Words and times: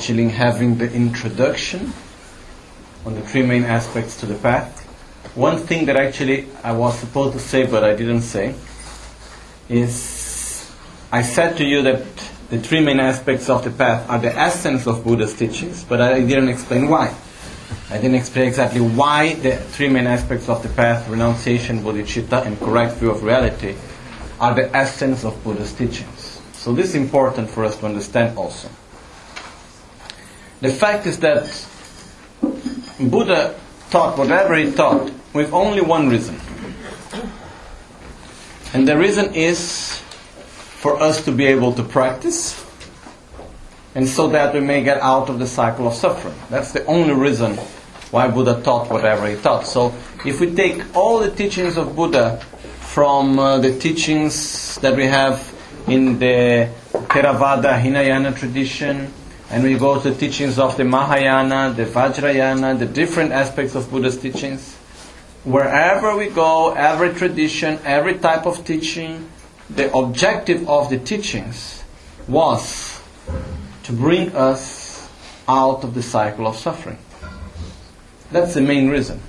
having 0.00 0.78
the 0.78 0.90
introduction 0.92 1.92
on 3.04 3.14
the 3.14 3.20
three 3.20 3.42
main 3.42 3.64
aspects 3.64 4.16
to 4.20 4.26
the 4.26 4.34
path. 4.34 4.80
One 5.36 5.58
thing 5.58 5.84
that 5.86 5.96
actually 5.96 6.46
I 6.64 6.72
was 6.72 6.98
supposed 6.98 7.34
to 7.34 7.38
say 7.38 7.66
but 7.66 7.84
I 7.84 7.94
didn't 7.94 8.22
say 8.22 8.54
is 9.68 10.72
I 11.12 11.20
said 11.20 11.58
to 11.58 11.64
you 11.64 11.82
that 11.82 12.02
the 12.48 12.58
three 12.58 12.80
main 12.80 12.98
aspects 12.98 13.50
of 13.50 13.62
the 13.62 13.70
path 13.70 14.08
are 14.08 14.18
the 14.18 14.34
essence 14.34 14.86
of 14.86 15.04
Buddha's 15.04 15.34
teachings, 15.34 15.84
but 15.84 16.00
I 16.00 16.20
didn't 16.20 16.48
explain 16.48 16.88
why. 16.88 17.14
I 17.90 17.98
didn't 17.98 18.14
explain 18.14 18.48
exactly 18.48 18.80
why 18.80 19.34
the 19.34 19.58
three 19.58 19.88
main 19.88 20.06
aspects 20.06 20.48
of 20.48 20.62
the 20.62 20.70
path, 20.70 21.08
renunciation, 21.10 21.80
bodhicitta, 21.80 22.46
and 22.46 22.58
correct 22.58 22.94
view 22.94 23.10
of 23.10 23.22
reality, 23.22 23.76
are 24.40 24.54
the 24.54 24.74
essence 24.74 25.24
of 25.26 25.44
Buddha's 25.44 25.74
teachings. 25.74 26.40
So 26.54 26.72
this 26.72 26.88
is 26.88 26.94
important 26.94 27.50
for 27.50 27.66
us 27.66 27.76
to 27.80 27.86
understand 27.86 28.38
also. 28.38 28.69
The 30.60 30.70
fact 30.70 31.06
is 31.06 31.18
that 31.20 31.48
Buddha 33.00 33.58
taught 33.90 34.18
whatever 34.18 34.54
he 34.54 34.72
taught 34.72 35.10
with 35.32 35.52
only 35.52 35.80
one 35.80 36.08
reason. 36.08 36.38
And 38.72 38.86
the 38.86 38.96
reason 38.96 39.34
is 39.34 39.98
for 40.80 41.00
us 41.00 41.24
to 41.24 41.32
be 41.32 41.46
able 41.46 41.72
to 41.74 41.82
practice 41.82 42.64
and 43.94 44.08
so 44.08 44.28
that 44.28 44.54
we 44.54 44.60
may 44.60 44.82
get 44.84 45.00
out 45.00 45.28
of 45.28 45.38
the 45.38 45.46
cycle 45.46 45.88
of 45.88 45.94
suffering. 45.94 46.34
That's 46.48 46.72
the 46.72 46.84
only 46.84 47.12
reason 47.12 47.56
why 48.10 48.28
Buddha 48.28 48.60
taught 48.62 48.90
whatever 48.90 49.28
he 49.28 49.36
taught. 49.36 49.66
So 49.66 49.94
if 50.24 50.40
we 50.40 50.54
take 50.54 50.96
all 50.96 51.18
the 51.18 51.30
teachings 51.30 51.76
of 51.76 51.96
Buddha 51.96 52.38
from 52.80 53.38
uh, 53.38 53.58
the 53.58 53.78
teachings 53.78 54.76
that 54.76 54.94
we 54.94 55.06
have 55.06 55.54
in 55.88 56.18
the 56.18 56.70
Theravada 56.92 57.80
Hinayana 57.80 58.32
tradition, 58.32 59.12
and 59.50 59.64
we 59.64 59.76
go 59.76 60.00
to 60.00 60.14
teachings 60.14 60.58
of 60.58 60.76
the 60.76 60.84
Mahayana, 60.84 61.74
the 61.76 61.84
Vajrayana, 61.84 62.78
the 62.78 62.86
different 62.86 63.32
aspects 63.32 63.74
of 63.74 63.90
Buddha's 63.90 64.16
teachings, 64.16 64.76
wherever 65.44 66.16
we 66.16 66.28
go, 66.28 66.72
every 66.72 67.12
tradition, 67.12 67.80
every 67.84 68.18
type 68.18 68.46
of 68.46 68.64
teaching, 68.64 69.28
the 69.68 69.92
objective 69.92 70.68
of 70.68 70.88
the 70.88 70.98
teachings 70.98 71.82
was 72.28 73.00
to 73.82 73.92
bring 73.92 74.34
us 74.36 75.08
out 75.48 75.82
of 75.82 75.94
the 75.94 76.02
cycle 76.02 76.46
of 76.46 76.56
suffering. 76.56 76.98
That's 78.30 78.54
the 78.54 78.60
main 78.60 78.88
reason. 78.88 79.20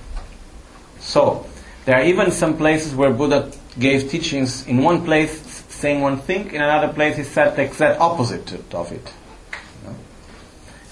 So, 1.00 1.48
there 1.86 1.96
are 1.96 2.04
even 2.04 2.30
some 2.30 2.58
places 2.58 2.94
where 2.94 3.12
Buddha 3.12 3.52
gave 3.80 4.12
teachings 4.12 4.68
in 4.68 4.84
one 4.84 5.04
place 5.04 5.64
saying 5.70 6.02
one 6.02 6.18
thing, 6.18 6.52
in 6.52 6.62
another 6.62 6.94
place 6.94 7.18
he 7.18 7.24
said 7.24 7.56
the 7.56 7.64
exact 7.64 8.00
opposite 8.00 8.54
of 8.76 8.92
it. 8.92 9.14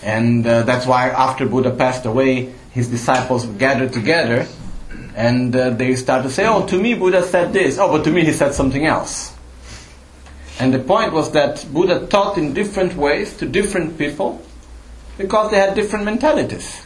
And 0.03 0.45
uh, 0.47 0.63
that's 0.63 0.85
why 0.85 1.09
after 1.09 1.45
Buddha 1.45 1.71
passed 1.71 2.05
away, 2.05 2.53
his 2.71 2.87
disciples 2.87 3.45
gathered 3.45 3.93
together 3.93 4.47
and 5.15 5.55
uh, 5.55 5.71
they 5.71 5.95
start 5.95 6.23
to 6.23 6.29
say, 6.29 6.47
oh, 6.47 6.65
to 6.67 6.79
me 6.79 6.93
Buddha 6.93 7.23
said 7.23 7.51
this. 7.51 7.77
Oh, 7.77 7.91
but 7.91 8.03
to 8.05 8.11
me 8.11 8.23
he 8.23 8.31
said 8.31 8.53
something 8.53 8.85
else. 8.85 9.33
And 10.59 10.73
the 10.73 10.79
point 10.79 11.13
was 11.13 11.31
that 11.31 11.65
Buddha 11.73 12.07
taught 12.07 12.37
in 12.37 12.53
different 12.53 12.95
ways 12.95 13.35
to 13.37 13.45
different 13.45 13.97
people 13.97 14.41
because 15.17 15.51
they 15.51 15.57
had 15.57 15.75
different 15.75 16.05
mentalities. 16.05 16.81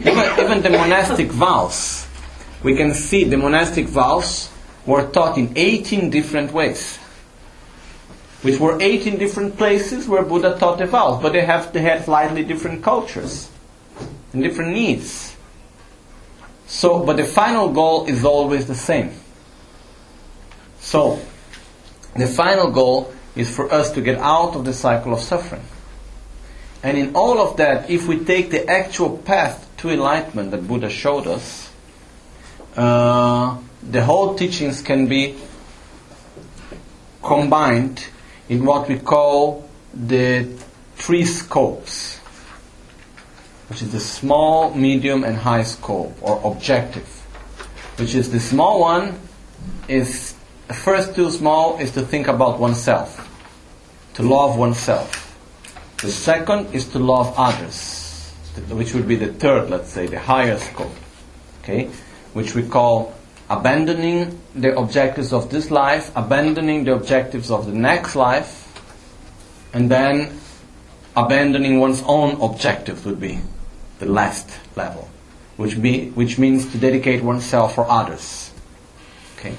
Even, 0.00 0.18
even 0.38 0.62
the 0.62 0.70
monastic 0.70 1.28
vows, 1.28 2.06
we 2.62 2.76
can 2.76 2.94
see 2.94 3.24
the 3.24 3.36
monastic 3.36 3.86
vows 3.86 4.50
were 4.84 5.06
taught 5.10 5.38
in 5.38 5.52
18 5.56 6.10
different 6.10 6.52
ways. 6.52 6.98
Which 8.44 8.60
were 8.60 8.78
18 8.78 9.16
different 9.16 9.56
places 9.56 10.06
where 10.06 10.22
Buddha 10.22 10.58
taught 10.58 10.76
the 10.76 10.84
vows, 10.84 11.22
but 11.22 11.32
they, 11.32 11.40
have, 11.40 11.72
they 11.72 11.80
had 11.80 12.04
slightly 12.04 12.44
different 12.44 12.82
cultures 12.84 13.50
and 14.34 14.42
different 14.42 14.72
needs. 14.72 15.34
So, 16.66 17.02
but 17.06 17.16
the 17.16 17.24
final 17.24 17.72
goal 17.72 18.04
is 18.04 18.22
always 18.22 18.66
the 18.66 18.74
same. 18.74 19.12
So, 20.78 21.20
the 22.14 22.26
final 22.26 22.70
goal 22.70 23.14
is 23.34 23.48
for 23.48 23.72
us 23.72 23.92
to 23.92 24.02
get 24.02 24.18
out 24.18 24.56
of 24.56 24.66
the 24.66 24.74
cycle 24.74 25.14
of 25.14 25.20
suffering. 25.20 25.64
And 26.82 26.98
in 26.98 27.16
all 27.16 27.40
of 27.40 27.56
that, 27.56 27.88
if 27.88 28.06
we 28.06 28.22
take 28.26 28.50
the 28.50 28.68
actual 28.68 29.16
path 29.16 29.66
to 29.78 29.88
enlightenment 29.88 30.50
that 30.50 30.68
Buddha 30.68 30.90
showed 30.90 31.26
us, 31.26 31.70
uh, 32.76 33.56
the 33.82 34.04
whole 34.04 34.34
teachings 34.34 34.82
can 34.82 35.06
be 35.06 35.34
combined 37.22 38.06
in 38.48 38.64
what 38.64 38.88
we 38.88 38.98
call 38.98 39.68
the 39.92 40.44
three 40.96 41.24
scopes, 41.24 42.18
which 43.68 43.82
is 43.82 43.92
the 43.92 44.00
small, 44.00 44.74
medium, 44.74 45.24
and 45.24 45.36
high 45.36 45.62
scope 45.62 46.14
or 46.20 46.40
objective. 46.44 47.06
Which 47.96 48.14
is 48.14 48.30
the 48.30 48.40
small 48.40 48.80
one 48.80 49.18
is 49.88 50.34
the 50.68 50.74
first 50.74 51.14
two 51.14 51.30
small 51.30 51.78
is 51.78 51.92
to 51.92 52.02
think 52.02 52.28
about 52.28 52.58
oneself, 52.58 53.28
to 54.14 54.22
love 54.22 54.58
oneself. 54.58 55.20
The 56.02 56.10
second 56.10 56.74
is 56.74 56.88
to 56.88 56.98
love 56.98 57.34
others, 57.36 58.32
which 58.68 58.94
would 58.94 59.08
be 59.08 59.16
the 59.16 59.32
third, 59.32 59.70
let's 59.70 59.90
say, 59.90 60.06
the 60.06 60.18
higher 60.18 60.58
scope, 60.58 60.94
okay, 61.62 61.88
which 62.32 62.54
we 62.54 62.62
call 62.62 63.14
abandoning 63.48 64.40
the 64.54 64.76
objectives 64.76 65.32
of 65.32 65.50
this 65.50 65.70
life, 65.70 66.12
abandoning 66.16 66.84
the 66.84 66.94
objectives 66.94 67.50
of 67.50 67.66
the 67.66 67.72
next 67.72 68.14
life, 68.14 68.60
and 69.72 69.90
then 69.90 70.38
abandoning 71.16 71.80
one's 71.80 72.02
own 72.06 72.40
objectives 72.40 73.04
would 73.04 73.20
be 73.20 73.40
the 73.98 74.06
last 74.06 74.50
level, 74.76 75.08
which, 75.56 75.80
be, 75.80 76.10
which 76.10 76.38
means 76.38 76.70
to 76.72 76.78
dedicate 76.78 77.22
oneself 77.22 77.74
for 77.74 77.88
others. 77.90 78.52
Okay? 79.38 79.54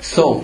So, 0.00 0.40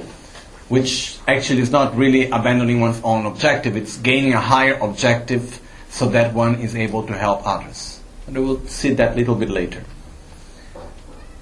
which 0.68 1.18
actually 1.26 1.60
is 1.60 1.70
not 1.70 1.96
really 1.96 2.30
abandoning 2.30 2.80
one's 2.80 3.00
own 3.02 3.26
objective, 3.26 3.76
it's 3.76 3.96
gaining 3.98 4.34
a 4.34 4.40
higher 4.40 4.74
objective 4.74 5.60
so 5.88 6.08
that 6.10 6.32
one 6.32 6.56
is 6.56 6.76
able 6.76 7.04
to 7.06 7.12
help 7.12 7.44
others. 7.44 8.00
And 8.26 8.38
we 8.38 8.44
will 8.44 8.66
see 8.66 8.94
that 8.94 9.14
a 9.14 9.16
little 9.16 9.34
bit 9.34 9.50
later. 9.50 9.82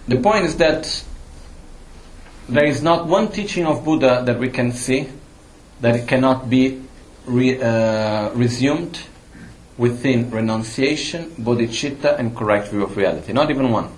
The 0.09 0.17
point 0.17 0.47
is 0.47 0.57
that 0.57 1.05
there 2.49 2.65
is 2.65 2.83
not 2.83 3.07
one 3.07 3.31
teaching 3.31 3.67
of 3.67 3.85
Buddha 3.85 4.23
that 4.25 4.39
we 4.39 4.49
can 4.49 4.73
see 4.73 5.09
that 5.81 5.95
it 5.95 6.09
cannot 6.09 6.49
be 6.49 6.83
re, 7.27 7.61
uh, 7.61 8.31
resumed 8.31 8.99
within 9.77 10.31
renunciation, 10.31 11.31
bodhicitta, 11.37 12.19
and 12.19 12.37
correct 12.37 12.69
view 12.69 12.83
of 12.83 12.97
reality. 12.97 13.33
Not 13.33 13.51
even 13.51 13.71
one. 13.71 13.93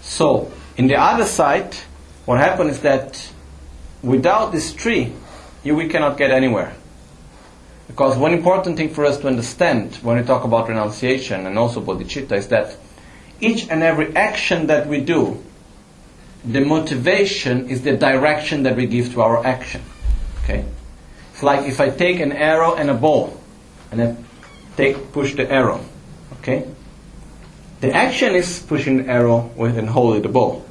So, 0.00 0.52
in 0.76 0.86
the 0.86 0.96
other 0.96 1.24
side, 1.24 1.74
what 2.24 2.38
happens 2.38 2.76
is 2.76 2.80
that 2.82 3.32
without 4.02 4.52
this 4.52 4.72
tree, 4.72 5.12
you, 5.64 5.74
we 5.74 5.88
cannot 5.88 6.18
get 6.18 6.30
anywhere. 6.30 6.74
Because 7.86 8.16
one 8.16 8.32
important 8.32 8.76
thing 8.76 8.94
for 8.94 9.04
us 9.04 9.18
to 9.18 9.26
understand 9.26 9.96
when 9.96 10.16
we 10.16 10.22
talk 10.22 10.44
about 10.44 10.68
renunciation 10.68 11.46
and 11.46 11.58
also 11.58 11.80
bodhicitta 11.80 12.32
is 12.32 12.48
that 12.48 12.76
each 13.40 13.68
and 13.68 13.82
every 13.82 14.14
action 14.14 14.68
that 14.68 14.86
we 14.86 15.00
do, 15.00 15.42
the 16.44 16.60
motivation 16.60 17.68
is 17.68 17.82
the 17.82 17.96
direction 17.96 18.64
that 18.64 18.76
we 18.76 18.86
give 18.86 19.12
to 19.14 19.22
our 19.22 19.44
action. 19.46 19.82
Okay? 20.42 20.64
It's 21.32 21.42
like 21.42 21.66
if 21.66 21.80
I 21.80 21.90
take 21.90 22.20
an 22.20 22.32
arrow 22.32 22.74
and 22.74 22.90
a 22.90 22.94
ball, 22.94 23.40
and 23.90 24.00
then 24.00 24.24
take 24.76 25.12
push 25.12 25.34
the 25.34 25.50
arrow. 25.50 25.84
Okay? 26.40 26.66
The 27.80 27.92
action 27.92 28.34
is 28.34 28.60
pushing 28.60 28.98
the 28.98 29.10
arrow 29.10 29.50
with 29.56 29.76
and 29.78 29.88
holding 29.88 30.22
the 30.22 30.28
ball. 30.28 30.64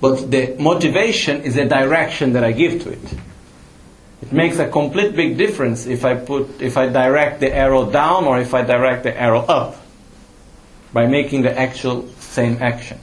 But 0.00 0.30
the 0.30 0.56
motivation 0.58 1.42
is 1.42 1.54
the 1.54 1.64
direction 1.64 2.32
that 2.34 2.44
I 2.44 2.52
give 2.52 2.82
to 2.84 2.90
it. 2.90 3.14
It 4.22 4.32
makes 4.32 4.58
a 4.58 4.68
complete 4.68 5.14
big 5.14 5.36
difference 5.38 5.86
if 5.86 6.04
I 6.04 6.14
put 6.14 6.60
if 6.60 6.76
I 6.76 6.88
direct 6.88 7.40
the 7.40 7.54
arrow 7.54 7.90
down 7.90 8.24
or 8.24 8.38
if 8.38 8.52
I 8.52 8.62
direct 8.62 9.04
the 9.04 9.16
arrow 9.16 9.40
up 9.40 9.76
by 10.92 11.06
making 11.06 11.42
the 11.42 11.56
actual 11.56 12.08
same 12.18 12.58
action. 12.60 12.98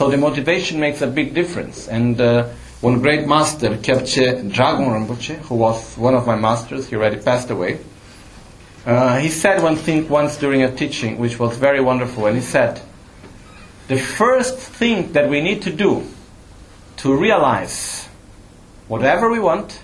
So 0.00 0.08
the 0.08 0.16
motivation 0.16 0.80
makes 0.80 1.02
a 1.02 1.06
big 1.06 1.34
difference. 1.34 1.86
And 1.86 2.18
uh, 2.18 2.48
one 2.80 3.02
great 3.02 3.28
master, 3.28 3.76
Kyabche 3.76 4.50
Dragon 4.50 4.86
Rinpoche, 4.86 5.36
who 5.40 5.56
was 5.56 5.94
one 5.98 6.14
of 6.14 6.26
my 6.26 6.36
masters, 6.36 6.88
he 6.88 6.96
already 6.96 7.18
passed 7.18 7.50
away. 7.50 7.80
Uh, 8.86 9.18
he 9.18 9.28
said 9.28 9.62
one 9.62 9.76
thing 9.76 10.08
once 10.08 10.38
during 10.38 10.62
a 10.62 10.74
teaching, 10.74 11.18
which 11.18 11.38
was 11.38 11.58
very 11.58 11.82
wonderful, 11.82 12.24
and 12.24 12.34
he 12.34 12.42
said, 12.42 12.80
"The 13.88 13.98
first 13.98 14.56
thing 14.56 15.12
that 15.12 15.28
we 15.28 15.42
need 15.42 15.60
to 15.64 15.70
do 15.70 16.06
to 17.02 17.14
realize 17.14 18.08
whatever 18.88 19.28
we 19.28 19.38
want 19.38 19.82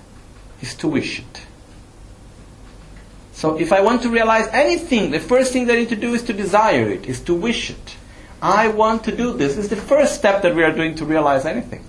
is 0.63 0.75
to 0.77 0.89
wish 0.89 1.19
it." 1.19 1.43
So 3.35 3.59
if 3.59 3.71
I 3.71 3.83
want 3.83 4.01
to 4.01 4.09
realize 4.09 4.49
anything, 4.51 5.11
the 5.11 5.21
first 5.21 5.53
thing 5.53 5.67
that 5.67 5.75
I 5.75 5.81
need 5.81 5.91
to 5.91 6.03
do 6.07 6.15
is 6.15 6.23
to 6.23 6.33
desire 6.33 6.89
it, 6.89 7.05
is 7.05 7.21
to 7.29 7.35
wish 7.35 7.69
it. 7.69 7.97
I 8.41 8.69
want 8.69 9.05
to 9.05 9.17
do 9.17 9.33
this. 9.33 9.57
Is 9.57 9.69
the 9.69 9.77
first 9.77 10.15
step 10.15 10.43
that 10.43 10.55
we 10.55 10.63
are 10.63 10.73
doing 10.73 10.95
to 10.97 11.05
realize 11.05 11.45
anything. 11.45 11.89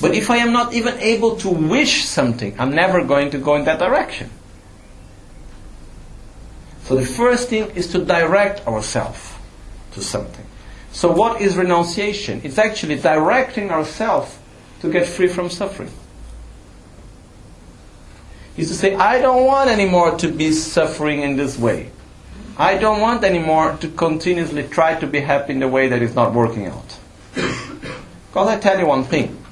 But 0.00 0.14
if 0.14 0.30
I 0.30 0.36
am 0.36 0.52
not 0.52 0.74
even 0.74 0.98
able 0.98 1.36
to 1.36 1.48
wish 1.48 2.04
something, 2.04 2.54
I'm 2.58 2.74
never 2.74 3.02
going 3.02 3.30
to 3.30 3.38
go 3.38 3.54
in 3.56 3.64
that 3.64 3.78
direction. 3.78 4.30
So 6.84 6.96
the 6.96 7.06
first 7.06 7.48
thing 7.48 7.70
is 7.70 7.88
to 7.92 8.04
direct 8.04 8.66
ourselves 8.66 9.32
to 9.92 10.02
something. 10.02 10.46
So 10.92 11.10
what 11.10 11.40
is 11.40 11.56
renunciation? 11.56 12.42
It's 12.44 12.58
actually 12.58 12.96
directing 12.96 13.70
ourselves 13.70 14.38
to 14.80 14.90
get 14.92 15.06
free 15.06 15.28
from 15.28 15.50
suffering 15.50 15.90
is 18.56 18.68
to 18.68 18.74
say, 18.74 18.94
I 18.94 19.20
don't 19.20 19.44
want 19.44 19.70
anymore 19.70 20.16
to 20.18 20.28
be 20.28 20.52
suffering 20.52 21.22
in 21.22 21.36
this 21.36 21.58
way. 21.58 21.90
I 22.58 22.78
don't 22.78 23.00
want 23.00 23.22
anymore 23.22 23.76
to 23.80 23.88
continuously 23.88 24.62
try 24.62 24.98
to 24.98 25.06
be 25.06 25.20
happy 25.20 25.52
in 25.52 25.58
the 25.60 25.68
way 25.68 25.88
that 25.88 26.00
is 26.00 26.14
not 26.14 26.32
working 26.32 26.66
out. 26.66 26.98
because 27.34 28.48
I 28.48 28.58
tell 28.58 28.78
you 28.78 28.86
one 28.86 29.04
thing. 29.04 29.42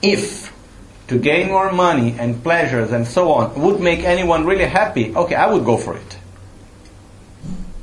If 0.00 0.52
to 1.08 1.18
gain 1.18 1.48
more 1.48 1.72
money 1.72 2.14
and 2.18 2.42
pleasures 2.42 2.92
and 2.92 3.06
so 3.06 3.32
on 3.32 3.60
would 3.60 3.80
make 3.80 4.00
anyone 4.00 4.46
really 4.46 4.66
happy, 4.66 5.14
okay, 5.14 5.34
I 5.34 5.52
would 5.52 5.64
go 5.64 5.76
for 5.76 5.96
it. 5.96 6.18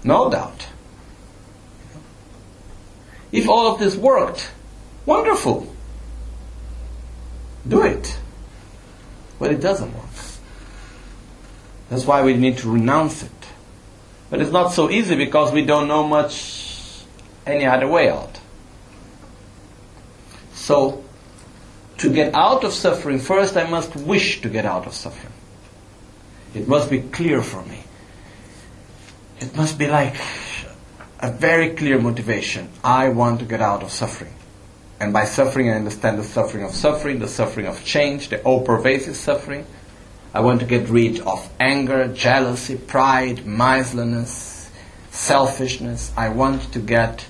No 0.03 0.30
doubt. 0.30 0.68
If 3.31 3.47
all 3.47 3.74
of 3.74 3.80
this 3.80 3.95
worked, 3.95 4.51
wonderful. 5.06 5.74
Do 7.68 7.83
it. 7.83 8.18
But 9.38 9.51
it 9.51 9.62
doesn't 9.62 9.94
work. 9.94 10.06
That's 11.89 12.06
why 12.06 12.21
we 12.24 12.36
need 12.36 12.57
to 12.59 12.69
renounce 12.69 13.24
it. 13.24 13.38
But 14.29 14.41
it's 14.41 14.51
not 14.51 14.73
so 14.73 14.89
easy 14.89 15.15
because 15.15 15.51
we 15.51 15.65
don't 15.65 15.87
know 15.87 16.07
much 16.07 17.03
any 17.45 17.65
other 17.65 17.87
way 17.87 18.09
out. 18.09 18.39
So, 20.53 21.03
to 21.98 22.13
get 22.13 22.36
out 22.36 22.63
of 22.63 22.74
suffering, 22.74 23.19
first 23.19 23.57
I 23.57 23.67
must 23.67 23.95
wish 23.95 24.41
to 24.41 24.50
get 24.50 24.65
out 24.65 24.86
of 24.86 24.93
suffering. 24.93 25.33
It 26.53 26.67
must 26.67 26.89
be 26.89 27.01
clear 27.01 27.41
for 27.41 27.63
me. 27.63 27.83
It 29.39 29.55
must 29.55 29.77
be 29.77 29.88
like 29.88 30.15
a 31.19 31.31
very 31.31 31.71
clear 31.71 32.00
motivation. 32.00 32.69
I 32.83 33.09
want 33.09 33.39
to 33.39 33.45
get 33.45 33.62
out 33.62 33.83
of 33.83 33.91
suffering. 33.91 34.33
And 35.00 35.13
by 35.13 35.25
suffering, 35.25 35.69
I 35.69 35.74
understand 35.74 36.19
the 36.19 36.24
suffering 36.24 36.63
of 36.63 36.71
suffering, 36.71 37.19
the 37.19 37.27
suffering 37.27 37.67
of 37.67 37.83
change, 37.86 38.29
the 38.29 38.41
all 38.43 38.63
pervasive 38.63 39.15
suffering 39.15 39.65
I 40.33 40.41
want 40.41 40.59
to 40.59 40.65
get 40.65 40.89
rid 40.89 41.21
of 41.21 41.50
anger, 41.59 42.07
jealousy, 42.07 42.77
pride, 42.77 43.45
miserliness, 43.45 44.69
selfishness. 45.09 46.12
I 46.15 46.29
want 46.29 46.71
to 46.74 46.79
get 46.79 47.25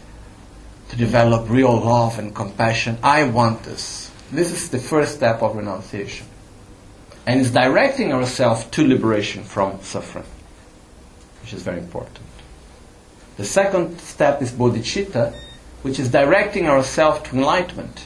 to 0.89 0.97
develop 0.97 1.49
real 1.49 1.79
love 1.79 2.19
and 2.19 2.35
compassion. 2.35 2.97
I 3.01 3.23
want 3.23 3.63
this. 3.63 4.11
This 4.31 4.51
is 4.51 4.69
the 4.69 4.79
first 4.79 5.15
step 5.15 5.41
of 5.41 5.55
renunciation. 5.55 6.27
And 7.25 7.39
it's 7.39 7.51
directing 7.51 8.11
ourselves 8.11 8.65
to 8.65 8.87
liberation 8.87 9.43
from 9.43 9.81
suffering, 9.81 10.25
which 11.41 11.53
is 11.53 11.61
very 11.61 11.79
important. 11.79 12.19
The 13.37 13.45
second 13.45 13.99
step 14.01 14.41
is 14.41 14.51
bodhicitta, 14.51 15.33
which 15.83 15.99
is 15.99 16.09
directing 16.09 16.67
ourselves 16.67 17.29
to 17.29 17.37
enlightenment. 17.37 18.05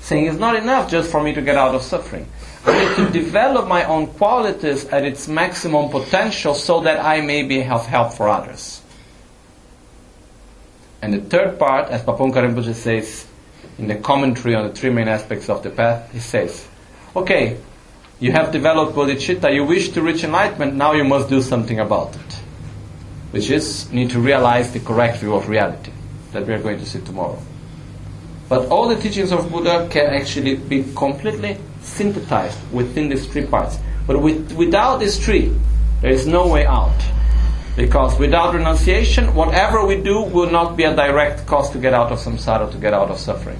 Saying 0.00 0.26
it's 0.26 0.38
not 0.38 0.54
enough 0.54 0.90
just 0.90 1.10
for 1.10 1.22
me 1.22 1.32
to 1.34 1.42
get 1.42 1.56
out 1.56 1.74
of 1.74 1.82
suffering. 1.82 2.28
To 2.68 3.08
develop 3.10 3.66
my 3.66 3.84
own 3.84 4.08
qualities 4.08 4.84
at 4.86 5.04
its 5.04 5.26
maximum 5.26 5.88
potential 5.88 6.54
so 6.54 6.80
that 6.80 7.02
I 7.02 7.22
may 7.22 7.42
be 7.42 7.64
of 7.64 7.86
help 7.86 8.12
for 8.12 8.28
others. 8.28 8.82
And 11.00 11.14
the 11.14 11.20
third 11.20 11.58
part, 11.58 11.88
as 11.88 12.02
Pabongka 12.02 12.42
Rinpoche 12.42 12.74
says 12.74 13.26
in 13.78 13.86
the 13.86 13.94
commentary 13.94 14.54
on 14.54 14.68
the 14.68 14.74
three 14.74 14.90
main 14.90 15.08
aspects 15.08 15.48
of 15.48 15.62
the 15.62 15.70
path, 15.70 16.12
he 16.12 16.18
says, 16.18 16.68
okay, 17.16 17.56
you 18.20 18.32
have 18.32 18.52
developed 18.52 18.94
bodhicitta, 18.94 19.54
you 19.54 19.64
wish 19.64 19.90
to 19.90 20.02
reach 20.02 20.24
enlightenment, 20.24 20.74
now 20.74 20.92
you 20.92 21.04
must 21.04 21.28
do 21.28 21.40
something 21.40 21.78
about 21.78 22.16
it. 22.16 22.34
Which 23.30 23.48
is, 23.48 23.90
need 23.92 24.10
to 24.10 24.20
realize 24.20 24.72
the 24.72 24.80
correct 24.80 25.18
view 25.18 25.34
of 25.34 25.48
reality 25.48 25.92
that 26.32 26.46
we 26.46 26.52
are 26.52 26.60
going 26.60 26.80
to 26.80 26.86
see 26.86 27.00
tomorrow. 27.00 27.40
But 28.48 28.68
all 28.68 28.88
the 28.88 28.96
teachings 28.96 29.30
of 29.32 29.50
Buddha 29.50 29.88
can 29.90 30.06
actually 30.06 30.56
be 30.56 30.84
completely 30.94 31.58
synthesized 31.88 32.58
within 32.72 33.08
these 33.08 33.26
three 33.26 33.46
parts. 33.46 33.78
But 34.06 34.22
with, 34.22 34.52
without 34.52 34.98
these 34.98 35.18
three, 35.22 35.54
there 36.00 36.10
is 36.10 36.26
no 36.26 36.46
way 36.48 36.66
out. 36.66 36.96
Because 37.76 38.18
without 38.18 38.54
renunciation, 38.54 39.34
whatever 39.34 39.84
we 39.86 40.02
do 40.02 40.22
will 40.22 40.50
not 40.50 40.76
be 40.76 40.84
a 40.84 40.94
direct 40.94 41.46
cause 41.46 41.70
to 41.70 41.78
get 41.78 41.94
out 41.94 42.10
of 42.10 42.18
samsara, 42.18 42.70
to 42.72 42.78
get 42.78 42.92
out 42.92 43.10
of 43.10 43.18
suffering. 43.18 43.58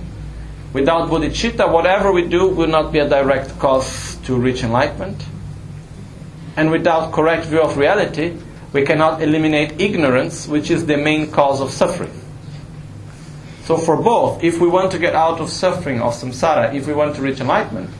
Without 0.73 1.09
bodhicitta, 1.09 1.73
whatever 1.73 2.13
we 2.13 2.27
do 2.27 2.49
will 2.49 2.67
not 2.67 2.93
be 2.93 2.99
a 2.99 3.09
direct 3.09 3.59
cause 3.59 4.17
to 4.25 4.37
reach 4.37 4.63
enlightenment. 4.63 5.25
And 6.57 6.71
without 6.71 7.13
correct 7.13 7.47
view 7.47 7.61
of 7.63 7.77
reality, 7.77 8.37
we 8.73 8.85
cannot 8.85 9.23
eliminate 9.23 9.81
ignorance, 9.81 10.47
which 10.47 10.71
is 10.71 10.87
the 10.87 10.97
main 10.97 11.31
cause 11.31 11.61
of 11.61 11.71
suffering. 11.71 12.13
So 13.65 13.77
for 13.77 13.97
both, 13.97 14.43
if 14.43 14.61
we 14.61 14.69
want 14.69 14.93
to 14.93 14.99
get 14.99 15.15
out 15.15 15.41
of 15.41 15.51
suffering 15.51 16.01
of 16.01 16.15
samsara, 16.15 16.75
if 16.75 16.87
we 16.87 16.95
want 16.95 17.15
to 17.17 17.23
reach 17.23 17.41
enlightenment, 17.41 17.91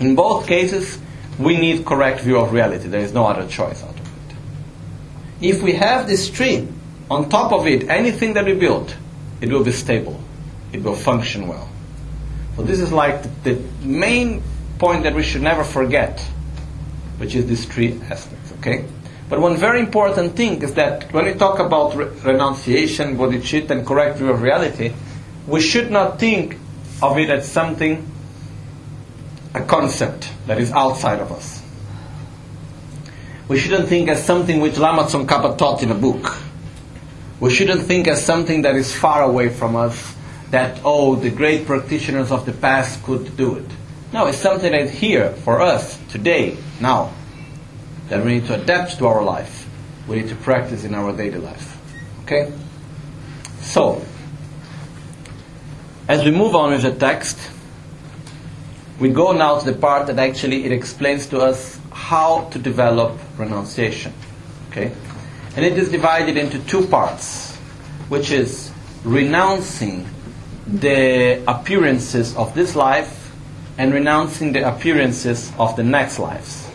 in 0.00 0.14
both 0.14 0.46
cases, 0.46 0.98
we 1.38 1.56
need 1.56 1.84
correct 1.84 2.20
view 2.20 2.38
of 2.38 2.52
reality. 2.52 2.88
There 2.88 3.00
is 3.00 3.12
no 3.12 3.26
other 3.26 3.48
choice 3.48 3.82
out 3.82 3.90
of 3.90 4.00
it. 4.00 4.36
If 5.40 5.62
we 5.62 5.72
have 5.74 6.06
this 6.06 6.30
tree, 6.30 6.66
on 7.10 7.28
top 7.28 7.52
of 7.52 7.66
it, 7.66 7.88
anything 7.88 8.34
that 8.34 8.44
we 8.44 8.54
build, 8.54 8.94
it 9.40 9.50
will 9.50 9.64
be 9.64 9.72
stable, 9.72 10.20
it 10.72 10.82
will 10.82 10.96
function 10.96 11.48
well. 11.48 11.68
So 12.56 12.62
this 12.62 12.80
is 12.80 12.92
like 12.92 13.22
the, 13.44 13.54
the 13.54 13.86
main 13.86 14.42
point 14.78 15.04
that 15.04 15.14
we 15.14 15.22
should 15.22 15.42
never 15.42 15.64
forget, 15.64 16.20
which 17.18 17.34
is 17.34 17.46
these 17.46 17.64
three 17.64 18.00
aspects, 18.10 18.52
okay? 18.58 18.84
But 19.28 19.40
one 19.40 19.56
very 19.56 19.80
important 19.80 20.36
thing 20.36 20.62
is 20.62 20.74
that 20.74 21.12
when 21.12 21.26
we 21.26 21.34
talk 21.34 21.58
about 21.58 21.94
re- 21.94 22.06
renunciation, 22.06 23.16
bodhicitta, 23.16 23.70
and 23.70 23.86
correct 23.86 24.18
view 24.18 24.30
of 24.30 24.42
reality, 24.42 24.92
we 25.46 25.60
should 25.60 25.90
not 25.90 26.18
think 26.18 26.56
of 27.02 27.18
it 27.18 27.30
as 27.30 27.50
something, 27.50 28.06
a 29.58 29.66
concept 29.66 30.30
that 30.46 30.58
is 30.58 30.70
outside 30.72 31.20
of 31.20 31.32
us. 31.32 31.62
We 33.48 33.58
shouldn't 33.58 33.88
think 33.88 34.08
as 34.08 34.24
something 34.24 34.60
which 34.60 34.76
Lama 34.76 35.04
Tsongkhapa 35.04 35.56
taught 35.56 35.82
in 35.82 35.90
a 35.90 35.94
book. 35.94 36.36
We 37.40 37.54
shouldn't 37.54 37.82
think 37.82 38.08
as 38.08 38.24
something 38.24 38.62
that 38.62 38.76
is 38.76 38.94
far 38.94 39.22
away 39.22 39.48
from 39.48 39.74
us, 39.76 40.14
that, 40.50 40.80
oh, 40.84 41.16
the 41.16 41.30
great 41.30 41.66
practitioners 41.66 42.30
of 42.30 42.44
the 42.46 42.52
past 42.52 43.02
could 43.04 43.36
do 43.36 43.56
it. 43.56 43.66
No, 44.12 44.26
it's 44.26 44.38
something 44.38 44.72
that 44.72 44.80
is 44.82 44.90
here 44.90 45.30
for 45.44 45.60
us 45.60 45.98
today, 46.10 46.56
now, 46.80 47.12
that 48.08 48.24
we 48.24 48.34
need 48.34 48.46
to 48.46 48.60
adapt 48.60 48.98
to 48.98 49.06
our 49.06 49.22
life. 49.22 49.68
We 50.06 50.16
need 50.16 50.28
to 50.28 50.36
practice 50.36 50.84
in 50.84 50.94
our 50.94 51.12
daily 51.14 51.38
life. 51.38 51.76
Okay? 52.24 52.52
So, 53.60 54.02
as 56.08 56.24
we 56.24 56.30
move 56.30 56.54
on 56.54 56.70
with 56.72 56.82
the 56.82 56.94
text, 56.94 57.38
we 58.98 59.10
go 59.10 59.32
now 59.32 59.58
to 59.58 59.70
the 59.70 59.78
part 59.78 60.08
that 60.08 60.18
actually 60.18 60.64
it 60.64 60.72
explains 60.72 61.26
to 61.28 61.40
us 61.40 61.78
how 61.92 62.48
to 62.50 62.58
develop 62.58 63.18
renunciation. 63.36 64.12
Okay? 64.70 64.92
And 65.56 65.64
it 65.64 65.78
is 65.78 65.90
divided 65.90 66.36
into 66.36 66.58
two 66.60 66.86
parts, 66.86 67.54
which 68.08 68.30
is 68.30 68.72
renouncing 69.04 70.06
the 70.66 71.42
appearances 71.46 72.36
of 72.36 72.54
this 72.54 72.76
life 72.76 73.32
and 73.78 73.94
renouncing 73.94 74.52
the 74.52 74.68
appearances 74.68 75.52
of 75.58 75.76
the 75.76 75.84
next 75.84 76.18
lives. 76.18 76.68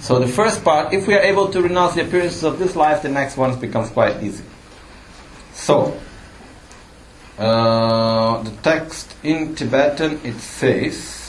So 0.00 0.18
the 0.18 0.28
first 0.28 0.64
part, 0.64 0.92
if 0.92 1.06
we 1.06 1.14
are 1.14 1.22
able 1.22 1.48
to 1.48 1.62
renounce 1.62 1.94
the 1.94 2.02
appearances 2.02 2.42
of 2.44 2.58
this 2.58 2.74
life, 2.76 3.02
the 3.02 3.08
next 3.08 3.36
one 3.36 3.58
becomes 3.58 3.90
quite 3.90 4.22
easy. 4.22 4.44
So, 5.52 5.98
uh, 7.38 8.42
the 8.42 8.50
text 8.62 9.14
in 9.22 9.54
Tibetan 9.54 10.20
it 10.24 10.36
says, 10.40 11.23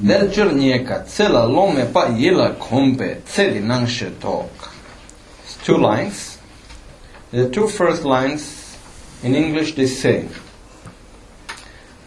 tsela 0.00 1.46
lome 1.46 1.92
pa 1.92 2.06
yila 2.08 2.56
kompe 2.58 3.22
tok. 4.20 4.72
It's 5.44 5.56
two 5.64 5.76
lines. 5.76 6.38
The 7.30 7.48
two 7.48 7.68
first 7.68 8.04
lines 8.04 8.76
in 9.22 9.34
English 9.34 9.74
they 9.74 9.86
say, 9.86 10.28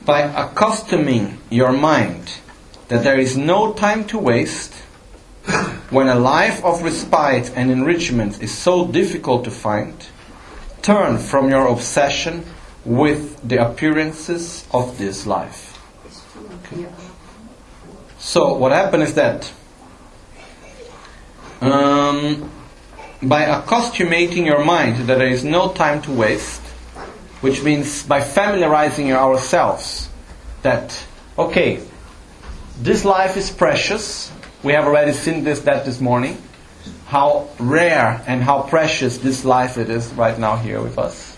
by 0.06 0.22
accustoming 0.22 1.38
your 1.50 1.72
mind 1.72 2.40
that 2.88 3.04
there 3.04 3.20
is 3.20 3.36
no 3.36 3.74
time 3.74 4.06
to 4.08 4.18
waste, 4.18 4.74
when 5.90 6.08
a 6.08 6.16
life 6.16 6.64
of 6.64 6.82
respite 6.84 7.52
and 7.56 7.72
enrichment 7.72 8.42
is 8.42 8.58
so 8.58 8.88
difficult 8.88 9.44
to 9.46 9.52
find, 9.52 9.94
turn 10.82 11.18
from 11.18 11.50
your 11.50 11.68
obsession 11.68 12.46
with 12.86 13.38
the 13.48 13.58
appearances 13.58 14.66
of 14.72 14.98
this 14.98 15.26
life. 15.26 15.74
Okay. 16.72 16.88
So, 18.28 18.56
what 18.56 18.74
happened 18.74 19.04
is 19.04 19.14
that 19.14 19.50
um, 21.62 22.52
by 23.24 23.44
accustomating 23.44 24.46
your 24.46 24.66
mind 24.66 25.08
that 25.08 25.18
there 25.18 25.30
is 25.30 25.46
no 25.46 25.72
time 25.72 26.02
to 26.02 26.12
waste, 26.12 26.60
which 27.40 27.64
means 27.64 28.04
by 28.04 28.20
familiarizing 28.20 29.14
ourselves 29.14 30.10
that, 30.62 31.02
okay, 31.40 31.82
this 32.82 33.06
life 33.06 33.38
is 33.38 33.50
precious. 33.50 34.30
We 34.62 34.74
have 34.74 34.84
already 34.84 35.14
seen 35.14 35.46
this 35.46 35.62
that 35.62 35.86
this 35.86 36.02
morning. 36.02 36.38
How 37.06 37.48
rare 37.60 38.22
and 38.28 38.44
how 38.44 38.64
precious 38.64 39.20
this 39.20 39.46
life 39.46 39.78
it 39.78 39.90
is 39.90 40.12
right 40.12 40.38
now 40.38 40.58
here 40.58 40.82
with 40.82 41.00
us. 41.00 41.38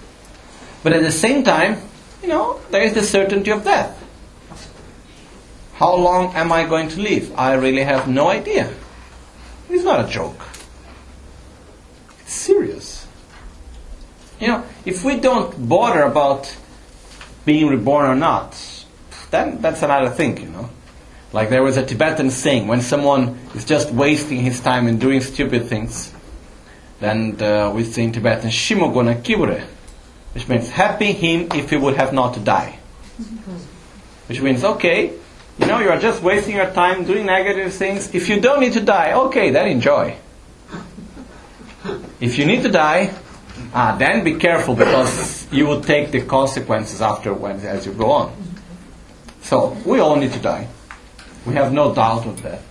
But 0.81 0.93
at 0.93 1.03
the 1.03 1.11
same 1.11 1.43
time, 1.43 1.77
you 2.23 2.29
know, 2.29 2.59
there 2.71 2.81
is 2.81 2.95
the 2.95 3.03
certainty 3.03 3.51
of 3.51 3.63
death. 3.63 3.95
How 5.79 5.95
long 5.95 6.35
am 6.35 6.51
I 6.51 6.65
going 6.65 6.89
to 6.89 6.99
live? 6.99 7.31
I 7.39 7.53
really 7.53 7.83
have 7.83 8.05
no 8.05 8.27
idea. 8.27 8.69
It's 9.69 9.85
not 9.85 10.03
a 10.03 10.09
joke. 10.09 10.41
It's 12.19 12.33
serious. 12.33 13.07
You 14.41 14.47
know, 14.49 14.65
if 14.83 15.05
we 15.05 15.21
don't 15.21 15.69
bother 15.69 16.01
about 16.01 16.53
being 17.45 17.67
reborn 17.67 18.09
or 18.09 18.15
not, 18.15 18.59
then 19.31 19.61
that's 19.61 19.81
another 19.81 20.09
thing, 20.09 20.41
you 20.41 20.49
know. 20.49 20.69
Like 21.31 21.49
there 21.49 21.63
was 21.63 21.77
a 21.77 21.85
Tibetan 21.85 22.29
saying, 22.29 22.67
when 22.67 22.81
someone 22.81 23.39
is 23.55 23.63
just 23.63 23.89
wasting 23.89 24.39
his 24.39 24.59
time 24.59 24.85
and 24.85 24.99
doing 24.99 25.21
stupid 25.21 25.67
things, 25.67 26.13
then 26.99 27.41
uh, 27.41 27.71
we 27.73 27.85
say 27.85 28.03
in 28.03 28.11
Tibetan, 28.11 28.49
Shimogona 28.49 29.21
Kibure, 29.21 29.63
which 30.33 30.45
means 30.49 30.67
happy 30.67 31.13
him 31.13 31.47
if 31.53 31.69
he 31.69 31.77
would 31.77 31.95
have 31.95 32.11
not 32.11 32.33
to 32.33 32.41
die. 32.41 32.77
Which 34.27 34.41
means, 34.41 34.65
okay, 34.65 35.13
you 35.59 35.65
know, 35.67 35.79
you 35.79 35.89
are 35.89 35.99
just 35.99 36.23
wasting 36.23 36.55
your 36.55 36.71
time 36.71 37.05
doing 37.05 37.25
negative 37.25 37.73
things. 37.73 38.13
If 38.15 38.29
you 38.29 38.39
don't 38.39 38.59
need 38.59 38.73
to 38.73 38.81
die, 38.81 39.13
okay, 39.13 39.51
then 39.51 39.67
enjoy. 39.67 40.15
If 42.19 42.37
you 42.37 42.45
need 42.45 42.63
to 42.63 42.69
die, 42.69 43.13
ah, 43.73 43.95
then 43.97 44.23
be 44.23 44.35
careful 44.35 44.75
because 44.75 45.47
you 45.51 45.67
will 45.67 45.81
take 45.81 46.11
the 46.11 46.21
consequences 46.21 47.01
afterwards 47.01 47.63
as 47.65 47.85
you 47.85 47.93
go 47.93 48.11
on. 48.11 48.33
So, 49.41 49.77
we 49.85 49.99
all 49.99 50.15
need 50.15 50.33
to 50.33 50.39
die. 50.39 50.67
We 51.45 51.53
have 51.55 51.73
no 51.73 51.93
doubt 51.93 52.25
of 52.25 52.41
that. 52.43 52.61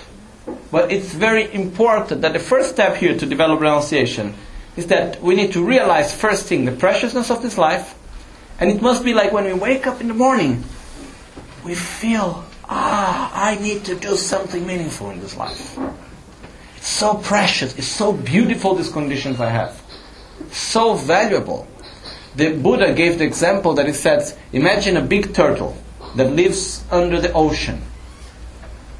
But 0.70 0.92
it's 0.92 1.12
very 1.12 1.52
important 1.52 2.22
that 2.22 2.32
the 2.32 2.38
first 2.38 2.70
step 2.70 2.96
here 2.96 3.16
to 3.16 3.26
develop 3.26 3.60
renunciation 3.60 4.34
is 4.76 4.86
that 4.86 5.20
we 5.20 5.34
need 5.34 5.52
to 5.52 5.64
realize 5.64 6.14
first 6.14 6.46
thing 6.46 6.64
the 6.64 6.72
preciousness 6.72 7.30
of 7.30 7.42
this 7.42 7.58
life, 7.58 7.94
and 8.60 8.70
it 8.70 8.80
must 8.80 9.04
be 9.04 9.14
like 9.14 9.32
when 9.32 9.44
we 9.44 9.52
wake 9.52 9.86
up 9.86 10.00
in 10.00 10.08
the 10.08 10.14
morning, 10.14 10.62
we 11.64 11.74
feel, 11.74 12.44
ah, 12.68 13.30
I 13.34 13.56
need 13.56 13.84
to 13.86 13.94
do 13.94 14.16
something 14.16 14.66
meaningful 14.66 15.10
in 15.10 15.20
this 15.20 15.36
life. 15.36 15.78
It's 16.76 16.88
so 16.88 17.14
precious, 17.14 17.76
it's 17.76 17.86
so 17.86 18.12
beautiful 18.12 18.74
these 18.74 18.90
conditions 18.90 19.40
I 19.40 19.50
have. 19.50 19.82
So 20.50 20.94
valuable. 20.94 21.66
The 22.36 22.54
Buddha 22.54 22.94
gave 22.94 23.18
the 23.18 23.24
example 23.24 23.74
that 23.74 23.86
he 23.86 23.92
says, 23.92 24.36
imagine 24.52 24.96
a 24.96 25.02
big 25.02 25.34
turtle 25.34 25.76
that 26.16 26.32
lives 26.32 26.84
under 26.90 27.20
the 27.20 27.32
ocean. 27.32 27.82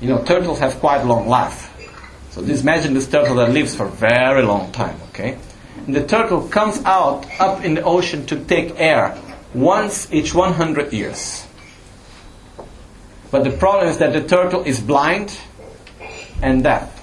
You 0.00 0.08
know, 0.08 0.22
turtles 0.24 0.58
have 0.58 0.74
quite 0.80 1.04
long 1.04 1.28
life. 1.28 1.74
So 2.30 2.42
imagine 2.42 2.94
this 2.94 3.08
turtle 3.08 3.36
that 3.36 3.50
lives 3.50 3.74
for 3.74 3.86
a 3.86 3.90
very 3.90 4.42
long 4.42 4.70
time, 4.72 4.96
okay? 5.10 5.38
And 5.86 5.94
the 5.94 6.06
turtle 6.06 6.42
comes 6.48 6.84
out 6.84 7.26
up 7.40 7.64
in 7.64 7.74
the 7.74 7.82
ocean 7.82 8.26
to 8.26 8.44
take 8.44 8.78
air 8.78 9.18
once 9.54 10.12
each 10.12 10.34
100 10.34 10.92
years. 10.92 11.47
But 13.30 13.44
the 13.44 13.50
problem 13.50 13.88
is 13.88 13.98
that 13.98 14.12
the 14.12 14.26
turtle 14.26 14.62
is 14.64 14.80
blind 14.80 15.38
and 16.42 16.62
deaf. 16.62 16.94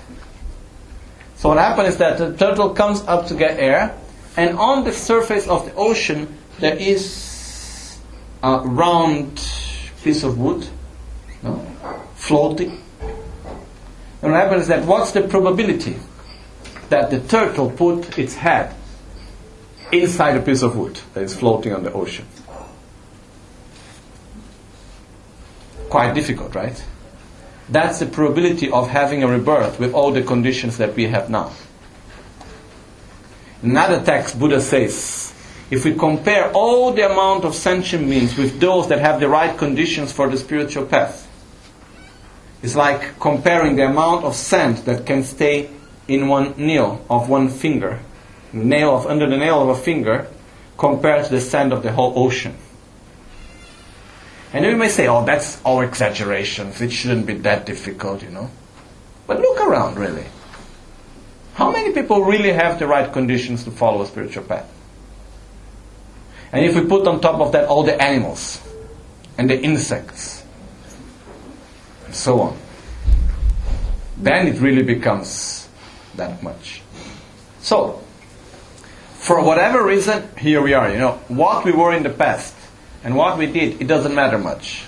So 1.36 1.50
what 1.50 1.58
happens 1.58 1.90
is 1.90 1.98
that 1.98 2.18
the 2.18 2.36
turtle 2.36 2.72
comes 2.72 3.02
up 3.02 3.28
to 3.28 3.36
get 3.36 3.60
air, 3.60 3.96
and 4.38 4.58
on 4.58 4.84
the 4.84 4.92
surface 4.92 5.48
of 5.48 5.66
the 5.66 5.76
ocean 5.76 6.38
there 6.60 6.76
is 6.76 8.00
a 8.42 8.60
round 8.60 9.36
piece 10.04 10.24
of 10.24 10.38
wood 10.40 10.68
no, 11.44 11.58
floating. 12.16 12.82
And 14.22 14.32
what 14.32 14.42
happens 14.42 14.64
is 14.64 14.68
that 14.70 14.86
what's 14.86 15.12
the 15.12 15.22
probability 15.22 15.98
that 16.90 17.12
the 17.12 17.20
turtle 17.20 17.70
put 17.70 18.18
its 18.18 18.36
head 18.36 18.74
inside 19.92 20.38
a 20.38 20.42
piece 20.42 20.64
of 20.64 20.76
wood 20.76 21.00
that 21.14 21.24
is 21.24 21.36
floating 21.36 21.74
on 21.74 21.84
the 21.84 21.92
ocean? 21.92 22.26
Quite 25.96 26.14
difficult, 26.14 26.54
right? 26.56 26.84
That's 27.70 28.00
the 28.00 28.06
probability 28.06 28.70
of 28.70 28.90
having 28.90 29.24
a 29.24 29.28
rebirth 29.30 29.80
with 29.80 29.94
all 29.94 30.12
the 30.12 30.24
conditions 30.24 30.76
that 30.78 30.94
we 30.94 31.08
have 31.08 31.30
now. 31.30 31.54
In 33.64 33.72
another 33.72 34.04
text, 34.04 34.38
Buddha 34.38 34.60
says, 34.60 35.34
if 35.72 35.86
we 35.86 35.96
compare 35.96 36.52
all 36.52 36.92
the 36.92 37.10
amount 37.10 37.46
of 37.46 37.56
sentient 37.56 38.10
beings 38.10 38.38
with 38.38 38.60
those 38.60 38.90
that 38.90 39.00
have 39.00 39.22
the 39.22 39.30
right 39.30 39.58
conditions 39.58 40.12
for 40.12 40.28
the 40.28 40.36
spiritual 40.36 40.86
path, 40.86 41.32
it's 42.62 42.76
like 42.76 43.18
comparing 43.18 43.78
the 43.78 43.86
amount 43.86 44.26
of 44.26 44.36
sand 44.36 44.80
that 44.80 45.06
can 45.06 45.24
stay 45.24 45.70
in 46.10 46.28
one 46.28 46.56
nail 46.58 47.06
of 47.10 47.30
one 47.30 47.48
finger, 47.48 48.02
nail 48.52 48.98
of 48.98 49.08
under 49.08 49.30
the 49.30 49.38
nail 49.38 49.62
of 49.62 49.70
a 49.70 49.82
finger, 49.82 50.28
compared 50.78 51.24
to 51.24 51.32
the 51.32 51.40
sand 51.40 51.72
of 51.72 51.84
the 51.84 51.94
whole 51.94 52.12
ocean. 52.20 52.58
And 54.56 54.66
we 54.66 54.74
may 54.74 54.88
say, 54.88 55.06
oh, 55.08 55.26
that's 55.26 55.62
all 55.64 55.82
exaggerations. 55.82 56.80
It 56.80 56.90
shouldn't 56.90 57.26
be 57.26 57.34
that 57.40 57.66
difficult, 57.66 58.24
you 58.24 58.30
know. 58.30 58.50
But 59.28 59.42
look 59.42 59.60
around, 59.60 59.98
really. 59.98 60.24
How 61.56 61.74
many 61.74 61.92
people 61.92 62.24
really 62.24 62.54
have 62.54 62.80
the 62.80 62.88
right 62.88 63.12
conditions 63.12 63.66
to 63.66 63.72
follow 63.72 64.02
a 64.04 64.08
spiritual 64.08 64.46
path? 64.46 64.72
And 66.54 66.64
if 66.64 66.74
we 66.74 66.88
put 66.88 67.06
on 67.06 67.20
top 67.20 67.42
of 67.42 67.52
that 67.52 67.68
all 67.68 67.84
the 67.84 68.02
animals 68.02 68.62
and 69.38 69.50
the 69.50 69.62
insects 69.62 70.46
and 72.06 72.16
so 72.16 72.40
on, 72.40 72.58
then 74.16 74.48
it 74.48 74.62
really 74.62 74.84
becomes 74.84 75.68
that 76.16 76.42
much. 76.42 76.82
So, 77.60 78.02
for 79.16 79.44
whatever 79.44 79.84
reason, 79.84 80.30
here 80.38 80.62
we 80.62 80.74
are. 80.74 80.90
You 80.90 81.00
know, 81.00 81.20
what 81.28 81.66
we 81.66 81.74
were 81.74 81.94
in 81.94 82.04
the 82.04 82.10
past 82.10 82.55
and 83.06 83.16
what 83.16 83.38
we 83.38 83.46
did, 83.46 83.80
it 83.80 83.86
doesn't 83.86 84.16
matter 84.16 84.40
much. 84.40 84.84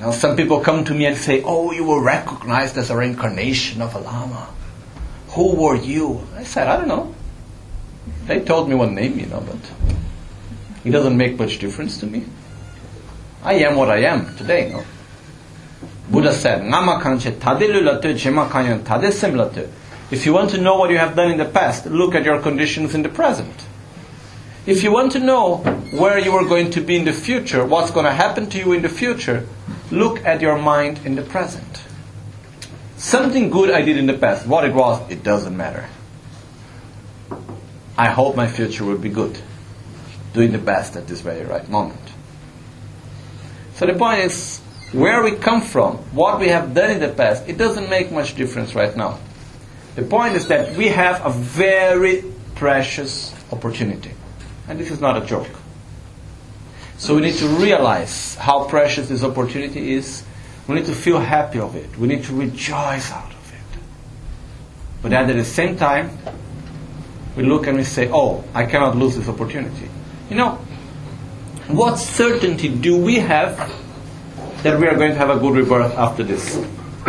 Now, 0.00 0.10
some 0.10 0.36
people 0.36 0.60
come 0.60 0.84
to 0.84 0.94
me 0.94 1.06
and 1.06 1.16
say, 1.16 1.42
Oh, 1.42 1.72
you 1.72 1.82
were 1.82 2.02
recognized 2.02 2.76
as 2.76 2.90
a 2.90 2.96
reincarnation 2.96 3.80
of 3.80 3.94
a 3.94 3.98
Lama. 4.00 4.52
Who 5.30 5.56
were 5.56 5.76
you? 5.76 6.20
I 6.36 6.44
said, 6.44 6.68
I 6.68 6.76
don't 6.76 6.88
know. 6.88 7.14
They 8.26 8.40
told 8.40 8.68
me 8.68 8.74
one 8.74 8.94
name, 8.94 9.18
you 9.18 9.24
know, 9.26 9.40
but 9.40 9.56
it 10.84 10.90
doesn't 10.90 11.16
make 11.16 11.38
much 11.38 11.58
difference 11.58 11.98
to 12.00 12.06
me. 12.06 12.26
I 13.42 13.54
am 13.54 13.76
what 13.76 13.88
I 13.88 14.02
am 14.02 14.36
today, 14.36 14.70
no? 14.70 14.84
Buddha 16.10 16.34
said, 16.34 16.64
If 20.10 20.26
you 20.26 20.32
want 20.34 20.50
to 20.50 20.60
know 20.60 20.76
what 20.76 20.90
you 20.90 20.98
have 20.98 21.16
done 21.16 21.30
in 21.30 21.38
the 21.38 21.46
past, 21.46 21.86
look 21.86 22.14
at 22.14 22.24
your 22.24 22.42
conditions 22.42 22.94
in 22.94 23.02
the 23.02 23.08
present. 23.08 23.67
If 24.68 24.82
you 24.82 24.92
want 24.92 25.12
to 25.12 25.18
know 25.18 25.56
where 25.96 26.18
you 26.18 26.32
are 26.32 26.44
going 26.44 26.72
to 26.72 26.82
be 26.82 26.96
in 26.96 27.06
the 27.06 27.12
future, 27.14 27.64
what's 27.64 27.90
going 27.90 28.04
to 28.04 28.12
happen 28.12 28.50
to 28.50 28.58
you 28.58 28.74
in 28.74 28.82
the 28.82 28.90
future, 28.90 29.46
look 29.90 30.22
at 30.26 30.42
your 30.42 30.58
mind 30.58 31.00
in 31.06 31.14
the 31.14 31.22
present. 31.22 31.84
Something 32.98 33.48
good 33.48 33.70
I 33.70 33.80
did 33.80 33.96
in 33.96 34.04
the 34.04 34.18
past, 34.18 34.46
what 34.46 34.66
it 34.66 34.74
was, 34.74 35.10
it 35.10 35.22
doesn't 35.22 35.56
matter. 35.56 35.88
I 37.96 38.10
hope 38.10 38.36
my 38.36 38.46
future 38.46 38.84
will 38.84 38.98
be 38.98 39.08
good. 39.08 39.40
Doing 40.34 40.52
the 40.52 40.58
best 40.58 40.96
at 40.96 41.08
this 41.08 41.22
very 41.22 41.46
right 41.46 41.66
moment. 41.70 42.12
So 43.76 43.86
the 43.86 43.94
point 43.94 44.20
is, 44.20 44.58
where 44.92 45.22
we 45.22 45.36
come 45.36 45.62
from, 45.62 45.96
what 46.12 46.40
we 46.40 46.48
have 46.48 46.74
done 46.74 46.90
in 46.90 47.00
the 47.00 47.08
past, 47.08 47.48
it 47.48 47.56
doesn't 47.56 47.88
make 47.88 48.12
much 48.12 48.34
difference 48.34 48.74
right 48.74 48.94
now. 48.94 49.18
The 49.94 50.02
point 50.02 50.36
is 50.36 50.46
that 50.48 50.76
we 50.76 50.88
have 50.88 51.24
a 51.24 51.30
very 51.30 52.22
precious 52.54 53.34
opportunity. 53.50 54.10
And 54.68 54.78
this 54.78 54.90
is 54.90 55.00
not 55.00 55.22
a 55.22 55.26
joke. 55.26 55.48
So 56.98 57.14
we 57.14 57.22
need 57.22 57.36
to 57.36 57.48
realize 57.48 58.34
how 58.34 58.64
precious 58.64 59.08
this 59.08 59.22
opportunity 59.22 59.92
is 59.92 60.24
we 60.68 60.74
need 60.74 60.86
to 60.86 60.94
feel 60.94 61.18
happy 61.18 61.58
of 61.58 61.74
it. 61.74 61.96
We 61.98 62.06
need 62.06 62.24
to 62.24 62.34
rejoice 62.34 63.10
out 63.10 63.30
of 63.30 63.52
it. 63.54 63.80
But 65.00 65.14
at 65.14 65.26
the 65.26 65.44
same 65.44 65.76
time, 65.78 66.10
we 67.36 67.42
look 67.42 67.66
and 67.66 67.78
we 67.78 67.84
say, 67.84 68.10
oh, 68.12 68.44
I 68.52 68.66
cannot 68.66 68.94
lose 68.94 69.16
this 69.16 69.28
opportunity. 69.28 69.88
You 70.28 70.36
know, 70.36 70.58
what 71.68 71.96
certainty 71.96 72.68
do 72.68 72.98
we 72.98 73.16
have 73.16 73.56
that 74.62 74.78
we 74.78 74.86
are 74.86 74.96
going 74.96 75.12
to 75.12 75.16
have 75.16 75.30
a 75.30 75.38
good 75.38 75.54
rebirth 75.56 75.94
after 75.96 76.22
this? 76.22 76.56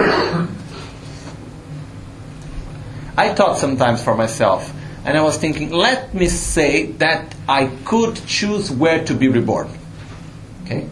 I 3.18 3.34
thought 3.34 3.58
sometimes 3.58 4.02
for 4.02 4.16
myself, 4.16 4.74
and 5.06 5.18
I 5.18 5.22
was 5.22 5.38
thinking, 5.38 5.72
let 5.72 6.14
me 6.14 6.28
say 6.28 6.88
that 6.94 7.34
I 7.48 7.68
could 7.86 8.16
choose 8.26 8.70
where 8.70 9.04
to 9.06 9.14
be 9.14 9.28
reborn. 9.28 9.70
Okay? 10.64 10.88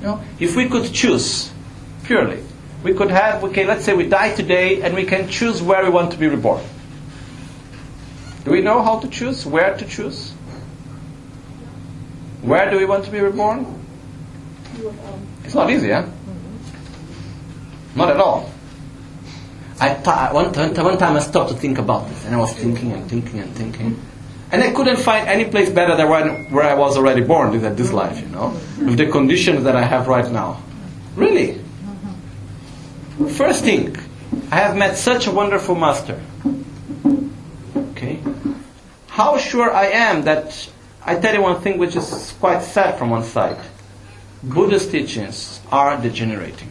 You 0.00 0.06
know, 0.06 0.20
if 0.38 0.56
we 0.56 0.68
could 0.68 0.92
choose 0.92 1.50
purely, 2.04 2.42
we 2.82 2.94
could 2.94 3.10
have, 3.10 3.42
okay, 3.44 3.66
let's 3.66 3.84
say 3.84 3.94
we 3.94 4.08
die 4.08 4.34
today 4.34 4.82
and 4.82 4.94
we 4.94 5.04
can 5.04 5.28
choose 5.28 5.62
where 5.62 5.82
we 5.84 5.90
want 5.90 6.12
to 6.12 6.18
be 6.18 6.26
reborn. 6.26 6.64
Do 8.44 8.52
we 8.52 8.62
know 8.62 8.82
how 8.82 8.98
to 9.00 9.08
choose? 9.08 9.44
Where 9.44 9.76
to 9.76 9.84
choose? 9.84 10.32
Where 12.42 12.70
do 12.70 12.78
we 12.78 12.84
want 12.84 13.04
to 13.04 13.10
be 13.10 13.20
reborn? 13.20 13.66
It's 15.44 15.54
not 15.54 15.70
easy, 15.70 15.90
huh? 15.90 16.06
Not 17.94 18.10
at 18.10 18.20
all. 18.20 18.50
I 19.80 19.94
th- 19.94 20.32
one, 20.32 20.52
one 20.84 20.98
time 20.98 21.16
I 21.16 21.20
stopped 21.20 21.50
to 21.50 21.56
think 21.56 21.78
about 21.78 22.08
this, 22.08 22.24
and 22.24 22.34
I 22.34 22.38
was 22.38 22.52
thinking 22.52 22.92
and 22.92 23.08
thinking 23.08 23.40
and 23.40 23.54
thinking. 23.54 24.00
And 24.50 24.62
I 24.62 24.72
couldn't 24.72 24.96
find 24.96 25.28
any 25.28 25.44
place 25.44 25.70
better 25.70 25.94
than 25.94 26.08
where 26.50 26.64
I 26.64 26.74
was 26.74 26.96
already 26.96 27.20
born, 27.20 27.54
at 27.64 27.76
this 27.76 27.92
life, 27.92 28.20
you 28.20 28.28
know, 28.28 28.58
with 28.78 28.96
the 28.96 29.06
conditions 29.06 29.64
that 29.64 29.76
I 29.76 29.84
have 29.84 30.08
right 30.08 30.30
now. 30.30 30.62
Really. 31.14 31.60
First 33.36 33.62
thing, 33.64 33.96
I 34.50 34.56
have 34.56 34.76
met 34.76 34.96
such 34.96 35.26
a 35.26 35.30
wonderful 35.30 35.74
master. 35.74 36.20
Okay. 37.76 38.20
How 39.08 39.36
sure 39.36 39.72
I 39.72 39.86
am 39.86 40.22
that 40.22 40.68
I 41.04 41.16
tell 41.16 41.34
you 41.34 41.42
one 41.42 41.60
thing 41.60 41.78
which 41.78 41.96
is 41.96 42.34
quite 42.38 42.62
sad 42.62 42.98
from 42.98 43.10
one 43.10 43.24
side. 43.24 43.58
Buddhist 44.42 44.90
teachings 44.90 45.60
are 45.70 46.00
degenerating. 46.00 46.70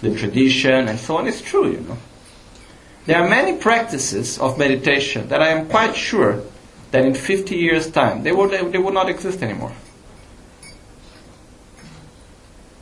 The 0.00 0.14
tradition 0.14 0.88
and 0.88 0.98
so 0.98 1.16
on 1.16 1.26
is 1.26 1.40
true, 1.40 1.70
you 1.70 1.80
know. 1.80 1.98
There 3.06 3.22
are 3.22 3.28
many 3.28 3.56
practices 3.56 4.38
of 4.38 4.58
meditation 4.58 5.28
that 5.28 5.40
I 5.40 5.48
am 5.48 5.68
quite 5.68 5.96
sure 5.96 6.42
that 6.90 7.04
in 7.04 7.14
50 7.14 7.56
years' 7.56 7.90
time 7.90 8.22
they 8.22 8.32
would, 8.32 8.50
they 8.50 8.78
would 8.78 8.94
not 8.94 9.08
exist 9.08 9.42
anymore. 9.42 9.72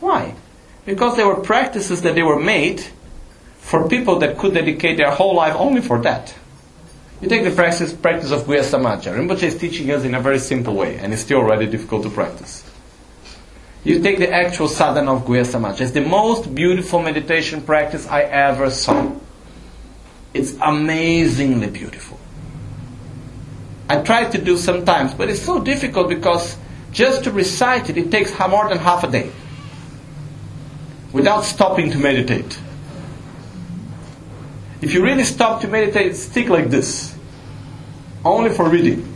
Why? 0.01 0.35
Because 0.87 1.17
they 1.17 1.25
were 1.25 1.37
practices 1.37 2.03
that 2.03 2.15
they 2.15 2.23
were 2.23 2.41
made 2.41 2.85
for 3.59 3.89
people 3.89 4.19
that 4.19 4.39
could 4.39 4.55
dedicate 4.55 4.99
their 4.99 5.11
whole 5.11 5.35
life 5.35 5.55
only 5.57 5.81
for 5.81 6.01
that. 6.03 6.35
You 7.21 7.29
take 7.29 7.45
the 7.45 7.51
practice, 7.51 7.93
practice 7.93 8.31
of 8.31 8.43
Guhya 8.43 8.61
Samaja. 8.61 9.17
Rinpoche 9.17 9.45
is 9.45 9.57
teaching 9.57 9.91
us 9.91 10.05
in 10.05 10.15
a 10.15 10.21
very 10.21 10.39
simple 10.39 10.75
way, 10.75 10.99
and 10.99 11.13
it's 11.13 11.23
still 11.23 11.39
already 11.39 11.67
difficult 11.67 12.03
to 12.03 12.11
practice. 12.11 12.65
You 13.85 14.01
take 14.01 14.19
the 14.19 14.33
actual 14.33 14.69
sadhana 14.69 15.15
of 15.15 15.25
Guhya 15.25 15.45
Samaja. 15.45 15.83
It's 15.83 15.91
the 15.93 16.01
most 16.01 16.55
beautiful 16.55 17.03
meditation 17.03 17.61
practice 17.61 18.07
I 18.09 18.23
ever 18.23 18.71
saw. 18.71 19.13
It's 20.33 20.55
amazingly 20.61 21.69
beautiful. 21.69 22.19
I 23.89 24.01
try 24.01 24.25
to 24.25 24.39
do 24.39 24.57
sometimes, 24.57 25.13
but 25.13 25.29
it's 25.29 25.43
so 25.43 25.63
difficult 25.63 26.09
because 26.09 26.57
just 26.93 27.25
to 27.25 27.31
recite 27.31 27.91
it, 27.91 27.99
it 27.99 28.11
takes 28.11 28.37
more 28.39 28.69
than 28.71 28.79
half 28.79 29.05
a 29.05 29.11
day 29.11 29.31
without 31.13 31.43
stopping 31.45 31.91
to 31.91 31.99
meditate. 31.99 32.59
If 34.81 34.95
you 34.95 35.05
really 35.05 35.25
stop 35.25 35.61
to 35.61 35.69
meditate, 35.69 36.17
stick 36.17 36.49
like 36.49 36.71
this, 36.71 37.15
only 38.25 38.51
for 38.51 38.69
reading. 38.69 39.15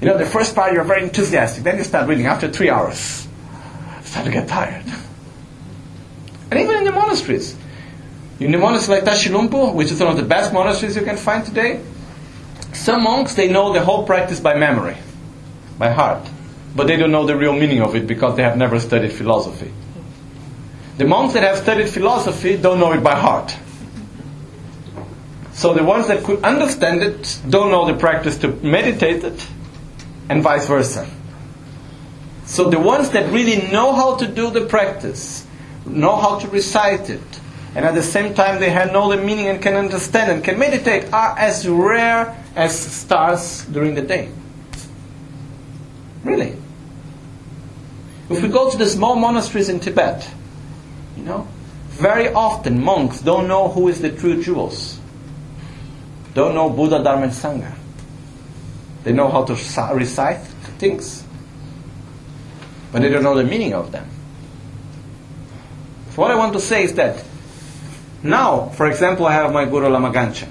You 0.00 0.08
know, 0.08 0.18
the 0.18 0.26
first 0.26 0.54
part 0.54 0.72
you're 0.72 0.84
very 0.84 1.02
enthusiastic, 1.02 1.62
then 1.62 1.76
you 1.76 1.84
start 1.84 2.08
reading 2.08 2.26
after 2.26 2.50
three 2.50 2.70
hours. 2.70 3.26
Start 4.16 4.24
to 4.28 4.32
get 4.32 4.48
tired. 4.48 4.84
And 6.50 6.58
even 6.58 6.76
in 6.76 6.84
the 6.84 6.92
monasteries. 6.92 7.54
In 8.40 8.50
the 8.50 8.56
monastery 8.56 8.96
like 8.96 9.04
Tashi 9.04 9.28
Lhunpo, 9.28 9.74
which 9.74 9.92
is 9.92 10.00
one 10.00 10.08
of 10.10 10.16
the 10.16 10.22
best 10.22 10.54
monasteries 10.54 10.96
you 10.96 11.02
can 11.02 11.18
find 11.18 11.44
today, 11.44 11.82
some 12.72 13.02
monks, 13.02 13.34
they 13.34 13.52
know 13.52 13.74
the 13.74 13.82
whole 13.82 14.06
practice 14.06 14.40
by 14.40 14.56
memory, 14.56 14.96
by 15.78 15.90
heart, 15.90 16.26
but 16.74 16.86
they 16.86 16.96
don't 16.96 17.12
know 17.12 17.26
the 17.26 17.36
real 17.36 17.52
meaning 17.52 17.82
of 17.82 17.94
it 17.94 18.06
because 18.06 18.38
they 18.38 18.42
have 18.42 18.56
never 18.56 18.80
studied 18.80 19.12
philosophy. 19.12 19.70
The 20.96 21.04
monks 21.04 21.34
that 21.34 21.42
have 21.42 21.58
studied 21.58 21.90
philosophy 21.90 22.56
don't 22.56 22.80
know 22.80 22.92
it 22.92 23.02
by 23.02 23.16
heart. 23.16 23.54
So 25.52 25.74
the 25.74 25.84
ones 25.84 26.08
that 26.08 26.24
could 26.24 26.42
understand 26.42 27.02
it 27.02 27.38
don't 27.50 27.70
know 27.70 27.84
the 27.84 27.98
practice 27.98 28.38
to 28.38 28.48
meditate 28.48 29.24
it, 29.24 29.46
and 30.30 30.42
vice 30.42 30.66
versa. 30.66 31.06
So 32.46 32.70
the 32.70 32.78
ones 32.78 33.10
that 33.10 33.30
really 33.32 33.68
know 33.70 33.94
how 33.94 34.16
to 34.16 34.26
do 34.26 34.50
the 34.50 34.66
practice, 34.66 35.46
know 35.84 36.16
how 36.16 36.38
to 36.38 36.48
recite 36.48 37.10
it, 37.10 37.20
and 37.74 37.84
at 37.84 37.94
the 37.94 38.02
same 38.02 38.34
time 38.34 38.60
they 38.60 38.70
have 38.70 38.92
know 38.92 39.14
the 39.14 39.22
meaning 39.22 39.48
and 39.48 39.60
can 39.60 39.74
understand 39.74 40.30
and 40.30 40.42
can 40.42 40.58
meditate 40.58 41.12
are 41.12 41.36
as 41.38 41.68
rare 41.68 42.42
as 42.54 42.78
stars 42.78 43.64
during 43.66 43.94
the 43.94 44.02
day. 44.02 44.30
Really. 46.24 46.56
If 48.30 48.42
we 48.42 48.48
go 48.48 48.70
to 48.70 48.76
the 48.78 48.88
small 48.88 49.16
monasteries 49.16 49.68
in 49.68 49.78
Tibet, 49.78 50.28
you 51.16 51.24
know, 51.24 51.46
very 51.88 52.32
often 52.32 52.82
monks 52.82 53.20
don't 53.20 53.46
know 53.48 53.68
who 53.68 53.88
is 53.88 54.00
the 54.00 54.10
true 54.10 54.42
jewels. 54.42 54.98
Don't 56.34 56.54
know 56.54 56.70
Buddha, 56.70 57.02
Dharma, 57.02 57.24
and 57.24 57.32
Sangha. 57.32 57.74
They 59.04 59.12
know 59.12 59.28
how 59.28 59.44
to 59.44 59.54
recite 59.94 60.40
things, 60.78 61.25
but 62.96 63.02
they 63.02 63.10
don't 63.10 63.24
know 63.24 63.34
the 63.34 63.44
meaning 63.44 63.74
of 63.74 63.92
them. 63.92 64.08
So 66.12 66.22
what 66.22 66.30
I 66.30 66.34
want 66.34 66.54
to 66.54 66.60
say 66.60 66.82
is 66.82 66.94
that 66.94 67.22
now, 68.22 68.70
for 68.70 68.86
example, 68.86 69.26
I 69.26 69.34
have 69.34 69.52
my 69.52 69.66
Guru 69.66 69.90
Lama 69.90 70.10
Gangchen, 70.10 70.48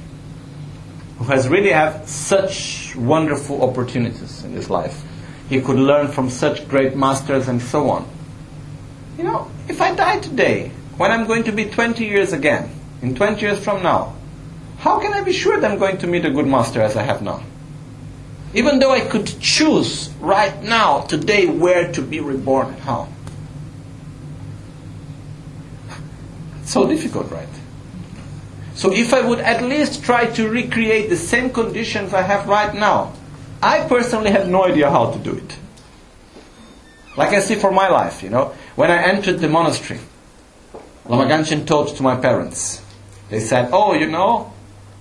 who 1.17 1.23
has 1.23 1.47
really 1.47 1.71
had 1.71 2.07
such 2.07 2.95
wonderful 2.95 3.63
opportunities 3.63 4.43
in 4.43 4.51
his 4.51 4.69
life. 4.69 5.03
He 5.49 5.59
could 5.59 5.77
learn 5.77 6.09
from 6.09 6.29
such 6.29 6.69
great 6.69 6.95
masters 6.95 7.47
and 7.47 7.59
so 7.59 7.89
on. 7.89 8.07
You 9.17 9.23
know, 9.23 9.49
if 9.67 9.81
I 9.81 9.95
die 9.95 10.19
today, 10.19 10.69
when 10.97 11.11
I'm 11.11 11.25
going 11.25 11.45
to 11.45 11.51
be 11.51 11.65
20 11.65 12.05
years 12.05 12.31
again, 12.31 12.69
in 13.01 13.15
20 13.15 13.41
years 13.41 13.57
from 13.57 13.81
now, 13.81 14.13
how 14.77 14.99
can 14.99 15.13
I 15.13 15.21
be 15.23 15.33
sure 15.33 15.59
that 15.59 15.71
I'm 15.71 15.79
going 15.79 15.97
to 15.97 16.05
meet 16.05 16.25
a 16.25 16.29
good 16.29 16.45
master 16.45 16.79
as 16.83 16.95
I 16.95 17.01
have 17.01 17.23
now? 17.23 17.41
Even 18.53 18.79
though 18.79 18.91
I 18.91 19.01
could 19.01 19.27
choose 19.41 20.09
right 20.19 20.61
now, 20.63 21.01
today, 21.01 21.47
where 21.47 21.91
to 21.91 22.01
be 22.01 22.19
reborn 22.19 22.67
and 22.67 22.79
how. 22.79 23.09
So 26.63 26.87
difficult, 26.87 27.31
right? 27.31 27.49
So 28.75 28.91
if 28.91 29.13
I 29.13 29.21
would 29.21 29.39
at 29.39 29.63
least 29.63 30.03
try 30.03 30.25
to 30.31 30.49
recreate 30.49 31.09
the 31.09 31.17
same 31.17 31.49
conditions 31.49 32.13
I 32.13 32.21
have 32.21 32.47
right 32.47 32.73
now, 32.73 33.13
I 33.61 33.87
personally 33.87 34.31
have 34.31 34.49
no 34.49 34.65
idea 34.65 34.89
how 34.89 35.11
to 35.11 35.19
do 35.19 35.35
it. 35.35 35.57
Like 37.15 37.29
I 37.29 37.39
see 37.39 37.55
for 37.55 37.71
my 37.71 37.87
life, 37.87 38.21
you 38.21 38.29
know, 38.29 38.53
when 38.75 38.91
I 38.91 39.01
entered 39.03 39.39
the 39.39 39.47
monastery, 39.47 39.99
Lama 41.07 41.25
Gangchen 41.25 41.65
told 41.65 41.95
to 41.95 42.03
my 42.03 42.15
parents, 42.15 42.81
they 43.29 43.39
said, 43.39 43.69
oh, 43.71 43.93
you 43.93 44.07
know, 44.07 44.51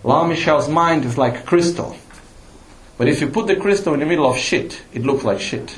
Lama 0.05 0.29
Michel's 0.29 0.69
mind 0.69 1.05
is 1.05 1.19
like 1.19 1.45
crystal. 1.45 1.97
But 2.97 3.09
if 3.09 3.21
you 3.21 3.29
put 3.29 3.47
the 3.49 3.57
crystal 3.57 3.95
in 3.95 4.01
the 4.01 4.07
middle 4.07 4.31
of 4.31 4.39
shit, 4.39 4.83
it 4.93 5.05
looks 5.05 5.25
like 5.25 5.41
shit. 5.41 5.77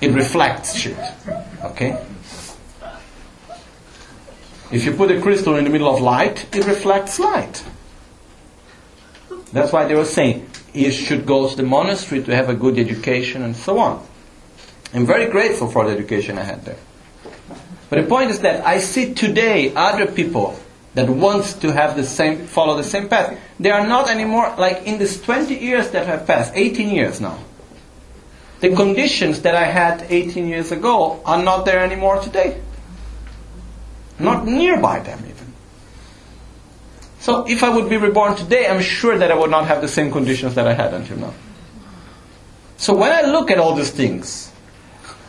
it 0.00 0.12
reflects 0.12 0.74
shit. 0.74 0.96
Okay? 1.62 2.02
If 4.72 4.84
you 4.84 4.92
put 4.92 5.10
a 5.10 5.20
crystal 5.20 5.56
in 5.56 5.64
the 5.64 5.70
middle 5.70 5.94
of 5.94 6.00
light, 6.00 6.46
it 6.54 6.66
reflects 6.66 7.18
light. 7.18 7.62
That's 9.52 9.72
why 9.72 9.84
they 9.84 9.94
were 9.94 10.06
saying 10.06 10.48
you 10.72 10.90
should 10.90 11.26
go 11.26 11.48
to 11.48 11.56
the 11.56 11.62
monastery 11.62 12.22
to 12.24 12.34
have 12.34 12.48
a 12.48 12.54
good 12.54 12.78
education 12.78 13.42
and 13.42 13.54
so 13.54 13.78
on. 13.78 14.04
I'm 14.92 15.06
very 15.06 15.30
grateful 15.30 15.70
for 15.70 15.84
the 15.84 15.92
education 15.92 16.38
I 16.38 16.42
had 16.42 16.64
there. 16.64 16.78
But 17.90 18.02
the 18.02 18.08
point 18.08 18.30
is 18.30 18.40
that 18.40 18.66
I 18.66 18.78
see 18.78 19.14
today 19.14 19.72
other 19.74 20.06
people 20.06 20.58
that 20.94 21.08
wants 21.08 21.54
to 21.54 21.72
have 21.72 21.96
the 21.96 22.04
same, 22.04 22.46
follow 22.46 22.76
the 22.76 22.84
same 22.84 23.08
path. 23.08 23.38
They 23.58 23.70
are 23.70 23.86
not 23.86 24.08
anymore 24.08 24.54
like 24.56 24.86
in 24.86 24.98
these 24.98 25.20
20 25.20 25.54
years 25.54 25.90
that 25.90 26.06
have 26.06 26.26
passed, 26.26 26.52
18 26.54 26.94
years 26.94 27.20
now. 27.20 27.38
The 28.60 28.74
conditions 28.74 29.42
that 29.42 29.54
I 29.54 29.64
had 29.64 30.06
18 30.08 30.48
years 30.48 30.72
ago 30.72 31.20
are 31.26 31.42
not 31.42 31.66
there 31.66 31.80
anymore 31.80 32.20
today. 32.20 32.60
Not 34.18 34.46
nearby 34.46 35.00
them 35.00 35.18
even. 35.18 35.52
So 37.18 37.48
if 37.48 37.62
I 37.64 37.74
would 37.74 37.90
be 37.90 37.96
reborn 37.96 38.36
today, 38.36 38.68
I'm 38.68 38.80
sure 38.80 39.18
that 39.18 39.32
I 39.32 39.34
would 39.34 39.50
not 39.50 39.66
have 39.66 39.80
the 39.80 39.88
same 39.88 40.12
conditions 40.12 40.54
that 40.54 40.68
I 40.68 40.74
had 40.74 40.94
until 40.94 41.18
now. 41.18 41.34
So 42.76 42.94
when 42.94 43.10
I 43.10 43.22
look 43.22 43.50
at 43.50 43.58
all 43.58 43.74
these 43.74 43.90
things, 43.90 44.52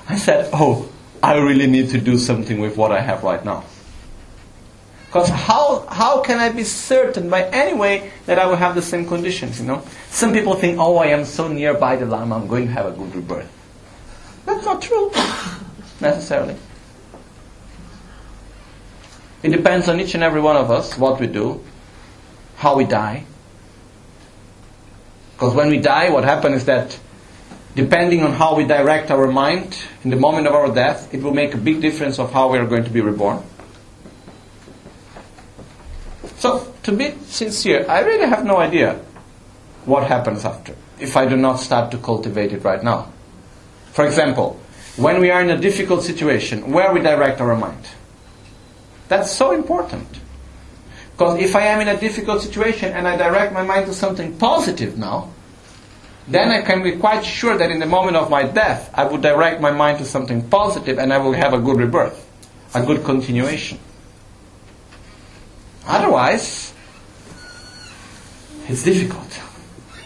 I 0.07 0.17
said, 0.17 0.49
oh, 0.53 0.89
I 1.23 1.37
really 1.37 1.67
need 1.67 1.89
to 1.89 1.99
do 1.99 2.17
something 2.17 2.59
with 2.59 2.77
what 2.77 2.91
I 2.91 3.01
have 3.01 3.23
right 3.23 3.43
now. 3.43 3.63
Because 5.15 5.29
how, 5.29 5.87
how 5.87 6.19
can 6.19 6.39
I 6.39 6.49
be 6.49 6.65
certain 6.65 7.29
by 7.29 7.43
any 7.43 7.73
way 7.73 8.11
that 8.25 8.37
I 8.37 8.47
will 8.47 8.57
have 8.57 8.75
the 8.75 8.81
same 8.81 9.07
conditions, 9.07 9.61
you 9.61 9.65
know? 9.65 9.81
Some 10.09 10.33
people 10.33 10.55
think, 10.55 10.77
oh, 10.77 10.97
I 10.97 11.05
am 11.05 11.23
so 11.23 11.47
nearby 11.47 11.95
the 11.95 12.05
Lama, 12.05 12.35
I'm 12.35 12.47
going 12.47 12.65
to 12.65 12.73
have 12.73 12.87
a 12.87 12.91
good 12.91 13.15
rebirth. 13.15 13.49
That's 14.45 14.65
not 14.65 14.81
true, 14.81 15.11
necessarily. 16.01 16.57
It 19.41 19.51
depends 19.51 19.87
on 19.87 20.01
each 20.01 20.15
and 20.15 20.21
every 20.21 20.41
one 20.41 20.57
of 20.57 20.69
us, 20.69 20.97
what 20.97 21.17
we 21.21 21.27
do, 21.27 21.63
how 22.57 22.75
we 22.75 22.83
die. 22.83 23.23
Because 25.35 25.55
when 25.55 25.69
we 25.69 25.77
die, 25.77 26.09
what 26.09 26.25
happens 26.25 26.57
is 26.57 26.65
that 26.65 26.99
depending 27.73 28.21
on 28.21 28.33
how 28.33 28.53
we 28.53 28.65
direct 28.65 29.11
our 29.11 29.31
mind 29.31 29.77
in 30.03 30.09
the 30.09 30.17
moment 30.17 30.45
of 30.47 30.53
our 30.53 30.75
death, 30.75 31.13
it 31.13 31.23
will 31.23 31.33
make 31.33 31.53
a 31.53 31.57
big 31.57 31.79
difference 31.79 32.19
of 32.19 32.33
how 32.33 32.51
we 32.51 32.57
are 32.57 32.65
going 32.65 32.83
to 32.83 32.91
be 32.91 32.99
reborn. 32.99 33.41
So, 36.37 36.73
to 36.83 36.91
be 36.91 37.11
sincere, 37.27 37.85
I 37.87 38.01
really 38.01 38.27
have 38.27 38.45
no 38.45 38.57
idea 38.57 38.99
what 39.85 40.07
happens 40.07 40.45
after 40.45 40.75
if 40.99 41.17
I 41.17 41.25
do 41.25 41.35
not 41.35 41.59
start 41.59 41.91
to 41.91 41.97
cultivate 41.97 42.51
it 42.53 42.63
right 42.63 42.83
now. 42.83 43.11
For 43.91 44.05
example, 44.05 44.59
when 44.97 45.19
we 45.19 45.29
are 45.29 45.41
in 45.41 45.49
a 45.49 45.57
difficult 45.57 46.03
situation, 46.03 46.71
where 46.71 46.93
we 46.93 47.01
direct 47.01 47.41
our 47.41 47.55
mind. 47.55 47.85
That's 49.07 49.31
so 49.31 49.51
important. 49.51 50.07
Because 51.11 51.39
if 51.39 51.55
I 51.55 51.67
am 51.67 51.81
in 51.81 51.87
a 51.87 51.99
difficult 51.99 52.41
situation 52.41 52.91
and 52.93 53.07
I 53.07 53.15
direct 53.15 53.53
my 53.53 53.63
mind 53.63 53.85
to 53.87 53.93
something 53.93 54.37
positive 54.37 54.97
now, 54.97 55.31
then 56.27 56.49
I 56.49 56.61
can 56.61 56.81
be 56.81 56.93
quite 56.93 57.23
sure 57.23 57.57
that 57.57 57.71
in 57.71 57.79
the 57.79 57.85
moment 57.85 58.17
of 58.17 58.29
my 58.29 58.43
death, 58.43 58.89
I 58.93 59.05
would 59.05 59.21
direct 59.21 59.61
my 59.61 59.71
mind 59.71 59.99
to 59.99 60.05
something 60.05 60.49
positive 60.49 60.97
and 60.97 61.13
I 61.13 61.17
will 61.19 61.33
have 61.33 61.53
a 61.53 61.59
good 61.59 61.77
rebirth, 61.77 62.25
a 62.73 62.83
good 62.83 63.03
continuation. 63.03 63.79
Otherwise, 65.87 66.73
it's 68.67 68.83
difficult. 68.83 69.41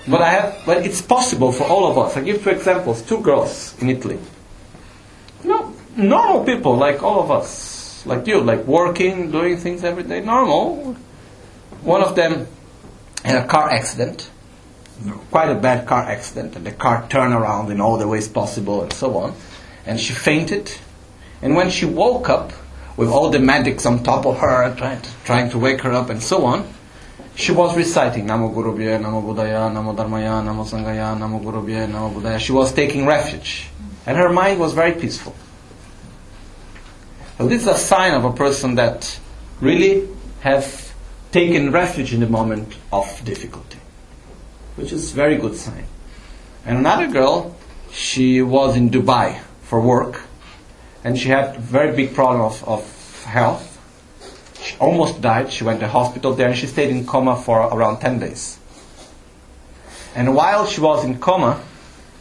But 0.08 0.22
I 0.22 0.30
have, 0.30 0.66
but 0.66 0.86
it's 0.86 1.02
possible 1.02 1.52
for 1.52 1.66
all 1.66 1.90
of 1.90 1.98
us. 1.98 2.18
I 2.18 2.22
give 2.22 2.44
two 2.44 2.50
examples: 2.50 3.02
two 3.02 3.22
girls 3.22 3.76
in 3.80 3.90
Italy. 3.90 4.20
You 5.44 5.50
know, 5.50 5.74
normal 5.96 6.44
people 6.44 6.76
like 6.76 7.04
all 7.04 7.22
of 7.22 7.32
us, 7.32 8.06
like 8.06 8.28
you, 8.28 8.42
like 8.42 8.66
working, 8.66 9.32
doing 9.32 9.58
things 9.58 9.84
every 9.84 10.04
day, 10.04 10.22
normal. 10.22 10.96
One 11.82 12.02
of 12.02 12.16
them 12.16 12.48
had 13.24 13.44
a 13.44 13.48
car 13.48 13.70
accident, 13.70 14.30
quite 15.32 15.50
a 15.50 15.56
bad 15.56 15.88
car 15.88 16.04
accident, 16.04 16.56
and 16.56 16.66
the 16.66 16.72
car 16.72 17.08
turned 17.08 17.34
around 17.34 17.72
in 17.72 17.80
all 17.80 17.98
the 17.98 18.08
ways 18.08 18.28
possible 18.28 18.82
and 18.82 18.92
so 18.92 19.18
on, 19.18 19.34
and 19.86 20.00
she 20.00 20.14
fainted. 20.14 20.72
And 21.42 21.56
when 21.56 21.70
she 21.70 21.86
woke 21.86 22.30
up, 22.30 22.52
with 23.00 23.08
all 23.08 23.30
the 23.30 23.40
medics 23.40 23.86
on 23.86 24.04
top 24.04 24.26
of 24.26 24.38
her, 24.40 24.76
trying 24.76 25.02
to, 25.02 25.10
trying 25.24 25.50
to 25.50 25.58
wake 25.58 25.80
her 25.80 25.94
up 25.94 26.10
and 26.10 26.22
so 26.22 26.44
on, 26.44 26.68
she 27.34 27.54
was 27.54 27.78
reciting 27.78 28.28
Namo 28.28 28.54
Guru 28.54 28.78
Bhye, 28.78 29.00
Namo 29.02 29.24
Buddhaya, 29.24 29.72
Namo 29.72 29.96
Dharmaya, 29.96 30.44
Namo 30.44 30.66
Sanghaya, 30.66 31.18
Namo 31.18 31.42
Guru 31.42 31.66
Bhye, 31.66 31.90
Namo 31.90 32.14
Buddhaya. 32.14 32.38
She 32.38 32.52
was 32.52 32.74
taking 32.74 33.06
refuge. 33.06 33.70
And 34.06 34.18
her 34.18 34.28
mind 34.28 34.60
was 34.60 34.74
very 34.74 34.92
peaceful. 34.92 35.34
Well, 37.38 37.48
this 37.48 37.62
is 37.62 37.70
a 37.70 37.78
sign 37.78 38.16
of 38.16 38.26
a 38.26 38.34
person 38.34 38.76
that 38.76 39.18
really 39.62 40.10
has 40.42 40.92
taken 41.32 41.72
refuge 41.72 42.14
in 42.14 42.20
the 42.20 42.28
moment 42.28 42.76
of 42.92 43.08
difficulty, 43.24 43.80
which 44.76 44.92
is 44.92 45.14
a 45.14 45.16
very 45.16 45.38
good 45.38 45.56
sign. 45.56 45.86
And 46.66 46.80
another 46.80 47.08
girl, 47.08 47.56
she 47.94 48.42
was 48.42 48.76
in 48.76 48.90
Dubai 48.90 49.40
for 49.62 49.80
work, 49.80 50.24
and 51.04 51.18
she 51.18 51.30
had 51.30 51.56
a 51.56 51.60
very 51.60 51.96
big 51.96 52.14
problem 52.14 52.42
of, 52.42 52.64
of 52.68 53.24
health. 53.26 53.66
She 54.62 54.76
almost 54.78 55.22
died. 55.22 55.52
She 55.52 55.64
went 55.64 55.80
to 55.80 55.88
hospital 55.88 56.34
there 56.34 56.48
and 56.48 56.58
she 56.58 56.68
stayed 56.68 56.90
in 56.90 57.06
coma 57.06 57.36
for 57.42 57.60
around 57.60 58.00
10 58.00 58.20
days. 58.20 58.60
And 60.16 60.36
while 60.36 60.66
she 60.66 60.82
was 60.82 61.06
in 61.06 61.20
coma, 61.20 61.62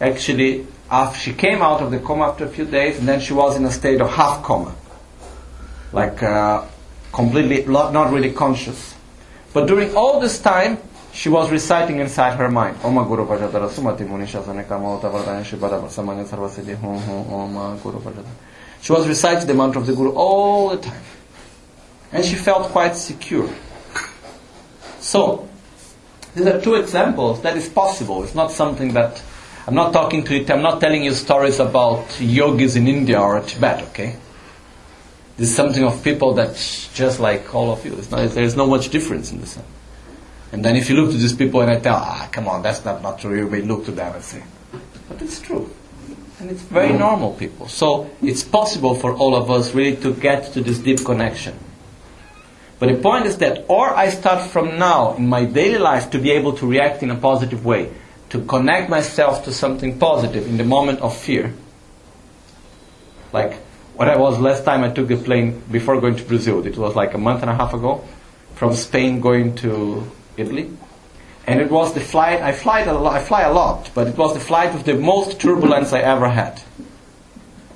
actually, 0.00 0.66
after 0.90 1.18
she 1.18 1.32
came 1.32 1.62
out 1.62 1.80
of 1.82 1.90
the 1.90 1.98
coma 1.98 2.28
after 2.28 2.44
a 2.44 2.48
few 2.48 2.64
days, 2.64 2.98
and 2.98 3.08
then 3.08 3.20
she 3.20 3.32
was 3.32 3.56
in 3.56 3.64
a 3.64 3.70
state 3.70 4.00
of 4.00 4.10
half 4.10 4.42
coma, 4.42 4.74
like 5.92 6.22
uh, 6.22 6.64
completely 7.12 7.64
not 7.66 8.12
really 8.12 8.32
conscious. 8.32 8.94
But 9.52 9.66
during 9.66 9.96
all 9.96 10.20
this 10.20 10.38
time, 10.38 10.78
she 11.12 11.28
was 11.28 11.50
reciting 11.50 11.98
inside 11.98 12.36
her 12.36 12.50
mind. 12.50 12.76
Om 12.84 12.94
Guru 13.08 13.26
Vajadara 13.26 13.68
Sumati 13.68 14.06
Munisha 14.06 14.42
Sanekama 14.42 15.00
Utavardaya 15.00 15.42
Shibadava 15.42 15.88
Samanya 15.88 16.24
Sarvasiddhi 16.24 16.76
Om 16.82 17.78
Guru. 17.82 17.98
She 18.80 18.92
was 18.92 19.06
reciting 19.06 19.46
the 19.46 19.54
mantra 19.54 19.80
of 19.80 19.86
the 19.86 19.94
Guru 19.94 20.12
all 20.12 20.70
the 20.70 20.78
time. 20.78 21.02
And 22.12 22.24
she 22.24 22.34
felt 22.34 22.70
quite 22.70 22.96
secure. 22.96 23.52
So, 25.00 25.48
these 26.34 26.46
are 26.46 26.60
two 26.60 26.74
examples 26.74 27.42
that 27.42 27.56
is 27.56 27.68
possible. 27.68 28.22
It's 28.24 28.34
not 28.34 28.50
something 28.50 28.94
that 28.94 29.22
I'm 29.66 29.74
not 29.74 29.92
talking 29.92 30.24
to 30.24 30.38
you, 30.38 30.46
I'm 30.48 30.62
not 30.62 30.80
telling 30.80 31.04
you 31.04 31.12
stories 31.12 31.60
about 31.60 32.18
yogis 32.20 32.76
in 32.76 32.88
India 32.88 33.20
or 33.20 33.40
Tibet, 33.40 33.82
okay? 33.88 34.16
This 35.36 35.50
is 35.50 35.54
something 35.54 35.84
of 35.84 36.02
people 36.02 36.32
that 36.34 36.54
just 36.94 37.20
like 37.20 37.54
all 37.54 37.70
of 37.70 37.84
you. 37.84 37.92
Not, 38.10 38.30
there's 38.30 38.56
no 38.56 38.66
much 38.66 38.88
difference 38.88 39.30
in 39.30 39.40
this. 39.40 39.58
And 40.52 40.64
then 40.64 40.74
if 40.74 40.88
you 40.88 40.96
look 40.96 41.10
to 41.10 41.18
these 41.18 41.34
people 41.34 41.60
and 41.60 41.70
I 41.70 41.78
tell, 41.78 41.96
ah, 41.96 42.28
come 42.32 42.48
on, 42.48 42.62
that's 42.62 42.82
not, 42.84 43.02
not 43.02 43.18
true, 43.18 43.36
you 43.36 43.46
may 43.46 43.60
look 43.60 43.84
to 43.84 43.90
them 43.90 44.14
and 44.14 44.24
say, 44.24 44.42
but 45.06 45.20
it's 45.20 45.38
true. 45.38 45.70
And 46.40 46.51
it's 46.51 46.62
very 46.62 46.92
normal, 46.92 47.33
people. 47.33 47.68
So 47.68 48.11
it's 48.22 48.44
possible 48.44 48.94
for 48.94 49.12
all 49.14 49.35
of 49.35 49.51
us 49.51 49.74
really 49.74 49.96
to 49.96 50.14
get 50.14 50.53
to 50.53 50.61
this 50.61 50.79
deep 50.79 51.05
connection. 51.05 51.59
But 52.79 52.90
the 52.90 53.03
point 53.03 53.27
is 53.27 53.38
that, 53.38 53.64
or 53.68 53.92
I 53.92 54.11
start 54.11 54.48
from 54.51 54.79
now 54.79 55.14
in 55.16 55.29
my 55.29 55.44
daily 55.44 55.79
life 55.79 56.11
to 56.11 56.18
be 56.18 56.31
able 56.31 56.53
to 56.59 56.66
react 56.66 57.03
in 57.03 57.11
a 57.11 57.16
positive 57.16 57.64
way, 57.64 57.92
to 58.31 58.44
connect 58.44 58.88
myself 58.88 59.44
to 59.46 59.53
something 59.53 59.98
positive 59.98 60.46
in 60.46 60.59
the 60.59 60.64
moment 60.64 61.01
of 61.01 61.16
fear. 61.16 61.53
Like 63.33 63.55
when 63.96 64.09
I 64.09 64.16
was 64.16 64.38
last 64.38 64.64
time 64.64 64.85
I 64.85 64.90
took 64.90 65.09
the 65.09 65.16
plane 65.16 65.61
before 65.72 66.01
going 66.01 66.14
to 66.16 66.24
Brazil, 66.24 66.64
it 66.64 66.77
was 66.77 66.94
like 66.94 67.14
a 67.14 67.18
month 67.18 67.42
and 67.42 67.51
a 67.51 67.55
half 67.55 67.74
ago, 67.74 68.07
from 68.55 68.74
Spain 68.77 69.20
going 69.20 69.57
to 69.57 70.09
Italy. 70.37 70.70
And 71.48 71.62
it 71.62 71.70
was 71.70 71.94
the 71.94 72.00
flight, 72.00 72.42
I 72.42 72.52
fly, 72.52 72.80
a 72.80 72.92
lot, 72.92 73.14
I 73.14 73.24
fly 73.24 73.40
a 73.40 73.50
lot, 73.50 73.90
but 73.94 74.06
it 74.06 74.18
was 74.18 74.34
the 74.34 74.40
flight 74.40 74.74
with 74.74 74.84
the 74.84 74.92
most 74.92 75.40
turbulence 75.40 75.94
I 75.94 76.00
ever 76.00 76.28
had. 76.28 76.61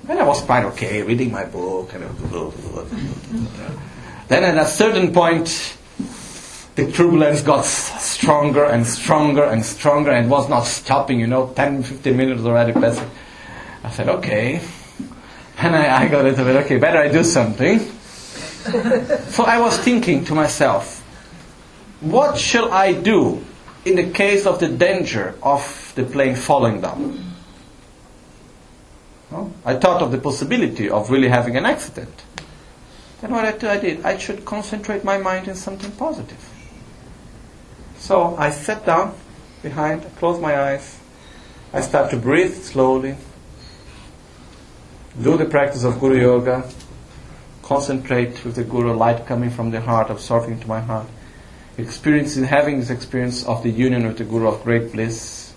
And 0.07 0.19
I 0.19 0.25
was 0.25 0.43
quite 0.43 0.65
okay, 0.65 1.03
reading 1.03 1.33
my 1.33 1.47
book. 1.47 1.95
And 1.95 2.03
then 4.29 4.45
at 4.45 4.59
a 4.59 4.67
certain 4.67 5.11
point, 5.11 5.79
the 6.75 6.93
turbulence 6.93 7.41
got 7.41 7.65
stronger 7.65 8.67
and 8.67 8.87
stronger 8.87 9.45
and 9.45 9.65
stronger 9.65 10.11
and 10.11 10.29
was 10.31 10.51
not 10.51 10.65
stopping, 10.65 11.19
you 11.19 11.27
know, 11.27 11.51
10, 11.57 11.83
15 11.83 12.15
minutes 12.15 12.43
already 12.43 12.75
passing. 12.75 13.11
I 13.83 13.91
said, 13.91 14.11
okay. 14.11 14.61
And 15.57 15.75
I, 15.75 16.03
I 16.03 16.09
got 16.09 16.27
into 16.27 16.47
it, 16.47 16.57
okay, 16.67 16.77
better 16.77 16.99
I 16.99 17.09
do 17.09 17.25
something. 17.25 17.79
so 19.31 19.45
I 19.45 19.59
was 19.59 19.79
thinking 19.79 20.27
to 20.27 20.35
myself, 20.35 21.01
what 22.03 22.37
shall 22.37 22.71
I 22.71 22.93
do 22.93 23.43
in 23.85 23.97
the 23.97 24.11
case 24.11 24.47
of 24.47 24.61
the 24.61 24.69
danger 24.69 25.35
of 25.43 25.93
the 25.97 26.05
plane 26.05 26.37
falling 26.37 26.81
down? 26.81 27.33
I 29.65 29.75
thought 29.77 30.03
of 30.03 30.13
the 30.13 30.19
possibility 30.19 30.91
of 30.91 31.11
really 31.11 31.29
having 31.29 31.57
an 31.57 31.65
accident. 31.65 32.23
Then 33.21 33.31
what 33.31 33.45
I 33.45 33.79
did, 33.79 34.05
I 34.05 34.19
should 34.19 34.45
concentrate 34.45 35.05
my 35.05 35.17
mind 35.17 35.49
in 35.49 35.55
something 35.55 35.93
positive. 35.93 36.45
So 37.97 38.37
I 38.37 38.51
sat 38.51 38.85
down 38.85 39.15
behind, 39.63 40.05
closed 40.17 40.43
my 40.43 40.61
eyes, 40.61 40.99
I 41.73 41.81
start 41.81 42.11
to 42.11 42.17
breathe 42.17 42.55
slowly, 42.55 43.17
do 45.23 45.37
the 45.37 45.45
practice 45.45 45.85
of 45.85 46.01
Guru 46.01 46.21
Yoga, 46.21 46.69
concentrate 47.63 48.45
with 48.45 48.57
the 48.57 48.65
Guru 48.65 48.93
light 48.93 49.25
coming 49.25 49.51
from 49.51 49.71
the 49.71 49.81
heart, 49.81 50.11
absorbing 50.11 50.55
into 50.55 50.67
my 50.67 50.81
heart, 50.81 51.07
experiencing, 51.79 52.45
having 52.45 52.81
this 52.81 52.91
experience 52.91 53.45
of 53.45 53.63
the 53.63 53.71
union 53.71 54.07
with 54.07 54.19
the 54.19 54.25
Guru 54.25 54.49
of 54.49 54.63
great 54.63 54.93
bliss. 54.93 55.53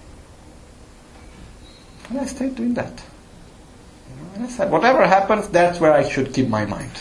And 2.09 2.19
I 2.19 2.25
stayed 2.25 2.55
doing 2.55 2.73
that. 2.75 3.03
And 4.35 4.45
I 4.45 4.47
said, 4.47 4.71
whatever 4.71 5.05
happens, 5.07 5.47
that's 5.49 5.79
where 5.79 5.93
I 5.93 6.07
should 6.07 6.33
keep 6.33 6.47
my 6.47 6.65
mind. 6.65 6.91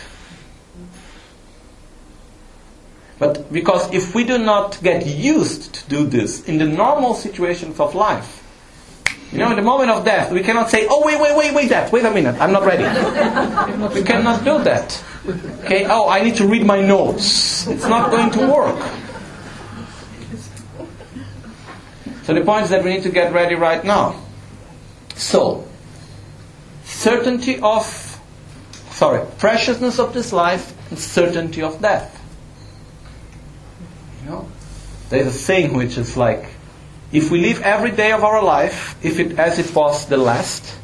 But 3.19 3.53
because 3.53 3.93
if 3.93 4.15
we 4.15 4.25
do 4.25 4.39
not 4.39 4.83
get 4.83 5.07
used 5.07 5.75
to 5.75 5.89
do 5.89 6.07
this 6.07 6.45
in 6.49 6.59
the 6.59 6.67
normal 6.67 7.15
situations 7.15 7.79
of 7.81 7.95
life, 7.95 8.44
you 9.35 9.41
know, 9.41 9.51
in 9.51 9.57
the 9.57 9.63
moment 9.63 9.91
of 9.91 10.05
death, 10.05 10.31
we 10.31 10.45
cannot 10.45 10.71
say, 10.71 10.87
oh, 10.89 11.05
wait, 11.05 11.21
wait, 11.21 11.37
wait, 11.37 11.53
wait, 11.53 11.69
that, 11.71 11.91
wait 11.91 12.05
a 12.05 12.11
minute, 12.13 12.41
I'm 12.41 12.53
not 12.53 12.65
ready. 12.65 12.85
we 13.93 14.05
cannot 14.05 14.45
do 14.45 14.63
that. 14.63 15.05
Okay, 15.65 15.87
oh, 15.87 16.09
I 16.09 16.23
need 16.23 16.37
to 16.37 16.47
read 16.47 16.65
my 16.65 16.81
notes. 16.81 17.67
It's 17.67 17.85
not 17.85 18.13
going 18.13 18.31
to 18.31 18.47
work. 18.47 18.79
So 22.23 22.33
the 22.33 22.43
point 22.43 22.67
is 22.67 22.71
that 22.71 22.85
we 22.85 22.95
need 22.95 23.03
to 23.03 23.11
get 23.11 23.33
ready 23.33 23.57
right 23.57 23.85
now. 23.85 24.23
So, 25.17 25.67
certainty 26.85 27.59
of, 27.59 27.85
sorry, 28.91 29.27
preciousness 29.39 29.99
of 29.99 30.15
this 30.15 30.33
life 30.33 30.77
and 30.91 30.99
certainty 30.99 31.61
of 31.61 31.83
death. 31.83 32.23
You 34.23 34.31
know, 34.31 34.49
there's 35.09 35.27
a 35.27 35.33
saying 35.33 35.75
which 35.75 35.99
is 35.99 36.17
like, 36.17 36.47
if 37.15 37.31
we 37.31 37.41
live 37.41 37.63
every 37.63 37.93
day 37.93 38.11
of 38.11 38.25
our 38.25 38.43
life, 38.43 38.97
if 39.01 39.21
it 39.21 39.39
as 39.39 39.61
it 39.61 39.73
was 39.73 40.07
the 40.07 40.17
last, 40.17 40.77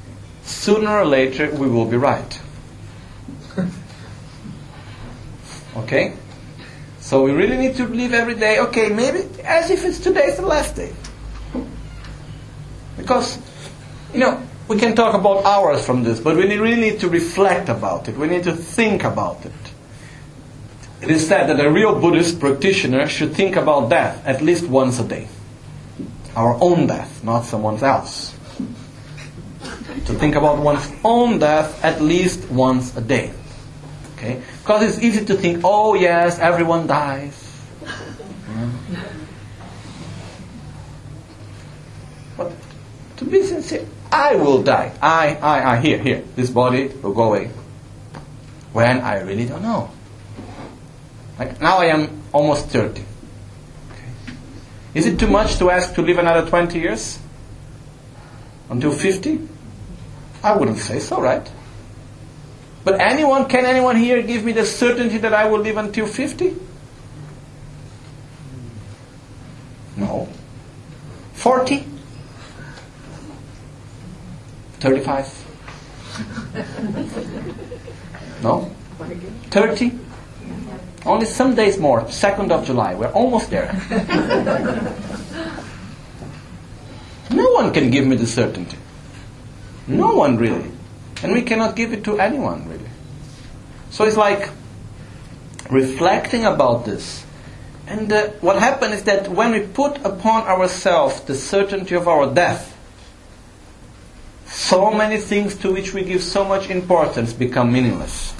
sooner 0.44 0.88
or 0.88 1.04
later 1.04 1.50
we 1.50 1.68
will 1.68 1.84
be 1.84 1.96
right. 1.96 2.40
Okay? 5.76 6.14
So 7.00 7.24
we 7.24 7.32
really 7.32 7.56
need 7.56 7.74
to 7.76 7.86
live 7.86 8.14
every 8.14 8.36
day, 8.36 8.60
okay, 8.60 8.90
maybe 8.90 9.26
as 9.42 9.70
if 9.70 9.84
it's 9.84 9.98
today's 9.98 10.36
the 10.36 10.46
last 10.46 10.76
day. 10.76 10.92
Because, 12.96 13.38
you 14.14 14.20
know, 14.20 14.40
we 14.68 14.78
can 14.78 14.94
talk 14.94 15.14
about 15.14 15.44
hours 15.44 15.84
from 15.84 16.04
this, 16.04 16.20
but 16.20 16.36
we 16.36 16.44
really 16.56 16.80
need 16.80 17.00
to 17.00 17.08
reflect 17.08 17.68
about 17.68 18.08
it. 18.08 18.16
We 18.16 18.28
need 18.28 18.44
to 18.44 18.52
think 18.52 19.02
about 19.02 19.44
it. 19.44 19.52
It 21.02 21.10
is 21.10 21.26
said 21.26 21.48
that 21.48 21.58
a 21.58 21.68
real 21.68 21.98
Buddhist 21.98 22.38
practitioner 22.38 23.08
should 23.08 23.34
think 23.34 23.56
about 23.56 23.88
death 23.90 24.24
at 24.24 24.42
least 24.42 24.68
once 24.68 25.00
a 25.00 25.04
day. 25.04 25.26
Our 26.36 26.56
own 26.60 26.86
death, 26.86 27.24
not 27.24 27.44
someone 27.44 27.82
else. 27.82 28.34
To 30.06 30.14
think 30.14 30.34
about 30.34 30.58
one's 30.58 30.90
own 31.04 31.38
death 31.38 31.84
at 31.84 32.00
least 32.00 32.48
once 32.50 32.96
a 32.96 33.00
day. 33.00 33.32
Okay? 34.16 34.42
Because 34.62 34.82
it's 34.82 35.02
easy 35.02 35.24
to 35.24 35.34
think, 35.34 35.62
oh 35.64 35.94
yes, 35.94 36.38
everyone 36.38 36.86
dies. 36.86 37.34
Hmm? 38.46 38.70
But 42.36 42.52
to 43.16 43.24
be 43.24 43.42
sincere, 43.42 43.86
I 44.12 44.34
will 44.36 44.62
die. 44.62 44.92
I, 45.02 45.34
I, 45.36 45.72
I, 45.72 45.80
here, 45.80 45.98
here. 45.98 46.22
This 46.36 46.50
body 46.50 46.88
will 46.88 47.12
go 47.12 47.34
away. 47.34 47.50
When 48.72 49.00
I 49.00 49.20
really 49.20 49.46
don't 49.46 49.62
know. 49.62 49.90
Like 51.38 51.60
now 51.60 51.78
I 51.78 51.86
am 51.86 52.22
almost 52.32 52.68
30. 52.68 53.02
Is 54.94 55.06
it 55.06 55.18
too 55.18 55.28
much 55.28 55.56
to 55.58 55.70
ask 55.70 55.94
to 55.94 56.02
live 56.02 56.18
another 56.18 56.48
20 56.48 56.78
years? 56.78 57.18
Until 58.68 58.92
50? 58.92 59.48
I 60.42 60.56
wouldn't 60.56 60.78
say 60.78 60.98
so, 61.00 61.20
right? 61.20 61.48
But 62.82 63.00
anyone, 63.00 63.46
can 63.46 63.66
anyone 63.66 63.96
here 63.96 64.22
give 64.22 64.44
me 64.44 64.52
the 64.52 64.64
certainty 64.64 65.18
that 65.18 65.34
I 65.34 65.46
will 65.46 65.60
live 65.60 65.76
until 65.76 66.06
50? 66.06 66.56
No. 69.96 70.28
40? 71.34 71.84
35? 74.80 75.46
No? 78.42 78.70
30? 79.50 79.98
Only 81.06 81.26
some 81.26 81.54
days 81.54 81.78
more, 81.78 82.02
2nd 82.02 82.50
of 82.50 82.66
July. 82.66 82.94
We're 82.94 83.12
almost 83.12 83.50
there. 83.50 83.72
no 87.30 87.50
one 87.52 87.72
can 87.72 87.90
give 87.90 88.06
me 88.06 88.16
the 88.16 88.26
certainty. 88.26 88.76
No 89.86 90.14
one 90.14 90.36
really. 90.36 90.70
And 91.22 91.32
we 91.32 91.42
cannot 91.42 91.76
give 91.76 91.92
it 91.92 92.04
to 92.04 92.18
anyone, 92.18 92.68
really. 92.68 92.88
So 93.90 94.04
it's 94.04 94.16
like 94.16 94.50
reflecting 95.70 96.44
about 96.44 96.84
this. 96.84 97.24
And 97.86 98.12
uh, 98.12 98.28
what 98.40 98.58
happened 98.58 98.94
is 98.94 99.04
that 99.04 99.28
when 99.28 99.52
we 99.52 99.66
put 99.66 99.96
upon 100.04 100.44
ourselves 100.44 101.20
the 101.22 101.34
certainty 101.34 101.94
of 101.94 102.06
our 102.06 102.32
death, 102.32 102.76
so 104.46 104.90
many 104.90 105.18
things 105.18 105.56
to 105.56 105.72
which 105.72 105.94
we 105.94 106.04
give 106.04 106.22
so 106.22 106.44
much 106.44 106.70
importance 106.70 107.32
become 107.32 107.72
meaningless. 107.72 108.34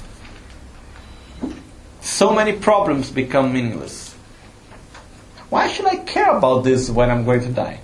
So 2.11 2.33
many 2.33 2.51
problems 2.51 3.09
become 3.09 3.53
meaningless. 3.53 4.13
Why 5.49 5.69
should 5.69 5.85
I 5.85 5.95
care 5.95 6.29
about 6.35 6.65
this 6.65 6.89
when 6.89 7.09
I'm 7.09 7.23
going 7.23 7.39
to 7.39 7.49
die? 7.49 7.79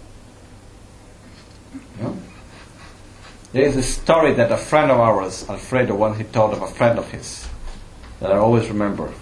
There 3.54 3.64
is 3.64 3.78
a 3.78 3.82
story 3.82 4.34
that 4.34 4.52
a 4.52 4.58
friend 4.58 4.92
of 4.92 5.00
ours, 5.00 5.50
Alfredo, 5.50 5.96
once 5.96 6.18
he 6.18 6.26
told 6.26 6.52
of 6.54 6.62
a 6.62 6.68
friend 6.68 7.00
of 7.00 7.10
his, 7.10 7.48
that 8.20 8.30
I 8.30 8.36
always 8.36 8.68
remember, 8.68 9.14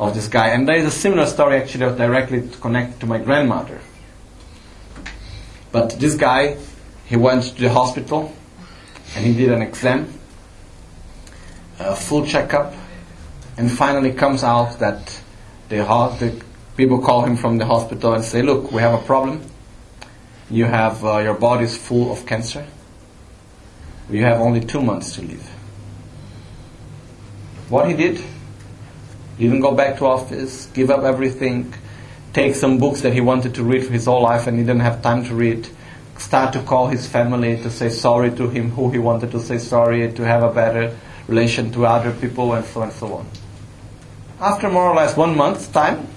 of 0.00 0.12
this 0.12 0.26
guy. 0.26 0.48
And 0.48 0.68
there 0.68 0.76
is 0.76 0.86
a 0.86 0.90
similar 0.90 1.26
story 1.26 1.56
actually 1.56 1.96
directly 1.96 2.50
connected 2.60 2.98
to 3.00 3.06
my 3.06 3.18
grandmother. 3.18 3.80
But 5.70 6.00
this 6.00 6.16
guy, 6.16 6.56
he 7.06 7.14
went 7.14 7.44
to 7.44 7.60
the 7.60 7.72
hospital 7.72 8.34
and 9.14 9.24
he 9.24 9.34
did 9.34 9.52
an 9.52 9.62
exam, 9.62 10.12
a 11.78 11.94
full 11.94 12.26
checkup, 12.26 12.74
and 13.60 13.70
finally 13.70 14.10
comes 14.10 14.42
out 14.42 14.78
that 14.78 15.20
the, 15.68 15.76
the 16.18 16.42
people 16.78 16.98
call 16.98 17.26
him 17.26 17.36
from 17.36 17.58
the 17.58 17.66
hospital 17.66 18.14
and 18.14 18.24
say, 18.24 18.40
"Look, 18.40 18.72
we 18.72 18.80
have 18.80 18.94
a 18.94 19.04
problem. 19.04 19.42
You 20.48 20.64
have 20.64 21.04
uh, 21.04 21.18
your 21.18 21.34
body 21.34 21.64
is 21.64 21.76
full 21.76 22.10
of 22.10 22.24
cancer." 22.24 22.66
You 24.08 24.24
have 24.24 24.40
only 24.40 24.60
two 24.60 24.80
months 24.80 25.14
to 25.16 25.22
live. 25.22 25.46
What 27.68 27.86
he 27.86 27.94
did, 27.94 28.16
he 29.36 29.44
didn't 29.44 29.60
go 29.60 29.72
back 29.72 29.98
to 29.98 30.06
office, 30.06 30.66
give 30.72 30.90
up 30.90 31.04
everything, 31.04 31.74
take 32.32 32.54
some 32.54 32.78
books 32.78 33.02
that 33.02 33.12
he 33.12 33.20
wanted 33.20 33.54
to 33.56 33.62
read 33.62 33.84
for 33.84 33.92
his 33.92 34.06
whole 34.06 34.22
life 34.22 34.46
and 34.46 34.58
he 34.58 34.64
didn't 34.64 34.80
have 34.80 35.02
time 35.02 35.24
to 35.26 35.34
read, 35.34 35.68
start 36.16 36.54
to 36.54 36.62
call 36.62 36.88
his 36.88 37.06
family 37.06 37.58
to 37.62 37.70
say 37.70 37.90
sorry 37.90 38.30
to 38.32 38.48
him, 38.48 38.70
who 38.70 38.90
he 38.90 38.98
wanted 38.98 39.30
to 39.32 39.38
say 39.38 39.58
sorry, 39.58 40.10
to 40.12 40.24
have 40.24 40.42
a 40.42 40.52
better 40.52 40.96
relation 41.28 41.70
to 41.72 41.84
other 41.84 42.10
people, 42.10 42.54
and 42.54 42.64
so 42.64 42.80
on 42.80 42.88
and 42.88 42.96
so 42.96 43.14
on. 43.14 43.26
After 44.40 44.70
more 44.70 44.88
or 44.88 44.94
less 44.94 45.18
one 45.18 45.36
month's 45.36 45.68
time, 45.68 46.08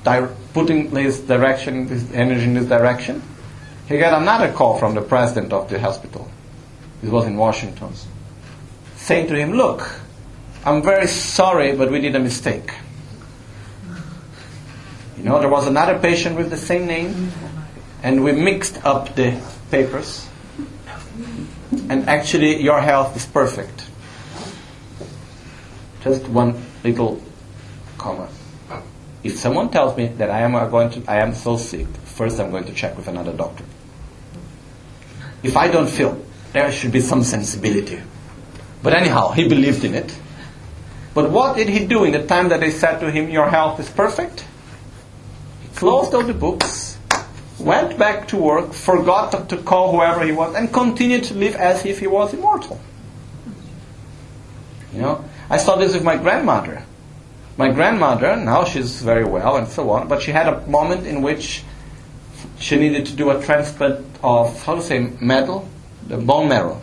putting 0.54 0.96
his 0.96 1.20
direction, 1.20 1.88
his 1.88 2.10
energy 2.14 2.46
in 2.46 2.54
this 2.54 2.70
direction, 2.70 3.22
he 3.90 3.98
got 3.98 4.22
another 4.22 4.52
call 4.54 4.78
from 4.78 4.96
the 4.96 5.02
president 5.02 5.52
of 5.52 5.70
the 5.70 5.78
hospital. 5.78 6.32
It 7.04 7.10
was 7.10 7.26
in 7.26 7.36
Washington. 7.36 7.92
Saying 8.96 9.28
to 9.28 9.36
him, 9.36 9.52
Look, 9.52 10.00
I'm 10.64 10.82
very 10.82 11.08
sorry, 11.08 11.76
but 11.76 11.92
we 11.92 12.00
did 12.00 12.16
a 12.16 12.20
mistake. 12.20 12.72
You 15.18 15.24
know, 15.26 15.40
there 15.42 15.50
was 15.50 15.68
another 15.68 16.00
patient 16.00 16.38
with 16.38 16.50
the 16.50 16.58
same 16.58 16.88
name, 16.88 17.32
and 18.04 18.24
we 18.24 18.32
mixed 18.32 18.86
up 18.86 19.16
the 19.16 19.38
papers. 19.70 20.26
And 21.90 22.08
actually, 22.08 22.64
your 22.64 22.80
health 22.80 23.18
is 23.18 23.26
perfect. 23.26 23.84
Just 26.02 26.26
one 26.30 26.64
little 26.86 27.22
If 29.24 29.38
someone 29.38 29.70
tells 29.70 29.96
me 29.96 30.08
that 30.08 30.30
I 30.30 30.42
am 30.42 30.56
uh, 30.56 30.68
going 30.68 30.90
to, 30.92 31.04
I 31.10 31.18
am 31.18 31.34
so 31.34 31.56
sick, 31.56 31.88
first 32.04 32.40
I'm 32.40 32.52
going 32.52 32.66
to 32.66 32.74
check 32.74 32.98
with 32.98 33.08
another 33.08 33.32
doctor. 33.32 33.64
If 35.42 35.56
I 35.56 35.70
don't 35.70 35.90
feel, 35.90 36.22
there 36.52 36.72
should 36.72 36.92
be 36.92 37.00
some 37.00 37.24
sensibility. 37.24 38.02
But 38.82 38.94
anyhow, 38.94 39.32
he 39.32 39.48
believed 39.48 39.86
in 39.86 39.96
it. 39.96 40.14
But 41.14 41.32
what 41.32 41.56
did 41.56 41.70
he 41.70 41.86
do 41.86 42.04
in 42.04 42.12
the 42.12 42.26
time 42.26 42.50
that 42.50 42.60
they 42.60 42.72
said 42.72 43.00
to 43.00 43.10
him, 43.10 43.30
Your 43.30 43.50
health 43.50 43.80
is 43.80 43.90
perfect? 43.90 44.46
He 45.62 45.70
closed 45.76 46.14
all 46.14 46.24
the 46.24 46.34
books, 46.34 46.98
went 47.60 47.98
back 47.98 48.28
to 48.30 48.38
work, 48.38 48.74
forgot 48.74 49.50
to 49.50 49.58
call 49.58 49.92
whoever 49.94 50.26
he 50.26 50.32
was, 50.32 50.56
and 50.56 50.74
continued 50.74 51.24
to 51.26 51.34
live 51.36 51.56
as 51.56 51.86
if 51.86 52.00
he 52.00 52.08
was 52.08 52.34
immortal. 52.34 52.80
You 54.92 55.02
know, 55.02 55.26
I 55.50 55.58
saw 55.58 55.76
this 55.76 55.94
with 55.94 56.04
my 56.04 56.18
grandmother. 56.18 56.84
My 57.56 57.70
grandmother, 57.70 58.36
now 58.36 58.64
she's 58.64 59.02
very 59.02 59.26
well 59.26 59.58
and 59.58 59.68
so 59.68 59.90
on, 59.92 60.08
but 60.08 60.22
she 60.22 60.32
had 60.32 60.48
a 60.48 60.66
moment 60.68 61.06
in 61.06 61.22
which 61.22 61.64
she 62.60 62.78
needed 62.78 63.06
to 63.08 63.16
do 63.16 63.30
a 63.30 63.44
transplant 63.44 64.06
of, 64.24 64.64
how 64.64 64.76
to 64.76 64.82
say, 64.82 65.12
metal, 65.22 65.68
the 66.08 66.18
bone 66.18 66.50
marrow. 66.50 66.82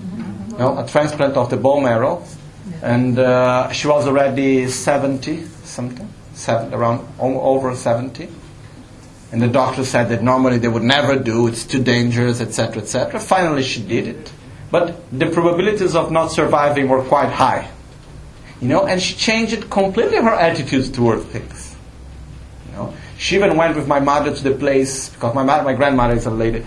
Mm-hmm. 0.00 0.58
No, 0.58 0.78
a 0.78 0.86
transplant 0.86 1.36
of 1.36 1.50
the 1.50 1.56
bone 1.56 1.84
marrow. 1.84 2.24
Yeah. 2.68 2.94
And 2.94 3.18
uh, 3.18 3.70
she 3.72 3.86
was 3.86 4.06
already 4.06 4.68
70 4.68 5.44
something, 5.64 6.08
seven, 6.34 6.74
around 6.74 7.06
over 7.18 7.74
70. 7.74 8.28
And 9.30 9.40
the 9.40 9.48
doctor 9.48 9.84
said 9.84 10.08
that 10.10 10.22
normally 10.22 10.58
they 10.58 10.68
would 10.68 10.82
never 10.82 11.18
do, 11.18 11.46
it's 11.46 11.64
too 11.64 11.82
dangerous, 11.82 12.40
etc., 12.40 12.82
etc. 12.82 13.18
Finally, 13.18 13.62
she 13.62 13.82
did 13.82 14.06
it. 14.08 14.32
But 14.70 14.96
the 15.10 15.26
probabilities 15.26 15.94
of 15.94 16.10
not 16.10 16.28
surviving 16.28 16.88
were 16.88 17.02
quite 17.02 17.30
high. 17.30 17.70
You 18.62 18.68
know, 18.68 18.86
and 18.86 19.02
she 19.02 19.16
changed 19.16 19.68
completely 19.70 20.18
her 20.18 20.34
attitudes 20.34 20.88
towards 20.88 21.24
things. 21.24 21.74
You 22.66 22.72
know, 22.76 22.94
she 23.18 23.34
even 23.34 23.56
went 23.56 23.74
with 23.74 23.88
my 23.88 23.98
mother 23.98 24.32
to 24.32 24.42
the 24.42 24.54
place 24.54 25.08
because 25.08 25.34
my 25.34 25.42
mother, 25.42 25.64
my 25.64 25.74
grandmother 25.74 26.14
is 26.14 26.26
a 26.26 26.30
lady, 26.30 26.64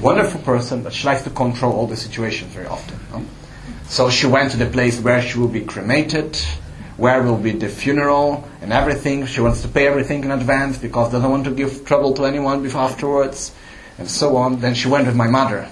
wonderful 0.00 0.40
person, 0.40 0.82
but 0.82 0.94
she 0.94 1.06
likes 1.06 1.20
to 1.24 1.30
control 1.30 1.74
all 1.74 1.86
the 1.86 1.98
situations 1.98 2.50
very 2.54 2.66
often. 2.66 2.98
You 2.98 3.18
know? 3.18 3.26
So 3.84 4.08
she 4.08 4.26
went 4.26 4.52
to 4.52 4.56
the 4.56 4.64
place 4.64 4.98
where 4.98 5.20
she 5.20 5.38
will 5.38 5.48
be 5.48 5.60
cremated, 5.60 6.34
where 6.96 7.22
will 7.22 7.36
be 7.36 7.52
the 7.52 7.68
funeral 7.68 8.48
and 8.62 8.72
everything. 8.72 9.26
She 9.26 9.42
wants 9.42 9.60
to 9.62 9.68
pay 9.68 9.86
everything 9.86 10.24
in 10.24 10.30
advance 10.30 10.78
because 10.78 11.12
doesn't 11.12 11.30
want 11.30 11.44
to 11.44 11.50
give 11.50 11.84
trouble 11.84 12.14
to 12.14 12.24
anyone 12.24 12.66
afterwards, 12.74 13.52
and 13.98 14.10
so 14.10 14.38
on. 14.38 14.60
Then 14.60 14.74
she 14.74 14.88
went 14.88 15.06
with 15.06 15.14
my 15.14 15.28
mother 15.28 15.68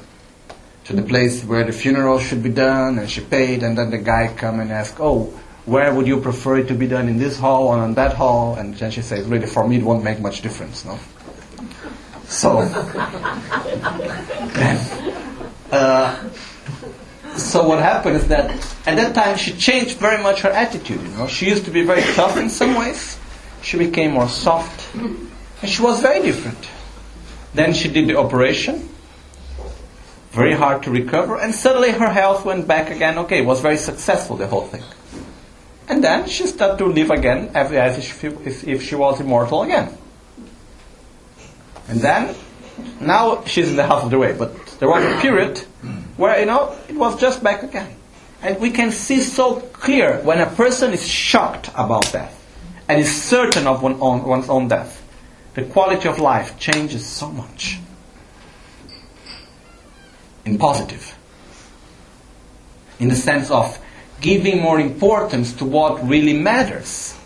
to 0.85 0.93
the 0.93 1.03
place 1.03 1.43
where 1.45 1.65
the 1.65 1.73
funeral 1.73 2.19
should 2.19 2.43
be 2.43 2.51
done, 2.51 2.99
and 2.99 3.09
she 3.09 3.23
paid, 3.23 3.63
and 3.63 3.79
then 3.79 3.89
the 3.91 3.97
guy 3.97 4.31
come 4.37 4.61
and 4.61 4.71
ask, 4.71 5.01
oh, 5.01 5.33
where 5.65 5.95
would 5.95 6.07
you 6.07 6.21
prefer 6.21 6.59
it 6.59 6.69
to 6.69 6.75
be 6.75 6.87
done 6.87 7.09
in 7.09 7.19
this 7.19 7.39
hall 7.39 7.69
or 7.69 7.77
on 7.77 7.95
that 7.95 8.15
hall? 8.15 8.57
And 8.57 8.75
then 8.75 8.91
she 8.91 9.03
says, 9.03 9.27
really, 9.27 9.47
for 9.47 9.67
me, 9.67 9.77
it 9.77 9.85
won't 9.85 10.03
make 10.03 10.21
much 10.21 10.43
difference, 10.43 10.85
no? 10.85 10.99
So, 12.27 12.59
uh, 15.71 16.29
so 17.37 17.69
what 17.69 17.79
happened 17.79 18.17
is 18.17 18.29
that 18.29 18.51
at 18.87 18.97
that 18.97 19.15
time 19.15 19.37
she 19.37 19.53
changed 19.53 19.99
very 19.99 20.23
much 20.23 20.41
her 20.41 20.51
attitude. 20.51 21.01
You 21.01 21.09
know, 21.09 21.27
she 21.27 21.49
used 21.49 21.65
to 21.67 21.71
be 21.71 21.85
very 21.85 22.03
tough 22.15 22.37
in 22.37 22.49
some 22.49 22.75
ways. 22.75 23.19
She 23.63 23.79
became 23.79 24.13
more 24.13 24.29
soft, 24.29 24.95
and 24.95 25.31
she 25.67 25.83
was 25.83 26.01
very 26.01 26.23
different. 26.23 26.69
Then 27.55 27.75
she 27.75 27.89
did 27.89 28.09
the 28.09 28.17
operation, 28.17 28.89
very 30.31 30.55
hard 30.55 30.83
to 30.85 30.91
recover, 30.91 31.39
and 31.39 31.55
suddenly 31.55 31.91
her 31.91 32.09
health 32.09 32.45
went 32.45 32.67
back 32.67 32.91
again. 32.91 33.19
Okay, 33.19 33.39
it 33.39 33.47
was 33.47 33.61
very 33.61 33.77
successful, 33.77 34.37
the 34.37 34.49
whole 34.49 34.67
thing. 34.67 34.83
And 35.89 36.03
then 36.03 36.29
she 36.29 36.47
started 36.47 36.79
to 36.79 36.87
live 36.87 37.11
again 37.11 37.51
as 37.55 37.99
if, 37.99 38.83
she 38.83 38.95
was 38.95 39.21
immortal 39.21 39.63
again. 39.63 39.97
And 41.89 42.01
then, 42.01 42.35
now 43.01 43.45
she's 43.45 43.69
in 43.69 43.77
the 43.77 43.87
half 43.87 44.05
of 44.05 44.11
the 44.11 44.19
way, 44.19 44.33
but 44.33 44.55
there 44.79 44.89
was 44.89 45.05
a 45.05 45.21
period 45.21 45.59
where, 46.17 46.39
you 46.39 46.47
know, 46.47 46.77
it 46.89 46.95
was 46.95 47.21
just 47.21 47.43
back 47.43 47.63
again. 47.63 47.95
And 48.43 48.61
we 48.61 48.71
can 48.71 48.91
see 48.91 49.21
so 49.21 49.61
clear 49.61 50.21
when 50.23 50.41
a 50.41 50.47
person 50.47 50.93
is 50.93 51.07
shocked 51.07 51.69
about 51.75 52.11
death 52.13 52.39
and 52.89 53.01
is 53.01 53.23
certain 53.23 53.67
of 53.67 53.83
one 53.83 53.99
own, 54.01 54.25
one's 54.25 54.49
own 54.49 54.69
death, 54.69 55.03
the 55.55 55.65
quality 55.65 56.09
of 56.09 56.19
life 56.19 56.59
changes 56.59 57.05
so 57.05 57.31
much 57.31 57.79
in 60.45 60.59
positive. 60.59 61.17
In 62.99 63.09
the 63.09 63.17
sense 63.17 63.51
of 63.51 63.79
giving 64.23 64.63
more 64.63 64.81
importance 64.81 65.53
to 65.55 65.65
what 65.65 66.07
really 66.09 66.33
matters. 66.33 67.19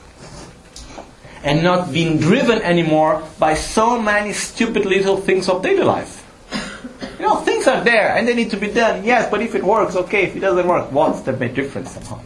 And 1.44 1.62
not 1.62 1.92
being 1.92 2.18
driven 2.18 2.60
anymore 2.62 3.22
by 3.38 3.54
so 3.54 4.00
many 4.00 4.32
stupid 4.32 4.84
little 4.84 5.16
things 5.16 5.48
of 5.48 5.62
daily 5.62 5.84
life. 5.84 6.24
You 7.18 7.26
know, 7.26 7.36
things 7.36 7.68
are 7.68 7.84
there 7.84 8.16
and 8.16 8.26
they 8.26 8.34
need 8.34 8.50
to 8.50 8.56
be 8.56 8.68
done, 8.68 9.04
yes, 9.04 9.30
but 9.30 9.40
if 9.40 9.54
it 9.54 9.62
works, 9.62 9.94
okay, 9.94 10.24
if 10.24 10.34
it 10.34 10.40
doesn't 10.40 10.66
work, 10.66 10.90
what's 10.90 11.20
the 11.20 11.32
big 11.32 11.54
difference 11.54 11.92
somehow? 11.92 12.20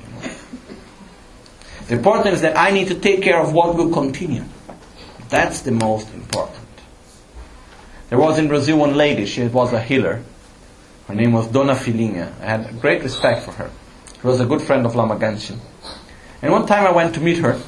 The 1.88 1.96
important 1.96 2.34
is 2.34 2.40
that 2.42 2.56
I 2.56 2.70
need 2.70 2.88
to 2.88 2.94
take 2.94 3.20
care 3.20 3.38
of 3.38 3.52
what 3.52 3.74
will 3.74 3.92
continue. 3.92 4.44
That's 5.28 5.60
the 5.60 5.72
most 5.72 6.12
important. 6.14 6.56
There 8.08 8.18
was 8.18 8.38
in 8.38 8.48
Brazil 8.48 8.78
one 8.78 8.96
lady, 8.96 9.26
she 9.26 9.46
was 9.46 9.72
a 9.72 9.80
healer, 9.80 10.22
her 11.08 11.14
name 11.14 11.32
was 11.32 11.48
Dona 11.48 11.74
Filinha. 11.74 12.32
I 12.40 12.44
had 12.44 12.80
great 12.80 13.02
respect 13.02 13.42
for 13.42 13.52
her. 13.52 13.70
She 14.20 14.26
was 14.26 14.40
a 14.40 14.46
good 14.46 14.60
friend 14.60 14.84
of 14.84 14.94
Lama 14.94 15.16
Gangchen. 15.16 15.58
And 16.42 16.52
one 16.52 16.66
time 16.66 16.86
I 16.86 16.90
went 16.90 17.14
to 17.14 17.20
meet 17.20 17.38
her, 17.38 17.60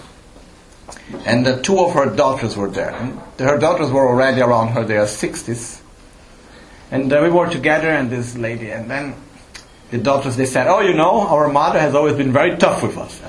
and 1.25 1.47
uh, 1.47 1.63
two 1.63 1.79
of 1.79 1.95
her 1.95 2.15
daughters 2.15 2.57
were 2.57 2.69
there. 2.69 2.91
And 2.91 3.21
her 3.39 3.59
daughters 3.59 3.91
were 3.91 4.07
already 4.07 4.43
around 4.43 4.69
her, 4.69 4.83
they 4.83 4.95
their 4.95 5.05
60s. 5.05 5.81
And 6.91 7.11
uh, 7.11 7.21
we 7.23 7.31
were 7.31 7.49
together, 7.49 7.89
and 7.89 8.11
this 8.11 8.37
lady, 8.37 8.71
and 8.71 8.91
then 8.91 9.15
the 9.91 9.99
daughters, 9.99 10.37
they 10.37 10.45
said, 10.45 10.67
Oh, 10.67 10.81
you 10.81 10.93
know, 10.93 11.21
our 11.21 11.49
mother 11.49 11.79
has 11.79 11.95
always 11.95 12.17
been 12.17 12.33
very 12.33 12.57
tough 12.57 12.83
with 12.83 12.99
us. 12.99 13.21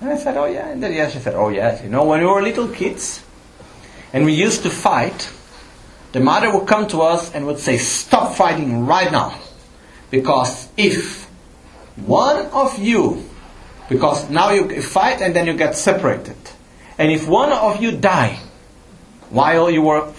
And 0.00 0.10
I 0.10 0.18
said, 0.18 0.36
Oh, 0.36 0.46
yeah. 0.46 0.68
And 0.68 0.82
then, 0.82 0.92
yeah, 0.92 1.08
she 1.08 1.18
said, 1.18 1.34
Oh, 1.34 1.48
yes. 1.48 1.82
You 1.82 1.88
know, 1.88 2.04
when 2.04 2.20
we 2.20 2.26
were 2.26 2.42
little 2.42 2.68
kids, 2.68 3.22
and 4.12 4.26
we 4.26 4.34
used 4.34 4.62
to 4.64 4.70
fight, 4.70 5.30
the 6.12 6.20
mother 6.20 6.52
would 6.54 6.68
come 6.68 6.86
to 6.88 7.00
us 7.00 7.34
and 7.34 7.46
would 7.46 7.58
say, 7.58 7.78
Stop 7.78 8.34
fighting 8.34 8.84
right 8.84 9.10
now. 9.10 9.38
Because 10.10 10.68
if 10.76 11.21
one 11.96 12.46
of 12.46 12.78
you, 12.78 13.28
because 13.88 14.30
now 14.30 14.50
you 14.50 14.80
fight 14.82 15.20
and 15.20 15.34
then 15.34 15.46
you 15.46 15.54
get 15.54 15.76
separated, 15.76 16.36
and 16.98 17.10
if 17.10 17.28
one 17.28 17.52
of 17.52 17.82
you 17.82 17.92
die 17.92 18.38
while 19.30 19.70
you 19.70 19.82
were 19.82 20.12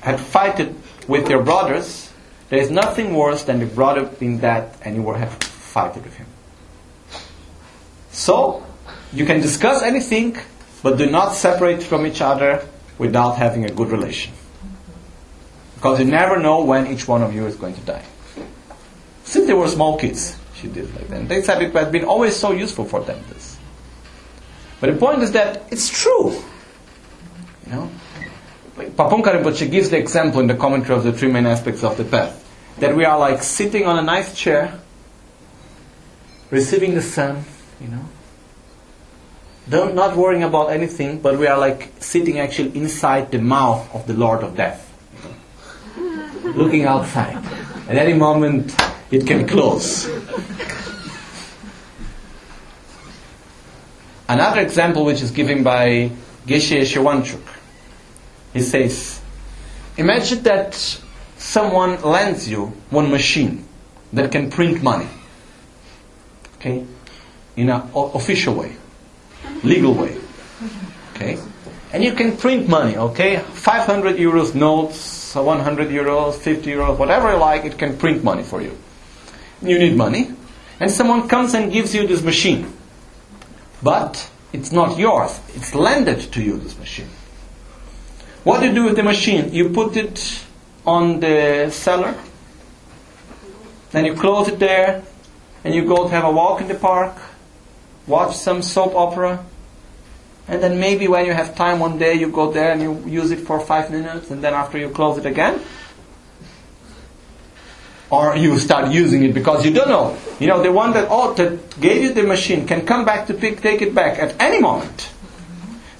had 0.00 0.20
fighted 0.20 0.74
with 1.08 1.28
your 1.28 1.42
brothers, 1.42 2.12
there 2.48 2.58
is 2.60 2.70
nothing 2.70 3.14
worse 3.14 3.44
than 3.44 3.58
the 3.58 3.66
brother 3.66 4.04
being 4.04 4.38
dead 4.38 4.70
and 4.82 4.96
you 4.96 5.02
were 5.02 5.16
have 5.16 5.32
fighted 5.42 6.04
with 6.04 6.14
him. 6.14 6.26
So 8.10 8.64
you 9.12 9.24
can 9.24 9.40
discuss 9.40 9.82
anything, 9.82 10.36
but 10.82 10.98
do 10.98 11.10
not 11.10 11.34
separate 11.34 11.82
from 11.82 12.06
each 12.06 12.20
other 12.20 12.66
without 12.98 13.36
having 13.36 13.64
a 13.64 13.70
good 13.70 13.90
relation. 13.90 14.32
Because 15.74 15.98
you 15.98 16.04
never 16.04 16.38
know 16.38 16.64
when 16.64 16.86
each 16.86 17.08
one 17.08 17.22
of 17.22 17.34
you 17.34 17.46
is 17.46 17.56
going 17.56 17.74
to 17.74 17.80
die. 17.80 18.04
Since 19.24 19.46
they 19.46 19.54
were 19.54 19.68
small 19.68 19.98
kids, 19.98 20.36
like 20.68 21.08
that. 21.08 21.20
And 21.20 21.28
they 21.28 21.42
said 21.42 21.62
it 21.62 21.72
has 21.72 21.90
been 21.90 22.04
always 22.04 22.36
so 22.36 22.52
useful 22.52 22.84
for 22.84 23.00
them, 23.00 23.22
this. 23.28 23.56
But 24.80 24.92
the 24.92 24.98
point 24.98 25.22
is 25.22 25.32
that 25.32 25.62
it's 25.70 25.88
true. 25.88 26.32
You 27.66 27.72
know? 27.72 27.90
Like 28.76 28.90
Pabongka 28.96 29.42
Rinpoche 29.42 29.70
gives 29.70 29.90
the 29.90 29.98
example 29.98 30.40
in 30.40 30.46
the 30.46 30.54
commentary 30.54 30.96
of 30.96 31.04
the 31.04 31.12
three 31.12 31.30
main 31.30 31.46
aspects 31.46 31.84
of 31.84 31.96
the 31.96 32.04
path. 32.04 32.40
That 32.80 32.96
we 32.96 33.04
are 33.04 33.18
like 33.18 33.42
sitting 33.42 33.86
on 33.86 33.98
a 33.98 34.02
nice 34.02 34.36
chair, 34.36 34.80
receiving 36.50 36.94
the 36.94 37.02
sun, 37.02 37.44
you 37.80 37.88
know, 37.88 38.08
don't, 39.68 39.94
not 39.94 40.16
worrying 40.16 40.42
about 40.42 40.70
anything, 40.70 41.20
but 41.20 41.38
we 41.38 41.46
are 41.46 41.58
like 41.58 41.92
sitting 42.00 42.38
actually 42.38 42.76
inside 42.76 43.30
the 43.30 43.38
mouth 43.38 43.94
of 43.94 44.06
the 44.06 44.12
Lord 44.12 44.42
of 44.42 44.56
Death 44.56 44.90
looking 46.54 46.84
outside. 46.84 47.36
At 47.88 47.96
any 47.96 48.14
moment, 48.14 48.74
it 49.14 49.26
can 49.26 49.46
close. 49.46 50.08
Another 54.28 54.60
example 54.60 55.04
which 55.04 55.22
is 55.22 55.30
given 55.30 55.62
by 55.62 56.10
Geshe 56.46 56.80
Shewanchuk. 56.82 57.42
He 58.52 58.60
says, 58.60 59.20
Imagine 59.96 60.42
that 60.42 60.74
someone 61.36 62.00
lends 62.02 62.48
you 62.48 62.66
one 62.90 63.10
machine 63.10 63.66
that 64.12 64.32
can 64.32 64.50
print 64.50 64.82
money. 64.82 65.08
Okay? 66.56 66.84
In 67.56 67.70
an 67.70 67.82
official 67.94 68.54
way, 68.54 68.74
legal 69.62 69.94
way. 69.94 70.16
Okay? 71.14 71.38
And 71.92 72.02
you 72.02 72.12
can 72.14 72.36
print 72.36 72.68
money, 72.68 72.96
okay? 72.96 73.38
500 73.38 74.16
euros 74.16 74.54
notes, 74.54 75.36
100 75.36 75.88
euros, 75.88 76.34
50 76.34 76.70
euros, 76.70 76.98
whatever 76.98 77.30
you 77.30 77.38
like, 77.38 77.64
it 77.64 77.78
can 77.78 77.96
print 77.96 78.24
money 78.24 78.42
for 78.42 78.60
you. 78.60 78.76
You 79.64 79.78
need 79.78 79.96
money, 79.96 80.30
and 80.78 80.90
someone 80.90 81.28
comes 81.28 81.54
and 81.54 81.72
gives 81.72 81.94
you 81.94 82.06
this 82.06 82.22
machine. 82.22 82.72
but 83.84 84.30
it's 84.52 84.72
not 84.72 84.98
yours. 84.98 85.38
It's 85.54 85.74
lended 85.74 86.32
to 86.32 86.42
you, 86.42 86.56
this 86.56 86.76
machine. 86.78 87.08
What 88.42 88.60
do 88.60 88.66
you 88.68 88.74
do 88.74 88.84
with 88.84 88.96
the 88.96 89.02
machine? 89.02 89.52
You 89.52 89.68
put 89.68 89.96
it 89.96 90.42
on 90.86 91.20
the 91.20 91.70
cellar, 91.70 92.14
then 93.92 94.06
you 94.06 94.14
close 94.14 94.48
it 94.48 94.58
there, 94.58 95.02
and 95.62 95.74
you 95.74 95.84
go 95.84 96.04
to 96.04 96.08
have 96.08 96.24
a 96.24 96.30
walk 96.30 96.60
in 96.60 96.68
the 96.68 96.74
park, 96.74 97.14
watch 98.06 98.36
some 98.36 98.62
soap 98.62 98.94
opera, 98.94 99.44
and 100.48 100.62
then 100.62 100.80
maybe 100.80 101.08
when 101.08 101.24
you 101.26 101.32
have 101.32 101.54
time 101.54 101.78
one 101.78 101.98
day 101.98 102.14
you 102.14 102.28
go 102.28 102.50
there 102.50 102.72
and 102.72 102.82
you 102.82 103.02
use 103.06 103.30
it 103.30 103.40
for 103.40 103.60
five 103.60 103.90
minutes, 103.90 104.30
and 104.30 104.42
then 104.42 104.54
after 104.54 104.78
you 104.78 104.88
close 104.88 105.18
it 105.18 105.26
again. 105.26 105.60
Or 108.10 108.36
you 108.36 108.58
start 108.58 108.92
using 108.92 109.24
it 109.24 109.34
because 109.34 109.64
you 109.64 109.72
don't 109.72 109.88
know. 109.88 110.16
You 110.38 110.46
know, 110.46 110.62
the 110.62 110.70
one 110.70 110.92
that 110.92 111.08
oh, 111.10 111.34
that 111.34 111.80
gave 111.80 112.02
you 112.02 112.12
the 112.12 112.22
machine 112.22 112.66
can 112.66 112.86
come 112.86 113.04
back 113.04 113.26
to 113.28 113.34
pick, 113.34 113.60
take 113.60 113.82
it 113.82 113.94
back 113.94 114.18
at 114.18 114.40
any 114.40 114.60
moment. 114.60 115.10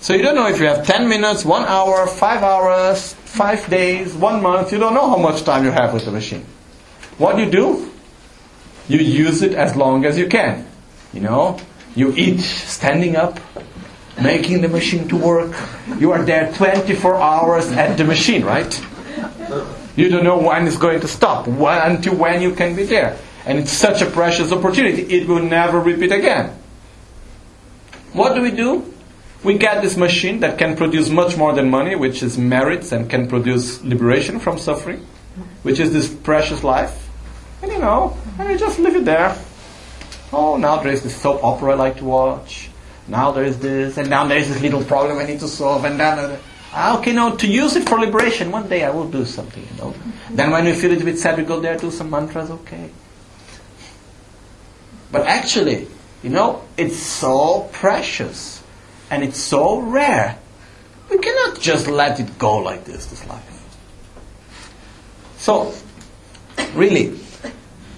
So 0.00 0.12
you 0.12 0.22
don't 0.22 0.34
know 0.34 0.46
if 0.46 0.60
you 0.60 0.66
have 0.66 0.86
10 0.86 1.08
minutes, 1.08 1.46
1 1.46 1.64
hour, 1.64 2.06
5 2.06 2.42
hours, 2.42 3.14
5 3.14 3.70
days, 3.70 4.12
1 4.12 4.42
month. 4.42 4.70
You 4.70 4.78
don't 4.78 4.92
know 4.92 5.08
how 5.08 5.16
much 5.16 5.44
time 5.44 5.64
you 5.64 5.70
have 5.70 5.94
with 5.94 6.04
the 6.04 6.10
machine. 6.10 6.44
What 7.16 7.36
do 7.36 7.42
you 7.42 7.50
do? 7.50 7.90
You 8.86 8.98
use 8.98 9.40
it 9.40 9.54
as 9.54 9.74
long 9.76 10.04
as 10.04 10.18
you 10.18 10.26
can. 10.26 10.66
You 11.14 11.20
know, 11.22 11.58
you 11.94 12.12
eat 12.16 12.40
standing 12.40 13.16
up, 13.16 13.40
making 14.20 14.60
the 14.60 14.68
machine 14.68 15.08
to 15.08 15.16
work. 15.16 15.56
You 15.98 16.12
are 16.12 16.22
there 16.22 16.52
24 16.52 17.14
hours 17.14 17.72
at 17.72 17.96
the 17.96 18.04
machine, 18.04 18.44
right? 18.44 18.68
You 19.96 20.08
don't 20.08 20.24
know 20.24 20.38
when 20.38 20.66
it's 20.66 20.76
going 20.76 21.00
to 21.00 21.08
stop, 21.08 21.46
when, 21.46 21.78
until 21.90 22.16
when 22.16 22.42
you 22.42 22.54
can 22.54 22.74
be 22.74 22.84
there. 22.84 23.16
And 23.46 23.58
it's 23.58 23.70
such 23.70 24.02
a 24.02 24.06
precious 24.06 24.52
opportunity. 24.52 25.02
It 25.02 25.28
will 25.28 25.42
never 25.42 25.78
repeat 25.78 26.12
again. 26.12 26.58
What 28.12 28.34
do 28.34 28.42
we 28.42 28.50
do? 28.50 28.92
We 29.42 29.58
get 29.58 29.82
this 29.82 29.96
machine 29.96 30.40
that 30.40 30.56
can 30.56 30.76
produce 30.76 31.10
much 31.10 31.36
more 31.36 31.52
than 31.52 31.68
money, 31.68 31.94
which 31.94 32.22
is 32.22 32.38
merits 32.38 32.92
and 32.92 33.10
can 33.10 33.28
produce 33.28 33.82
liberation 33.82 34.40
from 34.40 34.58
suffering, 34.58 35.06
which 35.62 35.78
is 35.78 35.92
this 35.92 36.08
precious 36.08 36.64
life. 36.64 37.10
And 37.62 37.70
you 37.70 37.78
know, 37.78 38.16
and 38.38 38.48
you 38.48 38.56
just 38.56 38.78
leave 38.78 38.96
it 38.96 39.04
there. 39.04 39.36
Oh, 40.32 40.56
now 40.56 40.76
there 40.82 40.92
is 40.92 41.02
this 41.02 41.14
soap 41.14 41.44
opera 41.44 41.72
I 41.72 41.74
like 41.74 41.98
to 41.98 42.04
watch. 42.04 42.70
Now 43.06 43.32
there 43.32 43.44
is 43.44 43.58
this, 43.58 43.98
and 43.98 44.08
now 44.08 44.26
there 44.26 44.38
is 44.38 44.48
this 44.48 44.62
little 44.62 44.82
problem 44.82 45.18
I 45.18 45.24
need 45.24 45.40
to 45.40 45.48
solve, 45.48 45.84
and 45.84 46.00
then, 46.00 46.38
uh, 46.74 46.96
okay, 46.98 47.12
now 47.12 47.30
to 47.36 47.46
use 47.46 47.76
it 47.76 47.88
for 47.88 47.98
liberation, 47.98 48.50
one 48.50 48.68
day 48.68 48.84
I 48.84 48.90
will 48.90 49.08
do 49.08 49.24
something, 49.24 49.62
you 49.62 49.78
know. 49.78 49.94
Then 50.30 50.50
when 50.50 50.64
we 50.64 50.72
feel 50.72 50.92
a 50.92 51.04
bit 51.04 51.18
sad, 51.18 51.38
we 51.38 51.44
go 51.44 51.60
there, 51.60 51.76
do 51.78 51.90
some 51.90 52.10
mantras, 52.10 52.50
okay. 52.50 52.90
But 55.12 55.26
actually, 55.26 55.86
you 56.24 56.30
know, 56.30 56.64
it's 56.76 56.98
so 56.98 57.70
precious 57.72 58.62
and 59.10 59.22
it's 59.22 59.38
so 59.38 59.78
rare. 59.78 60.38
We 61.08 61.18
cannot 61.18 61.60
just 61.60 61.86
let 61.86 62.18
it 62.18 62.38
go 62.38 62.56
like 62.58 62.84
this, 62.84 63.06
this 63.06 63.24
life. 63.28 63.50
So, 65.36 65.74
really, 66.74 67.18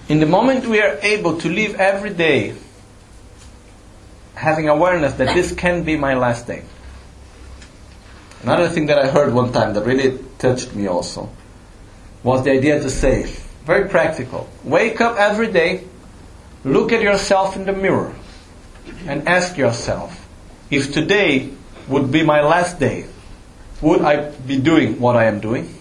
in 0.09 0.19
the 0.19 0.25
moment 0.25 0.67
we 0.67 0.81
are 0.81 0.99
able 1.01 1.39
to 1.39 1.49
live 1.49 1.75
every 1.75 2.13
day 2.13 2.55
having 4.35 4.69
awareness 4.69 5.13
that 5.13 5.33
this 5.33 5.53
can 5.53 5.83
be 5.83 5.97
my 5.97 6.13
last 6.13 6.45
day. 6.45 6.63
Another 8.43 8.69
thing 8.69 8.85
that 8.87 8.99
I 8.99 9.07
heard 9.07 9.33
one 9.33 9.51
time 9.51 9.73
that 9.73 9.85
really 9.85 10.19
touched 10.37 10.75
me 10.75 10.87
also 10.87 11.29
was 12.23 12.43
the 12.43 12.51
idea 12.51 12.79
to 12.79 12.89
say, 12.89 13.23
very 13.65 13.89
practical, 13.89 14.49
wake 14.63 15.01
up 15.01 15.17
every 15.17 15.51
day, 15.51 15.83
look 16.63 16.91
at 16.91 17.01
yourself 17.01 17.55
in 17.55 17.65
the 17.65 17.73
mirror, 17.73 18.13
and 19.05 19.27
ask 19.27 19.57
yourself, 19.57 20.27
if 20.69 20.93
today 20.93 21.51
would 21.87 22.11
be 22.11 22.23
my 22.23 22.41
last 22.41 22.79
day, 22.79 23.05
would 23.81 24.01
I 24.01 24.31
be 24.31 24.59
doing 24.59 24.99
what 24.99 25.15
I 25.15 25.25
am 25.25 25.39
doing? 25.39 25.73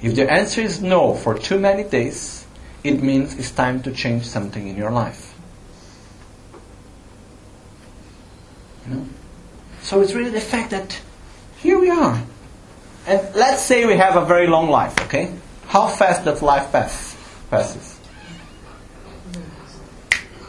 If 0.00 0.16
the 0.16 0.30
answer 0.30 0.60
is 0.60 0.82
no 0.82 1.14
for 1.14 1.38
too 1.38 1.58
many 1.58 1.84
days, 1.84 2.46
it 2.82 3.02
means 3.02 3.38
it's 3.38 3.52
time 3.52 3.82
to 3.82 3.92
change 3.92 4.26
something 4.26 4.66
in 4.66 4.76
your 4.76 4.90
life. 4.90 5.34
You 8.86 8.94
know? 8.94 9.06
So 9.82 10.00
it's 10.00 10.14
really 10.14 10.30
the 10.30 10.40
fact 10.40 10.70
that 10.70 11.00
here 11.58 11.78
we 11.78 11.90
are. 11.90 12.22
And 13.06 13.34
let's 13.34 13.62
say 13.62 13.84
we 13.84 13.96
have 13.96 14.16
a 14.16 14.24
very 14.24 14.46
long 14.46 14.70
life, 14.70 14.98
okay? 15.02 15.32
How 15.66 15.88
fast 15.88 16.24
does 16.24 16.42
life 16.42 16.70
pass? 16.70 17.16
Passes. 17.50 17.98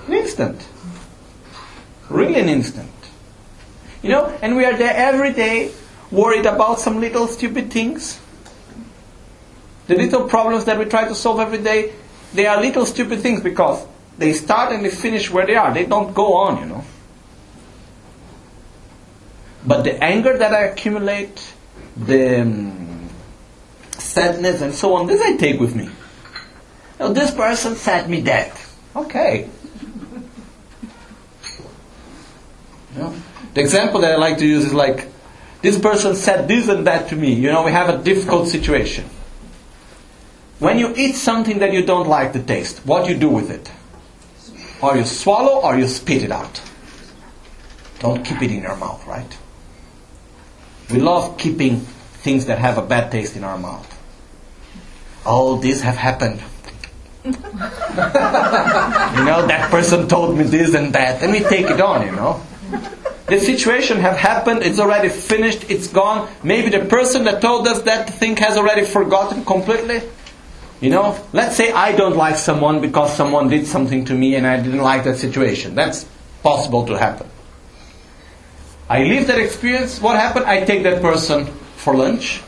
An 0.08 0.14
instant. 0.14 0.68
Really 2.10 2.40
an 2.40 2.50
instant. 2.50 2.92
You 4.02 4.10
know, 4.10 4.38
and 4.42 4.56
we 4.56 4.66
are 4.66 4.78
there 4.78 4.94
every 4.94 5.34
day 5.34 5.72
worried 6.12 6.46
about 6.46 6.80
some 6.80 7.00
little 7.00 7.28
stupid 7.28 7.72
things. 7.72 8.20
The 9.88 9.96
little 9.96 10.28
problems 10.28 10.66
that 10.66 10.78
we 10.78 10.86
try 10.86 11.08
to 11.08 11.16
solve 11.16 11.40
every 11.40 11.58
day, 11.58 11.94
they 12.34 12.46
are 12.46 12.62
little 12.62 12.86
stupid 12.86 13.22
things 13.22 13.42
because 13.42 13.86
they 14.18 14.34
start 14.34 14.72
and 14.74 14.86
they 14.86 14.90
finish 14.90 15.32
where 15.32 15.46
they 15.46 15.56
are. 15.56 15.74
They 15.74 15.86
don't 15.86 16.14
go 16.14 16.36
on, 16.36 16.60
you 16.60 16.66
know. 16.66 16.84
But 19.66 19.84
the 19.84 20.03
anger 20.03 20.38
that 20.38 20.53
I 20.53 20.66
accumulate, 20.66 21.53
the 21.95 22.41
um, 22.41 23.09
sadness 23.97 24.61
and 24.61 24.74
so 24.74 24.95
on, 24.95 25.07
this 25.07 25.22
I 25.22 25.38
take 25.38 25.59
with 25.59 25.76
me. 25.76 25.89
Now, 26.99 27.14
this 27.14 27.32
person 27.32 27.76
said 27.76 28.09
me 28.09 28.22
that. 28.22 28.59
Okay. 28.95 29.49
You 32.93 32.99
know? 33.01 33.16
The 33.53 33.61
example 33.61 34.01
that 34.01 34.11
I 34.14 34.16
like 34.18 34.38
to 34.39 34.45
use 34.45 34.66
is 34.66 34.74
like, 34.74 35.07
this 35.61 35.80
person 35.80 36.16
said 36.16 36.47
this 36.47 36.68
and 36.68 36.86
that 36.88 37.09
to 37.09 37.16
me. 37.16 37.34
You 37.34 37.51
know, 37.51 37.64
we 37.64 37.72
have 37.72 37.89
a 37.89 38.03
difficult 38.03 38.49
situation. 38.49 39.05
When 40.59 40.78
you 40.78 40.93
eat 40.95 41.14
something 41.14 41.59
that 41.59 41.74
you 41.74 41.86
don't 41.86 42.07
like 42.07 42.34
the 42.34 42.41
taste, 42.41 42.86
what 42.86 43.05
do 43.05 43.14
you 43.14 43.18
do 43.18 43.30
with 43.30 43.49
it? 43.49 43.72
Or 44.82 44.97
you 44.97 45.05
swallow 45.05 45.61
or 45.61 45.78
you 45.78 45.88
spit 45.88 46.24
it 46.24 46.32
out. 46.32 46.61
Don't 47.99 48.24
keep 48.24 48.41
it 48.41 48.51
in 48.51 48.61
your 48.61 48.76
mouth, 48.76 49.05
right? 49.07 49.38
We 50.92 51.00
love 51.00 51.38
keeping 51.38 51.86
things 52.24 52.46
that 52.48 52.60
have 52.60 52.78
a 52.78 52.82
bad 52.82 53.12
taste 53.12 53.36
in 53.36 53.44
our 53.44 53.58
mouth. 53.58 53.90
All 55.26 55.58
this 55.58 55.82
have 55.82 55.96
happened. 55.96 56.42
you 57.26 57.32
know, 57.32 59.48
that 59.48 59.70
person 59.72 60.08
told 60.08 60.38
me 60.38 60.44
this 60.44 60.74
and 60.74 60.94
that. 60.94 61.24
and 61.24 61.32
we 61.32 61.40
take 61.40 61.70
it 61.70 61.80
on, 61.80 62.06
you 62.06 62.12
know. 62.12 62.42
The 63.28 63.40
situation 63.40 64.00
have 64.00 64.18
happened, 64.18 64.64
it's 64.64 64.80
already 64.80 65.08
finished, 65.08 65.70
it's 65.70 65.88
gone. 65.88 66.30
Maybe 66.44 66.70
the 66.70 66.86
person 66.86 67.24
that 67.24 67.42
told 67.42 67.68
us 67.68 67.82
that 67.84 68.10
thing 68.10 68.36
has 68.38 68.58
already 68.58 68.86
forgotten 68.86 69.46
completely. 69.46 70.02
You 70.82 70.90
know, 70.90 71.18
let's 71.32 71.56
say 71.56 71.72
I 71.72 71.94
don't 71.94 72.18
like 72.18 72.36
someone 72.36 72.82
because 72.82 73.16
someone 73.16 73.48
did 73.48 73.66
something 73.66 74.04
to 74.06 74.14
me 74.14 74.36
and 74.36 74.46
I 74.46 74.62
didn't 74.62 74.82
like 74.82 75.06
that 75.06 75.16
situation. 75.16 75.76
That's 75.76 76.06
possible 76.42 76.86
to 76.88 76.98
happen. 76.98 77.30
I 78.90 79.04
live 79.04 79.28
that 79.28 79.40
experience. 79.40 80.02
What 80.02 80.16
happened? 80.18 80.46
I 80.46 80.66
take 80.66 80.84
that 80.84 81.02
person 81.02 81.46
for 81.78 81.96
lunch. 81.96 82.42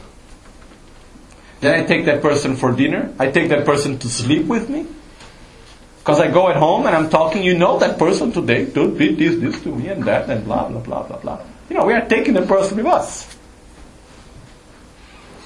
Then 1.61 1.79
I 1.79 1.85
take 1.85 2.05
that 2.05 2.21
person 2.21 2.55
for 2.55 2.71
dinner. 2.71 3.13
I 3.17 3.31
take 3.31 3.49
that 3.49 3.65
person 3.65 3.97
to 3.99 4.09
sleep 4.09 4.45
with 4.45 4.69
me. 4.69 4.85
Because 5.99 6.19
I 6.19 6.29
go 6.29 6.49
at 6.49 6.55
home 6.55 6.85
and 6.85 6.95
I'm 6.95 7.09
talking, 7.09 7.41
you 7.41 7.57
know 7.57 7.79
that 7.79 7.97
person 7.97 8.31
today 8.31 8.65
did 8.65 8.97
this, 9.17 9.39
this 9.39 9.63
to 9.63 9.69
me 9.69 9.87
and 9.87 10.03
that 10.03 10.29
and 10.29 10.45
blah, 10.45 10.69
blah, 10.69 10.81
blah, 10.81 11.03
blah, 11.03 11.17
blah. 11.17 11.41
You 11.69 11.77
know, 11.77 11.85
we 11.85 11.93
are 11.93 12.07
taking 12.07 12.35
the 12.35 12.43
person 12.45 12.77
with 12.77 12.85
us. 12.85 13.35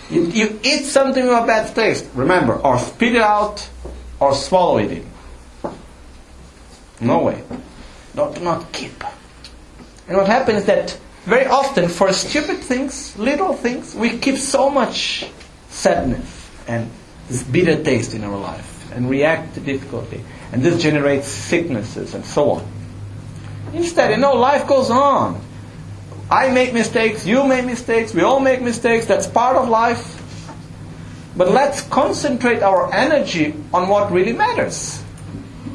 You, 0.10 0.24
you 0.26 0.60
eat 0.64 0.86
something 0.86 1.24
with 1.24 1.38
a 1.38 1.46
bad 1.46 1.74
taste, 1.74 2.10
remember, 2.14 2.56
or 2.56 2.78
spit 2.80 3.16
it 3.16 3.22
out 3.22 3.70
or 4.20 4.34
swallow 4.34 4.80
it 4.80 4.92
in. 4.92 5.10
No 7.00 7.20
way. 7.20 7.42
Do 8.16 8.34
not 8.42 8.72
keep. 8.74 9.02
And 10.10 10.18
what 10.18 10.28
happens 10.28 10.62
is 10.62 10.66
that 10.66 11.00
very 11.26 11.46
often 11.46 11.88
for 11.88 12.12
stupid 12.12 12.58
things, 12.58 13.16
little 13.18 13.54
things, 13.54 13.94
we 13.94 14.18
keep 14.18 14.38
so 14.38 14.70
much 14.70 15.30
sadness 15.70 16.50
and 16.68 16.90
this 17.28 17.44
bitter 17.44 17.84
taste 17.84 18.16
in 18.16 18.24
our 18.24 18.36
life 18.36 18.92
and 18.92 19.08
react 19.08 19.54
to 19.54 19.60
difficulty. 19.60 20.24
And 20.52 20.64
this 20.64 20.82
generates 20.82 21.28
sicknesses 21.28 22.16
and 22.16 22.26
so 22.26 22.52
on. 22.52 22.72
Instead, 23.74 24.10
you 24.10 24.18
know, 24.18 24.34
life 24.34 24.66
goes 24.66 24.90
on. 24.90 25.40
I 26.32 26.50
make 26.50 26.74
mistakes, 26.74 27.28
you 27.28 27.46
make 27.46 27.66
mistakes, 27.66 28.12
we 28.12 28.24
all 28.24 28.40
make 28.40 28.64
mistakes, 28.64 29.06
that's 29.06 29.28
part 29.28 29.58
of 29.58 29.70
life. 29.70 30.16
But 31.38 31.52
let's 31.52 31.82
concentrate 31.84 32.64
our 32.64 32.92
energy 32.92 33.54
on 33.72 33.88
what 33.88 34.12
really 34.12 34.34
matters. 34.34 35.04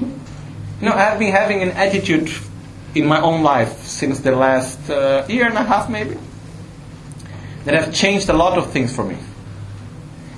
You 0.00 0.88
know, 0.88 0.92
I've 0.92 1.20
been 1.20 1.32
having 1.32 1.62
an 1.62 1.70
attitude 1.70 2.28
in 2.94 3.06
my 3.06 3.20
own 3.20 3.42
life 3.42 3.82
since 3.82 4.20
the 4.20 4.32
last 4.32 4.88
uh, 4.88 5.26
year 5.28 5.46
and 5.46 5.56
a 5.56 5.62
half, 5.62 5.90
maybe, 5.90 6.16
that 7.64 7.74
have 7.74 7.94
changed 7.94 8.28
a 8.28 8.32
lot 8.32 8.58
of 8.58 8.70
things 8.70 8.94
for 8.94 9.04
me. 9.04 9.16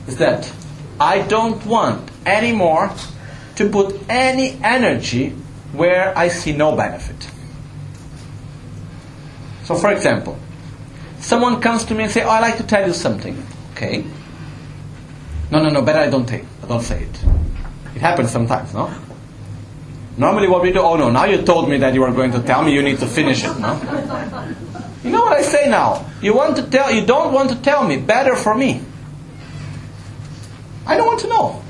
Is 0.06 0.16
that 0.18 0.52
I 0.98 1.22
don't 1.22 1.64
want 1.66 2.10
anymore 2.24 2.92
to 3.56 3.68
put 3.68 4.00
any 4.08 4.58
energy 4.62 5.30
where 5.72 6.16
I 6.16 6.28
see 6.28 6.52
no 6.52 6.74
benefit. 6.76 7.30
So, 9.64 9.74
for 9.74 9.90
example, 9.92 10.38
someone 11.18 11.60
comes 11.60 11.84
to 11.86 11.94
me 11.94 12.04
and 12.04 12.12
say, 12.12 12.22
"Oh, 12.22 12.30
I'd 12.30 12.40
like 12.40 12.56
to 12.58 12.62
tell 12.62 12.86
you 12.86 12.94
something." 12.94 13.44
Okay. 13.72 14.04
No, 15.50 15.62
no, 15.62 15.68
no. 15.68 15.82
Better 15.82 15.98
I 15.98 16.10
don't 16.10 16.28
say. 16.28 16.44
I 16.62 16.66
don't 16.66 16.82
say 16.82 17.02
it. 17.02 17.24
It 17.94 18.00
happens 18.00 18.30
sometimes, 18.30 18.72
no? 18.72 18.90
Normally, 20.18 20.48
what 20.48 20.62
we 20.62 20.72
do? 20.72 20.80
Oh 20.80 20.96
no! 20.96 21.10
Now 21.10 21.24
you 21.24 21.42
told 21.42 21.68
me 21.68 21.76
that 21.78 21.92
you 21.94 22.02
are 22.02 22.12
going 22.12 22.32
to 22.32 22.42
tell 22.42 22.62
me. 22.62 22.72
You 22.72 22.82
need 22.82 22.98
to 23.00 23.06
finish 23.06 23.44
it, 23.44 23.58
no? 23.58 23.74
You 25.04 25.10
know 25.10 25.20
what 25.20 25.34
I 25.34 25.42
say 25.42 25.68
now? 25.68 26.06
You 26.22 26.34
want 26.34 26.56
to 26.56 26.62
tell? 26.62 26.90
You 26.90 27.04
don't 27.04 27.32
want 27.32 27.50
to 27.50 27.56
tell 27.56 27.86
me. 27.86 27.98
Better 27.98 28.34
for 28.34 28.54
me. 28.54 28.80
I 30.86 30.96
don't 30.96 31.06
want 31.06 31.20
to 31.20 31.28
know. 31.28 31.62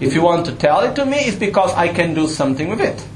If 0.00 0.14
you 0.14 0.22
want 0.22 0.46
to 0.46 0.52
tell 0.52 0.80
it 0.80 0.94
to 0.96 1.04
me, 1.04 1.18
it's 1.18 1.36
because 1.36 1.74
I 1.74 1.88
can 1.88 2.14
do 2.14 2.26
something 2.26 2.68
with 2.68 2.80
it. 2.80 3.06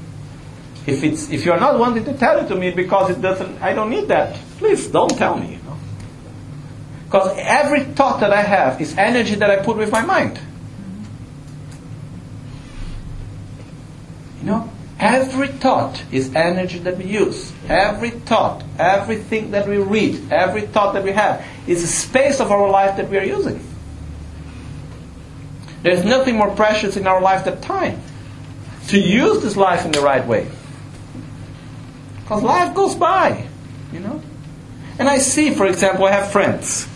If 0.85 1.03
it's 1.03 1.31
if 1.31 1.43
you're 1.43 1.59
not 1.59 1.79
wanting 1.79 2.05
to 2.05 2.13
tell 2.13 2.37
it 2.39 2.47
to 2.49 2.55
me 2.55 2.69
because 2.69 3.09
it 3.09 3.21
doesn't, 3.21 3.59
I 3.61 3.73
don't 3.73 3.89
need 3.89 4.07
that. 4.09 4.35
Please 4.59 4.87
don't 4.87 5.09
tell 5.17 5.35
me. 5.35 5.53
You 5.53 5.57
know? 5.63 5.77
Because 7.05 7.35
every 7.39 7.85
thought 7.85 8.19
that 8.19 8.31
I 8.31 8.43
have 8.43 8.79
is 8.79 8.95
energy 8.95 9.33
that 9.35 9.49
I 9.49 9.63
put 9.63 9.77
with 9.77 9.91
my 9.91 10.05
mind. 10.05 10.39
You 14.41 14.51
know, 14.51 14.69
every 15.05 15.47
thought 15.47 16.03
is 16.11 16.33
energy 16.33 16.79
that 16.79 16.97
we 16.97 17.05
use. 17.05 17.53
Every 17.69 18.09
thought, 18.09 18.63
everything 18.79 19.51
that 19.51 19.67
we 19.67 19.77
read, 19.77 20.31
every 20.31 20.61
thought 20.61 20.93
that 20.93 21.03
we 21.03 21.11
have 21.11 21.45
is 21.67 21.83
a 21.83 21.87
space 21.87 22.39
of 22.39 22.51
our 22.51 22.69
life 22.69 22.97
that 22.97 23.09
we 23.09 23.17
are 23.17 23.23
using. 23.23 23.59
There's 25.83 26.03
nothing 26.03 26.35
more 26.37 26.49
precious 26.55 26.97
in 26.97 27.05
our 27.05 27.21
life 27.21 27.45
than 27.45 27.61
time. 27.61 28.01
To 28.87 28.99
use 28.99 29.43
this 29.43 29.55
life 29.55 29.85
in 29.85 29.91
the 29.91 30.01
right 30.01 30.25
way. 30.25 30.47
Because 32.21 32.41
life 32.41 32.73
goes 32.73 32.95
by, 32.95 33.47
you 33.93 33.99
know. 33.99 34.21
And 34.97 35.07
I 35.07 35.19
see, 35.19 35.53
for 35.53 35.67
example, 35.67 36.05
I 36.05 36.11
have 36.11 36.31
friends 36.31 36.87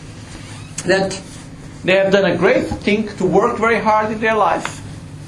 that 0.86 1.22
they 1.84 1.96
have 1.96 2.12
done 2.12 2.26
a 2.26 2.36
great 2.36 2.68
thing 2.68 3.08
to 3.18 3.26
work 3.26 3.58
very 3.58 3.80
hard 3.80 4.12
in 4.12 4.20
their 4.20 4.36
life. 4.36 4.79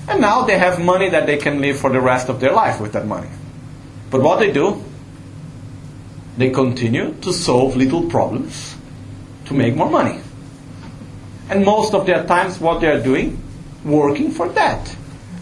And 0.07 0.21
now 0.21 0.43
they 0.43 0.57
have 0.57 0.79
money 0.81 1.09
that 1.09 1.25
they 1.25 1.37
can 1.37 1.61
live 1.61 1.79
for 1.79 1.89
the 1.89 2.01
rest 2.01 2.29
of 2.29 2.39
their 2.39 2.51
life 2.51 2.79
with 2.79 2.93
that 2.93 3.05
money. 3.05 3.29
But 4.09 4.21
what 4.21 4.39
they 4.39 4.51
do, 4.51 4.83
they 6.37 6.49
continue 6.49 7.13
to 7.21 7.31
solve 7.31 7.75
little 7.75 8.09
problems 8.09 8.75
to 9.45 9.53
make 9.53 9.75
more 9.75 9.89
money. 9.89 10.19
And 11.49 11.65
most 11.65 11.93
of 11.93 12.05
their 12.05 12.25
times, 12.25 12.59
what 12.59 12.81
they 12.81 12.87
are 12.87 13.01
doing 13.01 13.41
working 13.83 14.31
for 14.31 14.47
that, 14.49 14.95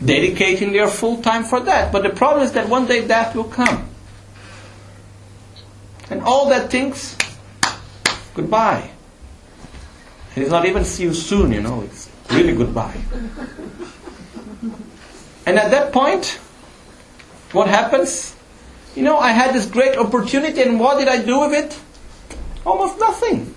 dedicating 0.03 0.72
their 0.72 0.88
full 0.88 1.22
time 1.22 1.43
for 1.43 1.60
that. 1.62 1.91
But 1.91 2.03
the 2.03 2.10
problem 2.10 2.43
is 2.43 2.53
that 2.53 2.70
one 2.70 2.88
day 2.88 3.07
death 3.07 3.36
will 3.36 3.45
come. 3.45 3.89
And 6.10 6.22
all 6.22 6.49
that 6.49 6.72
things, 6.72 7.16
goodbye. 8.34 8.89
And 10.36 10.43
it's 10.43 10.51
not 10.51 10.66
even 10.66 10.86
see 10.86 11.03
you 11.03 11.14
soon, 11.14 11.51
you 11.51 11.62
know, 11.62 11.82
it's 11.82 12.10
really 12.32 12.55
goodbye. 12.55 12.97
And 14.62 15.57
at 15.57 15.72
that 15.72 15.93
point, 15.93 16.39
what 17.51 17.68
happens? 17.68 18.36
You 18.95 19.03
know, 19.03 19.18
I 19.18 19.32
had 19.32 19.53
this 19.53 19.66
great 19.66 19.97
opportunity, 19.97 20.62
and 20.62 20.80
what 20.80 20.97
did 20.97 21.07
I 21.07 21.24
do 21.24 21.39
with 21.39 21.53
it? 21.53 21.80
Almost 22.66 22.99
nothing. 22.99 23.55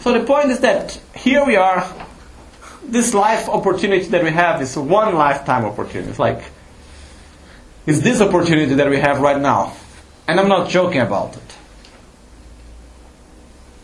So 0.00 0.12
the 0.12 0.24
point 0.24 0.50
is 0.50 0.60
that 0.60 1.00
here 1.14 1.44
we 1.44 1.56
are 1.56 1.86
this 2.84 3.12
life 3.12 3.48
opportunity 3.48 4.06
that 4.06 4.22
we 4.24 4.30
have 4.30 4.62
is 4.62 4.76
one 4.76 5.14
lifetime 5.14 5.64
opportunity. 5.64 6.08
It's 6.08 6.18
like, 6.18 6.42
it's 7.86 8.00
this 8.00 8.20
opportunity 8.20 8.74
that 8.74 8.88
we 8.88 8.98
have 8.98 9.20
right 9.20 9.40
now. 9.40 9.74
And 10.26 10.40
I'm 10.40 10.48
not 10.48 10.68
joking 10.70 11.00
about 11.00 11.36
it. 11.36 11.56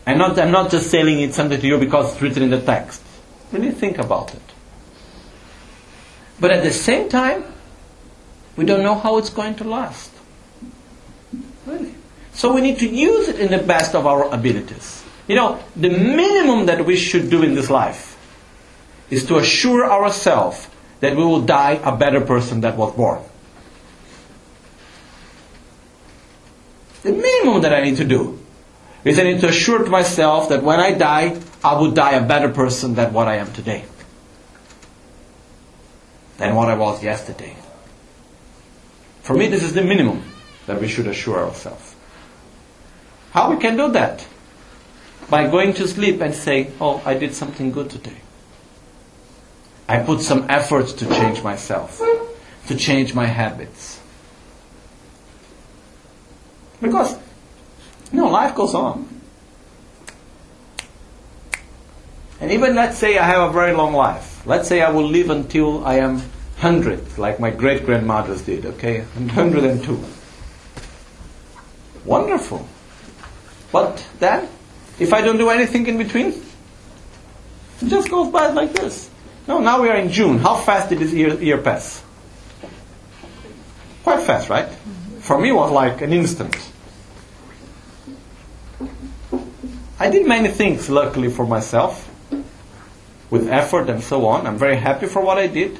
I'm 0.07 0.17
not, 0.17 0.37
I'm 0.39 0.51
not 0.51 0.71
just 0.71 0.89
saying 0.89 1.19
it 1.19 1.33
something 1.33 1.59
to 1.59 1.67
you 1.67 1.77
because 1.77 2.13
it's 2.13 2.21
written 2.21 2.43
in 2.43 2.49
the 2.49 2.61
text. 2.61 3.01
Really 3.51 3.71
think 3.71 3.97
about 3.97 4.33
it. 4.33 4.44
But 6.39 6.51
at 6.51 6.63
the 6.63 6.71
same 6.71 7.09
time, 7.09 7.43
we 8.55 8.65
don't 8.65 8.83
know 8.83 8.95
how 8.95 9.17
it's 9.17 9.29
going 9.29 9.55
to 9.55 9.63
last. 9.63 10.11
Really. 11.65 11.95
So 12.33 12.53
we 12.53 12.61
need 12.61 12.79
to 12.79 12.87
use 12.87 13.29
it 13.29 13.39
in 13.39 13.51
the 13.51 13.63
best 13.65 13.95
of 13.95 14.05
our 14.05 14.33
abilities. 14.33 15.03
You 15.27 15.35
know, 15.35 15.63
the 15.75 15.89
minimum 15.89 16.67
that 16.67 16.85
we 16.85 16.97
should 16.97 17.29
do 17.29 17.41
in 17.43 17.55
this 17.55 17.69
life 17.69 18.17
is 19.09 19.25
to 19.27 19.37
assure 19.37 19.89
ourselves 19.89 20.67
that 20.99 21.15
we 21.15 21.23
will 21.23 21.41
die 21.41 21.79
a 21.83 21.95
better 21.95 22.21
person 22.21 22.61
that 22.61 22.75
was 22.77 22.93
born. 22.95 23.21
The 27.03 27.11
minimum 27.11 27.61
that 27.61 27.73
I 27.73 27.83
need 27.83 27.97
to 27.97 28.05
do 28.05 28.39
is 29.03 29.19
I 29.19 29.23
need 29.23 29.41
to 29.41 29.47
assure 29.47 29.83
to 29.83 29.89
myself 29.89 30.49
that 30.49 30.63
when 30.63 30.79
I 30.79 30.91
die, 30.93 31.39
I 31.63 31.79
will 31.79 31.91
die 31.91 32.13
a 32.13 32.25
better 32.25 32.49
person 32.49 32.95
than 32.95 33.13
what 33.13 33.27
I 33.27 33.35
am 33.35 33.53
today. 33.53 33.85
Than 36.37 36.55
what 36.55 36.67
I 36.67 36.75
was 36.75 37.01
yesterday. 37.03 37.55
For 39.21 39.35
me, 39.35 39.47
this 39.47 39.63
is 39.63 39.73
the 39.73 39.83
minimum 39.83 40.23
that 40.67 40.81
we 40.81 40.87
should 40.87 41.07
assure 41.07 41.39
ourselves. 41.39 41.95
How 43.31 43.49
we 43.49 43.57
can 43.57 43.77
do 43.77 43.91
that? 43.91 44.27
By 45.29 45.47
going 45.47 45.73
to 45.73 45.87
sleep 45.87 46.21
and 46.21 46.33
say, 46.33 46.71
oh, 46.79 47.01
I 47.05 47.15
did 47.15 47.33
something 47.33 47.71
good 47.71 47.89
today. 47.89 48.17
I 49.87 49.99
put 49.99 50.21
some 50.21 50.45
effort 50.49 50.87
to 50.87 51.05
change 51.05 51.43
myself, 51.43 52.01
to 52.67 52.75
change 52.75 53.13
my 53.13 53.25
habits. 53.25 53.99
Because, 56.81 57.17
you 58.11 58.19
know, 58.19 58.27
life 58.27 58.55
goes 58.55 58.73
on. 58.73 59.07
And 62.41 62.51
even 62.51 62.75
let's 62.75 62.97
say 62.97 63.17
I 63.17 63.25
have 63.25 63.49
a 63.49 63.53
very 63.53 63.73
long 63.73 63.93
life. 63.93 64.34
Let's 64.45 64.67
say 64.67 64.81
I 64.81 64.91
will 64.91 65.07
live 65.07 65.29
until 65.29 65.83
I 65.85 65.95
am 65.95 66.19
100, 66.59 67.17
like 67.17 67.39
my 67.39 67.49
great 67.49 67.85
grandmothers 67.85 68.43
did, 68.43 68.65
okay? 68.65 69.01
102. 69.01 70.03
Wonderful. 72.05 72.67
But 73.71 74.05
then, 74.19 74.47
if 74.99 75.13
I 75.13 75.21
don't 75.21 75.37
do 75.37 75.49
anything 75.49 75.87
in 75.87 75.97
between, 75.97 76.27
it 76.27 77.87
just 77.87 78.09
goes 78.09 78.31
by 78.31 78.51
like 78.51 78.73
this. 78.73 79.09
No, 79.47 79.59
now 79.59 79.81
we 79.81 79.89
are 79.89 79.97
in 79.97 80.11
June. 80.11 80.37
How 80.37 80.55
fast 80.55 80.89
did 80.89 80.99
this 80.99 81.11
year, 81.11 81.33
year 81.41 81.57
pass? 81.57 82.03
Quite 84.03 84.23
fast, 84.23 84.49
right? 84.49 84.69
For 85.21 85.39
me, 85.39 85.49
it 85.49 85.53
was 85.53 85.71
like 85.71 86.01
an 86.01 86.13
instant. 86.13 86.55
I 89.99 90.09
did 90.09 90.27
many 90.27 90.49
things, 90.49 90.89
luckily 90.89 91.29
for 91.29 91.47
myself, 91.47 92.07
with 93.35 93.49
effort 93.49 93.89
and 93.89 94.01
so 94.01 94.25
on. 94.27 94.47
I'm 94.47 94.57
very 94.57 94.77
happy 94.77 95.07
for 95.07 95.21
what 95.21 95.37
I 95.37 95.47
did, 95.47 95.77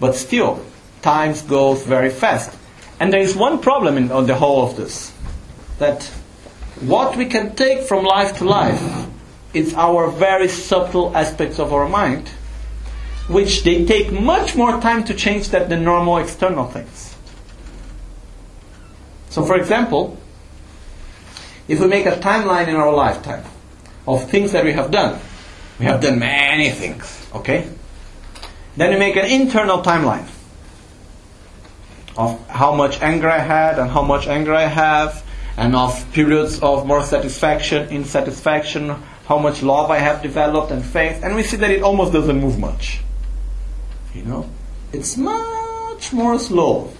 but 0.00 0.14
still, 0.14 0.64
time 1.02 1.34
goes 1.46 1.84
very 1.84 2.10
fast. 2.10 2.56
And 2.98 3.12
there 3.12 3.20
is 3.20 3.36
one 3.36 3.60
problem 3.60 3.98
in, 3.98 4.10
on 4.10 4.26
the 4.26 4.34
whole 4.34 4.66
of 4.66 4.76
this 4.76 5.12
that 5.78 6.04
what 6.80 7.16
we 7.16 7.26
can 7.26 7.54
take 7.54 7.82
from 7.82 8.04
life 8.04 8.38
to 8.38 8.44
life 8.44 8.82
is 9.52 9.74
our 9.74 10.10
very 10.10 10.48
subtle 10.48 11.14
aspects 11.16 11.58
of 11.58 11.72
our 11.72 11.88
mind 11.88 12.28
which 13.28 13.64
they 13.64 13.84
take 13.84 14.12
much 14.12 14.54
more 14.54 14.80
time 14.80 15.02
to 15.04 15.14
change 15.14 15.48
than 15.48 15.68
the 15.68 15.76
normal 15.76 16.18
external 16.18 16.66
things. 16.66 17.16
So, 19.30 19.44
for 19.44 19.56
example, 19.56 20.18
if 21.66 21.80
we 21.80 21.86
make 21.86 22.06
a 22.06 22.16
timeline 22.16 22.68
in 22.68 22.76
our 22.76 22.92
lifetime 22.92 23.44
of 24.06 24.30
things 24.30 24.52
that 24.52 24.64
we 24.64 24.72
have 24.72 24.90
done, 24.90 25.18
we 25.78 25.86
have 25.86 26.00
done 26.00 26.18
many 26.18 26.70
things, 26.70 27.28
okay? 27.34 27.68
Then 28.76 28.90
we 28.90 28.98
make 28.98 29.16
an 29.16 29.26
internal 29.26 29.82
timeline 29.82 30.28
of 32.16 32.48
how 32.48 32.74
much 32.74 33.00
anger 33.02 33.28
I 33.28 33.38
had 33.38 33.78
and 33.78 33.90
how 33.90 34.02
much 34.02 34.26
anger 34.26 34.54
I 34.54 34.66
have, 34.66 35.24
and 35.56 35.74
of 35.76 36.12
periods 36.12 36.60
of 36.60 36.86
more 36.86 37.02
satisfaction, 37.02 37.88
insatisfaction, 37.88 39.00
how 39.26 39.38
much 39.38 39.62
love 39.62 39.90
I 39.90 39.98
have 39.98 40.22
developed 40.22 40.70
and 40.70 40.84
faith, 40.84 41.22
and 41.22 41.34
we 41.34 41.42
see 41.42 41.56
that 41.56 41.70
it 41.70 41.82
almost 41.82 42.12
doesn't 42.12 42.38
move 42.38 42.58
much. 42.58 43.00
You 44.14 44.22
know, 44.22 44.50
it's 44.92 45.16
much 45.16 46.12
more 46.12 46.38
slow 46.38 46.92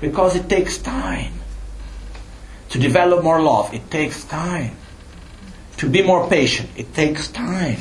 because 0.00 0.36
it 0.36 0.48
takes 0.48 0.78
time 0.78 1.32
to 2.70 2.78
develop 2.78 3.22
more 3.24 3.42
love. 3.42 3.74
It 3.74 3.90
takes 3.90 4.24
time 4.24 4.76
to 5.80 5.88
be 5.88 6.02
more 6.02 6.28
patient. 6.28 6.68
It 6.76 6.92
takes 6.92 7.28
time. 7.28 7.78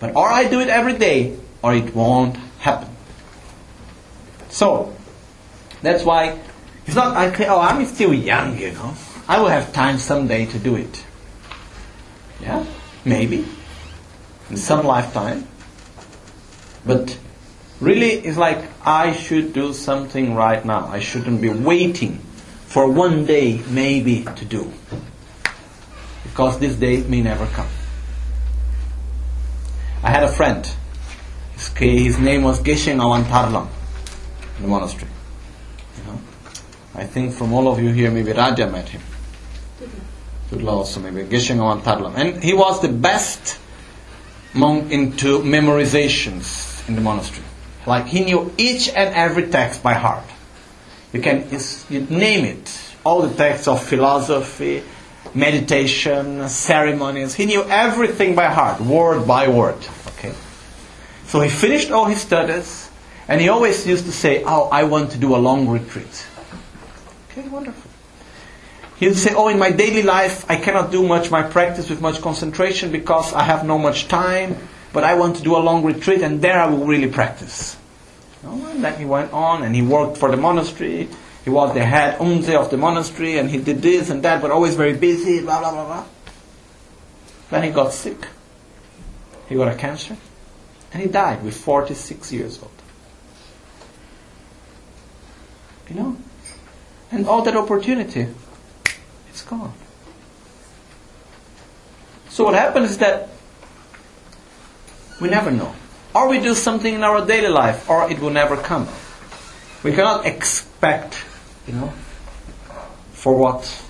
But 0.00 0.16
or 0.16 0.28
I 0.28 0.48
do 0.48 0.60
it 0.60 0.68
every 0.68 0.98
day, 0.98 1.36
or 1.62 1.74
it 1.74 1.94
won't 1.94 2.36
happen. 2.58 2.88
So 4.48 4.92
that's 5.80 6.02
why 6.04 6.40
it's 6.86 6.96
not. 6.96 7.16
I 7.16 7.30
oh, 7.46 7.60
I'm 7.60 7.84
still 7.86 8.12
young, 8.12 8.58
you 8.58 8.72
know. 8.72 8.94
I 9.28 9.38
will 9.38 9.48
have 9.48 9.72
time 9.72 9.98
someday 9.98 10.46
to 10.46 10.58
do 10.58 10.74
it. 10.74 11.04
Yeah, 12.40 12.66
maybe. 13.04 13.46
in 14.50 14.56
some 14.56 14.86
lifetime. 14.86 15.46
But 16.84 17.16
really, 17.80 18.10
it's 18.10 18.38
like 18.38 18.64
I 18.84 19.12
should 19.12 19.52
do 19.52 19.72
something 19.72 20.34
right 20.34 20.64
now. 20.64 20.86
I 20.86 20.98
shouldn't 20.98 21.40
be 21.40 21.50
waiting 21.50 22.18
for 22.66 22.90
one 22.90 23.24
day, 23.24 23.62
maybe, 23.68 24.24
to 24.24 24.44
do. 24.44 24.72
Because 26.38 26.60
this 26.60 26.76
day 26.76 27.02
may 27.02 27.20
never 27.20 27.46
come. 27.46 27.66
I 30.04 30.10
had 30.10 30.22
a 30.22 30.28
friend. 30.28 30.64
His, 31.74 32.16
name 32.20 32.44
was 32.44 32.60
Geshe 32.60 32.94
Ngawan 32.94 33.24
Tarlam 33.24 33.66
in 34.56 34.62
the 34.62 34.68
monastery. 34.68 35.10
You 35.96 36.04
know? 36.04 36.20
I 36.94 37.06
think 37.06 37.32
from 37.32 37.52
all 37.52 37.66
of 37.66 37.80
you 37.80 37.90
here, 37.90 38.12
maybe 38.12 38.30
Raja 38.30 38.70
met 38.70 38.88
him. 38.88 39.00
Tudla 40.48 40.68
also 40.68 41.00
maybe 41.00 41.24
Geshe 41.24 41.56
Ngawan 41.56 41.82
Tarlam. 41.82 42.14
And 42.14 42.40
he 42.40 42.54
was 42.54 42.80
the 42.82 42.88
best 42.88 43.58
monk 44.54 44.92
into 44.92 45.40
memorizations 45.40 46.88
in 46.88 46.94
the 46.94 47.00
monastery. 47.00 47.44
Like 47.84 48.06
he 48.06 48.24
knew 48.24 48.54
each 48.56 48.88
and 48.90 49.12
every 49.12 49.48
text 49.48 49.82
by 49.82 49.94
heart. 49.94 50.22
You 51.12 51.20
can 51.20 51.48
you 51.90 52.02
name 52.02 52.44
it. 52.44 52.94
All 53.04 53.22
the 53.22 53.34
texts 53.34 53.66
of 53.66 53.82
philosophy, 53.82 54.84
meditation, 55.34 56.48
ceremonies. 56.48 57.34
He 57.34 57.46
knew 57.46 57.64
everything 57.64 58.34
by 58.34 58.46
heart, 58.46 58.80
word 58.80 59.26
by 59.26 59.48
word. 59.48 59.76
Okay. 60.08 60.32
So 61.26 61.40
he 61.40 61.50
finished 61.50 61.90
all 61.90 62.06
his 62.06 62.20
studies, 62.20 62.90
and 63.28 63.40
he 63.40 63.48
always 63.48 63.86
used 63.86 64.06
to 64.06 64.12
say, 64.12 64.42
"Oh, 64.44 64.68
I 64.72 64.84
want 64.84 65.10
to 65.12 65.18
do 65.18 65.36
a 65.36 65.40
long 65.40 65.68
retreat." 65.68 66.26
Okay, 67.30 67.46
wonderful. 67.48 67.90
He 68.96 69.06
would 69.06 69.18
say, 69.18 69.34
"Oh, 69.34 69.48
in 69.48 69.58
my 69.58 69.70
daily 69.70 70.02
life, 70.02 70.44
I 70.48 70.56
cannot 70.56 70.90
do 70.90 71.06
much 71.06 71.30
my 71.30 71.42
practice 71.42 71.88
with 71.90 72.00
much 72.00 72.20
concentration 72.20 72.90
because 72.90 73.32
I 73.32 73.42
have 73.42 73.64
no 73.64 73.78
much 73.78 74.08
time. 74.08 74.56
But 74.90 75.04
I 75.04 75.14
want 75.14 75.36
to 75.36 75.42
do 75.42 75.54
a 75.54 75.60
long 75.60 75.84
retreat, 75.84 76.22
and 76.22 76.40
there 76.40 76.58
I 76.58 76.66
will 76.66 76.86
really 76.86 77.08
practice." 77.08 77.76
And 78.42 78.82
then 78.82 78.94
he 78.98 79.04
went 79.04 79.32
on, 79.32 79.62
and 79.62 79.74
he 79.74 79.82
worked 79.82 80.16
for 80.16 80.30
the 80.30 80.36
monastery 80.38 81.08
he 81.48 81.54
was 81.54 81.72
the 81.72 81.82
head 81.82 82.18
umdze 82.18 82.54
of 82.54 82.68
the 82.68 82.76
monastery 82.76 83.38
and 83.38 83.48
he 83.48 83.56
did 83.56 83.80
this 83.80 84.10
and 84.10 84.22
that, 84.22 84.42
but 84.42 84.50
always 84.50 84.74
very 84.74 84.92
busy, 84.92 85.40
blah, 85.40 85.60
blah, 85.60 85.70
blah, 85.70 85.86
blah. 85.86 86.04
Then 87.48 87.62
he 87.62 87.70
got 87.70 87.94
sick. 87.94 88.28
He 89.48 89.54
got 89.54 89.72
a 89.72 89.74
cancer. 89.74 90.18
And 90.92 91.02
he 91.02 91.08
died 91.08 91.42
with 91.42 91.56
46 91.56 92.32
years 92.34 92.60
old. 92.60 92.70
You 95.88 95.94
know? 95.94 96.16
And 97.10 97.26
all 97.26 97.40
that 97.40 97.56
opportunity, 97.56 98.26
it's 99.30 99.42
gone. 99.42 99.72
So 102.28 102.44
what 102.44 102.52
happens 102.52 102.90
is 102.90 102.98
that 102.98 103.30
we 105.18 105.30
never 105.30 105.50
know. 105.50 105.74
Or 106.14 106.28
we 106.28 106.40
do 106.40 106.52
something 106.52 106.92
in 106.92 107.02
our 107.02 107.24
daily 107.24 107.48
life, 107.48 107.88
or 107.88 108.10
it 108.10 108.18
will 108.18 108.28
never 108.28 108.58
come. 108.58 108.86
We 109.82 109.92
cannot 109.92 110.26
expect 110.26 111.24
you 111.68 111.74
know, 111.74 111.92
for 113.12 113.36
what 113.36 113.84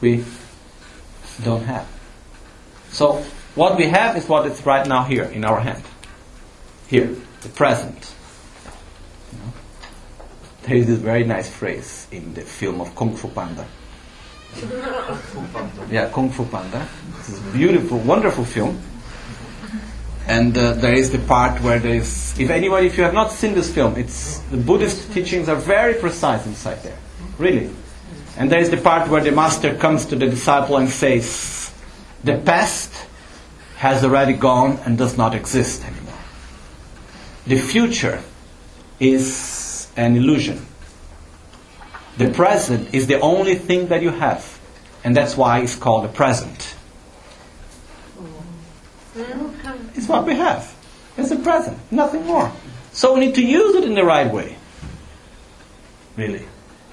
we 0.00 0.24
don't 1.42 1.64
have. 1.64 1.88
So, 2.90 3.24
what 3.54 3.76
we 3.76 3.86
have 3.86 4.16
is 4.16 4.28
what 4.28 4.46
is 4.46 4.64
right 4.66 4.86
now 4.86 5.04
here 5.04 5.24
in 5.24 5.44
our 5.44 5.60
hand. 5.60 5.82
Here, 6.88 7.16
the 7.40 7.48
present. 7.48 8.14
You 9.32 9.38
know? 9.38 9.52
There 10.62 10.76
is 10.76 10.86
this 10.86 10.98
very 10.98 11.24
nice 11.24 11.48
phrase 11.48 12.06
in 12.12 12.34
the 12.34 12.42
film 12.42 12.80
of 12.80 12.94
Kung 12.94 13.16
Fu 13.16 13.28
Panda. 13.28 13.66
yeah, 15.90 16.10
Kung 16.12 16.30
Fu 16.30 16.44
Panda. 16.44 16.86
This 17.18 17.30
is 17.30 17.46
a 17.46 17.50
beautiful, 17.50 17.98
wonderful 17.98 18.44
film. 18.44 18.80
And 20.28 20.56
uh, 20.58 20.74
there 20.74 20.92
is 20.92 21.10
the 21.10 21.18
part 21.20 21.62
where 21.62 21.78
there 21.78 21.94
is, 21.94 22.38
if 22.38 22.50
anyone, 22.50 22.84
if 22.84 22.98
you 22.98 23.04
have 23.04 23.14
not 23.14 23.32
seen 23.32 23.54
this 23.54 23.72
film, 23.72 23.96
it's 23.96 24.40
the 24.50 24.58
Buddhist 24.58 25.10
teachings 25.12 25.48
are 25.48 25.56
very 25.56 25.94
precise 25.94 26.44
inside 26.44 26.82
there, 26.82 26.98
really. 27.38 27.70
And 28.36 28.52
there 28.52 28.60
is 28.60 28.68
the 28.68 28.76
part 28.76 29.08
where 29.08 29.22
the 29.22 29.32
master 29.32 29.74
comes 29.74 30.04
to 30.06 30.16
the 30.16 30.26
disciple 30.26 30.76
and 30.76 30.90
says, 30.90 31.72
"The 32.22 32.36
past 32.44 32.92
has 33.78 34.04
already 34.04 34.34
gone 34.34 34.78
and 34.84 34.98
does 34.98 35.16
not 35.16 35.34
exist 35.34 35.82
anymore. 35.82 36.20
The 37.46 37.58
future 37.58 38.20
is 39.00 39.88
an 39.96 40.14
illusion. 40.14 40.66
The 42.18 42.28
present 42.28 42.92
is 42.92 43.06
the 43.06 43.18
only 43.20 43.54
thing 43.54 43.88
that 43.88 44.02
you 44.02 44.10
have, 44.10 44.58
and 45.02 45.16
that's 45.16 45.38
why 45.38 45.60
it's 45.60 45.74
called 45.74 46.04
the 46.04 46.12
present." 46.12 46.74
It's 49.98 50.06
what 50.06 50.24
we 50.24 50.36
have. 50.36 50.76
It's 51.16 51.30
the 51.30 51.36
present, 51.36 51.76
nothing 51.90 52.24
more. 52.24 52.52
So 52.92 53.14
we 53.14 53.26
need 53.26 53.34
to 53.34 53.42
use 53.42 53.74
it 53.74 53.82
in 53.82 53.96
the 53.96 54.04
right 54.04 54.32
way. 54.32 54.56
Really. 56.16 56.44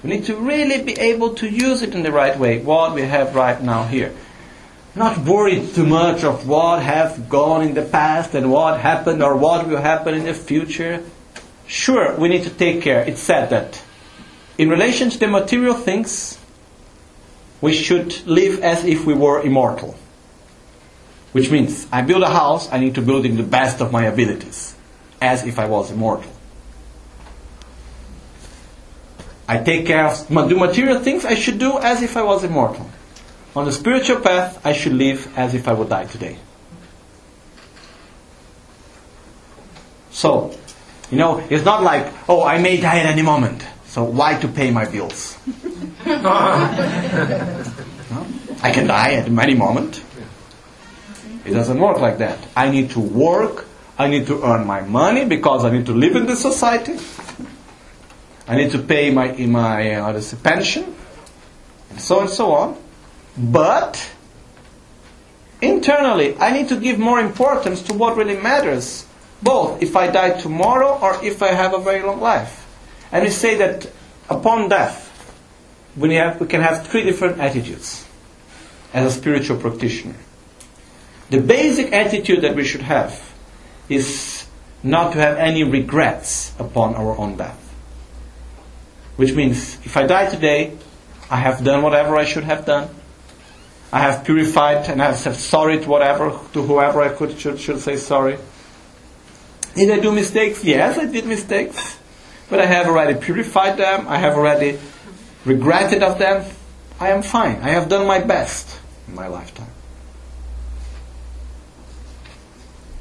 We 0.02 0.10
need 0.10 0.24
to 0.24 0.34
really 0.34 0.82
be 0.82 0.98
able 0.98 1.34
to 1.34 1.48
use 1.48 1.82
it 1.82 1.94
in 1.94 2.02
the 2.02 2.10
right 2.10 2.36
way, 2.36 2.58
what 2.58 2.94
we 2.94 3.02
have 3.02 3.36
right 3.36 3.62
now 3.62 3.84
here. 3.84 4.12
Not 4.96 5.18
worried 5.18 5.72
too 5.72 5.86
much 5.86 6.24
of 6.24 6.48
what 6.48 6.82
have 6.82 7.28
gone 7.28 7.62
in 7.62 7.74
the 7.74 7.82
past 7.82 8.34
and 8.34 8.50
what 8.50 8.80
happened 8.80 9.22
or 9.22 9.36
what 9.36 9.68
will 9.68 9.80
happen 9.80 10.14
in 10.14 10.24
the 10.24 10.34
future. 10.34 11.04
Sure, 11.68 12.16
we 12.16 12.28
need 12.28 12.42
to 12.42 12.50
take 12.50 12.82
care. 12.82 13.02
It's 13.02 13.22
said 13.22 13.50
that 13.50 13.80
in 14.58 14.68
relation 14.68 15.10
to 15.10 15.18
the 15.18 15.28
material 15.28 15.74
things, 15.74 16.40
we 17.60 17.72
should 17.72 18.26
live 18.26 18.64
as 18.64 18.84
if 18.84 19.06
we 19.06 19.14
were 19.14 19.42
immortal. 19.42 19.94
Which 21.36 21.50
means 21.50 21.86
I 21.92 22.00
build 22.00 22.22
a 22.22 22.30
house, 22.30 22.72
I 22.72 22.78
need 22.78 22.94
to 22.94 23.02
build 23.02 23.26
it 23.26 23.30
in 23.30 23.36
the 23.36 23.42
best 23.42 23.82
of 23.82 23.92
my 23.92 24.06
abilities, 24.06 24.74
as 25.20 25.44
if 25.44 25.58
I 25.58 25.66
was 25.66 25.90
immortal. 25.90 26.32
I 29.46 29.58
take 29.58 29.84
care 29.84 30.06
of 30.06 30.28
do 30.28 30.56
material 30.56 30.98
things 31.00 31.26
I 31.26 31.34
should 31.34 31.58
do 31.58 31.78
as 31.78 32.00
if 32.00 32.16
I 32.16 32.22
was 32.22 32.42
immortal. 32.42 32.88
On 33.54 33.66
the 33.66 33.72
spiritual 33.72 34.20
path, 34.20 34.64
I 34.64 34.72
should 34.72 34.94
live 34.94 35.30
as 35.36 35.52
if 35.52 35.68
I 35.68 35.74
would 35.74 35.90
die 35.90 36.06
today. 36.06 36.38
So, 40.12 40.56
you 41.10 41.18
know, 41.18 41.46
it's 41.50 41.66
not 41.66 41.82
like, 41.82 42.10
oh, 42.30 42.44
I 42.44 42.56
may 42.56 42.80
die 42.80 43.00
at 43.00 43.04
any 43.12 43.20
moment, 43.20 43.62
so 43.84 44.04
why 44.04 44.40
to 44.40 44.48
pay 44.48 44.70
my 44.70 44.86
bills? 44.86 45.36
no? 46.06 46.24
I 48.62 48.70
can 48.72 48.86
die 48.86 49.12
at 49.16 49.28
any 49.28 49.54
moment. 49.54 50.02
It 51.46 51.52
doesn't 51.52 51.78
work 51.78 51.98
like 51.98 52.18
that. 52.18 52.38
I 52.56 52.70
need 52.70 52.90
to 52.90 53.00
work. 53.00 53.66
I 53.98 54.08
need 54.08 54.26
to 54.26 54.42
earn 54.42 54.66
my 54.66 54.80
money 54.82 55.24
because 55.24 55.64
I 55.64 55.70
need 55.70 55.86
to 55.86 55.92
live 55.92 56.16
in 56.16 56.26
this 56.26 56.42
society. 56.42 56.98
I 58.48 58.56
need 58.56 58.70
to 58.72 58.78
pay 58.78 59.10
my 59.10 59.32
my 59.32 59.94
uh, 59.94 60.22
pension, 60.42 60.94
and 61.90 62.00
so 62.00 62.20
and 62.20 62.30
so 62.30 62.52
on. 62.52 62.76
But 63.36 64.10
internally, 65.60 66.36
I 66.38 66.52
need 66.52 66.68
to 66.68 66.76
give 66.76 66.98
more 66.98 67.20
importance 67.20 67.82
to 67.82 67.94
what 67.94 68.16
really 68.16 68.36
matters. 68.36 69.06
Both 69.42 69.82
if 69.82 69.96
I 69.96 70.08
die 70.08 70.40
tomorrow 70.40 70.98
or 71.00 71.22
if 71.24 71.42
I 71.42 71.52
have 71.52 71.74
a 71.74 71.78
very 71.78 72.02
long 72.02 72.20
life. 72.20 72.64
And 73.12 73.24
we 73.24 73.30
say 73.30 73.56
that 73.56 73.90
upon 74.28 74.68
death, 74.68 75.06
we, 75.96 76.14
have, 76.14 76.40
we 76.40 76.46
can 76.46 76.60
have 76.60 76.86
three 76.86 77.04
different 77.04 77.38
attitudes 77.38 78.06
as 78.92 79.14
a 79.14 79.18
spiritual 79.18 79.58
practitioner. 79.58 80.16
The 81.30 81.40
basic 81.40 81.92
attitude 81.92 82.42
that 82.42 82.54
we 82.54 82.64
should 82.64 82.82
have 82.82 83.34
is 83.88 84.46
not 84.82 85.12
to 85.12 85.18
have 85.18 85.38
any 85.38 85.64
regrets 85.64 86.54
upon 86.58 86.94
our 86.94 87.16
own 87.16 87.36
death. 87.36 87.58
Which 89.16 89.32
means 89.32 89.78
if 89.84 89.96
I 89.96 90.06
die 90.06 90.30
today, 90.30 90.76
I 91.30 91.36
have 91.36 91.64
done 91.64 91.82
whatever 91.82 92.16
I 92.16 92.24
should 92.24 92.44
have 92.44 92.64
done. 92.64 92.88
I 93.92 94.00
have 94.00 94.24
purified 94.24 94.88
and 94.88 95.02
I 95.02 95.12
have 95.12 95.36
sorry 95.36 95.80
to 95.80 95.88
whatever 95.88 96.30
to 96.52 96.62
whoever 96.62 97.02
I 97.02 97.08
could 97.08 97.38
should, 97.38 97.58
should 97.58 97.80
say 97.80 97.96
sorry. 97.96 98.38
Did 99.74 99.90
I 99.90 100.00
do 100.00 100.12
mistakes? 100.12 100.64
Yes, 100.64 100.98
I 100.98 101.06
did 101.06 101.26
mistakes. 101.26 101.98
But 102.48 102.60
I 102.60 102.66
have 102.66 102.86
already 102.86 103.18
purified 103.18 103.76
them. 103.76 104.06
I 104.08 104.18
have 104.18 104.34
already 104.34 104.78
regretted 105.44 106.02
of 106.02 106.18
them. 106.18 106.44
I 107.00 107.10
am 107.10 107.22
fine. 107.22 107.56
I 107.56 107.70
have 107.70 107.88
done 107.88 108.06
my 108.06 108.20
best 108.20 108.78
in 109.08 109.14
my 109.14 109.26
lifetime. 109.26 109.75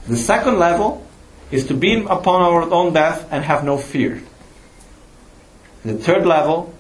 The 0.07 0.17
second 0.17 0.59
level 0.59 1.05
is 1.51 1.67
to 1.67 1.73
be 1.73 2.03
upon 2.03 2.41
our 2.41 2.61
own 2.71 2.93
death 2.93 3.27
and 3.31 3.43
have 3.43 3.63
no 3.63 3.77
fear. 3.77 4.21
The 5.83 5.97
third 5.97 6.25
level 6.25 6.73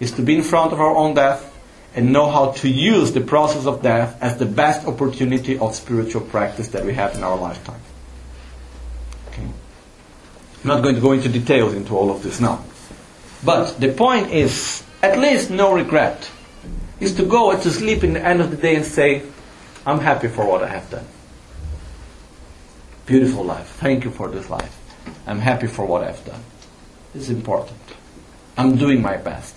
is 0.00 0.12
to 0.12 0.22
be 0.22 0.36
in 0.36 0.42
front 0.42 0.72
of 0.72 0.80
our 0.80 0.94
own 0.94 1.14
death 1.14 1.52
and 1.94 2.12
know 2.12 2.30
how 2.30 2.52
to 2.52 2.68
use 2.68 3.12
the 3.12 3.20
process 3.20 3.66
of 3.66 3.82
death 3.82 4.20
as 4.22 4.36
the 4.36 4.44
best 4.46 4.86
opportunity 4.86 5.58
of 5.58 5.74
spiritual 5.74 6.20
practice 6.20 6.68
that 6.68 6.84
we 6.84 6.92
have 6.94 7.14
in 7.14 7.22
our 7.22 7.36
lifetime. 7.36 7.80
Okay. 9.28 9.42
I'm 9.42 10.68
not 10.68 10.82
going 10.82 10.94
to 10.94 11.00
go 11.00 11.12
into 11.12 11.28
details 11.28 11.72
into 11.72 11.96
all 11.96 12.10
of 12.10 12.22
this 12.22 12.40
now. 12.40 12.62
But 13.44 13.80
the 13.80 13.92
point 13.92 14.30
is, 14.30 14.82
at 15.02 15.18
least 15.18 15.50
no 15.50 15.74
regret, 15.74 16.30
is 17.00 17.14
to 17.16 17.24
go 17.24 17.58
to 17.58 17.70
sleep 17.70 18.04
in 18.04 18.12
the 18.12 18.22
end 18.22 18.40
of 18.40 18.50
the 18.50 18.56
day 18.56 18.76
and 18.76 18.84
say, 18.84 19.22
I'm 19.86 20.00
happy 20.00 20.28
for 20.28 20.46
what 20.46 20.62
I 20.62 20.68
have 20.68 20.90
done. 20.90 21.06
Beautiful 23.06 23.44
life. 23.44 23.68
Thank 23.78 24.04
you 24.04 24.10
for 24.10 24.28
this 24.28 24.50
life. 24.50 24.76
I'm 25.26 25.38
happy 25.38 25.68
for 25.68 25.86
what 25.86 26.02
I've 26.02 26.24
done. 26.24 26.42
It's 27.14 27.28
important. 27.28 27.78
I'm 28.56 28.76
doing 28.76 29.00
my 29.00 29.16
best. 29.16 29.54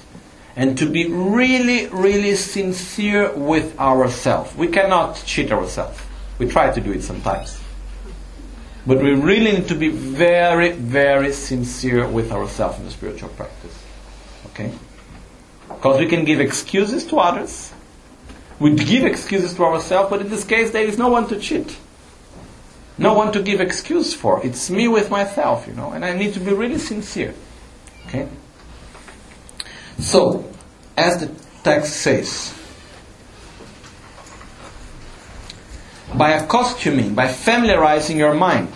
And 0.55 0.77
to 0.77 0.85
be 0.85 1.11
really, 1.11 1.87
really 1.87 2.35
sincere 2.35 3.35
with 3.35 3.77
ourselves. 3.79 4.55
We 4.55 4.67
cannot 4.67 5.23
cheat 5.25 5.51
ourselves. 5.51 5.99
We 6.37 6.47
try 6.47 6.71
to 6.71 6.79
do 6.79 6.91
it 6.91 7.01
sometimes. 7.01 7.59
But 8.85 8.99
we 8.99 9.13
really 9.13 9.51
need 9.51 9.67
to 9.69 9.75
be 9.75 9.89
very, 9.89 10.71
very 10.71 11.33
sincere 11.33 12.07
with 12.07 12.31
ourselves 12.31 12.77
in 12.79 12.85
the 12.85 12.91
spiritual 12.91 13.29
practice. 13.29 13.83
Okay? 14.47 14.71
Because 15.67 15.99
we 15.99 16.07
can 16.07 16.23
give 16.23 16.39
excuses 16.39 17.05
to 17.07 17.17
others. 17.17 17.73
We 18.59 18.75
give 18.75 19.05
excuses 19.05 19.53
to 19.55 19.63
ourselves, 19.63 20.09
but 20.09 20.21
in 20.21 20.29
this 20.29 20.43
case, 20.43 20.71
there 20.71 20.83
is 20.83 20.97
no 20.97 21.09
one 21.09 21.27
to 21.29 21.39
cheat. 21.39 21.77
No 22.99 23.13
one 23.13 23.31
to 23.31 23.41
give 23.41 23.61
excuse 23.61 24.13
for. 24.13 24.45
It's 24.45 24.69
me 24.69 24.89
with 24.89 25.09
myself, 25.09 25.65
you 25.67 25.73
know, 25.73 25.91
and 25.91 26.03
I 26.03 26.13
need 26.13 26.33
to 26.33 26.39
be 26.41 26.51
really 26.51 26.77
sincere. 26.77 27.33
Okay? 28.07 28.27
So, 29.99 30.51
as 30.97 31.21
the 31.21 31.31
text 31.63 31.95
says, 31.95 32.53
by 36.13 36.31
accustoming, 36.31 37.15
by 37.15 37.29
familiarizing 37.29 38.17
your 38.17 38.33
mind 38.33 38.73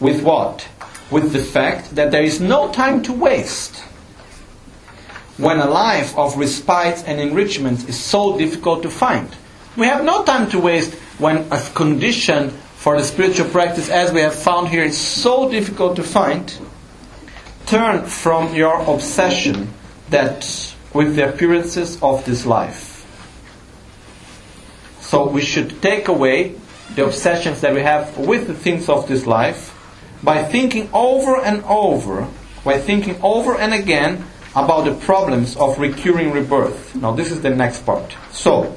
with 0.00 0.22
what? 0.22 0.68
With 1.10 1.32
the 1.32 1.42
fact 1.42 1.94
that 1.94 2.10
there 2.10 2.22
is 2.22 2.40
no 2.40 2.70
time 2.72 3.02
to 3.04 3.12
waste 3.12 3.76
when 5.38 5.60
a 5.60 5.66
life 5.66 6.16
of 6.18 6.36
respite 6.36 7.02
and 7.06 7.18
enrichment 7.18 7.88
is 7.88 7.98
so 7.98 8.36
difficult 8.36 8.82
to 8.82 8.90
find. 8.90 9.28
We 9.78 9.86
have 9.86 10.04
no 10.04 10.24
time 10.24 10.50
to 10.50 10.58
waste 10.58 10.92
when 11.18 11.50
a 11.50 11.58
condition 11.74 12.52
for 12.84 12.98
the 12.98 13.02
spiritual 13.02 13.48
practice, 13.48 13.88
as 13.88 14.12
we 14.12 14.20
have 14.20 14.34
found 14.34 14.68
here, 14.68 14.84
is 14.84 14.98
so 14.98 15.48
difficult 15.48 15.96
to 15.96 16.02
find. 16.02 16.54
Turn 17.64 18.04
from 18.04 18.54
your 18.54 18.78
obsession 18.78 19.72
that 20.10 20.44
with 20.92 21.16
the 21.16 21.26
appearances 21.32 21.96
of 22.02 22.22
this 22.26 22.44
life. 22.44 23.00
So 25.00 25.26
we 25.26 25.40
should 25.40 25.80
take 25.80 26.08
away 26.08 26.56
the 26.94 27.06
obsessions 27.06 27.62
that 27.62 27.72
we 27.72 27.80
have 27.80 28.18
with 28.18 28.48
the 28.48 28.54
things 28.54 28.90
of 28.90 29.08
this 29.08 29.24
life 29.26 29.72
by 30.22 30.44
thinking 30.44 30.90
over 30.92 31.40
and 31.40 31.64
over, 31.64 32.28
by 32.66 32.76
thinking 32.76 33.18
over 33.22 33.56
and 33.56 33.72
again 33.72 34.26
about 34.54 34.84
the 34.84 34.92
problems 34.92 35.56
of 35.56 35.78
recurring 35.78 36.32
rebirth. 36.32 36.94
Now, 36.94 37.12
this 37.12 37.30
is 37.30 37.40
the 37.40 37.48
next 37.48 37.86
part. 37.86 38.14
So, 38.30 38.76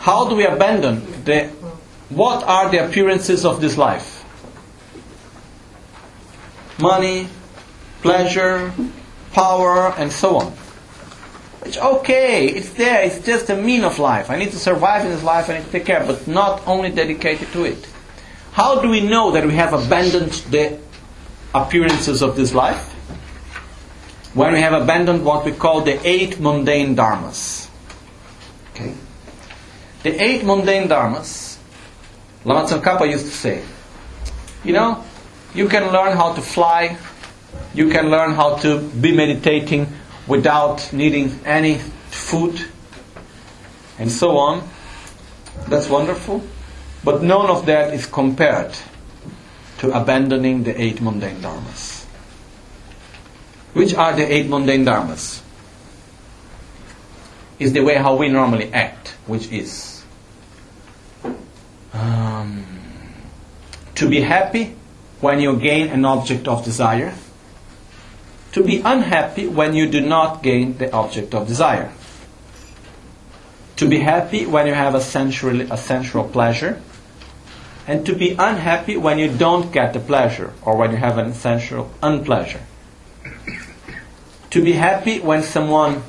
how 0.00 0.28
do 0.28 0.34
we 0.34 0.44
abandon 0.44 1.24
the. 1.24 1.50
What 2.10 2.42
are 2.42 2.70
the 2.70 2.84
appearances 2.84 3.44
of 3.44 3.60
this 3.60 3.78
life? 3.78 4.24
Money, 6.80 7.28
pleasure, 8.02 8.72
power, 9.32 9.94
and 9.96 10.10
so 10.10 10.38
on. 10.38 10.52
It's 11.64 11.76
okay, 11.78 12.46
it's 12.46 12.70
there, 12.70 13.02
it's 13.02 13.24
just 13.24 13.50
a 13.50 13.56
mean 13.56 13.84
of 13.84 13.98
life. 13.98 14.30
I 14.30 14.36
need 14.36 14.50
to 14.50 14.58
survive 14.58 15.04
in 15.04 15.12
this 15.12 15.22
life, 15.22 15.48
I 15.48 15.58
need 15.58 15.66
to 15.66 15.70
take 15.70 15.84
care, 15.84 16.04
but 16.04 16.26
not 16.26 16.66
only 16.66 16.90
dedicated 16.90 17.48
to 17.52 17.64
it. 17.64 17.86
How 18.52 18.80
do 18.80 18.88
we 18.88 19.00
know 19.00 19.30
that 19.32 19.46
we 19.46 19.54
have 19.54 19.72
abandoned 19.72 20.32
the 20.50 20.78
appearances 21.54 22.22
of 22.22 22.34
this 22.34 22.54
life? 22.54 22.92
When 24.34 24.52
we 24.52 24.60
have 24.60 24.72
abandoned 24.72 25.24
what 25.24 25.44
we 25.44 25.52
call 25.52 25.82
the 25.82 26.00
eight 26.06 26.40
mundane 26.40 26.96
dharmas. 26.96 27.68
Okay? 28.72 28.94
The 30.02 30.22
eight 30.22 30.44
mundane 30.44 30.88
dharmas, 30.88 31.49
Lama 32.44 32.66
Tsongkhapa 32.66 33.10
used 33.10 33.26
to 33.26 33.32
say, 33.32 33.62
you 34.64 34.72
know, 34.72 35.04
you 35.54 35.68
can 35.68 35.92
learn 35.92 36.16
how 36.16 36.32
to 36.32 36.40
fly, 36.40 36.96
you 37.74 37.90
can 37.90 38.08
learn 38.10 38.32
how 38.32 38.56
to 38.56 38.80
be 38.80 39.12
meditating 39.12 39.86
without 40.26 40.92
needing 40.92 41.38
any 41.44 41.74
food, 42.08 42.64
and 43.98 44.10
so 44.10 44.38
on. 44.38 44.66
That's 45.68 45.88
wonderful. 45.88 46.42
But 47.04 47.22
none 47.22 47.50
of 47.50 47.66
that 47.66 47.92
is 47.92 48.06
compared 48.06 48.74
to 49.78 49.90
abandoning 49.92 50.62
the 50.64 50.80
eight 50.80 51.00
mundane 51.00 51.40
dharmas. 51.40 52.04
Which 53.72 53.94
are 53.94 54.14
the 54.14 54.30
eight 54.32 54.48
mundane 54.48 54.84
dharmas? 54.84 55.42
Is 57.58 57.72
the 57.72 57.80
way 57.80 57.96
how 57.96 58.16
we 58.16 58.28
normally 58.28 58.72
act, 58.72 59.08
which 59.26 59.50
is 59.52 59.99
um, 62.00 62.64
to 63.94 64.08
be 64.08 64.20
happy 64.20 64.74
when 65.20 65.40
you 65.40 65.56
gain 65.58 65.88
an 65.88 66.04
object 66.04 66.48
of 66.48 66.64
desire, 66.64 67.14
to 68.52 68.64
be 68.64 68.80
unhappy 68.84 69.46
when 69.46 69.74
you 69.74 69.88
do 69.88 70.00
not 70.00 70.42
gain 70.42 70.78
the 70.78 70.90
object 70.92 71.34
of 71.34 71.46
desire, 71.46 71.92
to 73.76 73.88
be 73.88 73.98
happy 73.98 74.46
when 74.46 74.66
you 74.66 74.74
have 74.74 74.94
a 74.94 75.00
sensual, 75.00 75.60
a 75.72 75.76
sensual 75.76 76.24
pleasure, 76.24 76.80
and 77.86 78.06
to 78.06 78.14
be 78.14 78.30
unhappy 78.38 78.96
when 78.96 79.18
you 79.18 79.28
don't 79.28 79.72
get 79.72 79.92
the 79.92 80.00
pleasure 80.00 80.52
or 80.62 80.76
when 80.76 80.90
you 80.90 80.96
have 80.96 81.18
an 81.18 81.34
sensual 81.34 81.90
unpleasure. 82.02 82.60
To 84.50 84.62
be 84.62 84.72
happy 84.72 85.20
when 85.20 85.42
someone 85.42 86.02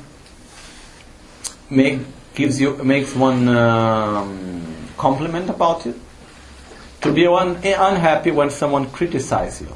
make, 1.70 2.00
gives 2.34 2.60
you 2.60 2.76
makes 2.82 3.14
one 3.14 3.48
um, 3.48 4.71
compliment 5.02 5.50
about 5.50 5.84
you. 5.84 5.98
To 7.00 7.12
be 7.12 7.26
one, 7.26 7.56
unhappy 7.64 8.30
when 8.30 8.50
someone 8.50 8.86
criticizes 8.90 9.62
you. 9.62 9.74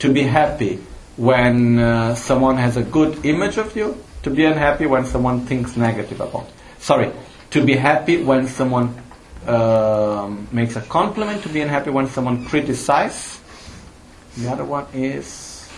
To 0.00 0.12
be 0.12 0.22
happy 0.22 0.80
when 1.16 1.78
uh, 1.78 2.16
someone 2.16 2.56
has 2.56 2.76
a 2.76 2.82
good 2.82 3.24
image 3.24 3.56
of 3.56 3.76
you. 3.76 3.94
To 4.24 4.30
be 4.30 4.44
unhappy 4.44 4.86
when 4.86 5.06
someone 5.06 5.46
thinks 5.46 5.76
negative 5.76 6.20
about. 6.20 6.46
You. 6.48 6.54
Sorry, 6.80 7.10
to 7.50 7.64
be 7.64 7.76
happy 7.76 8.24
when 8.24 8.48
someone 8.48 8.98
um, 9.46 10.48
makes 10.50 10.74
a 10.74 10.82
compliment. 10.82 11.44
To 11.44 11.48
be 11.48 11.60
unhappy 11.60 11.90
when 11.90 12.08
someone 12.08 12.44
criticizes. 12.44 13.38
The 14.36 14.50
other 14.50 14.64
one 14.64 14.86
is. 14.92 15.70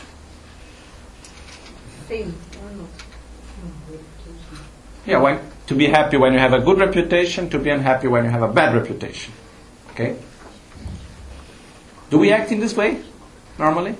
Yeah, 5.05 5.21
when 5.21 5.39
to 5.67 5.75
be 5.75 5.87
happy 5.87 6.17
when 6.17 6.33
you 6.33 6.39
have 6.39 6.53
a 6.53 6.61
good 6.61 6.79
reputation, 6.79 7.51
to 7.51 7.59
be 7.59 7.71
unhappy 7.71 8.09
when 8.09 8.25
you 8.25 8.31
have 8.31 8.43
a 8.43 8.53
bad 8.53 8.75
reputation. 8.75 9.33
Okay? 9.91 10.17
Do 12.11 12.19
we 12.19 12.33
act 12.33 12.53
in 12.53 12.61
this 12.61 12.77
way 12.77 13.03
normally? 13.59 13.97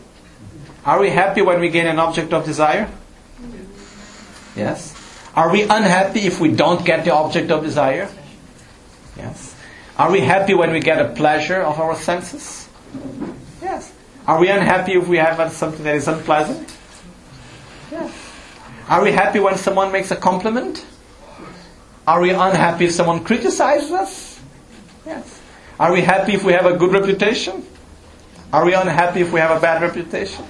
Are 0.85 1.01
we 1.01 1.11
happy 1.11 1.43
when 1.43 1.61
we 1.61 1.69
gain 1.69 1.87
an 1.87 1.99
object 1.99 2.33
of 2.33 2.45
desire? 2.45 2.89
Yes. 4.55 4.95
Are 5.35 5.51
we 5.51 5.63
unhappy 5.63 6.21
if 6.21 6.41
we 6.41 6.53
don't 6.53 6.85
get 6.85 7.05
the 7.05 7.13
object 7.13 7.51
of 7.51 7.65
desire? 7.65 8.09
Yes. 9.17 9.55
Are 9.99 10.11
we 10.11 10.21
happy 10.21 10.55
when 10.55 10.71
we 10.73 10.81
get 10.81 11.01
a 11.01 11.15
pleasure 11.15 11.61
of 11.63 11.81
our 11.81 11.97
senses? 11.97 12.69
Yes. 13.61 13.93
Are 14.27 14.39
we 14.39 14.49
unhappy 14.49 14.93
if 14.93 15.09
we 15.09 15.17
have 15.17 15.53
something 15.53 15.83
that 15.85 15.97
is 15.97 16.07
unpleasant? 16.07 16.77
Yes. 17.91 18.13
Are 18.89 19.03
we 19.03 19.11
happy 19.11 19.41
when 19.41 19.57
someone 19.57 19.91
makes 19.91 20.11
a 20.11 20.17
compliment? 20.17 20.85
Are 22.07 22.21
we 22.21 22.31
unhappy 22.31 22.87
if 22.87 22.93
someone 22.93 23.25
criticizes 23.25 23.91
us? 23.91 24.41
Yes. 25.05 25.41
Are 25.79 25.93
we 25.93 26.03
happy 26.03 26.35
if 26.35 26.45
we 26.45 26.53
have 26.53 26.67
a 26.67 26.77
good 26.77 26.93
reputation? 26.93 27.67
Are 28.53 28.65
we 28.65 28.75
unhappy 28.75 29.21
if 29.21 29.33
we 29.33 29.41
have 29.41 29.57
a 29.57 29.61
bad 29.61 29.83
reputation? 29.83 30.45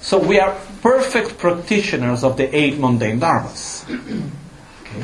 So 0.00 0.18
we 0.18 0.40
are 0.40 0.58
perfect 0.82 1.38
practitioners 1.38 2.24
of 2.24 2.36
the 2.36 2.54
eight 2.54 2.78
mundane 2.78 3.20
dharmas, 3.20 3.84
okay? 3.88 5.02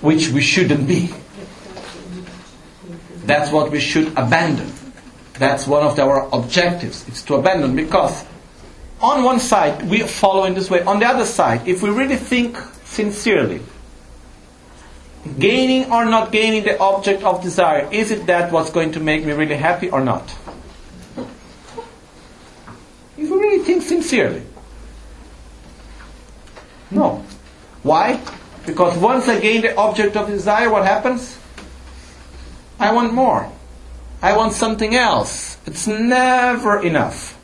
which 0.00 0.28
we 0.30 0.42
shouldn't 0.42 0.86
be. 0.86 1.10
That's 3.24 3.52
what 3.52 3.70
we 3.70 3.80
should 3.80 4.08
abandon. 4.16 4.72
That's 5.38 5.66
one 5.66 5.84
of 5.84 5.98
our 5.98 6.28
objectives. 6.32 7.06
It's 7.08 7.22
to 7.24 7.36
abandon 7.36 7.76
because 7.76 8.24
on 9.00 9.22
one 9.22 9.38
side 9.38 9.88
we 9.88 10.02
follow 10.02 10.44
in 10.44 10.54
this 10.54 10.68
way. 10.68 10.82
On 10.82 10.98
the 10.98 11.06
other 11.06 11.24
side, 11.24 11.66
if 11.66 11.82
we 11.82 11.90
really 11.90 12.16
think 12.16 12.56
sincerely, 12.84 13.62
gaining 15.38 15.90
or 15.92 16.04
not 16.04 16.32
gaining 16.32 16.64
the 16.64 16.78
object 16.78 17.22
of 17.22 17.42
desire, 17.42 17.88
is 17.90 18.10
it 18.10 18.26
that 18.26 18.52
what's 18.52 18.70
going 18.70 18.92
to 18.92 19.00
make 19.00 19.24
me 19.24 19.32
really 19.32 19.56
happy 19.56 19.90
or 19.90 20.00
not? 20.00 20.34
If 23.16 23.28
you 23.28 23.40
really 23.40 23.64
think 23.64 23.82
sincerely. 23.82 24.42
No. 26.90 27.24
Why? 27.82 28.20
Because 28.64 28.96
once 28.98 29.28
I 29.28 29.40
gain 29.40 29.62
the 29.62 29.74
object 29.76 30.16
of 30.16 30.28
desire, 30.28 30.70
what 30.70 30.84
happens? 30.84 31.38
I 32.78 32.92
want 32.92 33.12
more. 33.12 33.50
I 34.22 34.36
want 34.36 34.52
something 34.52 34.94
else. 34.94 35.58
It's 35.66 35.86
never 35.86 36.82
enough. 36.82 37.38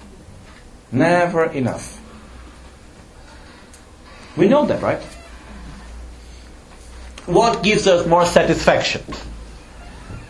Never 0.91 1.45
enough. 1.47 2.01
We 4.37 4.49
know 4.49 4.67
that, 4.67 4.83
right? 4.83 5.03
What 7.27 7.63
gives 7.63 7.87
us 7.87 8.07
more 8.07 8.27
satisfaction? 8.27 9.03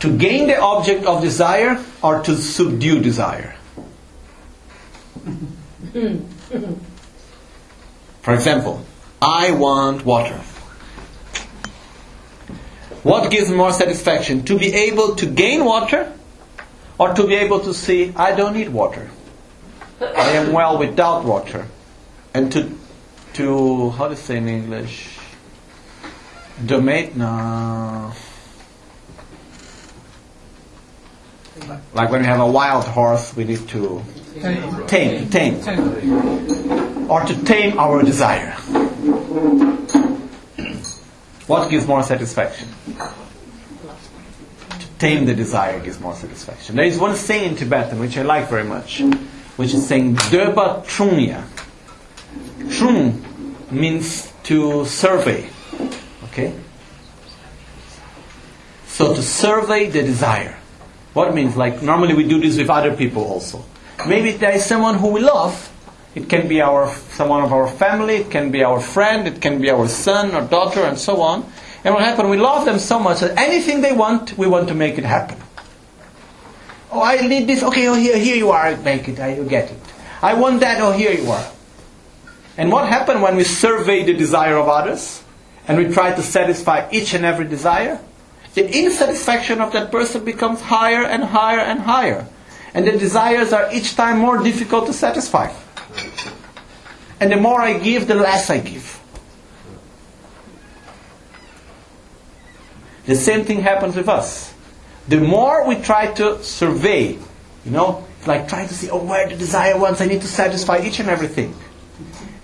To 0.01 0.17
gain 0.17 0.47
the 0.47 0.59
object 0.61 1.07
of 1.07 1.23
desire 1.23 1.83
or 2.03 2.23
to 2.23 2.37
subdue 2.37 3.01
desire? 3.01 3.55
For 8.23 8.35
example, 8.35 8.85
I 9.21 9.51
want 9.53 10.05
water. 10.05 10.41
What 13.03 13.31
gives 13.31 13.51
more 13.51 13.73
satisfaction? 13.73 14.45
To 14.45 14.59
be 14.59 14.73
able 14.73 15.15
to 15.17 15.27
gain 15.27 15.65
water 15.65 16.13
or 16.99 17.13
to 17.13 17.27
be 17.27 17.35
able 17.35 17.61
to 17.61 17.75
see, 17.75 18.13
I 18.17 18.35
don't 18.35 18.55
need 18.55 18.69
water. 18.69 19.11
I 20.01 20.31
am 20.31 20.53
well 20.53 20.79
without 20.79 21.25
water. 21.25 21.67
And 22.33 22.51
to, 22.53 22.71
to 23.35 23.91
how 23.91 24.09
to 24.09 24.17
say 24.17 24.39
in 24.39 24.49
English? 24.49 25.14
Domate? 26.61 27.17
No. 27.17 28.13
Like 31.93 32.11
when 32.11 32.21
we 32.21 32.27
have 32.27 32.41
a 32.41 32.47
wild 32.47 32.85
horse, 32.85 33.35
we 33.37 33.45
need 33.45 33.69
to 33.69 34.03
tame, 34.87 35.29
tame. 35.31 35.57
Or 37.11 37.23
to 37.23 37.45
tame 37.45 37.79
our 37.79 38.03
desire. 38.03 38.53
What 41.47 41.71
gives 41.71 41.87
more 41.87 42.03
satisfaction? 42.03 42.69
To 44.71 44.87
tame 44.99 45.27
the 45.27 45.35
desire 45.35 45.81
gives 45.81 46.01
more 46.01 46.15
satisfaction. 46.15 46.77
There 46.77 46.87
is 46.87 46.99
one 46.99 47.17
saying 47.17 47.51
in 47.51 47.57
Tibetan 47.57 47.99
which 47.99 48.17
I 48.17 48.23
like 48.23 48.49
very 48.49 48.65
much, 48.65 49.01
which 49.57 49.75
is 49.75 49.87
saying 49.87 50.17
Döba 50.17 50.85
Trunya. 50.87 51.45
Trung 52.69 53.21
means 53.71 54.33
to 54.45 54.85
survey. 54.87 55.49
Okay? 56.35 56.53
So 58.87 59.15
to 59.15 59.23
survey 59.23 59.87
the 59.87 60.03
desire. 60.03 60.59
What 61.15 61.33
means? 61.33 61.57
Like 61.57 61.81
normally 61.81 62.15
we 62.15 62.27
do 62.27 62.41
this 62.41 62.59
with 62.59 62.69
other 62.69 62.97
people 62.97 63.23
also. 63.23 63.65
Maybe 64.09 64.33
there 64.33 64.51
is 64.51 64.67
someone 64.67 64.99
who 64.99 65.09
we 65.15 65.21
love. 65.21 65.71
It 66.17 66.29
can 66.29 66.49
be 66.49 66.61
our 66.61 66.93
someone 67.15 67.45
of 67.45 67.53
our 67.53 67.69
family. 67.69 68.17
It 68.17 68.31
can 68.33 68.51
be 68.51 68.65
our 68.65 68.81
friend. 68.81 69.29
It 69.29 69.41
can 69.41 69.61
be 69.61 69.71
our 69.71 69.87
son 69.87 70.35
or 70.35 70.43
daughter, 70.43 70.83
and 70.83 70.99
so 70.99 71.23
on. 71.23 71.47
And 71.85 71.95
what 71.95 72.03
happens? 72.03 72.29
We 72.29 72.37
love 72.37 72.65
them 72.65 72.81
so 72.81 72.99
much 72.99 73.21
that 73.21 73.39
anything 73.39 73.81
they 73.81 73.93
want, 73.93 74.37
we 74.37 74.47
want 74.49 74.69
to 74.69 74.75
make 74.75 74.99
it 74.99 75.05
happen. 75.05 75.39
Oh, 76.91 77.03
I 77.03 77.27
need 77.27 77.47
this. 77.47 77.63
Okay, 77.63 77.87
oh 77.87 77.95
here, 77.95 78.19
here 78.19 78.37
you 78.37 78.51
are. 78.51 78.77
Make 78.79 79.09
it. 79.09 79.21
I 79.21 79.35
you 79.35 79.45
get 79.45 79.71
it. 79.71 79.79
I 80.23 80.35
want 80.35 80.61
that. 80.61 80.81
Oh, 80.81 80.91
here 80.91 81.13
you 81.13 81.31
are. 81.31 81.47
And 82.57 82.71
what 82.71 82.89
happens 82.89 83.21
when 83.21 83.37
we 83.37 83.45
survey 83.45 84.05
the 84.05 84.15
desire 84.15 84.57
of 84.57 84.69
others 84.69 85.24
and 85.67 85.79
we 85.79 85.93
try 85.93 86.15
to 86.15 86.23
satisfy 86.23 86.89
each 86.91 87.15
and 87.15 87.25
every 87.25 87.47
desire? 87.47 88.01
The 88.55 88.63
insatisfaction 88.63 89.61
of 89.61 89.73
that 89.73 89.91
person 89.91 90.25
becomes 90.25 90.61
higher 90.61 91.05
and 91.05 91.25
higher 91.25 91.61
and 91.61 91.81
higher. 91.81 92.27
And 92.73 92.87
the 92.87 92.93
desires 92.93 93.53
are 93.53 93.73
each 93.73 93.97
time 93.97 94.19
more 94.19 94.43
difficult 94.43 94.87
to 94.87 94.93
satisfy. 94.93 95.53
And 97.21 97.31
the 97.31 97.37
more 97.37 97.61
I 97.61 97.79
give, 97.79 98.07
the 98.07 98.15
less 98.15 98.51
I 98.51 98.59
give. 98.59 99.01
The 103.07 103.17
same 103.17 103.45
thing 103.45 103.61
happens 103.61 103.97
with 103.97 104.09
us. 104.09 104.55
The 105.09 105.21
more 105.21 105.67
we 105.69 105.77
try 105.77 106.13
to 106.15 106.43
survey, 106.43 107.19
you 107.65 107.71
know, 107.71 108.07
like 108.27 108.49
trying 108.49 108.69
to 108.69 108.75
see, 108.75 108.89
oh, 108.91 109.05
where 109.05 109.29
the 109.29 109.37
desire 109.37 109.79
wants, 109.79 110.01
I 110.01 110.07
need 110.07 110.23
to 110.23 110.29
satisfy 110.29 110.81
each 110.83 111.01
and 111.01 111.11
everything. 111.11 111.55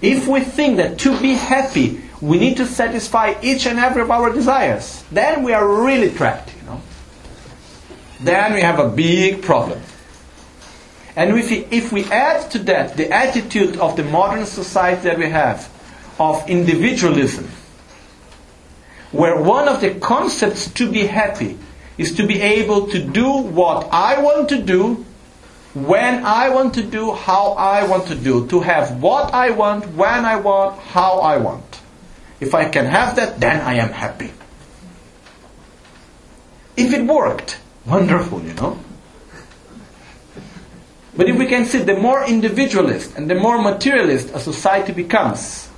If 0.03 0.29
we 0.29 0.41
think 0.41 0.77
that 0.77 0.99
to 1.01 1.19
be 1.21 1.35
happy, 1.35 2.03
we 2.21 2.39
need 2.39 2.57
to 2.59 2.67
satisfy 2.67 3.35
each 3.43 3.67
and 3.67 3.79
every 3.79 4.03
of 4.03 4.11
our 4.11 4.33
desires, 4.33 5.05
then 5.11 5.43
we 5.43 5.53
are 5.53 5.67
really 5.67 6.11
trapped, 6.11 6.55
you 6.55 6.63
know. 6.67 6.81
Then 8.21 8.53
we 8.53 8.61
have 8.61 8.79
a 8.79 8.89
big 8.89 9.43
problem. 9.43 9.81
And 11.17 11.37
if 11.37 11.51
we, 11.51 11.67
if 11.71 11.93
we 11.93 12.05
add 12.05 12.51
to 12.53 12.59
that 12.61 12.97
the 12.97 13.11
attitude 13.11 13.77
of 13.79 13.97
the 13.97 14.05
modern 14.05 14.47
society 14.47 15.03
that 15.03 15.19
we 15.19 15.29
have 15.29 15.69
of 16.19 16.49
individualism, 16.49 17.49
where 19.13 19.41
one 19.41 19.69
of 19.69 19.81
the 19.81 19.95
concepts 19.95 20.71
to 20.75 20.91
be 20.91 21.07
happy 21.07 21.59
is 21.99 22.15
to 22.15 22.27
be 22.27 22.41
able 22.41 22.87
to 22.89 23.03
do 23.03 23.31
what 23.31 23.89
I 23.93 24.23
want 24.23 24.49
to 24.51 24.63
do, 24.63 25.05
when 25.75 26.25
I 26.25 26.49
want 26.49 26.75
to 26.75 26.83
do, 26.83 27.13
how 27.13 27.53
I 27.53 27.87
want 27.87 28.07
to 28.09 28.15
do, 28.15 28.47
to 28.49 28.61
have 28.61 29.03
what 29.03 29.33
I 29.35 29.51
want, 29.51 29.87
when 29.95 30.25
I 30.25 30.37
want, 30.37 30.79
how 30.81 31.21
I 31.21 31.37
want. 31.37 31.70
If 32.41 32.55
I 32.55 32.69
can 32.69 32.87
have 32.87 33.17
that, 33.17 33.39
then 33.39 33.61
I 33.61 33.75
am 33.75 33.91
happy. 33.91 34.33
If 36.77 36.95
it 36.95 37.05
worked, 37.05 37.59
wonderful, 37.87 38.43
you 38.43 38.55
know. 38.55 38.79
But 41.17 41.29
if 41.29 41.37
we 41.37 41.47
can 41.47 41.67
see 41.67 41.79
the 41.79 41.97
more 41.97 42.25
individualist 42.25 43.17
and 43.17 43.29
the 43.29 43.35
more 43.35 43.61
materialist 43.61 44.31
a 44.31 44.41
society 44.41 44.93
becomes, 44.93 45.69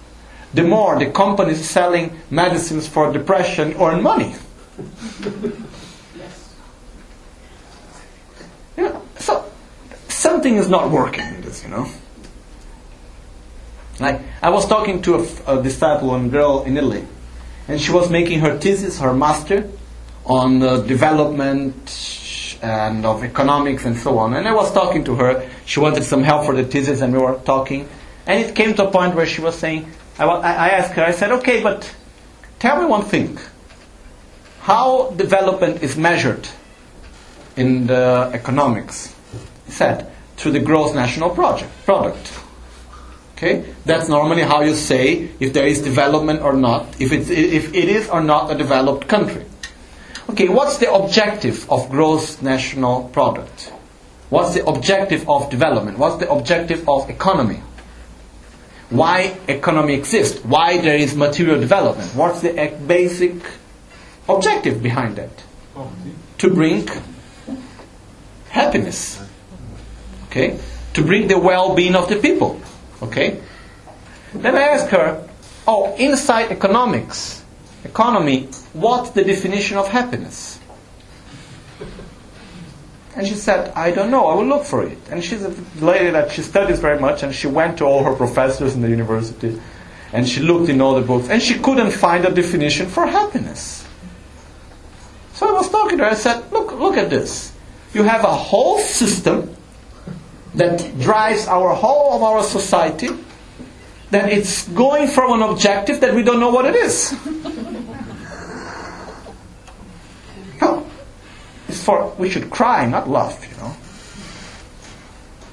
the 0.54 0.62
more 0.62 0.98
the 0.98 1.10
companies 1.10 1.68
selling 1.68 2.20
medicines 2.30 2.86
for 2.86 3.12
depression 3.12 3.74
earn 3.80 4.02
money. 4.02 4.36
You 8.76 8.84
know, 8.84 9.02
so 9.18 9.50
something 10.08 10.56
is 10.56 10.68
not 10.68 10.90
working 10.90 11.26
in 11.26 11.40
this, 11.40 11.64
you 11.64 11.70
know. 11.70 11.88
Like 14.02 14.20
I 14.42 14.50
was 14.50 14.66
talking 14.66 15.00
to 15.02 15.14
a, 15.16 15.58
a 15.58 15.62
disciple, 15.62 16.14
a 16.14 16.28
girl 16.28 16.64
in 16.64 16.76
Italy, 16.76 17.04
and 17.68 17.80
she 17.80 17.92
was 17.92 18.10
making 18.10 18.40
her 18.40 18.58
thesis, 18.58 18.98
her 18.98 19.14
master, 19.14 19.70
on 20.24 20.60
development 20.86 22.58
and 22.62 23.04
of 23.04 23.24
economics 23.24 23.84
and 23.84 23.96
so 23.96 24.18
on. 24.18 24.34
And 24.34 24.46
I 24.46 24.54
was 24.54 24.72
talking 24.72 25.04
to 25.04 25.16
her. 25.16 25.48
She 25.64 25.80
wanted 25.80 26.04
some 26.04 26.22
help 26.22 26.46
for 26.46 26.54
the 26.54 26.64
thesis, 26.64 27.00
and 27.00 27.12
we 27.12 27.18
were 27.18 27.38
talking. 27.44 27.88
And 28.26 28.40
it 28.40 28.54
came 28.54 28.74
to 28.74 28.88
a 28.88 28.90
point 28.90 29.14
where 29.16 29.26
she 29.26 29.40
was 29.40 29.56
saying, 29.56 29.90
I, 30.18 30.24
I 30.26 30.68
asked 30.68 30.92
her, 30.92 31.04
I 31.04 31.10
said, 31.10 31.32
okay, 31.32 31.62
but 31.62 31.92
tell 32.60 32.80
me 32.80 32.86
one 32.86 33.04
thing. 33.04 33.38
How 34.60 35.10
development 35.10 35.82
is 35.82 35.96
measured 35.96 36.48
in 37.56 37.88
the 37.88 38.30
economics? 38.32 39.12
He 39.66 39.72
said, 39.72 40.08
through 40.36 40.52
the 40.52 40.60
gross 40.60 40.94
national 40.94 41.30
project, 41.30 41.70
product. 41.84 42.41
Okay? 43.42 43.74
That's 43.84 44.08
normally 44.08 44.42
how 44.42 44.62
you 44.62 44.74
say 44.74 45.28
if 45.40 45.52
there 45.52 45.66
is 45.66 45.82
development 45.82 46.42
or 46.42 46.52
not, 46.52 47.00
if, 47.00 47.10
it's, 47.10 47.28
if 47.28 47.74
it 47.74 47.88
is 47.88 48.08
or 48.08 48.22
not 48.22 48.52
a 48.52 48.54
developed 48.54 49.08
country. 49.08 49.44
Okay, 50.30 50.48
what's 50.48 50.78
the 50.78 50.92
objective 50.92 51.68
of 51.68 51.90
gross 51.90 52.40
national 52.40 53.08
product? 53.08 53.72
What's 54.30 54.54
the 54.54 54.64
objective 54.64 55.28
of 55.28 55.50
development? 55.50 55.98
What's 55.98 56.18
the 56.18 56.30
objective 56.30 56.88
of 56.88 57.10
economy? 57.10 57.60
Why 58.90 59.36
economy 59.48 59.94
exists? 59.94 60.44
Why 60.44 60.78
there 60.78 60.96
is 60.96 61.16
material 61.16 61.58
development? 61.58 62.14
What's 62.14 62.42
the 62.42 62.72
basic 62.86 63.34
objective 64.28 64.82
behind 64.82 65.16
that? 65.16 65.42
To 66.38 66.54
bring 66.54 66.88
happiness. 68.50 69.20
Okay? 70.28 70.60
To 70.94 71.02
bring 71.02 71.26
the 71.26 71.38
well-being 71.38 71.96
of 71.96 72.08
the 72.08 72.16
people. 72.16 72.61
Okay? 73.02 73.40
Then 74.34 74.56
I 74.56 74.62
ask 74.62 74.88
her, 74.88 75.28
oh, 75.66 75.94
inside 75.96 76.50
economics, 76.50 77.44
economy, 77.84 78.48
what's 78.72 79.10
the 79.10 79.24
definition 79.24 79.76
of 79.76 79.88
happiness? 79.88 80.58
And 83.14 83.26
she 83.26 83.34
said, 83.34 83.72
I 83.74 83.90
don't 83.90 84.10
know, 84.10 84.26
I 84.26 84.34
will 84.34 84.46
look 84.46 84.64
for 84.64 84.82
it. 84.84 84.96
And 85.10 85.22
she's 85.22 85.42
a 85.42 85.54
lady 85.80 86.10
that 86.10 86.32
she 86.32 86.40
studies 86.40 86.78
very 86.78 86.98
much, 86.98 87.22
and 87.22 87.34
she 87.34 87.46
went 87.46 87.76
to 87.78 87.84
all 87.84 88.02
her 88.04 88.14
professors 88.14 88.74
in 88.74 88.80
the 88.80 88.88
university, 88.88 89.60
and 90.14 90.26
she 90.26 90.40
looked 90.40 90.70
in 90.70 90.80
all 90.80 90.94
the 90.94 91.06
books, 91.06 91.28
and 91.28 91.42
she 91.42 91.58
couldn't 91.58 91.90
find 91.90 92.24
a 92.24 92.32
definition 92.32 92.86
for 92.88 93.06
happiness. 93.06 93.86
So 95.34 95.48
I 95.48 95.52
was 95.52 95.68
talking 95.68 95.98
to 95.98 96.04
her, 96.04 96.10
I 96.10 96.14
said, 96.14 96.50
look, 96.52 96.72
look 96.78 96.96
at 96.96 97.10
this. 97.10 97.52
You 97.92 98.04
have 98.04 98.24
a 98.24 98.32
whole 98.32 98.78
system 98.78 99.54
that 100.54 100.98
drives 101.00 101.46
our 101.46 101.74
whole 101.74 102.14
of 102.16 102.22
our 102.22 102.42
society, 102.42 103.08
that 104.10 104.30
it's 104.30 104.68
going 104.68 105.08
from 105.08 105.40
an 105.40 105.48
objective 105.48 106.00
that 106.00 106.14
we 106.14 106.22
don't 106.22 106.40
know 106.40 106.50
what 106.50 106.66
it 106.66 106.74
is. 106.74 107.12
no. 110.60 110.86
It's 111.68 111.82
for 111.82 112.14
we 112.18 112.28
should 112.28 112.50
cry, 112.50 112.86
not 112.86 113.08
laugh, 113.08 113.46
you 113.50 113.56
know. 113.56 113.74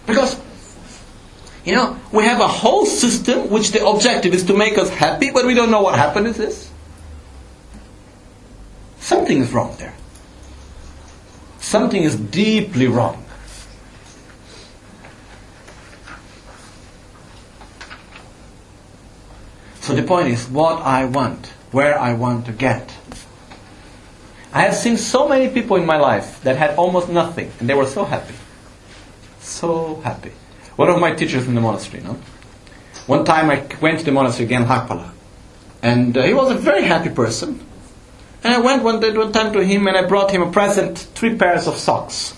Because 0.06 0.40
you 1.66 1.76
know, 1.76 1.98
we 2.12 2.24
have 2.24 2.42
a 2.42 2.48
whole 2.48 2.86
system 2.86 3.50
which 3.50 3.72
the 3.72 3.86
objective 3.86 4.34
is 4.34 4.44
to 4.46 4.56
make 4.56 4.78
us 4.78 4.90
happy, 4.90 5.32
but 5.32 5.46
we 5.46 5.54
don't 5.54 5.70
know 5.70 5.82
what 5.82 5.96
happiness 5.96 6.40
is. 6.40 6.70
Something 9.00 9.40
is 9.40 9.52
wrong 9.52 9.76
there. 9.78 9.94
Something 11.60 12.04
is 12.04 12.16
deeply 12.16 12.88
wrong. 12.88 13.24
So 19.90 19.96
the 19.96 20.04
point 20.04 20.28
is 20.28 20.48
what 20.48 20.84
I 20.84 21.06
want, 21.06 21.48
where 21.72 21.98
I 21.98 22.14
want 22.14 22.46
to 22.46 22.52
get. 22.52 22.94
I 24.54 24.62
have 24.62 24.76
seen 24.76 24.98
so 24.98 25.28
many 25.28 25.50
people 25.50 25.78
in 25.78 25.88
my 25.88 25.98
life 25.98 26.44
that 26.44 26.58
had 26.58 26.76
almost 26.76 27.10
nothing, 27.10 27.52
and 27.60 27.68
they 27.68 27.74
were 27.74 27.88
so 27.88 28.04
happy. 28.04 28.36
So 29.40 29.96
happy. 30.04 30.32
One 30.76 30.90
of 30.90 31.00
my 31.00 31.14
teachers 31.14 31.48
in 31.48 31.56
the 31.56 31.62
monastery, 31.62 32.04
no? 32.04 32.20
One 33.08 33.26
time 33.26 33.50
I 33.50 33.66
went 33.82 33.98
to 33.98 34.06
the 34.06 34.12
monastery 34.12 34.46
again, 34.46 34.66
Hakpala, 34.66 35.10
and 35.82 36.16
uh, 36.16 36.22
he 36.22 36.36
was 36.36 36.52
a 36.52 36.60
very 36.60 36.84
happy 36.84 37.10
person. 37.10 37.60
And 38.44 38.54
I 38.54 38.60
went 38.60 38.84
one, 38.84 39.00
day, 39.00 39.12
one 39.12 39.32
time 39.32 39.54
to 39.54 39.64
him 39.66 39.88
and 39.88 39.98
I 39.98 40.06
brought 40.06 40.30
him 40.30 40.44
a 40.44 40.52
present, 40.52 41.00
three 41.16 41.36
pairs 41.36 41.66
of 41.66 41.78
socks. 41.78 42.38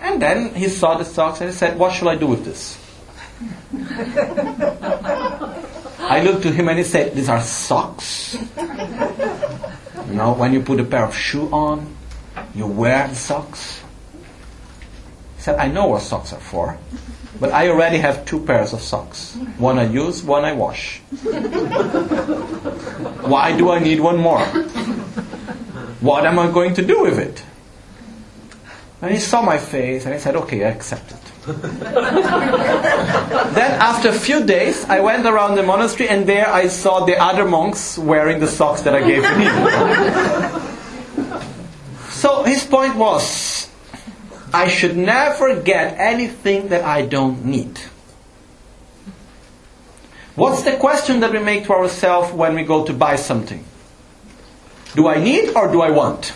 And 0.00 0.22
then 0.22 0.54
he 0.54 0.70
saw 0.70 0.96
the 0.96 1.04
socks 1.04 1.42
and 1.42 1.50
he 1.50 1.54
said, 1.54 1.78
What 1.78 1.92
shall 1.92 2.08
I 2.08 2.16
do 2.16 2.26
with 2.26 2.46
this? 2.46 2.79
I 6.00 6.22
looked 6.24 6.42
to 6.42 6.52
him 6.52 6.68
and 6.68 6.78
he 6.78 6.84
said, 6.84 7.14
These 7.14 7.28
are 7.28 7.42
socks. 7.42 8.36
You 8.56 10.14
know, 10.16 10.32
when 10.32 10.52
you 10.52 10.60
put 10.60 10.80
a 10.80 10.84
pair 10.84 11.04
of 11.04 11.14
shoe 11.14 11.48
on, 11.52 11.96
you 12.54 12.66
wear 12.66 13.06
the 13.08 13.14
socks. 13.14 13.82
He 15.36 15.42
said, 15.42 15.58
I 15.58 15.68
know 15.68 15.86
what 15.86 16.02
socks 16.02 16.32
are 16.32 16.40
for, 16.40 16.76
but 17.38 17.52
I 17.52 17.68
already 17.68 17.98
have 17.98 18.24
two 18.24 18.44
pairs 18.44 18.72
of 18.72 18.82
socks. 18.82 19.36
One 19.56 19.78
I 19.78 19.84
use, 19.84 20.22
one 20.22 20.44
I 20.44 20.52
wash. 20.52 20.98
Why 23.22 23.56
do 23.56 23.70
I 23.70 23.78
need 23.78 24.00
one 24.00 24.18
more? 24.18 24.44
What 26.00 26.26
am 26.26 26.38
I 26.38 26.50
going 26.50 26.74
to 26.74 26.82
do 26.84 27.02
with 27.02 27.18
it? 27.18 27.42
And 29.00 29.12
he 29.12 29.20
saw 29.20 29.42
my 29.42 29.58
face 29.58 30.04
and 30.04 30.14
he 30.14 30.20
said, 30.20 30.36
Okay, 30.36 30.64
I 30.64 30.68
accept 30.70 31.12
it. 31.12 31.19
then, 33.54 33.80
after 33.80 34.08
a 34.08 34.12
few 34.12 34.44
days, 34.44 34.84
I 34.84 35.00
went 35.00 35.26
around 35.26 35.56
the 35.56 35.62
monastery 35.62 36.08
and 36.08 36.26
there 36.26 36.48
I 36.48 36.68
saw 36.68 37.04
the 37.04 37.20
other 37.20 37.44
monks 37.44 37.98
wearing 37.98 38.40
the 38.40 38.46
socks 38.46 38.82
that 38.82 38.94
I 38.94 39.00
gave 39.00 39.22
to 39.22 39.34
him. 39.34 40.60
so, 42.10 42.44
his 42.44 42.64
point 42.64 42.96
was 42.96 43.68
I 44.52 44.68
should 44.68 44.96
never 44.96 45.60
get 45.60 45.98
anything 45.98 46.68
that 46.68 46.84
I 46.84 47.06
don't 47.06 47.44
need. 47.44 47.80
What's 50.34 50.62
the 50.62 50.76
question 50.76 51.20
that 51.20 51.32
we 51.32 51.38
make 51.38 51.64
to 51.64 51.72
ourselves 51.72 52.32
when 52.32 52.54
we 52.54 52.64
go 52.64 52.84
to 52.84 52.92
buy 52.92 53.16
something? 53.16 53.64
Do 54.94 55.08
I 55.08 55.22
need 55.22 55.54
or 55.54 55.70
do 55.70 55.82
I 55.82 55.90
want? 55.90 56.32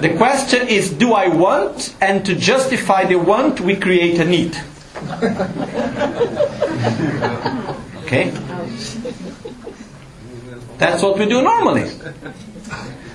The 0.00 0.14
question 0.16 0.68
is 0.68 0.90
do 0.90 1.12
I 1.12 1.28
want? 1.28 1.94
And 2.00 2.24
to 2.26 2.34
justify 2.34 3.04
the 3.04 3.16
want, 3.16 3.60
we 3.60 3.76
create 3.76 4.20
a 4.20 4.24
need. 4.24 4.56
Okay? 8.04 8.30
That's 10.78 11.02
what 11.02 11.18
we 11.18 11.26
do 11.26 11.42
normally. 11.42 11.90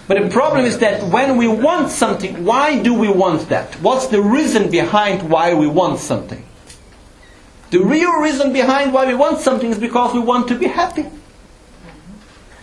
But 0.07 0.21
the 0.23 0.29
problem 0.29 0.65
is 0.65 0.77
that 0.79 1.03
when 1.11 1.37
we 1.37 1.47
want 1.47 1.89
something, 1.89 2.45
why 2.45 2.81
do 2.81 2.93
we 2.93 3.09
want 3.09 3.49
that? 3.49 3.75
What's 3.75 4.07
the 4.07 4.21
reason 4.21 4.69
behind 4.69 5.29
why 5.29 5.53
we 5.53 5.67
want 5.67 5.99
something? 5.99 6.43
The 7.69 7.79
real 7.79 8.13
reason 8.21 8.53
behind 8.53 8.93
why 8.93 9.05
we 9.05 9.15
want 9.15 9.39
something 9.39 9.69
is 9.69 9.77
because 9.77 10.13
we 10.13 10.21
want 10.21 10.47
to 10.47 10.57
be 10.57 10.67
happy. 10.67 11.05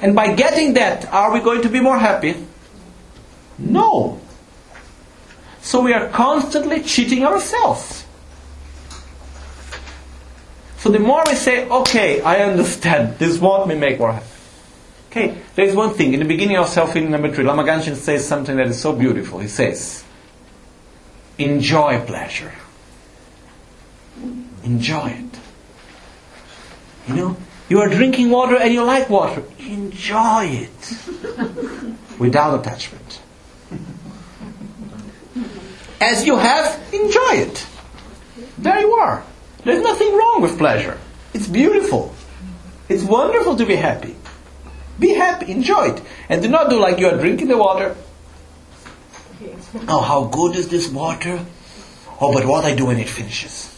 And 0.05 0.15
by 0.15 0.35
getting 0.35 0.75
that, 0.75 1.11
are 1.11 1.33
we 1.33 1.41
going 1.41 1.63
to 1.63 1.71
be 1.71 1.81
more 1.81 1.99
happy? 1.99 2.37
No. 3.57 4.21
So 5.63 5.81
we 5.81 5.95
are 5.95 6.11
constantly 6.11 6.83
cheating 6.83 7.25
ourselves. 7.25 8.05
So 10.77 10.91
the 10.91 10.99
more 10.99 11.25
we 11.27 11.35
say, 11.35 11.67
okay, 11.71 12.21
I 12.21 12.43
understand, 12.43 13.19
this 13.19 13.39
won't 13.39 13.67
me 13.67 13.77
make 13.77 13.99
more 13.99 14.13
happy. 14.13 14.27
Okay, 15.11 15.39
there 15.55 15.65
is 15.65 15.75
one 15.75 15.95
thing. 15.95 16.13
In 16.13 16.21
the 16.21 16.27
beginning 16.27 16.59
of 16.59 16.69
self-healing 16.69 17.11
number 17.11 17.33
three, 17.33 17.45
Lama 17.45 17.83
says 17.83 18.29
something 18.29 18.57
that 18.57 18.67
is 18.67 18.79
so 18.79 18.93
beautiful. 18.93 19.39
He 19.39 19.49
says, 19.49 20.05
enjoy 21.39 22.05
pleasure. 22.05 22.53
Enjoy 24.65 25.09
it. 25.09 25.39
You 27.09 27.15
know, 27.15 27.37
you 27.69 27.81
are 27.81 27.89
drinking 27.89 28.31
water 28.31 28.57
and 28.57 28.73
you 28.73 28.83
like 28.83 29.09
water. 29.09 29.43
Enjoy 29.59 30.45
it. 30.45 30.99
Without 32.19 32.61
attachment. 32.61 33.21
As 36.01 36.27
you 36.27 36.37
have, 36.37 36.81
enjoy 36.93 37.49
it. 37.49 37.67
There 38.59 38.79
you 38.79 38.93
are. 38.93 39.25
There's 39.65 39.83
nothing 39.83 40.15
wrong 40.15 40.43
with 40.43 40.59
pleasure. 40.59 40.99
It's 41.33 41.49
beautiful. 41.49 42.15
It's 42.89 43.03
wonderful 43.03 43.57
to 43.57 43.67
be 43.67 43.77
happy. 43.77 44.15
Be 44.99 45.15
happy, 45.15 45.51
enjoy 45.51 45.95
it. 45.95 46.03
And 46.29 46.43
do 46.43 46.49
not 46.49 46.71
do 46.71 46.79
like 46.79 46.99
you 46.99 47.09
are 47.09 47.17
drinking 47.17 47.49
the 47.49 47.59
water. 47.59 47.97
Oh, 49.89 50.01
how 50.01 50.25
good 50.25 50.55
is 50.55 50.69
this 50.69 50.89
water? 50.89 51.45
Oh, 52.21 52.33
but 52.33 52.47
what 52.47 52.65
I 52.65 52.75
do 52.75 52.87
when 52.87 52.99
it 52.99 53.09
finishes? 53.09 53.71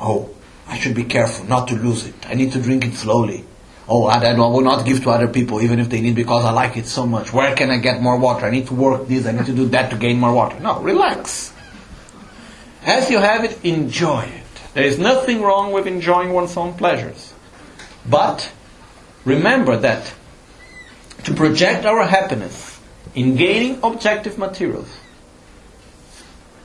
Oh, 0.00 0.34
I 0.68 0.78
should 0.78 0.94
be 0.94 1.04
careful 1.04 1.46
not 1.46 1.68
to 1.68 1.74
lose 1.74 2.06
it. 2.06 2.14
I 2.28 2.34
need 2.34 2.52
to 2.52 2.60
drink 2.60 2.84
it 2.84 2.94
slowly. 2.94 3.44
Oh, 3.88 4.06
I, 4.06 4.24
I 4.24 4.34
will 4.34 4.62
not 4.62 4.84
give 4.84 5.02
to 5.04 5.10
other 5.10 5.28
people 5.28 5.62
even 5.62 5.78
if 5.78 5.88
they 5.88 6.00
need 6.00 6.16
because 6.16 6.44
I 6.44 6.50
like 6.50 6.76
it 6.76 6.86
so 6.86 7.06
much. 7.06 7.32
Where 7.32 7.54
can 7.54 7.70
I 7.70 7.78
get 7.78 8.02
more 8.02 8.18
water? 8.18 8.46
I 8.46 8.50
need 8.50 8.66
to 8.66 8.74
work 8.74 9.06
this, 9.06 9.26
I 9.26 9.32
need 9.32 9.46
to 9.46 9.54
do 9.54 9.68
that 9.68 9.90
to 9.90 9.96
gain 9.96 10.18
more 10.18 10.32
water. 10.32 10.58
No, 10.58 10.80
relax. 10.80 11.52
As 12.82 13.10
you 13.10 13.18
have 13.18 13.44
it, 13.44 13.64
enjoy 13.64 14.22
it. 14.22 14.42
There 14.74 14.84
is 14.84 14.98
nothing 14.98 15.40
wrong 15.40 15.72
with 15.72 15.86
enjoying 15.86 16.32
one's 16.32 16.56
own 16.56 16.74
pleasures. 16.74 17.32
But 18.08 18.52
remember 19.24 19.76
that 19.76 20.12
to 21.24 21.34
project 21.34 21.86
our 21.86 22.04
happiness 22.04 22.80
in 23.14 23.36
gaining 23.36 23.80
objective 23.82 24.36
materials, 24.36 24.88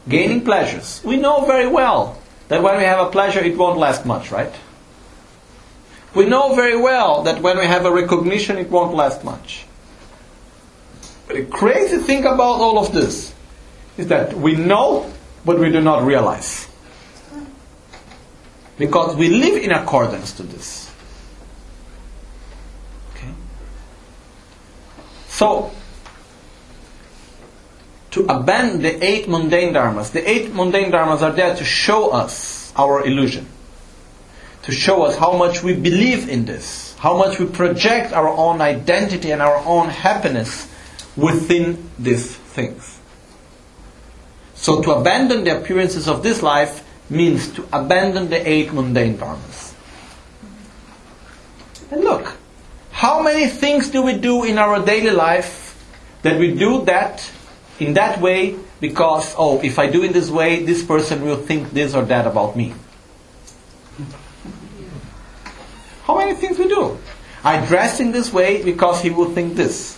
gaining 0.09 0.43
pleasures, 0.43 1.01
we 1.03 1.17
know 1.17 1.45
very 1.45 1.67
well 1.67 2.20
that 2.51 2.61
when 2.61 2.75
we 2.75 2.83
have 2.83 3.07
a 3.07 3.09
pleasure, 3.09 3.39
it 3.39 3.57
won't 3.57 3.79
last 3.79 4.05
much, 4.05 4.29
right? 4.29 4.53
We 6.13 6.25
know 6.25 6.53
very 6.53 6.75
well 6.75 7.23
that 7.23 7.41
when 7.41 7.57
we 7.57 7.63
have 7.63 7.85
a 7.85 7.91
recognition, 7.93 8.57
it 8.57 8.69
won't 8.69 8.93
last 8.93 9.23
much. 9.23 9.65
The 11.29 11.45
crazy 11.45 11.99
thing 11.99 12.25
about 12.25 12.59
all 12.59 12.77
of 12.77 12.91
this 12.91 13.33
is 13.97 14.07
that 14.07 14.33
we 14.33 14.57
know, 14.57 15.09
but 15.45 15.59
we 15.59 15.71
do 15.71 15.79
not 15.79 16.03
realize. 16.03 16.67
Because 18.77 19.15
we 19.15 19.29
live 19.29 19.63
in 19.63 19.71
accordance 19.71 20.33
to 20.33 20.43
this. 20.43 20.91
Okay? 23.15 23.31
So, 25.29 25.71
to 28.11 28.25
abandon 28.25 28.81
the 28.81 29.03
eight 29.03 29.27
mundane 29.27 29.73
dharmas, 29.73 30.11
the 30.11 30.29
eight 30.29 30.53
mundane 30.53 30.91
dharmas 30.91 31.21
are 31.21 31.31
there 31.31 31.55
to 31.55 31.63
show 31.63 32.11
us 32.11 32.73
our 32.75 33.05
illusion, 33.05 33.47
to 34.63 34.71
show 34.71 35.03
us 35.03 35.15
how 35.17 35.37
much 35.37 35.63
we 35.63 35.73
believe 35.73 36.27
in 36.27 36.45
this, 36.45 36.93
how 36.99 37.17
much 37.17 37.39
we 37.39 37.45
project 37.45 38.13
our 38.13 38.27
own 38.27 38.61
identity 38.61 39.31
and 39.31 39.41
our 39.41 39.57
own 39.65 39.89
happiness 39.89 40.67
within 41.15 41.89
these 41.97 42.35
things. 42.35 42.99
So, 44.55 44.81
to 44.83 44.91
abandon 44.91 45.43
the 45.43 45.59
appearances 45.59 46.07
of 46.07 46.21
this 46.21 46.43
life 46.43 46.85
means 47.09 47.51
to 47.53 47.67
abandon 47.73 48.29
the 48.29 48.47
eight 48.47 48.71
mundane 48.73 49.17
dharmas. 49.17 49.73
And 51.89 52.03
look, 52.03 52.37
how 52.91 53.23
many 53.23 53.47
things 53.47 53.89
do 53.89 54.01
we 54.01 54.17
do 54.17 54.43
in 54.43 54.57
our 54.57 54.83
daily 54.85 55.09
life 55.11 55.69
that 56.21 56.37
we 56.37 56.53
do 56.53 56.85
that 56.85 57.29
in 57.81 57.95
that 57.95 58.21
way 58.21 58.55
because, 58.79 59.33
oh, 59.39 59.59
if 59.63 59.79
I 59.79 59.89
do 59.89 60.03
it 60.03 60.13
this 60.13 60.29
way, 60.29 60.63
this 60.63 60.83
person 60.83 61.23
will 61.23 61.35
think 61.35 61.71
this 61.71 61.95
or 61.95 62.03
that 62.03 62.27
about 62.27 62.55
me? 62.55 62.75
How 66.03 66.15
many 66.15 66.35
things 66.35 66.59
we 66.59 66.67
do? 66.67 66.99
I 67.43 67.65
dress 67.65 67.99
in 67.99 68.11
this 68.11 68.31
way 68.31 68.61
because 68.63 69.01
he 69.01 69.09
will 69.09 69.31
think 69.31 69.55
this. 69.55 69.97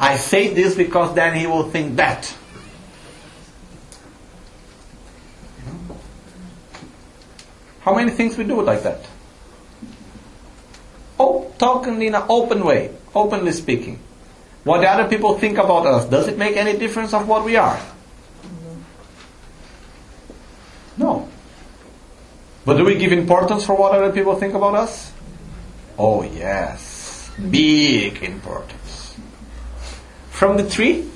I 0.00 0.16
say 0.16 0.52
this 0.52 0.74
because 0.74 1.14
then 1.14 1.36
he 1.36 1.46
will 1.46 1.70
think 1.70 1.94
that. 1.94 2.34
How 7.82 7.94
many 7.94 8.10
things 8.10 8.36
we 8.36 8.42
do 8.42 8.60
like 8.62 8.82
that? 8.82 9.06
Oh, 11.20 11.54
talking 11.58 12.02
in 12.02 12.16
an 12.16 12.24
open 12.28 12.64
way, 12.64 12.96
openly 13.14 13.52
speaking. 13.52 14.00
What 14.64 14.80
the 14.80 14.88
other 14.88 15.08
people 15.08 15.38
think 15.38 15.58
about 15.58 15.86
us, 15.86 16.04
does 16.06 16.28
it 16.28 16.38
make 16.38 16.56
any 16.56 16.78
difference 16.78 17.12
of 17.12 17.26
what 17.26 17.44
we 17.44 17.56
are? 17.56 17.80
No. 20.96 21.28
But 22.64 22.76
do 22.76 22.84
we 22.84 22.94
give 22.94 23.12
importance 23.12 23.64
for 23.64 23.74
what 23.74 23.92
other 23.92 24.12
people 24.12 24.36
think 24.36 24.54
about 24.54 24.74
us? 24.74 25.12
Oh, 25.98 26.22
yes. 26.22 27.30
Big 27.50 28.22
importance. 28.22 29.16
From 30.30 30.56
the 30.56 30.68
tree, 30.68 31.08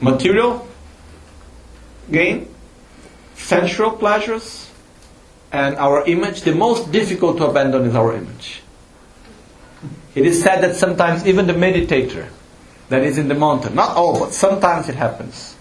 material 0.00 0.68
gain, 2.10 2.48
sensual 3.34 3.92
pleasures 3.92 4.70
and 5.50 5.76
our 5.76 6.04
image, 6.06 6.42
the 6.42 6.54
most 6.54 6.92
difficult 6.92 7.38
to 7.38 7.46
abandon 7.46 7.84
is 7.84 7.94
our 7.94 8.14
image. 8.14 8.61
It 10.14 10.26
is 10.26 10.42
said 10.42 10.60
that 10.60 10.76
sometimes 10.76 11.26
even 11.26 11.46
the 11.46 11.54
meditator 11.54 12.28
that 12.88 13.02
is 13.02 13.16
in 13.16 13.28
the 13.28 13.34
mountain, 13.34 13.74
not 13.74 13.96
all, 13.96 14.18
but 14.20 14.34
sometimes 14.34 14.88
it 14.88 14.94
happens, 14.94 15.56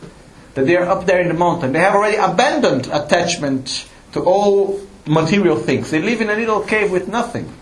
that 0.56 0.66
they 0.66 0.76
are 0.76 0.86
up 0.86 1.06
there 1.06 1.22
in 1.22 1.30
the 1.30 1.34
mountain, 1.34 1.72
they 1.72 1.80
have 1.80 1.96
already 1.96 2.18
abandoned 2.18 2.88
attachment 2.88 3.88
to 4.12 4.20
all 4.20 4.82
material 5.06 5.58
things. 5.58 5.90
They 5.90 6.02
live 6.02 6.20
in 6.20 6.30
a 6.30 6.36
little 6.36 6.62
cave 6.62 6.92
with 6.92 7.08
nothing. 7.08 7.54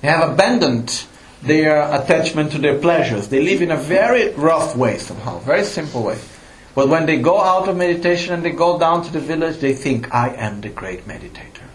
They 0.00 0.08
have 0.08 0.30
abandoned 0.30 1.04
their 1.42 1.82
attachment 1.92 2.52
to 2.52 2.58
their 2.58 2.78
pleasures. 2.78 3.28
They 3.28 3.42
live 3.42 3.62
in 3.62 3.72
a 3.72 3.76
very 3.76 4.32
rough 4.34 4.76
way 4.76 4.98
somehow, 4.98 5.40
very 5.40 5.64
simple 5.64 6.04
way. 6.04 6.18
But 6.74 6.88
when 6.88 7.06
they 7.06 7.18
go 7.18 7.40
out 7.40 7.68
of 7.68 7.76
meditation 7.76 8.32
and 8.32 8.44
they 8.44 8.52
go 8.52 8.78
down 8.78 9.02
to 9.04 9.12
the 9.12 9.20
village, 9.20 9.58
they 9.58 9.74
think, 9.74 10.14
I 10.14 10.28
am 10.30 10.60
the 10.60 10.68
great 10.68 11.06
meditator. 11.08 11.66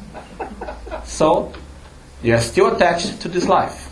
so, 1.14 1.52
they 2.22 2.32
are 2.32 2.40
still 2.40 2.74
attached 2.74 3.20
to 3.20 3.28
this 3.28 3.46
life, 3.46 3.88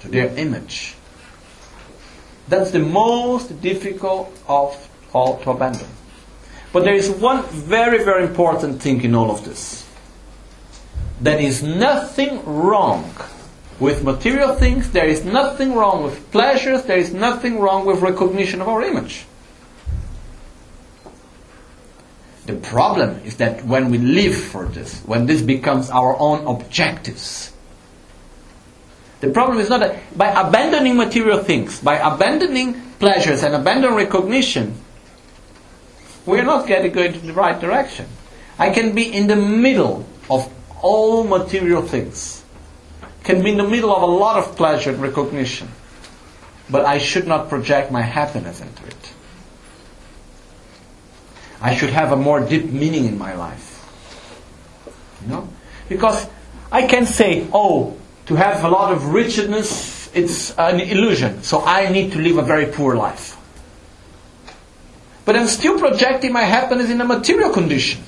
to 0.00 0.08
their 0.08 0.34
image. 0.36 0.96
That's 2.48 2.72
the 2.72 2.80
most 2.80 3.60
difficult 3.62 4.36
of 4.48 4.74
all 5.12 5.38
to 5.40 5.50
abandon. 5.50 5.86
But 6.72 6.82
there 6.82 6.94
is 6.94 7.10
one 7.10 7.44
very, 7.44 8.02
very 8.02 8.24
important 8.24 8.82
thing 8.82 9.02
in 9.02 9.14
all 9.14 9.30
of 9.30 9.44
this. 9.44 9.86
There 11.20 11.38
is 11.38 11.62
nothing 11.62 12.44
wrong 12.44 13.14
with 13.78 14.02
material 14.02 14.54
things, 14.56 14.90
there 14.90 15.06
is 15.06 15.24
nothing 15.24 15.74
wrong 15.74 16.02
with 16.02 16.32
pleasures, 16.32 16.82
there 16.82 16.98
is 16.98 17.14
nothing 17.14 17.60
wrong 17.60 17.86
with 17.86 18.00
recognition 18.00 18.60
of 18.60 18.68
our 18.68 18.82
image. 18.82 19.25
The 22.46 22.54
problem 22.54 23.20
is 23.24 23.36
that 23.38 23.64
when 23.64 23.90
we 23.90 23.98
live 23.98 24.36
for 24.36 24.66
this, 24.66 25.00
when 25.02 25.26
this 25.26 25.42
becomes 25.42 25.90
our 25.90 26.16
own 26.18 26.46
objectives, 26.46 27.52
the 29.20 29.30
problem 29.30 29.58
is 29.58 29.68
not 29.68 29.80
that 29.80 29.98
by 30.16 30.28
abandoning 30.28 30.96
material 30.96 31.42
things, 31.42 31.80
by 31.80 31.96
abandoning 31.96 32.80
pleasures 33.00 33.42
and 33.42 33.54
abandoning 33.54 33.96
recognition, 33.96 34.74
we 36.24 36.38
are 36.38 36.44
not 36.44 36.68
getting 36.68 36.92
going 36.92 37.14
in 37.14 37.26
the 37.26 37.32
right 37.32 37.58
direction. 37.60 38.06
I 38.58 38.70
can 38.70 38.94
be 38.94 39.12
in 39.12 39.26
the 39.26 39.36
middle 39.36 40.06
of 40.30 40.52
all 40.80 41.24
material 41.24 41.82
things, 41.82 42.44
can 43.24 43.42
be 43.42 43.50
in 43.50 43.56
the 43.58 43.68
middle 43.68 43.94
of 43.94 44.02
a 44.02 44.06
lot 44.06 44.36
of 44.38 44.54
pleasure 44.56 44.90
and 44.90 45.02
recognition, 45.02 45.68
but 46.70 46.84
I 46.84 46.98
should 46.98 47.26
not 47.26 47.48
project 47.48 47.90
my 47.90 48.02
happiness 48.02 48.60
into 48.60 48.86
it. 48.86 49.12
I 51.60 51.74
should 51.74 51.90
have 51.90 52.12
a 52.12 52.16
more 52.16 52.40
deep 52.40 52.66
meaning 52.66 53.06
in 53.06 53.18
my 53.18 53.34
life. 53.34 53.72
You 55.22 55.28
know? 55.28 55.48
Because 55.88 56.26
I 56.70 56.86
can 56.86 57.06
say, 57.06 57.46
oh, 57.52 57.96
to 58.26 58.34
have 58.34 58.64
a 58.64 58.68
lot 58.68 58.92
of 58.92 59.12
richness, 59.12 60.10
it's 60.14 60.56
an 60.58 60.80
illusion, 60.80 61.42
so 61.42 61.64
I 61.64 61.90
need 61.90 62.12
to 62.12 62.18
live 62.18 62.38
a 62.38 62.42
very 62.42 62.66
poor 62.66 62.96
life. 62.96 63.36
But 65.24 65.36
I'm 65.36 65.46
still 65.48 65.78
projecting 65.78 66.32
my 66.32 66.42
happiness 66.42 66.90
in 66.90 67.00
a 67.00 67.04
material 67.04 67.52
condition, 67.52 68.02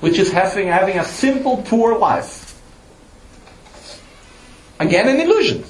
which 0.00 0.18
is 0.18 0.30
having, 0.30 0.68
having 0.68 0.98
a 0.98 1.04
simple, 1.04 1.58
poor 1.58 1.98
life. 1.98 2.60
Again, 4.80 5.08
an 5.08 5.20
illusion. 5.20 5.64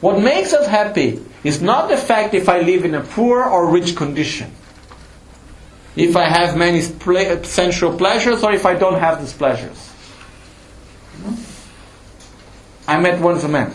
What 0.00 0.20
makes 0.20 0.52
us 0.52 0.66
happy 0.66 1.22
is 1.42 1.62
not 1.62 1.88
the 1.88 1.96
fact 1.96 2.34
if 2.34 2.48
I 2.48 2.60
live 2.60 2.84
in 2.84 2.94
a 2.94 3.00
poor 3.00 3.42
or 3.42 3.70
rich 3.70 3.96
condition. 3.96 4.52
If 5.96 6.16
I 6.16 6.28
have 6.28 6.56
many 6.56 6.80
sensual 6.80 7.96
pleasures 7.96 8.44
or 8.44 8.52
if 8.52 8.64
I 8.64 8.74
don't 8.74 8.98
have 8.98 9.20
these 9.20 9.32
pleasures. 9.32 9.90
I 12.86 13.00
met 13.00 13.20
once 13.20 13.44
a 13.44 13.48
man. 13.48 13.72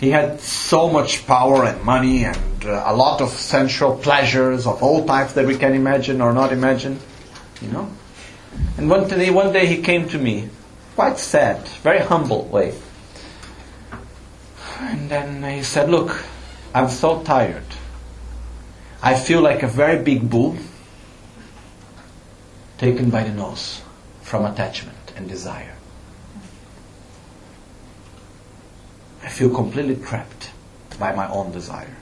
He 0.00 0.10
had 0.10 0.40
so 0.40 0.90
much 0.90 1.26
power 1.26 1.64
and 1.64 1.82
money 1.82 2.24
and 2.24 2.64
uh, 2.64 2.82
a 2.86 2.94
lot 2.94 3.20
of 3.20 3.30
sensual 3.30 3.96
pleasures 3.96 4.66
of 4.66 4.82
all 4.82 5.06
types 5.06 5.32
that 5.34 5.46
we 5.46 5.56
can 5.56 5.74
imagine 5.74 6.20
or 6.20 6.32
not 6.32 6.52
imagine, 6.52 6.98
you 7.62 7.68
know. 7.68 7.88
And 8.76 8.90
one 8.90 9.08
day, 9.08 9.30
one 9.30 9.52
day 9.52 9.66
he 9.66 9.82
came 9.82 10.08
to 10.08 10.18
me, 10.18 10.48
quite 10.94 11.18
sad, 11.18 11.66
very 11.82 12.00
humble 12.00 12.44
way. 12.44 12.74
And 14.80 15.08
then 15.08 15.42
he 15.42 15.62
said, 15.62 15.90
Look, 15.90 16.24
I'm 16.74 16.88
so 16.88 17.22
tired. 17.22 17.64
I 19.02 19.14
feel 19.14 19.40
like 19.40 19.62
a 19.62 19.68
very 19.68 20.02
big 20.02 20.28
bull 20.28 20.56
taken 22.78 23.10
by 23.10 23.24
the 23.24 23.32
nose 23.32 23.82
from 24.22 24.44
attachment 24.44 25.12
and 25.16 25.28
desire. 25.28 25.76
I 29.22 29.28
feel 29.28 29.50
completely 29.50 29.96
trapped 29.96 30.50
by 30.98 31.14
my 31.14 31.28
own 31.30 31.52
desire. 31.52 31.96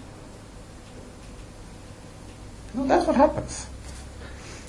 Know, 2.74 2.86
that's 2.86 3.06
what 3.06 3.16
happens. 3.16 3.66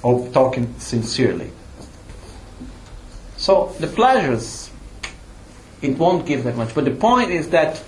Oh, 0.03 0.29
talking 0.31 0.73
sincerely. 0.77 1.51
So 3.37 3.73
the 3.79 3.87
pleasures, 3.87 4.69
it 5.81 5.97
won't 5.97 6.25
give 6.25 6.43
that 6.43 6.55
much. 6.55 6.75
But 6.75 6.85
the 6.85 6.91
point 6.91 7.31
is 7.31 7.49
that 7.49 7.83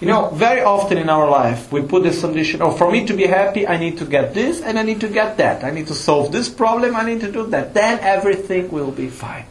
you 0.00 0.06
know, 0.06 0.30
very 0.30 0.60
often 0.60 0.98
in 0.98 1.08
our 1.08 1.28
life, 1.28 1.72
we 1.72 1.80
put 1.80 2.02
this 2.02 2.20
condition, 2.20 2.60
oh, 2.60 2.70
for 2.70 2.90
me 2.90 3.06
to 3.06 3.14
be 3.14 3.26
happy, 3.26 3.66
I 3.66 3.78
need 3.78 3.96
to 3.98 4.04
get 4.04 4.34
this 4.34 4.60
and 4.60 4.78
I 4.78 4.82
need 4.82 5.00
to 5.00 5.08
get 5.08 5.38
that. 5.38 5.64
I 5.64 5.70
need 5.70 5.86
to 5.86 5.94
solve 5.94 6.32
this 6.32 6.48
problem, 6.48 6.94
I 6.94 7.04
need 7.04 7.20
to 7.20 7.32
do 7.32 7.46
that. 7.46 7.72
Then 7.72 7.98
everything 8.00 8.70
will 8.70 8.90
be 8.90 9.08
fine. 9.08 9.46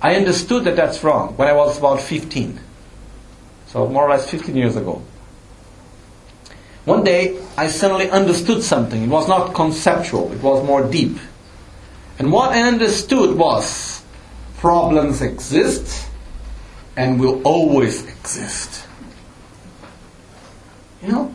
I 0.00 0.14
understood 0.14 0.64
that 0.64 0.76
that's 0.76 1.04
wrong 1.04 1.36
when 1.36 1.48
I 1.48 1.52
was 1.52 1.78
about 1.78 2.00
15. 2.00 2.60
So, 3.66 3.88
more 3.88 4.06
or 4.06 4.10
less 4.10 4.30
15 4.30 4.56
years 4.56 4.76
ago. 4.76 5.02
One 6.86 7.02
day, 7.02 7.42
I 7.58 7.68
suddenly 7.68 8.08
understood 8.10 8.62
something. 8.62 9.02
It 9.02 9.08
was 9.08 9.28
not 9.28 9.54
conceptual, 9.54 10.32
it 10.32 10.40
was 10.40 10.64
more 10.64 10.88
deep. 10.88 11.18
And 12.18 12.32
what 12.32 12.52
I 12.52 12.62
understood 12.62 13.36
was 13.36 14.02
problems 14.58 15.20
exist 15.20 16.05
and 16.96 17.20
will 17.20 17.42
always 17.42 18.06
exist. 18.06 18.86
You 21.02 21.12
know? 21.12 21.34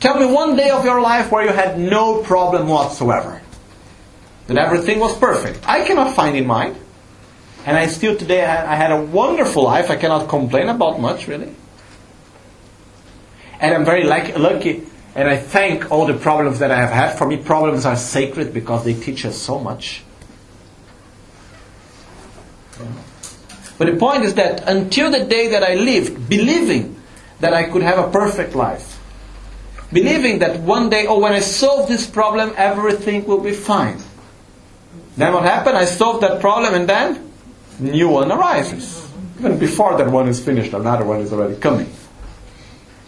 Tell 0.00 0.18
me 0.18 0.26
one 0.26 0.56
day 0.56 0.70
of 0.70 0.84
your 0.84 1.00
life 1.00 1.30
where 1.30 1.44
you 1.44 1.52
had 1.52 1.78
no 1.78 2.22
problem 2.22 2.68
whatsoever. 2.68 3.40
That 4.46 4.58
everything 4.58 4.98
was 4.98 5.16
perfect. 5.18 5.60
I 5.68 5.84
cannot 5.84 6.14
find 6.14 6.36
in 6.36 6.46
mine. 6.46 6.76
And 7.64 7.76
I 7.76 7.86
still 7.86 8.16
today, 8.16 8.44
I 8.44 8.74
had 8.74 8.90
a 8.90 9.00
wonderful 9.00 9.62
life. 9.62 9.90
I 9.90 9.96
cannot 9.96 10.28
complain 10.28 10.68
about 10.68 11.00
much, 11.00 11.28
really. 11.28 11.54
And 13.60 13.72
I'm 13.72 13.84
very 13.84 14.02
lucky, 14.02 14.82
and 15.14 15.28
I 15.28 15.36
thank 15.36 15.92
all 15.92 16.06
the 16.06 16.14
problems 16.14 16.58
that 16.58 16.72
I 16.72 16.76
have 16.78 16.90
had. 16.90 17.16
For 17.16 17.28
me, 17.28 17.36
problems 17.36 17.86
are 17.86 17.94
sacred 17.94 18.52
because 18.52 18.84
they 18.84 18.94
teach 18.94 19.24
us 19.24 19.36
so 19.36 19.60
much. 19.60 20.02
But 23.82 23.90
the 23.90 23.98
point 23.98 24.22
is 24.22 24.34
that 24.34 24.62
until 24.68 25.10
the 25.10 25.24
day 25.24 25.48
that 25.48 25.64
I 25.64 25.74
lived, 25.74 26.28
believing 26.28 26.94
that 27.40 27.52
I 27.52 27.64
could 27.64 27.82
have 27.82 27.98
a 27.98 28.08
perfect 28.12 28.54
life, 28.54 29.00
believing 29.92 30.38
that 30.38 30.60
one 30.60 30.88
day, 30.88 31.08
oh, 31.08 31.18
when 31.18 31.32
I 31.32 31.40
solve 31.40 31.88
this 31.88 32.06
problem, 32.06 32.52
everything 32.56 33.24
will 33.24 33.40
be 33.40 33.50
fine. 33.50 33.98
Then 35.16 35.32
what 35.32 35.42
happened? 35.42 35.76
I 35.76 35.86
solved 35.86 36.22
that 36.22 36.40
problem, 36.40 36.74
and 36.74 36.88
then 36.88 37.28
new 37.80 38.08
one 38.08 38.30
arises. 38.30 39.04
Even 39.40 39.58
before 39.58 39.98
that 39.98 40.08
one 40.08 40.28
is 40.28 40.38
finished, 40.38 40.74
another 40.74 41.04
one 41.04 41.20
is 41.20 41.32
already 41.32 41.56
coming. 41.56 41.92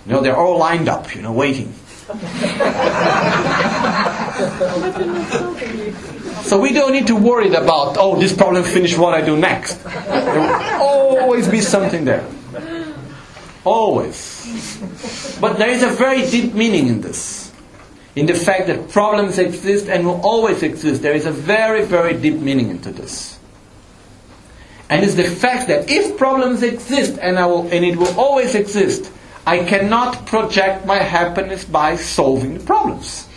You 0.07 0.15
know, 0.15 0.23
they're 0.23 0.37
all 0.37 0.59
lined 0.59 0.89
up, 0.89 1.15
you 1.15 1.23
know, 1.23 1.31
waiting. 1.31 1.73
So 6.45 6.61
we 6.61 6.73
don't 6.75 6.93
need 6.93 7.07
to 7.07 7.17
worry 7.17 7.49
about, 7.49 7.97
oh, 7.99 8.21
this 8.21 8.37
problem 8.37 8.65
finished, 8.65 8.99
what 8.99 9.15
I 9.15 9.23
do 9.23 9.35
next. 9.35 9.83
There 9.83 10.41
will 10.41 11.19
always 11.19 11.49
be 11.49 11.63
something 11.63 12.05
there. 12.05 12.25
Always. 13.65 15.39
But 15.41 15.57
there 15.57 15.71
is 15.71 15.83
a 15.83 15.89
very 15.89 16.29
deep 16.31 16.53
meaning 16.53 16.89
in 16.89 17.01
this. 17.01 17.51
In 18.15 18.27
the 18.27 18.35
fact 18.35 18.67
that 18.67 18.91
problems 18.91 19.39
exist 19.39 19.89
and 19.89 20.05
will 20.05 20.21
always 20.21 20.63
exist. 20.63 21.01
There 21.01 21.15
is 21.15 21.25
a 21.25 21.33
very, 21.33 21.85
very 21.87 22.13
deep 22.13 22.39
meaning 22.39 22.69
into 22.69 22.93
this. 22.93 23.39
And 24.91 25.03
it's 25.03 25.15
the 25.15 25.25
fact 25.25 25.69
that 25.69 25.89
if 25.89 26.19
problems 26.19 26.63
exist 26.63 27.19
and, 27.21 27.39
I 27.39 27.47
will, 27.47 27.63
and 27.73 27.85
it 27.85 27.97
will 27.97 28.21
always 28.21 28.55
exist, 28.55 29.11
I 29.47 29.65
cannot 29.65 30.27
project 30.27 30.85
my 30.85 30.99
happiness 30.99 31.65
by 31.65 31.97
solving 31.97 32.59
the 32.59 32.65
problems. 32.65 33.29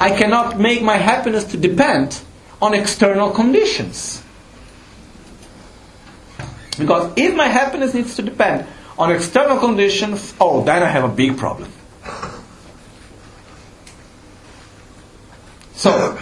I 0.00 0.16
cannot 0.16 0.58
make 0.58 0.82
my 0.82 0.96
happiness 0.96 1.44
to 1.44 1.56
depend 1.56 2.20
on 2.62 2.74
external 2.74 3.30
conditions. 3.30 4.22
Because 6.78 7.12
if 7.16 7.34
my 7.34 7.48
happiness 7.48 7.94
needs 7.94 8.14
to 8.16 8.22
depend 8.22 8.66
on 8.98 9.10
external 9.10 9.58
conditions, 9.58 10.34
oh, 10.40 10.62
then 10.62 10.82
I 10.82 10.86
have 10.86 11.04
a 11.04 11.08
big 11.08 11.36
problem. 11.36 11.70
So, 15.74 16.18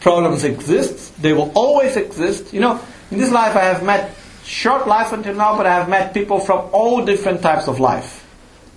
problems 0.00 0.44
exist, 0.44 1.20
they 1.20 1.32
will 1.32 1.52
always 1.54 1.96
exist. 1.96 2.52
You 2.52 2.60
know, 2.60 2.80
in 3.10 3.18
this 3.18 3.30
life 3.30 3.56
I 3.56 3.64
have 3.64 3.82
met, 3.82 4.16
short 4.44 4.86
life 4.86 5.12
until 5.12 5.34
now, 5.34 5.56
but 5.56 5.66
I 5.66 5.74
have 5.74 5.88
met 5.88 6.14
people 6.14 6.40
from 6.40 6.68
all 6.72 7.04
different 7.04 7.42
types 7.42 7.68
of 7.68 7.80
life. 7.80 8.26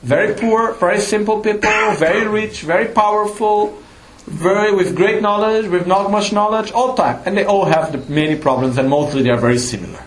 Very 0.02 0.34
poor, 0.36 0.74
very 0.74 1.00
simple 1.00 1.40
people, 1.40 1.62
very 1.96 2.28
rich, 2.28 2.62
very 2.62 2.88
powerful, 2.94 3.82
very 4.26 4.74
with 4.74 4.95
great 4.95 5.22
knowledge, 5.22 5.68
with 5.68 5.88
not 5.88 6.10
much 6.12 6.32
knowledge, 6.32 6.72
all 6.72 6.95
time. 6.95 7.22
And 7.26 7.38
they 7.38 7.45
all 7.45 7.66
have 7.66 7.91
the, 7.91 7.98
many 8.12 8.38
problems 8.38 8.78
and 8.78 8.90
mostly 8.90 9.24
they 9.24 9.30
are 9.30 9.40
very 9.40 9.58
similar. 9.58 10.04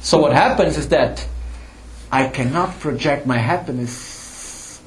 So 0.00 0.18
what 0.18 0.32
happens 0.32 0.78
is 0.78 0.88
that 0.88 1.26
I 2.10 2.28
cannot 2.28 2.80
project 2.80 3.26
my 3.26 3.36
happiness 3.36 4.80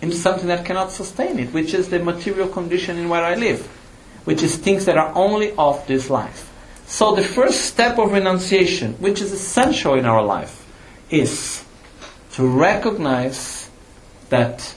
into 0.00 0.16
something 0.16 0.48
that 0.48 0.64
cannot 0.64 0.90
sustain 0.90 1.38
it, 1.38 1.52
which 1.52 1.74
is 1.74 1.90
the 1.90 1.98
material 1.98 2.48
condition 2.48 2.96
in 2.96 3.08
where 3.08 3.22
I 3.22 3.34
live, 3.34 3.66
which 4.24 4.42
is 4.42 4.56
things 4.56 4.86
that 4.86 4.96
are 4.96 5.12
only 5.14 5.52
of 5.52 5.86
this 5.86 6.08
life. 6.08 6.50
So 6.86 7.14
the 7.14 7.22
first 7.22 7.66
step 7.66 7.98
of 7.98 8.12
renunciation, 8.12 8.94
which 8.94 9.20
is 9.20 9.32
essential 9.32 9.94
in 9.94 10.06
our 10.06 10.22
life, 10.22 10.66
is 11.10 11.64
to 12.32 12.46
recognize 12.46 13.70
that 14.30 14.74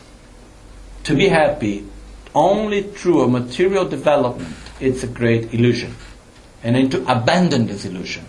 to 1.05 1.15
be 1.15 1.27
happy 1.27 1.85
only 2.33 2.83
through 2.83 3.23
a 3.23 3.27
material 3.27 3.85
development 3.85 4.55
it's 4.79 5.03
a 5.03 5.07
great 5.07 5.53
illusion. 5.53 5.95
And 6.63 6.75
I 6.75 6.81
need 6.81 6.91
to 6.91 7.05
abandon 7.11 7.67
this 7.67 7.85
illusion. 7.85 8.25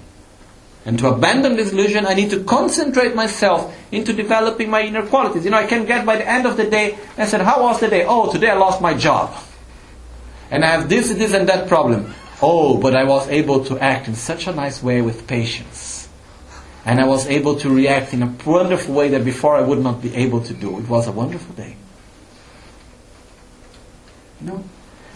And 0.85 0.99
to 1.01 1.09
abandon 1.09 1.57
this 1.57 1.73
illusion, 1.73 2.07
I 2.07 2.15
need 2.15 2.31
to 2.31 2.45
concentrate 2.45 3.17
myself 3.17 3.75
into 3.91 4.13
developing 4.13 4.71
my 4.71 4.83
inner 4.83 5.05
qualities. 5.05 5.45
You 5.45 5.51
know, 5.51 5.57
I 5.57 5.67
can 5.67 5.85
get 5.85 6.07
by 6.07 6.17
the 6.17 6.29
end 6.29 6.47
of 6.47 6.57
the 6.57 6.69
day 6.71 6.97
and 7.17 7.29
say, 7.29 7.43
How 7.43 7.63
was 7.63 7.81
the 7.81 7.89
day? 7.89 8.05
Oh, 8.07 8.31
today 8.31 8.51
I 8.51 8.55
lost 8.55 8.81
my 8.81 8.95
job. 8.95 9.35
And 10.51 10.65
I 10.65 10.69
have 10.69 10.89
this, 10.89 11.13
this, 11.13 11.35
and 11.35 11.49
that 11.49 11.67
problem. 11.67 12.15
Oh, 12.41 12.79
but 12.79 12.95
I 12.95 13.03
was 13.03 13.27
able 13.29 13.65
to 13.65 13.79
act 13.81 14.07
in 14.07 14.15
such 14.15 14.47
a 14.47 14.55
nice 14.55 14.81
way 14.81 15.03
with 15.03 15.27
patience. 15.27 16.09
And 16.85 17.01
I 17.01 17.07
was 17.07 17.27
able 17.27 17.57
to 17.57 17.71
react 17.71 18.15
in 18.15 18.23
a 18.23 18.33
wonderful 18.47 18.95
way 18.95 19.09
that 19.09 19.25
before 19.25 19.57
I 19.57 19.63
would 19.63 19.81
not 19.81 20.01
be 20.01 20.15
able 20.15 20.41
to 20.43 20.55
do. 20.55 20.79
It 20.79 20.89
was 20.89 21.09
a 21.09 21.13
wonderful 21.13 21.53
day. 21.57 21.75
You 24.41 24.47
know? 24.49 24.65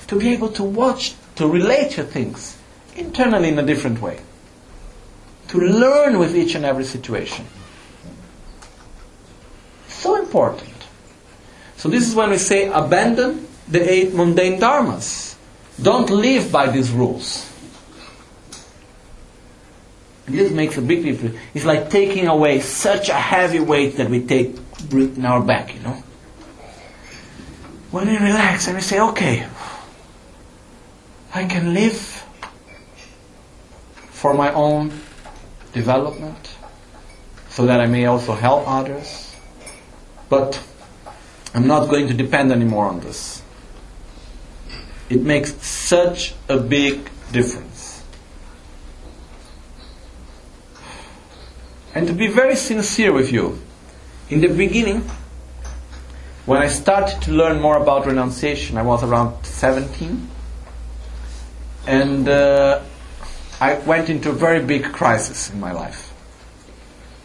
To 0.09 0.19
be 0.19 0.33
able 0.33 0.51
to 0.53 0.63
watch, 0.63 1.15
to 1.37 1.47
relate 1.47 1.93
to 1.93 2.05
things 2.05 2.57
internally 2.97 3.49
in 3.49 3.59
a 3.59 3.63
different 3.63 4.01
way 4.01 4.21
to 5.51 5.59
learn 5.59 6.19
with 6.21 6.37
each 6.37 6.55
and 6.55 6.65
every 6.65 6.85
situation. 6.85 7.45
So 9.89 10.15
important. 10.15 10.71
So 11.77 11.89
this 11.89 12.09
is 12.09 12.15
when 12.15 12.31
we 12.31 12.39
say 12.39 12.69
abandon 12.69 13.49
the 13.67 13.83
eight 13.83 14.15
mundane 14.15 14.61
dharmas. 14.61 15.35
Don't 15.83 16.09
live 16.09 16.53
by 16.53 16.71
these 16.71 16.93
rules. 16.93 17.51
This 20.27 20.53
makes 20.53 20.79
a 20.79 20.83
big 20.83 21.03
difference. 21.03 21.37
It's 21.53 21.65
like 21.65 21.91
taking 21.91 22.29
away 22.29 22.61
such 22.61 23.09
a 23.09 23.15
heavy 23.15 23.59
weight 23.59 23.97
that 23.97 24.09
we 24.09 24.25
take 24.25 24.57
in 24.93 25.25
our 25.25 25.43
back, 25.43 25.75
you 25.75 25.81
know. 25.81 26.01
When 27.91 28.07
we 28.07 28.17
relax 28.19 28.69
and 28.69 28.77
we 28.77 28.83
say, 28.83 29.01
okay, 29.01 29.47
I 31.35 31.45
can 31.45 31.75
live 31.75 32.25
for 34.11 34.33
my 34.35 34.53
own 34.53 34.93
development 35.73 36.51
so 37.49 37.67
that 37.67 37.81
I 37.81 37.87
may 37.87 38.07
also 38.07 38.35
help 38.35 38.65
others. 38.69 39.35
But 40.29 40.63
I'm 41.53 41.67
not 41.67 41.89
going 41.89 42.07
to 42.07 42.15
depend 42.15 42.53
anymore 42.53 42.87
on 42.87 43.01
this. 43.01 43.43
It 45.09 45.23
makes 45.23 45.55
such 45.67 46.35
a 46.49 46.59
big 46.59 47.11
difference. 47.33 48.05
And 51.93 52.07
to 52.07 52.13
be 52.13 52.29
very 52.29 52.55
sincere 52.55 53.13
with 53.13 53.33
you, 53.33 53.61
in 54.29 54.41
the 54.41 54.47
beginning, 54.47 55.11
when 56.47 56.63
I 56.63 56.69
started 56.69 57.21
to 57.23 57.33
learn 57.33 57.61
more 57.61 57.77
about 57.77 58.07
renunciation, 58.07 58.79
I 58.79 58.83
was 58.83 59.03
around 59.03 59.45
17. 59.45 60.29
And 61.87 62.29
uh, 62.29 62.83
I 63.61 63.75
went 63.75 64.09
into 64.09 64.31
a 64.31 64.33
very 64.33 64.63
big 64.65 64.85
crisis 64.93 65.51
in 65.51 65.61
my 65.61 65.73
life. 65.73 66.09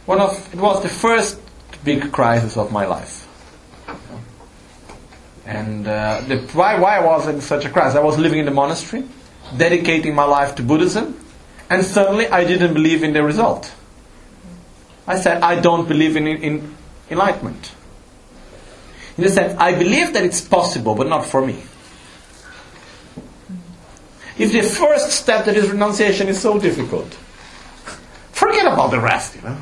One 0.06 0.20
of 0.20 0.54
it 0.54 0.60
was 0.60 0.84
the 0.84 0.90
first 0.90 1.40
big 1.84 2.12
crisis 2.12 2.58
of 2.58 2.72
my 2.72 2.86
life. 2.86 3.28
And 5.46 5.88
uh, 5.88 6.22
the, 6.28 6.40
why, 6.54 6.80
why 6.80 6.98
I 6.98 7.06
was 7.06 7.28
in 7.28 7.40
such 7.40 7.66
a 7.66 7.70
crisis? 7.70 7.96
I 7.96 8.02
was 8.02 8.18
living 8.18 8.40
in 8.40 8.46
the 8.46 8.52
monastery, 8.52 9.04
dedicating 9.56 10.16
my 10.16 10.24
life 10.24 10.56
to 10.56 10.64
Buddhism, 10.64 11.20
and 11.70 11.86
suddenly 11.86 12.28
I 12.28 12.46
didn't 12.46 12.74
believe 12.74 13.04
in 13.04 13.14
the 13.14 13.24
result. 13.24 13.74
I 15.08 15.20
said, 15.20 15.44
I 15.44 15.60
don't 15.60 15.88
believe 15.88 16.16
in, 16.16 16.28
in 16.28 16.76
enlightenment. 17.12 17.75
In 19.18 19.24
the 19.24 19.30
sense, 19.30 19.58
I 19.58 19.74
believe 19.74 20.14
that 20.14 20.24
it's 20.24 20.42
possible, 20.42 20.96
but 20.96 21.08
not 21.08 21.26
for 21.26 21.46
me. 21.46 21.64
If 24.38 24.52
the 24.52 24.62
first 24.62 25.12
step 25.12 25.46
that 25.46 25.56
is 25.56 25.70
renunciation 25.70 26.28
is 26.28 26.42
so 26.42 26.60
difficult, 26.60 27.14
forget 28.34 28.66
about 28.66 28.92
the 28.92 29.00
rest, 29.00 29.36
you 29.36 29.42
know. 29.42 29.58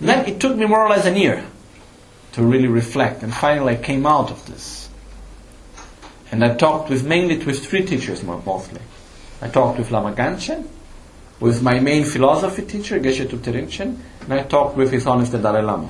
then 0.00 0.26
it 0.26 0.40
took 0.40 0.56
me 0.56 0.66
more 0.66 0.80
or 0.80 0.88
less 0.88 1.04
a 1.04 1.16
year 1.18 1.44
to 2.32 2.42
really 2.42 2.68
reflect, 2.68 3.22
and 3.22 3.34
finally 3.34 3.74
I 3.74 3.76
came 3.76 4.06
out 4.06 4.30
of 4.30 4.46
this. 4.46 4.88
And 6.30 6.42
I 6.42 6.54
talked 6.54 6.88
with 6.88 7.04
mainly 7.04 7.36
with 7.36 7.66
three 7.66 7.84
teachers 7.84 8.22
more 8.22 8.42
mostly. 8.46 8.80
I 9.42 9.48
talked 9.48 9.78
with 9.78 9.90
Lama 9.90 10.12
Gangchen, 10.12 10.66
with 11.40 11.62
my 11.62 11.78
main 11.78 12.04
philosophy 12.04 12.62
teacher, 12.62 12.98
Geshe 12.98 13.26
Thupten 13.26 13.52
Rinchen, 13.52 13.98
and 14.22 14.32
I 14.32 14.42
talked 14.44 14.78
with 14.78 14.90
His 14.90 15.04
Holiness 15.04 15.28
the 15.28 15.38
Dalai 15.38 15.60
Lama. 15.60 15.88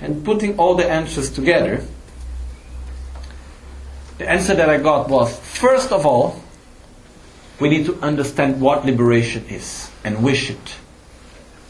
And 0.00 0.24
putting 0.24 0.58
all 0.58 0.74
the 0.74 0.88
answers 0.88 1.30
together, 1.30 1.82
the 4.18 4.28
answer 4.28 4.54
that 4.54 4.68
I 4.68 4.78
got 4.78 5.08
was 5.08 5.38
first 5.38 5.92
of 5.92 6.06
all, 6.06 6.42
we 7.60 7.68
need 7.68 7.86
to 7.86 7.98
understand 8.00 8.60
what 8.60 8.84
liberation 8.84 9.46
is 9.46 9.90
and 10.04 10.22
wish 10.22 10.50
it 10.50 10.74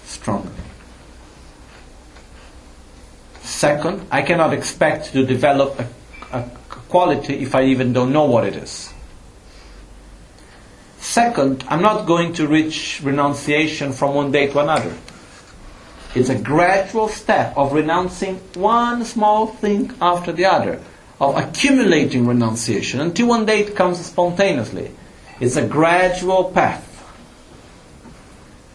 strongly. 0.05 0.51
Second, 3.43 4.07
I 4.11 4.23
cannot 4.23 4.53
expect 4.53 5.13
to 5.13 5.25
develop 5.25 5.79
a, 5.79 5.89
a 6.37 6.51
quality 6.69 7.35
if 7.39 7.55
I 7.55 7.65
even 7.65 7.93
don't 7.93 8.13
know 8.13 8.25
what 8.25 8.45
it 8.45 8.57
is. 8.57 8.93
Second, 10.99 11.65
I'm 11.69 11.81
not 11.81 12.07
going 12.07 12.33
to 12.35 12.47
reach 12.49 13.01
renunciation 13.03 13.93
from 13.93 14.15
one 14.15 14.33
day 14.33 14.49
to 14.49 14.59
another. 14.59 14.93
It's 16.17 16.31
a 16.31 16.35
gradual 16.35 17.09
step 17.09 17.55
of 17.59 17.75
renouncing 17.75 18.37
one 18.55 19.05
small 19.05 19.49
thing 19.49 19.93
after 20.01 20.33
the 20.33 20.47
other 20.47 20.81
of 21.21 21.37
accumulating 21.37 22.27
renunciation 22.27 23.01
until 23.01 23.29
one 23.29 23.45
day 23.45 23.61
it 23.61 23.77
comes 23.77 24.03
spontaneously. 24.07 24.93
It's 25.41 25.57
a 25.57 25.67
gradual 25.67 26.45
path. 26.53 26.83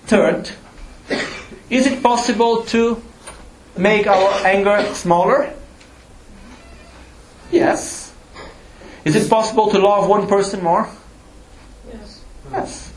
Third, 0.05 0.51
is 1.72 1.88
it 1.88 2.03
possible 2.03 2.61
to 2.65 3.01
make 3.76 4.05
our 4.05 4.45
anger 4.45 4.85
smaller? 4.93 5.51
Yes. 7.51 8.13
Is 9.03 9.15
it 9.15 9.27
possible 9.27 9.72
to 9.72 9.80
love 9.80 10.07
one 10.07 10.27
person 10.27 10.63
more? 10.63 10.88
Yes. 11.91 12.23
Yes. 12.51 12.93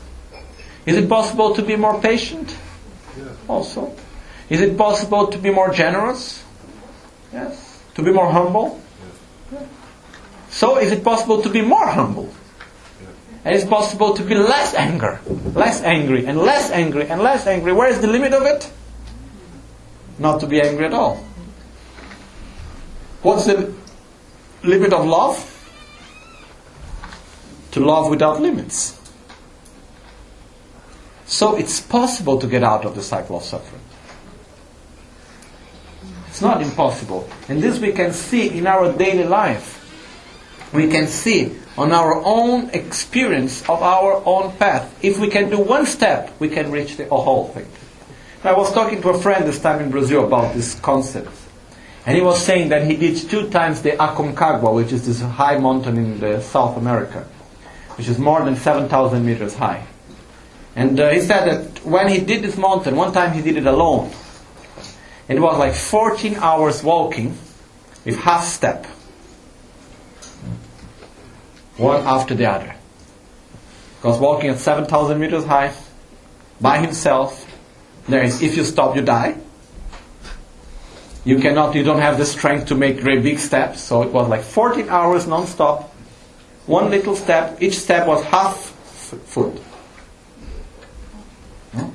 Is 0.85 0.97
it 0.97 1.09
possible 1.09 1.55
to 1.55 1.63
be 1.63 1.75
more 1.75 1.99
patient? 1.99 2.55
Yes. 3.17 3.35
Also. 3.47 4.04
Is 4.49 4.61
it 4.61 4.77
possible 4.77 5.27
to 5.27 5.37
be 5.37 5.49
more 5.49 5.71
generous? 5.71 6.43
Yes. 7.33 7.83
To 7.95 8.03
be 8.03 8.11
more 8.11 8.31
humble? 8.31 8.81
So 10.49 10.77
is 10.77 10.91
it 10.91 11.03
possible 11.03 11.41
to 11.41 11.49
be 11.49 11.61
more 11.61 11.87
humble? 11.87 12.33
And 13.43 13.55
it's 13.55 13.65
possible 13.65 14.13
to 14.15 14.23
be 14.23 14.35
less 14.35 14.73
anger, 14.73 15.19
less 15.53 15.81
angry, 15.83 16.25
and 16.25 16.39
less 16.39 16.71
angry, 16.71 17.07
and 17.07 17.21
less 17.21 17.45
angry. 17.45 17.73
Where 17.73 17.89
is 17.89 17.99
the 17.99 18.07
limit 18.07 18.33
of 18.33 18.43
it? 18.43 18.71
Not 20.17 20.39
to 20.39 20.47
be 20.47 20.61
angry 20.61 20.85
at 20.85 20.93
all. 20.93 21.23
What's 23.21 23.45
the 23.45 23.73
limit 24.63 24.93
of 24.93 25.05
love? 25.05 25.51
To 27.71 27.79
love 27.79 28.09
without 28.09 28.41
limits. 28.41 28.99
So 31.25 31.55
it's 31.55 31.79
possible 31.81 32.39
to 32.39 32.47
get 32.47 32.63
out 32.63 32.85
of 32.85 32.95
the 32.95 33.01
cycle 33.01 33.37
of 33.37 33.43
suffering. 33.43 33.81
It's 36.35 36.41
not 36.41 36.61
impossible. 36.61 37.29
And 37.47 37.63
this 37.63 37.79
we 37.79 37.93
can 37.93 38.11
see 38.11 38.57
in 38.57 38.67
our 38.67 38.91
daily 38.91 39.23
life. 39.23 39.79
we 40.73 40.89
can 40.89 41.07
see 41.07 41.55
on 41.77 41.93
our 41.93 42.21
own 42.25 42.71
experience 42.71 43.61
of 43.69 43.81
our 43.81 44.21
own 44.25 44.51
path. 44.57 44.83
If 45.01 45.17
we 45.17 45.29
can 45.29 45.49
do 45.49 45.59
one 45.59 45.85
step, 45.85 46.35
we 46.41 46.49
can 46.49 46.73
reach 46.73 46.97
the 46.97 47.05
whole 47.05 47.47
thing. 47.55 47.65
I 48.43 48.51
was 48.51 48.73
talking 48.73 49.01
to 49.03 49.11
a 49.11 49.17
friend 49.17 49.45
this 49.45 49.61
time 49.61 49.79
in 49.79 49.89
Brazil 49.89 50.25
about 50.25 50.53
this 50.53 50.75
concept. 50.75 51.31
And 52.05 52.17
he 52.17 52.21
was 52.21 52.43
saying 52.43 52.67
that 52.67 52.83
he 52.85 52.97
did 52.97 53.15
two 53.15 53.49
times 53.49 53.81
the 53.81 53.91
Aconcagua, 53.91 54.75
which 54.75 54.91
is 54.91 55.07
this 55.07 55.21
high 55.21 55.57
mountain 55.57 55.97
in 55.97 56.41
South 56.41 56.75
America, 56.75 57.25
which 57.95 58.09
is 58.09 58.19
more 58.19 58.43
than 58.43 58.57
7,000 58.57 59.25
meters 59.25 59.55
high. 59.55 59.87
And 60.75 60.99
uh, 60.99 61.11
he 61.11 61.21
said 61.21 61.45
that 61.45 61.85
when 61.85 62.09
he 62.09 62.19
did 62.19 62.43
this 62.43 62.57
mountain, 62.57 62.97
one 62.97 63.13
time 63.13 63.31
he 63.31 63.41
did 63.41 63.55
it 63.55 63.65
alone. 63.65 64.11
It 65.27 65.39
was 65.39 65.57
like 65.57 65.73
14 65.73 66.35
hours 66.35 66.83
walking 66.83 67.37
with 68.05 68.17
half 68.17 68.43
step. 68.43 68.85
One 71.77 72.01
after 72.05 72.35
the 72.35 72.45
other. 72.45 72.75
Because 73.97 74.19
walking 74.19 74.51
at 74.51 74.59
7,000 74.59 75.19
meters 75.19 75.45
high, 75.45 75.73
by 76.61 76.77
himself, 76.77 77.51
there 78.07 78.23
is, 78.23 78.41
if 78.41 78.55
you 78.55 78.63
stop, 78.63 78.95
you 78.95 79.01
die. 79.01 79.35
You 81.23 81.39
cannot, 81.39 81.73
you 81.73 81.83
don't 81.83 81.99
have 81.99 82.19
the 82.19 82.25
strength 82.25 82.67
to 82.67 82.75
make 82.75 83.01
great 83.01 83.23
big 83.23 83.39
steps. 83.39 83.81
So 83.81 84.03
it 84.03 84.11
was 84.11 84.29
like 84.29 84.43
14 84.43 84.89
hours 84.89 85.25
non-stop. 85.25 85.91
One 86.67 86.91
little 86.91 87.15
step. 87.15 87.61
Each 87.61 87.79
step 87.79 88.07
was 88.07 88.23
half 88.25 88.55
foot. 88.55 89.57
Hmm? 91.73 91.89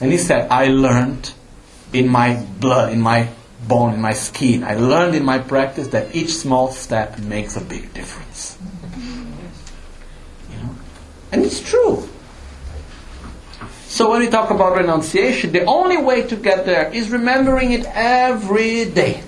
And 0.00 0.12
he 0.12 0.18
said, 0.18 0.50
I 0.50 0.66
learned 0.66 1.32
in 1.92 2.08
my 2.08 2.44
blood, 2.58 2.92
in 2.92 3.00
my 3.00 3.28
bone, 3.66 3.94
in 3.94 4.00
my 4.00 4.12
skin. 4.12 4.64
I 4.64 4.74
learned 4.74 5.14
in 5.14 5.24
my 5.24 5.38
practice 5.38 5.88
that 5.88 6.14
each 6.14 6.34
small 6.34 6.70
step 6.70 7.18
makes 7.18 7.56
a 7.56 7.60
big 7.60 7.92
difference. 7.94 8.58
You 10.50 10.56
know? 10.62 10.74
And 11.32 11.44
it's 11.44 11.60
true. 11.60 12.08
So 13.86 14.10
when 14.10 14.20
we 14.20 14.28
talk 14.28 14.50
about 14.50 14.76
renunciation, 14.76 15.52
the 15.52 15.64
only 15.64 15.96
way 15.96 16.22
to 16.28 16.36
get 16.36 16.64
there 16.64 16.90
is 16.92 17.10
remembering 17.10 17.72
it 17.72 17.84
every 17.86 18.84
day. 18.84 19.22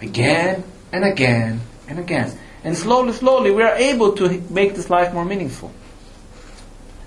Again 0.00 0.64
and 0.92 1.04
again 1.04 1.60
and 1.86 1.98
again. 1.98 2.36
And 2.64 2.76
slowly, 2.76 3.12
slowly, 3.12 3.50
we 3.52 3.62
are 3.62 3.74
able 3.74 4.12
to 4.14 4.42
make 4.50 4.74
this 4.74 4.90
life 4.90 5.14
more 5.14 5.24
meaningful. 5.24 5.72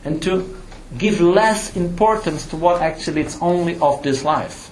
And 0.03 0.21
to 0.23 0.60
give 0.97 1.21
less 1.21 1.75
importance 1.75 2.45
to 2.47 2.57
what 2.57 2.81
actually 2.81 3.21
it's 3.21 3.37
only 3.41 3.79
of 3.79 4.03
this 4.03 4.23
life. 4.23 4.69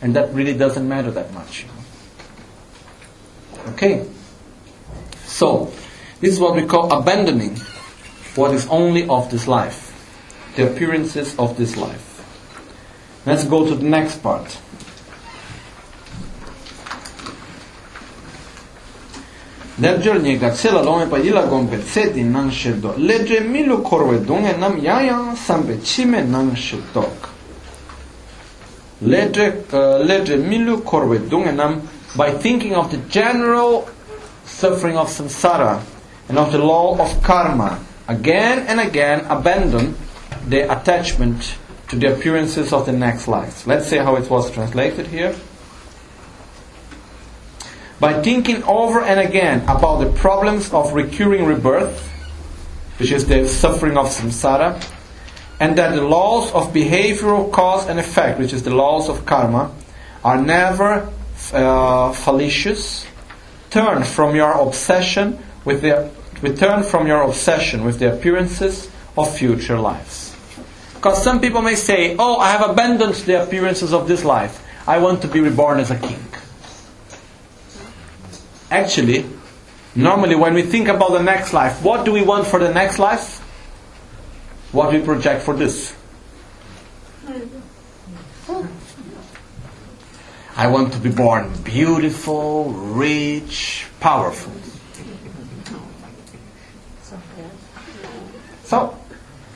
And 0.00 0.14
that 0.16 0.32
really 0.34 0.54
doesn't 0.54 0.88
matter 0.88 1.10
that 1.10 1.32
much. 1.32 1.66
Okay? 3.70 4.08
So, 5.24 5.72
this 6.20 6.32
is 6.32 6.40
what 6.40 6.54
we 6.54 6.66
call 6.66 6.92
abandoning 6.92 7.56
what 8.34 8.52
is 8.52 8.66
only 8.68 9.08
of 9.08 9.30
this 9.30 9.46
life 9.46 9.92
the 10.56 10.70
appearances 10.70 11.38
of 11.38 11.56
this 11.56 11.76
life. 11.76 12.08
Let's 13.24 13.44
go 13.44 13.66
to 13.68 13.74
the 13.74 13.84
next 13.84 14.18
part. 14.18 14.58
Lerger 19.78 20.20
nyega 20.20 20.50
tsela 20.50 20.82
longe 20.82 21.06
pa 21.06 21.18
ila 21.18 21.46
gombe 21.46 21.78
tseti 21.78 22.22
nang 22.22 22.50
shirdo. 22.50 22.94
Ledre 22.98 23.40
milu 23.40 23.82
korwe 23.82 24.18
donge 24.24 24.56
nam 24.58 24.78
yayang 24.78 25.34
sambe 25.36 25.80
chime 25.82 26.22
nang 26.22 26.54
shirdok. 26.54 27.30
Ledre, 29.02 29.64
uh, 29.72 30.36
milu 30.38 30.82
korwe 30.82 31.18
donge 31.28 31.52
nam 31.54 31.88
by 32.14 32.30
thinking 32.30 32.74
of 32.74 32.90
the 32.90 32.98
general 33.08 33.88
suffering 34.44 34.96
of 34.98 35.08
samsara 35.08 35.80
and 36.28 36.38
of 36.38 36.52
the 36.52 36.58
law 36.58 36.98
of 36.98 37.22
karma 37.22 37.80
again 38.08 38.66
and 38.68 38.78
again 38.78 39.24
abandon 39.30 39.96
the 40.48 40.70
attachment 40.70 41.56
to 41.88 41.96
the 41.96 42.12
appearances 42.12 42.72
of 42.72 42.84
the 42.84 42.92
next 42.92 43.26
life. 43.26 43.66
Let's 43.66 43.88
see 43.88 43.96
how 43.96 44.16
it 44.16 44.28
was 44.28 44.50
translated 44.50 45.06
here. 45.06 45.34
By 48.02 48.20
thinking 48.20 48.64
over 48.64 49.00
and 49.00 49.20
again 49.20 49.62
about 49.68 50.00
the 50.00 50.10
problems 50.10 50.72
of 50.72 50.92
recurring 50.92 51.46
rebirth, 51.46 52.08
which 52.98 53.12
is 53.12 53.26
the 53.26 53.46
suffering 53.46 53.96
of 53.96 54.06
samsara, 54.06 54.74
and 55.60 55.78
that 55.78 55.94
the 55.94 56.02
laws 56.02 56.50
of 56.50 56.74
behavioral 56.74 57.52
cause 57.52 57.86
and 57.86 58.00
effect, 58.00 58.40
which 58.40 58.52
is 58.52 58.64
the 58.64 58.74
laws 58.74 59.08
of 59.08 59.24
karma, 59.24 59.70
are 60.24 60.42
never 60.42 61.08
uh, 61.52 62.10
fallacious, 62.10 63.06
turn 63.70 64.02
from 64.02 64.34
your 64.34 64.50
obsession 64.50 65.38
with 65.64 65.82
the 65.82 66.10
return 66.40 66.82
from 66.82 67.06
your 67.06 67.22
obsession 67.22 67.84
with 67.84 68.00
the 68.00 68.12
appearances 68.12 68.90
of 69.16 69.32
future 69.32 69.78
lives. 69.78 70.34
Because 70.94 71.22
some 71.22 71.40
people 71.40 71.62
may 71.62 71.76
say, 71.76 72.16
Oh, 72.18 72.38
I 72.38 72.50
have 72.50 72.68
abandoned 72.68 73.14
the 73.14 73.44
appearances 73.44 73.92
of 73.94 74.08
this 74.08 74.24
life. 74.24 74.60
I 74.88 74.98
want 74.98 75.22
to 75.22 75.28
be 75.28 75.38
reborn 75.38 75.78
as 75.78 75.92
a 75.92 75.98
king. 76.00 76.31
Actually, 78.72 79.26
normally 79.94 80.34
when 80.34 80.54
we 80.54 80.62
think 80.62 80.88
about 80.88 81.12
the 81.12 81.22
next 81.22 81.52
life, 81.52 81.82
what 81.82 82.06
do 82.06 82.10
we 82.12 82.22
want 82.22 82.46
for 82.46 82.58
the 82.58 82.72
next 82.72 82.98
life? 82.98 83.40
What 84.72 84.90
we 84.90 85.00
project 85.00 85.42
for 85.42 85.54
this? 85.54 85.94
I 90.56 90.68
want 90.68 90.94
to 90.94 90.98
be 90.98 91.10
born 91.10 91.52
beautiful, 91.62 92.72
rich, 92.72 93.84
powerful. 94.00 94.52
So, 98.64 98.98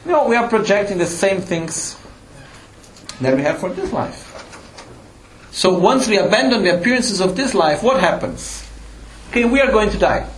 you 0.05 0.13
know, 0.13 0.29
we 0.29 0.37
are 0.37 0.47
projecting 0.47 0.99
the 0.99 1.07
same 1.07 1.41
things 1.41 1.97
that 3.23 3.35
we 3.35 3.41
have 3.41 3.61
for 3.61 3.71
this 3.71 3.91
life. 3.95 4.25
So 5.53 5.79
once 5.79 6.07
we 6.07 6.19
abandon 6.19 6.65
the 6.65 6.79
appearances 6.79 7.23
of 7.23 7.35
this 7.35 7.55
life, 7.55 7.83
what 7.83 7.99
happens? 7.99 8.66
Okay, 9.31 9.45
we 9.45 9.61
are 9.61 9.71
going 9.71 9.91
to 9.91 9.99
die. 9.99 10.29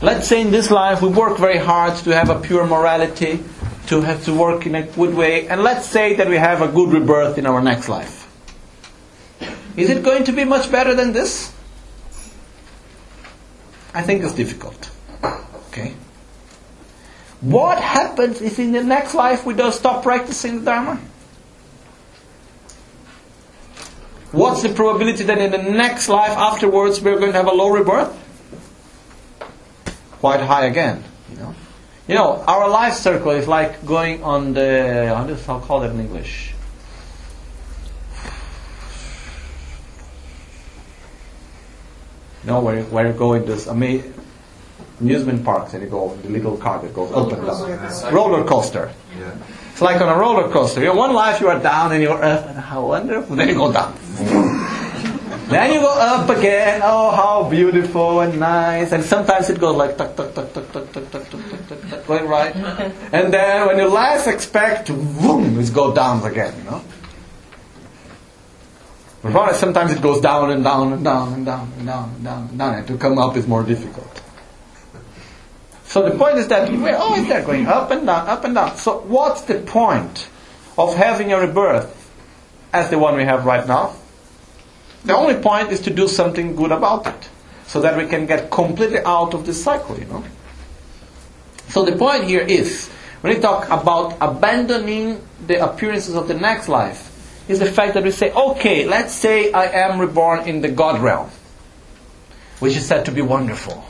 Let's 0.00 0.26
say 0.26 0.40
in 0.40 0.50
this 0.50 0.70
life 0.70 1.00
we 1.00 1.08
work 1.08 1.38
very 1.38 1.58
hard 1.58 1.96
to 2.04 2.14
have 2.14 2.28
a 2.28 2.40
pure 2.40 2.66
morality, 2.66 3.42
to 3.86 4.00
have 4.00 4.24
to 4.24 4.34
work 4.34 4.66
in 4.66 4.74
a 4.74 4.82
good 4.82 5.14
way, 5.14 5.48
and 5.48 5.62
let's 5.62 5.86
say 5.86 6.16
that 6.16 6.28
we 6.28 6.36
have 6.36 6.60
a 6.60 6.68
good 6.68 6.92
rebirth 6.92 7.38
in 7.38 7.46
our 7.46 7.62
next 7.62 7.88
life. 7.88 8.28
Is 9.76 9.90
it 9.90 10.02
going 10.02 10.24
to 10.24 10.32
be 10.32 10.44
much 10.44 10.70
better 10.70 10.94
than 10.94 11.12
this? 11.12 11.52
I 13.94 14.02
think 14.02 14.22
it's 14.24 14.34
difficult. 14.34 14.90
Okay? 15.68 15.94
What 17.40 17.78
happens 17.78 18.40
if 18.40 18.58
in 18.58 18.72
the 18.72 18.82
next 18.82 19.14
life 19.14 19.44
we 19.44 19.54
don't 19.54 19.72
stop 19.72 20.02
practicing 20.02 20.60
the 20.60 20.64
Dharma? 20.64 21.00
What's 24.32 24.62
the 24.62 24.70
probability 24.70 25.24
that 25.24 25.38
in 25.38 25.50
the 25.50 25.58
next 25.58 26.08
life 26.08 26.30
afterwards 26.30 27.00
we're 27.00 27.18
going 27.18 27.32
to 27.32 27.36
have 27.36 27.46
a 27.46 27.52
low 27.52 27.68
rebirth? 27.68 28.18
Quite 30.22 30.38
high 30.40 30.66
again, 30.66 31.02
you 31.32 31.38
know. 31.38 31.52
You 32.06 32.14
know, 32.14 32.44
our 32.46 32.70
life 32.70 32.94
circle 32.94 33.32
is 33.32 33.48
like 33.48 33.84
going 33.84 34.22
on 34.22 34.54
the 34.54 35.10
how 35.10 35.26
do 35.26 35.34
I 35.34 35.58
call 35.58 35.80
that 35.80 35.90
in 35.90 35.98
English? 35.98 36.54
No, 42.44 42.60
where 42.60 42.84
where 42.84 43.08
you 43.08 43.14
go 43.14 43.34
in 43.34 43.46
this 43.46 43.66
amazing 43.66 44.14
amusement 45.00 45.44
parks 45.44 45.74
and 45.74 45.82
you 45.82 45.90
go 45.90 46.14
the 46.22 46.28
little 46.28 46.56
car 46.56 46.78
that 46.78 46.94
goes 46.94 47.10
up 47.10 47.32
and 47.32 47.44
down. 47.44 48.14
Roller 48.14 48.44
coaster. 48.44 48.92
Yeah. 49.18 49.34
It's 49.72 49.82
like 49.82 50.00
on 50.00 50.08
a 50.08 50.16
roller 50.16 50.48
coaster. 50.52 50.82
You 50.82 50.94
know, 50.94 50.94
one 50.94 51.14
life 51.14 51.40
you 51.40 51.48
are 51.48 51.58
down 51.58 51.90
and 51.90 52.00
you're 52.00 52.22
up, 52.22 52.46
and 52.46 52.58
how 52.58 52.86
wonderful. 52.86 53.34
Then 53.34 53.48
you 53.48 53.56
go 53.56 53.72
down. 53.72 53.98
Then 55.48 55.72
you 55.72 55.80
go 55.80 55.92
up 55.92 56.28
again. 56.28 56.80
Oh, 56.84 57.10
how 57.10 57.48
beautiful 57.48 58.20
and 58.20 58.38
nice. 58.38 58.92
And 58.92 59.02
sometimes 59.02 59.50
it 59.50 59.58
goes 59.58 59.76
like 59.76 59.96
tuck, 59.96 60.16
tuck, 60.16 60.34
tuck, 60.34 60.52
tuck, 60.52 60.72
tuck, 60.72 60.92
tuck, 60.92 61.10
tuck, 61.10 61.30
tuck, 61.30 61.50
tuck, 61.50 61.68
tuck, 61.68 61.90
tuck, 61.90 62.06
going 62.06 62.26
right. 62.26 62.54
And 63.12 63.32
then 63.32 63.66
when 63.66 63.78
you 63.78 63.88
last 63.88 64.26
expect 64.26 64.88
boom, 64.88 65.58
it 65.58 65.72
goes 65.72 65.94
down 65.94 66.24
again. 66.24 66.54
You 66.58 66.64
know. 66.70 66.84
But 69.22 69.54
sometimes 69.54 69.92
it 69.92 70.02
goes 70.02 70.20
down 70.20 70.50
and 70.50 70.64
down 70.64 70.92
and 70.92 71.04
down 71.04 71.32
and 71.32 71.46
down 71.46 71.72
and 71.78 71.86
down 71.86 72.10
and 72.16 72.24
down 72.24 72.48
and 72.48 72.58
down, 72.58 72.74
and 72.74 72.86
to 72.88 72.96
come 72.98 73.18
up 73.18 73.36
is 73.36 73.46
more 73.46 73.62
difficult. 73.62 74.20
So 75.84 76.08
the 76.08 76.16
point 76.16 76.38
is 76.38 76.48
that 76.48 76.72
we're 76.72 76.96
always 76.96 77.28
there 77.28 77.42
going 77.42 77.66
up 77.66 77.90
and 77.90 78.06
down, 78.06 78.26
up 78.26 78.44
and 78.44 78.54
down. 78.54 78.76
So 78.76 79.00
what's 79.00 79.42
the 79.42 79.60
point 79.60 80.28
of 80.76 80.96
having 80.96 81.32
a 81.32 81.38
rebirth 81.38 82.10
as 82.72 82.90
the 82.90 82.98
one 82.98 83.14
we 83.16 83.24
have 83.24 83.44
right 83.44 83.66
now? 83.66 83.94
The 85.04 85.16
only 85.16 85.34
point 85.34 85.72
is 85.72 85.80
to 85.80 85.90
do 85.90 86.08
something 86.08 86.54
good 86.54 86.72
about 86.72 87.06
it. 87.06 87.28
So 87.66 87.80
that 87.80 87.96
we 87.96 88.06
can 88.06 88.26
get 88.26 88.50
completely 88.50 88.98
out 89.00 89.32
of 89.34 89.46
this 89.46 89.62
cycle, 89.64 89.98
you 89.98 90.04
know. 90.04 90.22
So 91.68 91.84
the 91.84 91.96
point 91.96 92.24
here 92.24 92.42
is, 92.42 92.88
when 93.22 93.34
we 93.34 93.40
talk 93.40 93.66
about 93.70 94.18
abandoning 94.20 95.22
the 95.46 95.64
appearances 95.64 96.14
of 96.14 96.28
the 96.28 96.34
next 96.34 96.68
life, 96.68 97.08
is 97.48 97.60
the 97.60 97.70
fact 97.70 97.94
that 97.94 98.04
we 98.04 98.10
say, 98.10 98.30
okay, 98.32 98.86
let's 98.86 99.14
say 99.14 99.52
I 99.52 99.66
am 99.66 99.98
reborn 99.98 100.46
in 100.46 100.60
the 100.60 100.68
God 100.68 101.00
realm. 101.00 101.30
which 102.62 102.76
is 102.76 102.86
said 102.86 103.06
to 103.06 103.10
be 103.10 103.20
wonderful. 103.20 103.84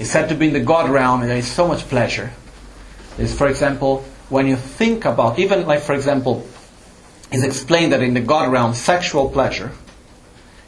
It's 0.00 0.10
said 0.10 0.28
to 0.30 0.34
be 0.34 0.48
in 0.48 0.52
the 0.52 0.58
God 0.58 0.90
realm, 0.90 1.20
and 1.20 1.30
there 1.30 1.36
is 1.36 1.46
so 1.46 1.68
much 1.68 1.88
pleasure. 1.88 2.32
There's, 3.16 3.32
for 3.32 3.46
example, 3.46 4.02
when 4.28 4.48
you 4.48 4.56
think 4.56 5.04
about, 5.04 5.38
even 5.38 5.68
like, 5.68 5.78
for 5.78 5.94
example, 5.94 6.44
it's 7.30 7.44
explained 7.44 7.92
that 7.92 8.02
in 8.02 8.14
the 8.14 8.20
God 8.20 8.50
realm, 8.50 8.74
sexual 8.74 9.30
pleasure, 9.30 9.70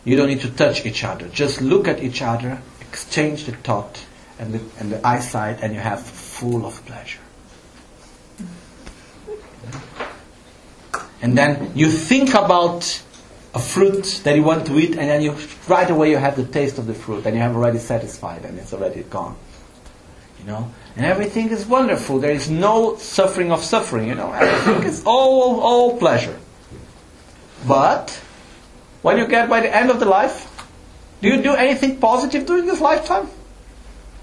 you 0.04 0.16
don't 0.16 0.28
need 0.28 0.40
to 0.40 0.50
touch 0.50 0.84
each 0.84 1.04
other. 1.04 1.28
Just 1.28 1.60
look 1.60 1.86
at 1.88 2.02
each 2.02 2.22
other, 2.22 2.60
exchange 2.80 3.44
the 3.44 3.52
thought 3.52 4.04
and 4.38 4.54
the, 4.54 4.60
and 4.78 4.90
the 4.90 5.06
eyesight, 5.06 5.62
and 5.62 5.74
you 5.74 5.80
have 5.80 6.02
full 6.02 6.66
of 6.66 6.84
pleasure. 6.86 7.20
And 11.20 11.38
then 11.38 11.70
you 11.76 11.88
think 11.88 12.30
about 12.30 13.02
a 13.54 13.60
fruit 13.60 14.22
that 14.24 14.34
you 14.34 14.42
want 14.42 14.66
to 14.66 14.78
eat, 14.78 14.90
and 14.90 15.08
then 15.08 15.22
you 15.22 15.36
right 15.68 15.88
away 15.88 16.10
you 16.10 16.16
have 16.16 16.36
the 16.36 16.44
taste 16.44 16.78
of 16.78 16.86
the 16.86 16.94
fruit, 16.94 17.24
and 17.26 17.36
you 17.36 17.42
have 17.42 17.54
already 17.54 17.78
satisfied, 17.78 18.44
and 18.44 18.58
it's 18.58 18.72
already 18.72 19.04
gone. 19.04 19.36
You 20.40 20.46
know, 20.46 20.72
and 20.96 21.06
everything 21.06 21.50
is 21.50 21.64
wonderful. 21.64 22.18
There 22.18 22.32
is 22.32 22.50
no 22.50 22.96
suffering 22.96 23.52
of 23.52 23.62
suffering. 23.62 24.08
You 24.08 24.16
know, 24.16 24.32
everything 24.32 24.82
is 24.82 25.04
all 25.06 25.60
all 25.60 25.96
pleasure. 25.98 26.36
But 27.68 28.20
when 29.02 29.18
you 29.18 29.26
get 29.26 29.48
by 29.48 29.60
the 29.60 29.74
end 29.74 29.90
of 29.90 30.00
the 30.00 30.06
life, 30.06 30.48
do 31.20 31.28
you 31.28 31.42
do 31.42 31.54
anything 31.54 31.98
positive 31.98 32.46
during 32.46 32.66
this 32.66 32.80
lifetime? 32.80 33.28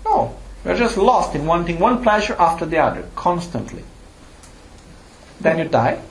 No. 0.05 0.35
You're 0.65 0.75
just 0.75 0.97
lost 0.97 1.35
in 1.35 1.45
wanting 1.45 1.79
one 1.79 2.03
pleasure 2.03 2.35
after 2.37 2.65
the 2.65 2.77
other, 2.77 3.07
constantly. 3.15 3.83
Then 5.39 5.59
you 5.59 5.65
die. 5.65 6.01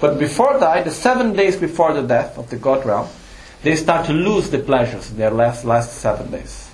But 0.00 0.18
before 0.18 0.58
die, 0.58 0.82
the 0.82 0.90
seven 0.90 1.34
days 1.34 1.56
before 1.56 1.94
the 1.94 2.02
death 2.02 2.36
of 2.36 2.50
the 2.50 2.56
God 2.56 2.84
realm, 2.84 3.08
they 3.62 3.76
start 3.76 4.06
to 4.06 4.12
lose 4.12 4.50
the 4.50 4.58
pleasures 4.58 5.10
in 5.10 5.16
their 5.16 5.30
last, 5.30 5.64
last 5.64 5.94
seven 5.94 6.30
days. 6.30 6.70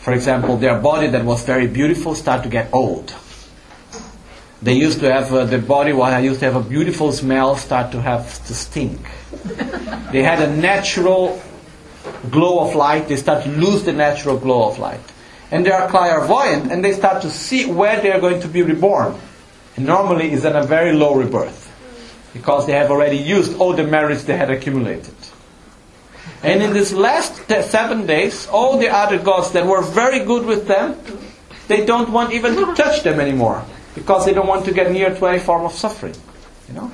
For 0.00 0.12
example, 0.12 0.56
their 0.56 0.80
body 0.80 1.06
that 1.08 1.24
was 1.24 1.44
very 1.44 1.68
beautiful 1.68 2.16
start 2.16 2.42
to 2.42 2.48
get 2.48 2.70
old. 2.72 3.14
They 4.60 4.74
used 4.74 5.00
to 5.00 5.12
have 5.12 5.32
uh, 5.32 5.44
the 5.44 5.58
body 5.58 5.92
I 5.92 6.18
used 6.18 6.40
to 6.40 6.46
have 6.46 6.56
a 6.56 6.68
beautiful 6.68 7.12
smell 7.12 7.56
start 7.56 7.92
to 7.92 8.02
have 8.02 8.44
to 8.46 8.54
stink. 8.54 9.00
they 10.10 10.22
had 10.22 10.42
a 10.42 10.54
natural 10.56 11.40
glow 12.30 12.68
of 12.68 12.74
light. 12.74 13.06
They 13.06 13.16
start 13.16 13.44
to 13.44 13.50
lose 13.50 13.84
the 13.84 13.92
natural 13.92 14.36
glow 14.36 14.68
of 14.68 14.78
light 14.78 15.00
and 15.50 15.64
they 15.64 15.70
are 15.70 15.88
clairvoyant 15.88 16.72
and 16.72 16.84
they 16.84 16.92
start 16.92 17.22
to 17.22 17.30
see 17.30 17.70
where 17.70 18.00
they 18.00 18.10
are 18.10 18.20
going 18.20 18.40
to 18.40 18.48
be 18.48 18.62
reborn. 18.62 19.14
And 19.76 19.86
normally 19.86 20.32
is 20.32 20.44
in 20.44 20.56
a 20.56 20.64
very 20.64 20.92
low 20.92 21.14
rebirth 21.14 21.66
because 22.32 22.66
they 22.66 22.72
have 22.72 22.90
already 22.90 23.16
used 23.16 23.56
all 23.58 23.74
the 23.74 23.84
merits 23.84 24.24
they 24.24 24.36
had 24.36 24.50
accumulated. 24.50 25.14
And 26.42 26.62
in 26.62 26.72
these 26.72 26.92
last 26.92 27.48
seven 27.48 28.06
days, 28.06 28.48
all 28.48 28.76
the 28.78 28.88
other 28.88 29.18
gods 29.18 29.52
that 29.52 29.64
were 29.64 29.82
very 29.82 30.24
good 30.24 30.44
with 30.44 30.66
them, 30.66 30.96
they 31.68 31.84
don't 31.86 32.10
want 32.10 32.32
even 32.32 32.56
to 32.56 32.74
touch 32.74 33.02
them 33.04 33.20
anymore 33.20 33.64
because 33.98 34.24
they 34.24 34.32
don't 34.32 34.46
want 34.46 34.64
to 34.66 34.72
get 34.72 34.90
near 34.90 35.14
to 35.14 35.26
any 35.26 35.38
form 35.38 35.64
of 35.64 35.72
suffering. 35.72 36.14
You 36.68 36.74
know, 36.74 36.92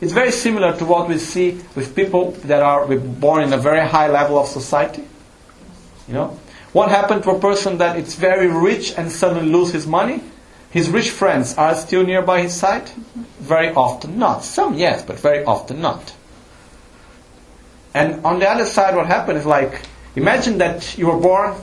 it's 0.00 0.12
very 0.12 0.32
similar 0.32 0.76
to 0.76 0.84
what 0.84 1.08
we 1.08 1.18
see 1.18 1.60
with 1.74 1.94
people 1.94 2.32
that 2.44 2.62
are 2.62 2.86
born 2.96 3.44
in 3.44 3.52
a 3.52 3.58
very 3.58 3.86
high 3.86 4.08
level 4.08 4.38
of 4.38 4.48
society. 4.48 5.04
You 6.08 6.14
know, 6.14 6.40
what 6.72 6.90
happened 6.90 7.22
to 7.24 7.30
a 7.30 7.38
person 7.38 7.78
that 7.78 7.96
is 7.96 8.14
very 8.14 8.48
rich 8.48 8.94
and 8.96 9.10
suddenly 9.10 9.48
lose 9.48 9.72
his 9.72 9.86
money? 9.86 10.22
His 10.70 10.88
rich 10.88 11.10
friends 11.10 11.54
are 11.58 11.74
still 11.74 12.04
nearby 12.04 12.42
his 12.42 12.54
side? 12.54 12.88
Very 13.40 13.72
often 13.74 14.18
not. 14.18 14.42
Some 14.42 14.74
yes, 14.74 15.02
but 15.02 15.20
very 15.20 15.44
often 15.44 15.80
not. 15.82 16.14
And 17.94 18.24
on 18.24 18.38
the 18.38 18.48
other 18.48 18.64
side, 18.64 18.96
what 18.96 19.06
happened 19.06 19.38
is 19.38 19.44
like, 19.44 19.82
imagine 20.16 20.58
that 20.58 20.96
you 20.96 21.08
were 21.08 21.18
born 21.18 21.54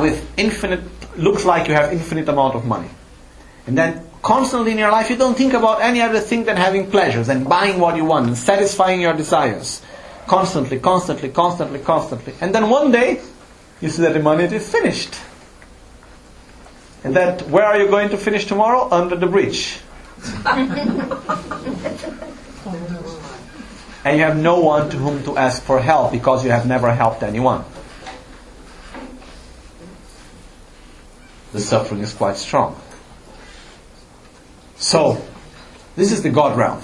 with 0.00 0.26
infinite, 0.38 0.80
looks 1.18 1.44
like 1.44 1.68
you 1.68 1.74
have 1.74 1.92
infinite 1.92 2.28
amount 2.28 2.54
of 2.54 2.64
money. 2.64 2.88
And 3.66 3.76
then 3.76 4.06
constantly 4.22 4.72
in 4.72 4.78
your 4.78 4.90
life, 4.90 5.10
you 5.10 5.16
don't 5.16 5.36
think 5.36 5.52
about 5.52 5.80
any 5.80 6.00
other 6.00 6.20
thing 6.20 6.44
than 6.44 6.56
having 6.56 6.90
pleasures 6.90 7.28
and 7.28 7.48
buying 7.48 7.80
what 7.80 7.96
you 7.96 8.04
want 8.04 8.26
and 8.28 8.36
satisfying 8.36 9.00
your 9.00 9.14
desires. 9.14 9.82
Constantly, 10.26 10.78
constantly, 10.78 11.28
constantly, 11.28 11.78
constantly. 11.80 12.34
And 12.40 12.54
then 12.54 12.70
one 12.70 12.90
day, 12.90 13.20
you 13.80 13.88
see 13.90 14.02
that 14.02 14.14
the 14.14 14.20
money 14.20 14.44
is 14.44 14.70
finished. 14.70 15.14
And 17.04 17.14
that 17.14 17.42
where 17.48 17.64
are 17.64 17.78
you 17.78 17.88
going 17.88 18.08
to 18.10 18.16
finish 18.16 18.46
tomorrow? 18.46 18.88
Under 18.90 19.16
the 19.16 19.26
bridge. 19.26 19.78
and 24.04 24.18
you 24.18 24.24
have 24.24 24.36
no 24.36 24.60
one 24.60 24.90
to 24.90 24.96
whom 24.96 25.22
to 25.24 25.36
ask 25.36 25.62
for 25.62 25.80
help 25.80 26.10
because 26.12 26.44
you 26.44 26.50
have 26.50 26.66
never 26.66 26.92
helped 26.92 27.22
anyone. 27.22 27.64
The 31.52 31.60
suffering 31.60 32.00
is 32.00 32.12
quite 32.12 32.36
strong. 32.36 32.80
So, 34.78 35.22
this 35.96 36.12
is 36.12 36.22
the 36.22 36.30
God 36.30 36.56
realm. 36.56 36.82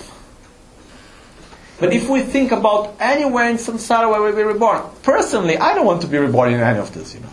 But 1.79 1.93
if 1.93 2.09
we 2.09 2.23
think 2.23 2.53
about 2.53 2.95
anywhere 3.01 3.51
in 3.51 3.57
samsara 3.57 4.09
where 4.09 4.23
we 4.23 4.31
be 4.31 4.45
reborn, 4.45 4.83
personally, 5.03 5.59
I 5.59 5.75
don't 5.75 5.85
want 5.85 6.03
to 6.03 6.07
be 6.07 6.17
reborn 6.17 6.53
in 6.53 6.61
any 6.61 6.79
of 6.79 6.95
this, 6.95 7.15
you 7.15 7.21
know. 7.21 7.33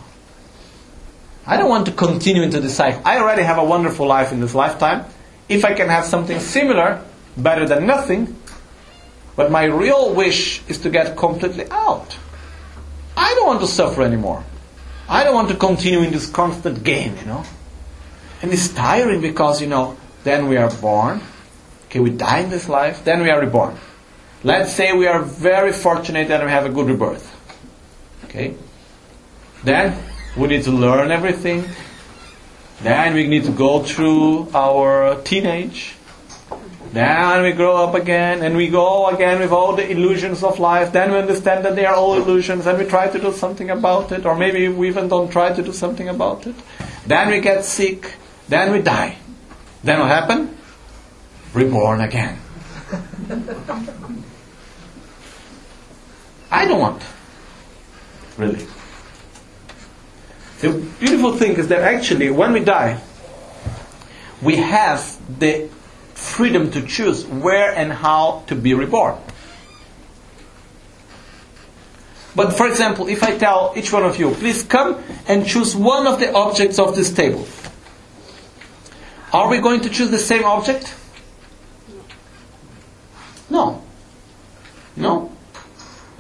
I 1.46 1.58
don't 1.58 1.70
want 1.70 1.86
to 1.86 1.92
continue 1.92 2.44
into 2.44 2.60
this 2.60 2.76
cycle. 2.76 3.02
I 3.06 3.20
already 3.20 3.44
have 3.44 3.58
a 3.58 3.64
wonderful 3.64 4.08
life 4.08 4.32
in 4.32 4.40
this 4.40 4.54
lifetime. 4.54 5.06
If 5.48 5.66
I 5.66 5.74
can 5.74 5.90
have 5.90 6.06
something 6.06 6.40
similar, 6.40 7.04
better 7.38 7.68
than 7.68 7.86
nothing. 7.86 8.36
But 9.36 9.52
my 9.52 9.64
real 9.64 10.14
wish 10.14 10.62
is 10.68 10.80
to 10.80 10.90
get 10.90 11.16
completely 11.16 11.66
out. 11.72 12.18
I 13.16 13.34
don't 13.36 13.48
want 13.48 13.62
to 13.62 13.68
suffer 13.68 14.02
anymore. 14.02 14.44
I 15.08 15.24
don't 15.24 15.34
want 15.34 15.50
to 15.50 15.56
continue 15.56 16.02
in 16.02 16.12
this 16.12 16.30
constant 16.30 16.84
game, 16.84 17.16
you 17.18 17.26
know. 17.26 17.44
And 18.42 18.52
it's 18.52 18.70
tiring 18.70 19.22
because, 19.22 19.62
you 19.62 19.68
know, 19.68 19.98
then 20.24 20.48
we 20.48 20.58
are 20.58 20.70
born. 20.70 21.22
Okay, 21.86 22.00
we 22.00 22.12
die 22.12 22.40
in 22.40 22.50
this 22.50 22.70
life, 22.70 23.04
then 23.04 23.22
we 23.22 23.30
are 23.30 23.40
reborn. 23.40 23.78
Let's 24.44 24.74
say 24.74 24.94
we 24.94 25.08
are 25.08 25.22
very 25.22 25.74
fortunate 25.74 26.28
that 26.30 26.44
we 26.44 26.50
have 26.50 26.66
a 26.66 26.70
good 26.70 26.88
rebirth. 26.88 27.36
Okay? 28.26 28.56
Then 29.64 29.98
we 30.38 30.48
need 30.48 30.64
to 30.64 30.72
learn 30.72 31.12
everything. 31.12 31.66
Then 32.82 33.14
we 33.14 33.28
need 33.28 33.44
to 33.44 33.52
go 33.52 33.84
through 33.84 34.50
our 34.54 35.22
teenage. 35.24 35.96
Then 36.94 37.44
we 37.44 37.52
grow 37.52 37.76
up 37.78 37.94
again 37.94 38.42
and 38.42 38.56
we 38.56 38.68
go 38.68 39.08
again 39.10 39.40
with 39.40 39.52
all 39.52 39.76
the 39.76 39.90
illusions 39.90 40.44
of 40.44 40.60
life. 40.60 40.94
Then 40.94 41.12
we 41.12 41.18
understand 41.18 41.66
that 41.66 41.76
they 41.76 41.86
are 41.86 41.96
all 41.96 42.16
illusions 42.16 42.66
and 42.66 42.80
we 42.80 42.86
try 42.86 43.10
to 43.10 43.20
do 43.20 43.34
something 43.34 43.70
about 43.70 44.12
it. 44.12 44.26
Or 44.26 44.36
maybe 44.36 44.70
we 44.70 44.88
even 44.88 45.08
don't 45.08 45.30
try 45.30 45.54
to 45.54 45.62
do 45.62 45.74
something 45.74 46.08
about 46.08 46.48
it. 46.48 46.56
Then 47.06 47.30
we 47.30 47.42
get 47.42 47.66
sick. 47.66 48.14
Then 48.48 48.72
we 48.72 48.82
die. 48.82 49.18
Then 49.84 50.00
what 50.00 50.10
happen? 50.10 50.58
Reborn 51.54 52.02
again. 52.02 52.38
I 56.52 56.66
don't 56.66 56.80
want. 56.80 57.04
Really. 58.38 58.66
The 60.60 60.74
beautiful 61.00 61.38
thing 61.38 61.58
is 61.58 61.68
that 61.70 61.82
actually, 61.82 62.30
when 62.30 62.54
we 62.54 62.60
die, 62.60 63.00
we 64.42 64.58
have 64.58 65.18
the 65.40 65.70
freedom 66.14 66.72
to 66.72 66.82
choose 66.86 67.26
where 67.26 67.72
and 67.74 67.92
how 67.92 68.44
to 68.48 68.56
be 68.56 68.74
reborn. 68.74 69.18
But 72.36 72.54
for 72.54 72.68
example, 72.68 73.08
if 73.08 73.24
I 73.24 73.38
tell 73.38 73.74
each 73.76 73.92
one 73.92 74.04
of 74.04 74.20
you, 74.20 74.32
please 74.32 74.64
come 74.64 75.02
and 75.28 75.46
choose 75.46 75.76
one 75.76 76.08
of 76.08 76.20
the 76.20 76.34
objects 76.34 76.80
of 76.80 76.96
this 76.96 77.12
table. 77.12 77.48
Are 79.32 79.48
we 79.50 79.60
going 79.60 79.82
to 79.82 79.90
choose 79.90 80.10
the 80.10 80.18
same 80.18 80.44
object? 80.44 80.96
No. 83.50 83.84
No. 84.96 85.32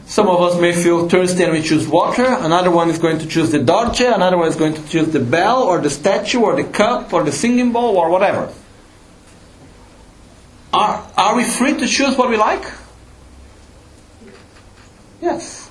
Some 0.06 0.27
of 0.27 0.41
us 0.41 0.60
may 0.60 0.73
feel 0.73 1.07
thirsty 1.07 1.44
and 1.44 1.53
we 1.53 1.61
choose 1.61 1.88
water. 1.88 2.26
Another 2.26 2.72
one 2.72 2.90
is 2.90 2.98
going 2.98 3.19
to 3.19 3.27
choose 3.27 3.52
the 3.52 3.60
dolce. 3.60 4.06
Another 4.06 4.38
one 4.38 4.48
is 4.48 4.56
going 4.56 4.73
to 4.73 4.88
choose 4.88 5.10
the 5.10 5.19
bell 5.19 5.64
or 5.64 5.80
the 5.80 5.90
statue 5.90 6.40
or 6.40 6.56
the 6.56 6.64
cup 6.64 7.14
or 7.14 7.23
the 7.23 7.31
singing 7.31 7.72
bowl 7.72 7.98
or 7.98 8.10
whatever. 8.10 8.52
Are, 10.73 11.11
are 11.18 11.36
we 11.36 11.44
free 11.44 11.77
to 11.77 11.88
choose 11.88 12.15
what 12.15 12.30
we 12.30 12.38
like? 12.38 12.65
Yes. 15.22 15.69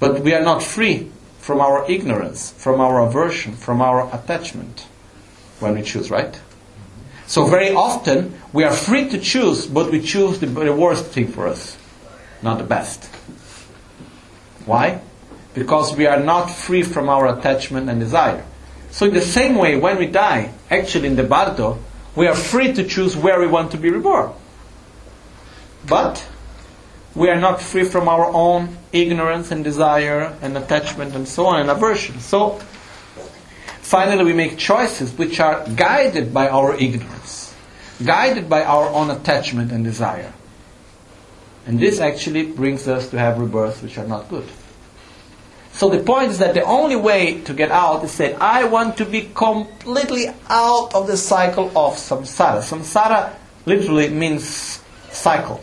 But 0.00 0.20
we 0.20 0.34
are 0.34 0.42
not 0.42 0.62
free 0.62 1.10
from 1.38 1.60
our 1.60 1.88
ignorance, 1.90 2.52
from 2.52 2.80
our 2.80 3.06
aversion, 3.06 3.54
from 3.54 3.80
our 3.80 4.12
attachment 4.14 4.86
when 5.60 5.74
we 5.74 5.82
choose, 5.82 6.10
right? 6.10 6.38
So 7.26 7.46
very 7.46 7.74
often 7.74 8.38
we 8.52 8.64
are 8.64 8.72
free 8.72 9.08
to 9.10 9.18
choose, 9.18 9.66
but 9.66 9.90
we 9.90 10.00
choose 10.02 10.40
the, 10.40 10.46
the 10.46 10.74
worst 10.74 11.06
thing 11.06 11.28
for 11.28 11.48
us, 11.48 11.76
not 12.42 12.58
the 12.58 12.64
best. 12.64 13.04
Why? 14.66 15.00
Because 15.54 15.96
we 15.96 16.06
are 16.06 16.20
not 16.20 16.50
free 16.50 16.82
from 16.82 17.08
our 17.08 17.38
attachment 17.38 17.88
and 17.88 18.00
desire. 18.00 18.44
So 18.90 19.06
in 19.06 19.14
the 19.14 19.22
same 19.22 19.56
way, 19.56 19.76
when 19.76 19.98
we 19.98 20.06
die, 20.06 20.52
actually 20.70 21.08
in 21.08 21.16
the 21.16 21.24
bardo, 21.24 21.78
we 22.14 22.26
are 22.26 22.34
free 22.34 22.72
to 22.74 22.84
choose 22.84 23.16
where 23.16 23.40
we 23.40 23.46
want 23.46 23.72
to 23.72 23.76
be 23.76 23.90
reborn. 23.90 24.32
But 25.86 26.24
we 27.14 27.28
are 27.28 27.40
not 27.40 27.60
free 27.60 27.84
from 27.84 28.08
our 28.08 28.26
own 28.26 28.76
ignorance 28.92 29.50
and 29.50 29.64
desire 29.64 30.36
and 30.42 30.56
attachment 30.56 31.14
and 31.14 31.26
so 31.26 31.46
on 31.46 31.60
and 31.60 31.70
aversion. 31.70 32.20
So, 32.20 32.60
finally, 33.94 34.24
we 34.24 34.32
make 34.32 34.58
choices 34.58 35.12
which 35.16 35.38
are 35.38 35.64
guided 35.76 36.34
by 36.34 36.48
our 36.48 36.74
ignorance, 36.74 37.54
guided 38.04 38.48
by 38.50 38.64
our 38.64 38.88
own 38.88 39.08
attachment 39.08 39.70
and 39.70 39.84
desire. 39.84 40.32
And 41.64 41.78
this 41.78 42.00
actually 42.00 42.42
brings 42.42 42.88
us 42.88 43.08
to 43.10 43.18
have 43.20 43.38
rebirths 43.38 43.82
which 43.82 43.96
are 43.96 44.06
not 44.06 44.28
good. 44.28 44.48
So 45.70 45.88
the 45.90 46.02
point 46.02 46.32
is 46.32 46.38
that 46.38 46.54
the 46.54 46.64
only 46.64 46.96
way 46.96 47.40
to 47.42 47.54
get 47.54 47.70
out 47.70 48.02
is 48.02 48.18
that 48.18 48.42
I 48.42 48.64
want 48.64 48.96
to 48.96 49.04
be 49.04 49.30
completely 49.32 50.26
out 50.48 50.92
of 50.92 51.06
the 51.06 51.16
cycle 51.16 51.66
of 51.78 51.94
samsara. 51.94 52.66
Samsara 52.66 53.32
literally 53.64 54.08
means 54.08 54.82
cycle. 55.12 55.62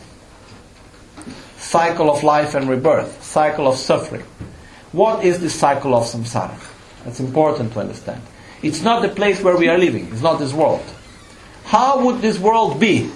Cycle 1.58 2.10
of 2.10 2.24
life 2.24 2.56
and 2.56 2.70
rebirth, 2.70 3.22
cycle 3.22 3.68
of 3.68 3.76
suffering. 3.76 4.24
What 4.94 5.26
is 5.26 5.42
the 5.42 5.50
cycle 5.50 5.94
of 5.94 6.06
samsara? 6.06 6.71
That's 7.04 7.20
important 7.20 7.74
to 7.74 7.80
understand. 7.80 8.22
It's 8.62 8.82
not 8.82 9.02
the 9.02 9.10
place 9.10 9.42
where 9.42 9.58
we 9.58 9.68
are 9.68 9.78
living, 9.78 10.08
it's 10.12 10.22
not 10.22 10.40
this 10.40 10.54
world. 10.54 10.84
How 11.66 12.06
would 12.06 12.22
this 12.22 12.38
world 12.38 12.80
be 12.80 13.10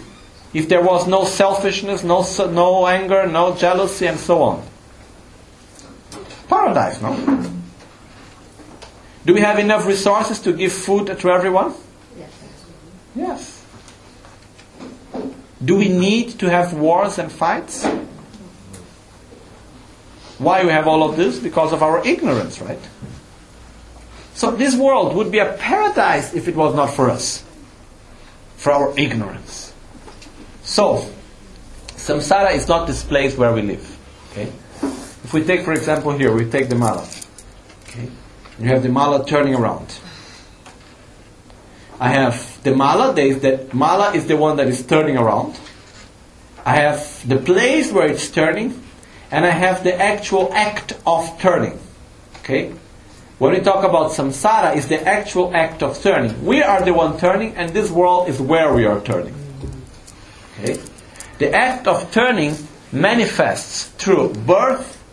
if 0.53 0.69
there 0.69 0.81
was 0.81 1.07
no 1.07 1.25
selfishness, 1.25 2.03
no, 2.03 2.25
no 2.51 2.87
anger, 2.87 3.27
no 3.27 3.55
jealousy, 3.55 4.07
and 4.07 4.19
so 4.19 4.41
on? 4.41 4.67
Paradise, 6.47 7.01
no? 7.01 7.51
Do 9.25 9.33
we 9.33 9.41
have 9.41 9.59
enough 9.59 9.87
resources 9.87 10.39
to 10.41 10.53
give 10.53 10.71
food 10.71 11.07
to 11.07 11.29
everyone? 11.29 11.73
Yes. 12.17 12.31
Yes. 13.15 13.65
Do 15.63 15.77
we 15.77 15.89
need 15.89 16.39
to 16.39 16.49
have 16.49 16.73
wars 16.73 17.17
and 17.17 17.31
fights? 17.31 17.85
Why 20.37 20.63
we 20.63 20.69
have 20.69 20.87
all 20.87 21.09
of 21.09 21.17
this? 21.17 21.39
Because 21.39 21.73
of 21.73 21.81
our 21.81 22.05
ignorance, 22.05 22.61
right? 22.61 22.79
So 24.35 24.51
this 24.51 24.75
world 24.75 25.15
would 25.15 25.31
be 25.31 25.39
a 25.39 25.53
paradise 25.53 26.33
if 26.33 26.49
it 26.49 26.55
was 26.55 26.75
not 26.75 26.87
for 26.87 27.09
us, 27.09 27.43
for 28.57 28.73
our 28.73 28.93
ignorance. 28.99 29.73
So, 30.63 31.09
samsara 31.87 32.53
is 32.53 32.67
not 32.67 32.85
this 32.85 33.01
place 33.01 33.37
where 33.37 33.53
we 33.53 33.61
live. 33.61 33.97
Okay? 34.31 34.51
If 35.23 35.33
we 35.33 35.43
take, 35.45 35.63
for 35.63 35.71
example, 35.71 36.11
here, 36.11 36.35
we 36.35 36.49
take 36.49 36.67
the 36.67 36.75
mala. 36.75 37.07
Okay? 37.87 38.09
You 38.59 38.67
have 38.67 38.83
the 38.83 38.89
mala 38.89 39.25
turning 39.25 39.55
around. 39.55 39.87
I 41.97 42.09
have 42.09 42.61
the 42.63 42.75
mala, 42.75 43.13
the 43.13 43.69
mala 43.71 44.13
is 44.15 44.27
the 44.27 44.35
one 44.35 44.57
that 44.57 44.67
is 44.67 44.85
turning 44.85 45.15
around. 45.17 45.57
I 46.65 46.75
have 46.75 47.25
the 47.25 47.37
place 47.37 47.89
where 47.93 48.07
it's 48.07 48.29
turning, 48.29 48.83
and 49.31 49.45
I 49.45 49.51
have 49.51 49.85
the 49.85 49.95
actual 49.95 50.51
act 50.51 50.91
of 51.07 51.39
turning. 51.39 51.79
Okay? 52.39 52.73
When 53.37 53.53
we 53.53 53.59
talk 53.59 53.83
about 53.83 54.11
samsara, 54.11 54.77
is 54.77 54.87
the 54.87 55.05
actual 55.05 55.53
act 55.53 55.83
of 55.83 56.01
turning. 56.01 56.45
We 56.45 56.61
are 56.61 56.83
the 56.83 56.93
one 56.93 57.17
turning, 57.17 57.55
and 57.55 57.71
this 57.71 57.91
world 57.91 58.29
is 58.29 58.39
where 58.39 58.73
we 58.73 58.85
are 58.85 59.01
turning. 59.01 59.35
Okay? 60.53 60.81
The 61.39 61.53
act 61.53 61.85
of 61.87 62.11
turning 62.13 62.55
manifests 62.93 63.87
through 63.97 64.35
birth, 64.45 65.03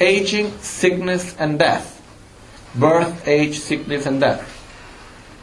aging, 0.00 0.58
sickness, 0.58 1.36
and 1.38 1.56
death. 1.58 2.02
Birth, 2.74 3.28
age, 3.28 3.60
sickness, 3.60 4.06
and 4.06 4.20
death. 4.20 4.42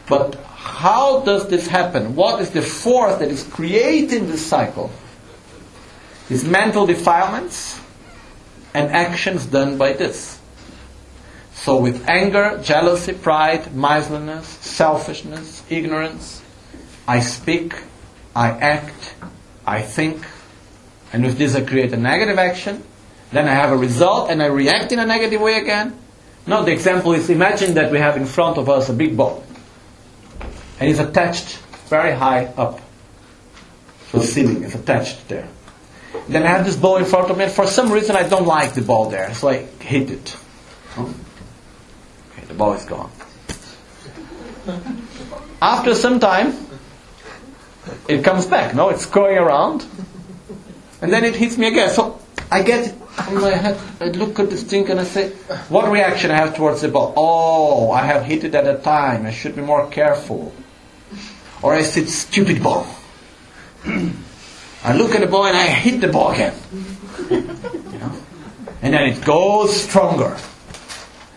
But 0.06 0.34
how 0.34 1.20
does 1.20 1.48
this 1.48 1.66
happen? 1.66 2.14
What 2.14 2.42
is 2.42 2.50
the 2.50 2.60
force 2.60 3.16
that 3.16 3.30
is 3.30 3.42
creating 3.44 4.26
this 4.26 4.44
cycle? 4.44 4.90
It's 6.28 6.44
mental 6.44 6.86
defilements 6.86 7.80
and 8.74 8.90
actions 8.90 9.46
done 9.46 9.78
by 9.78 9.94
this. 9.94 10.38
So, 11.64 11.78
with 11.78 12.06
anger, 12.06 12.60
jealousy, 12.62 13.14
pride, 13.14 13.74
miserliness, 13.74 14.46
selfishness, 14.46 15.62
ignorance, 15.70 16.42
I 17.08 17.20
speak, 17.20 17.72
I 18.36 18.50
act, 18.50 19.14
I 19.66 19.80
think, 19.80 20.26
and 21.10 21.24
with 21.24 21.38
this 21.38 21.54
I 21.54 21.62
create 21.62 21.94
a 21.94 21.96
negative 21.96 22.38
action, 22.38 22.82
then 23.32 23.48
I 23.48 23.54
have 23.54 23.72
a 23.72 23.78
result 23.78 24.30
and 24.30 24.42
I 24.42 24.46
react 24.46 24.92
in 24.92 24.98
a 24.98 25.06
negative 25.06 25.40
way 25.40 25.54
again. 25.54 25.98
No, 26.46 26.64
the 26.64 26.72
example 26.72 27.14
is 27.14 27.30
imagine 27.30 27.72
that 27.80 27.90
we 27.90 27.96
have 27.96 28.18
in 28.18 28.26
front 28.26 28.58
of 28.58 28.68
us 28.68 28.90
a 28.90 28.92
big 28.92 29.16
ball. 29.16 29.42
And 30.78 30.90
it's 30.90 31.00
attached 31.00 31.56
very 31.88 32.12
high 32.12 32.44
up. 32.58 32.78
So 34.10 34.18
the 34.18 34.26
ceiling 34.26 34.64
is 34.64 34.74
attached 34.74 35.28
there. 35.28 35.48
Then 36.28 36.42
I 36.42 36.48
have 36.48 36.66
this 36.66 36.76
ball 36.76 36.98
in 36.98 37.06
front 37.06 37.30
of 37.30 37.38
me, 37.38 37.44
and 37.44 37.52
for 37.52 37.66
some 37.66 37.90
reason 37.90 38.16
I 38.16 38.28
don't 38.28 38.46
like 38.46 38.74
the 38.74 38.82
ball 38.82 39.08
there, 39.08 39.32
so 39.32 39.48
I 39.48 39.64
hit 39.80 40.10
it. 40.10 40.36
The 42.48 42.54
ball 42.54 42.74
is 42.74 42.84
gone. 42.84 43.10
After 45.60 45.94
some 45.94 46.20
time, 46.20 46.54
it 48.08 48.24
comes 48.24 48.46
back. 48.46 48.74
No, 48.74 48.90
it's 48.90 49.06
going 49.06 49.38
around, 49.38 49.84
and 51.00 51.12
then 51.12 51.24
it 51.24 51.36
hits 51.36 51.58
me 51.58 51.68
again. 51.68 51.90
So 51.90 52.20
I 52.50 52.62
get 52.62 52.94
in 53.28 53.40
my 53.40 53.50
head, 53.50 53.78
I 54.00 54.08
look 54.08 54.38
at 54.38 54.50
this 54.50 54.62
thing 54.62 54.90
and 54.90 55.00
I 55.00 55.04
say, 55.04 55.30
what 55.68 55.90
reaction 55.90 56.30
I 56.30 56.36
have 56.36 56.56
towards 56.56 56.82
the 56.82 56.88
ball? 56.88 57.14
Oh, 57.16 57.90
I 57.90 58.02
have 58.02 58.24
hit 58.24 58.44
it 58.44 58.54
at 58.54 58.66
a 58.66 58.80
time. 58.80 59.26
I 59.26 59.32
should 59.32 59.56
be 59.56 59.62
more 59.62 59.88
careful. 59.88 60.52
Or 61.62 61.74
I 61.74 61.82
said, 61.82 62.08
stupid 62.08 62.62
ball. 62.62 62.86
I 64.84 64.96
look 64.96 65.14
at 65.14 65.20
the 65.20 65.26
ball 65.26 65.46
and 65.46 65.56
I 65.56 65.66
hit 65.66 66.00
the 66.00 66.08
ball 66.08 66.32
again. 66.32 66.54
you 67.30 67.98
know? 67.98 68.12
And 68.82 68.92
then 68.92 69.02
it 69.04 69.24
goes 69.24 69.74
stronger. 69.74 70.36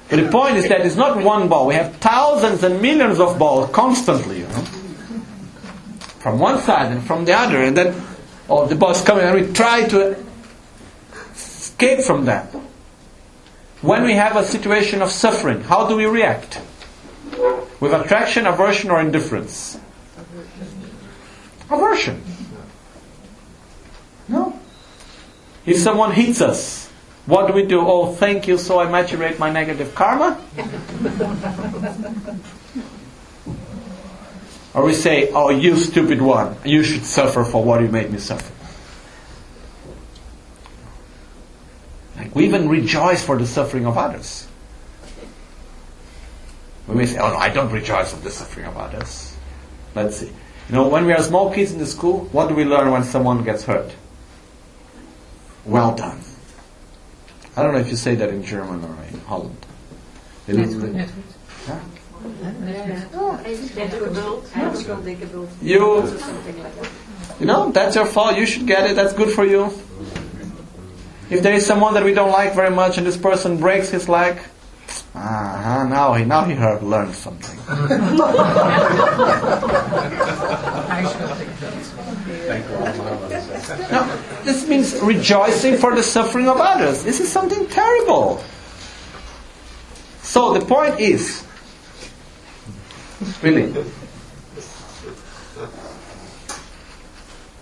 The 0.09 0.29
point 0.29 0.57
is 0.57 0.69
that 0.69 0.85
it's 0.85 0.95
not 0.95 1.21
one 1.21 1.49
ball. 1.49 1.67
We 1.67 1.75
have 1.75 1.97
thousands 1.97 2.63
and 2.63 2.81
millions 2.81 3.19
of 3.19 3.37
balls 3.37 3.69
constantly, 3.71 4.39
you 4.39 4.47
know. 4.47 4.63
From 6.19 6.39
one 6.39 6.59
side 6.59 6.91
and 6.91 7.03
from 7.03 7.25
the 7.25 7.33
other. 7.33 7.61
And 7.61 7.75
then, 7.75 8.01
all 8.47 8.65
the 8.65 8.75
ball's 8.75 9.01
coming 9.01 9.25
and 9.25 9.35
we 9.47 9.53
try 9.53 9.85
to 9.87 10.15
escape 11.33 12.01
from 12.01 12.25
that. 12.25 12.45
When 13.81 14.03
we 14.03 14.13
have 14.13 14.35
a 14.35 14.43
situation 14.43 15.01
of 15.01 15.11
suffering, 15.11 15.61
how 15.61 15.87
do 15.87 15.95
we 15.95 16.05
react? 16.05 16.61
With 17.79 17.93
attraction, 17.93 18.47
aversion, 18.47 18.89
or 18.89 18.99
indifference? 18.99 19.79
Aversion. 21.69 22.23
No. 24.27 24.59
If 25.65 25.77
someone 25.77 26.11
hits 26.13 26.41
us, 26.41 26.86
what 27.27 27.47
do 27.47 27.53
we 27.53 27.65
do? 27.65 27.81
Oh, 27.81 28.13
thank 28.13 28.47
you, 28.47 28.57
so 28.57 28.79
I 28.79 28.85
maturate 28.85 29.37
my 29.37 29.51
negative 29.51 29.93
karma? 29.93 30.41
or 34.73 34.85
we 34.85 34.93
say, 34.93 35.29
oh, 35.31 35.49
you 35.49 35.75
stupid 35.75 36.21
one, 36.21 36.55
you 36.63 36.83
should 36.83 37.03
suffer 37.03 37.43
for 37.43 37.61
what 37.63 37.81
you 37.81 37.89
made 37.89 38.11
me 38.11 38.17
suffer. 38.17 38.53
Like 42.15 42.33
we 42.33 42.45
even 42.45 42.69
rejoice 42.69 43.23
for 43.23 43.37
the 43.37 43.45
suffering 43.45 43.85
of 43.85 43.97
others. 43.97 44.47
We 46.87 46.95
may 46.95 47.05
say, 47.05 47.19
oh 47.19 47.29
no, 47.29 47.35
I 47.35 47.49
don't 47.49 47.71
rejoice 47.71 48.13
of 48.13 48.23
the 48.23 48.31
suffering 48.31 48.65
of 48.65 48.77
others. 48.77 49.35
Let's 49.95 50.15
see. 50.17 50.27
You 50.69 50.75
know, 50.75 50.87
when 50.87 51.05
we 51.05 51.11
are 51.11 51.21
small 51.21 51.53
kids 51.53 51.73
in 51.73 51.79
the 51.79 51.85
school, 51.85 52.25
what 52.31 52.47
do 52.47 52.55
we 52.55 52.63
learn 52.63 52.91
when 52.91 53.03
someone 53.03 53.43
gets 53.43 53.63
hurt? 53.63 53.93
Well 55.65 55.93
done. 55.93 56.21
I 57.57 57.63
don't 57.63 57.73
know 57.73 57.79
if 57.79 57.89
you 57.89 57.95
say 57.95 58.13
that 58.13 58.29
in 58.29 58.43
German 58.43 58.83
or 58.83 58.95
in 59.11 59.19
Holland. 59.21 59.65
You, 60.47 60.57
you 67.39 67.45
know, 67.47 67.71
that's 67.71 67.95
your 67.95 68.05
fault. 68.05 68.37
You 68.37 68.45
should 68.45 68.67
get 68.67 68.87
it. 68.87 68.95
That's 68.95 69.13
good 69.13 69.33
for 69.33 69.43
you. 69.43 69.73
If 71.31 71.41
there 71.41 71.53
is 71.53 71.65
someone 71.65 71.95
that 71.95 72.03
we 72.03 72.13
don't 72.13 72.31
like 72.31 72.53
very 72.53 72.69
much 72.69 72.99
and 72.99 73.07
this 73.07 73.17
person 73.17 73.57
breaks 73.57 73.89
his 73.89 74.07
leg, 74.07 74.39
ah, 75.15 75.87
now 75.89 76.13
he 76.13 76.25
now 76.25 76.45
he 76.45 76.53
heard 76.53 76.83
learned 76.83 77.15
something. 77.15 77.57
now, 83.91 84.26
this 84.47 84.67
means 84.67 84.99
rejoicing 85.01 85.77
for 85.77 85.93
the 85.95 86.03
suffering 86.03 86.47
of 86.47 86.57
others. 86.57 87.03
This 87.03 87.19
is 87.19 87.31
something 87.31 87.67
terrible. 87.67 88.43
So 90.21 90.53
the 90.53 90.65
point 90.65 90.99
is, 90.99 91.45
really, 93.41 93.71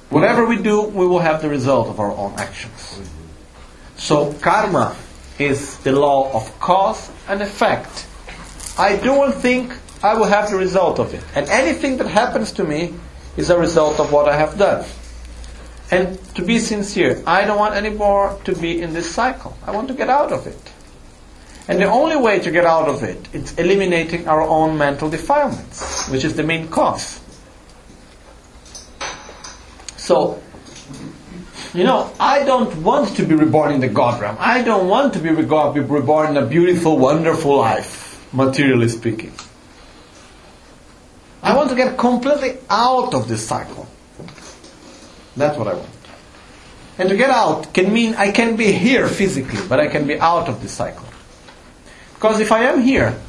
whatever 0.09 0.45
we 0.45 0.57
do, 0.61 0.83
we 0.83 1.07
will 1.07 1.19
have 1.19 1.41
the 1.41 1.49
result 1.49 1.87
of 1.89 1.99
our 1.99 2.11
own 2.11 2.33
actions. 2.37 2.99
So 3.97 4.33
karma 4.33 4.95
is 5.39 5.77
the 5.77 5.91
law 5.91 6.31
of 6.33 6.59
cause 6.59 7.09
and 7.27 7.41
effect. 7.41 8.07
I 8.77 8.97
do 8.97 9.13
one 9.13 9.31
thing, 9.31 9.71
I 10.03 10.13
will 10.15 10.25
have 10.25 10.49
the 10.49 10.57
result 10.57 10.99
of 10.99 11.13
it. 11.13 11.23
And 11.33 11.49
anything 11.49 11.97
that 11.97 12.07
happens 12.07 12.51
to 12.53 12.63
me 12.63 12.93
is 13.37 13.49
a 13.49 13.57
result 13.57 13.99
of 13.99 14.11
what 14.11 14.27
I 14.27 14.35
have 14.35 14.57
done. 14.57 14.85
And 15.91 16.19
to 16.35 16.43
be 16.43 16.59
sincere, 16.59 17.21
I 17.27 17.45
don't 17.45 17.59
want 17.59 17.75
anymore 17.75 18.39
to 18.45 18.55
be 18.55 18.81
in 18.81 18.93
this 18.93 19.13
cycle. 19.13 19.55
I 19.65 19.71
want 19.71 19.87
to 19.89 19.93
get 19.93 20.09
out 20.09 20.31
of 20.31 20.47
it. 20.47 20.71
And 21.67 21.79
the 21.79 21.85
only 21.85 22.15
way 22.15 22.39
to 22.39 22.51
get 22.51 22.65
out 22.65 22.87
of 22.87 23.03
it 23.03 23.27
is 23.33 23.57
eliminating 23.57 24.27
our 24.27 24.41
own 24.41 24.77
mental 24.77 25.09
defilements, 25.09 26.07
which 26.09 26.23
is 26.23 26.35
the 26.35 26.43
main 26.43 26.67
cause. 26.67 27.19
So, 29.97 30.41
you 31.73 31.83
know, 31.83 32.13
I 32.19 32.43
don't 32.43 32.83
want 32.83 33.15
to 33.17 33.25
be 33.25 33.33
reborn 33.33 33.73
in 33.73 33.79
the 33.79 33.87
God 33.87 34.21
realm. 34.21 34.37
I 34.39 34.61
don't 34.61 34.87
want 34.87 35.13
to 35.13 35.19
be 35.19 35.29
reborn 35.29 36.31
in 36.31 36.37
a 36.37 36.45
beautiful, 36.45 36.97
wonderful 36.97 37.57
life, 37.57 38.27
materially 38.31 38.87
speaking. 38.87 39.33
I 41.41 41.55
want 41.55 41.69
to 41.69 41.75
get 41.75 41.97
completely 41.97 42.57
out 42.69 43.13
of 43.13 43.27
this 43.27 43.47
cycle. 43.47 43.87
That's 45.35 45.57
what 45.57 45.67
I 45.67 45.73
want. 45.73 45.89
And 46.97 47.09
to 47.09 47.17
get 47.17 47.29
out 47.29 47.73
can 47.73 47.91
mean 47.91 48.15
I 48.15 48.31
can 48.31 48.55
be 48.55 48.71
here 48.71 49.07
physically, 49.07 49.59
but 49.67 49.79
I 49.79 49.87
can 49.87 50.07
be 50.07 50.19
out 50.19 50.47
of 50.47 50.61
this 50.61 50.71
cycle. 50.71 51.05
Because 52.13 52.39
if 52.39 52.51
I 52.51 52.63
am 52.63 52.81
here, 52.81 53.19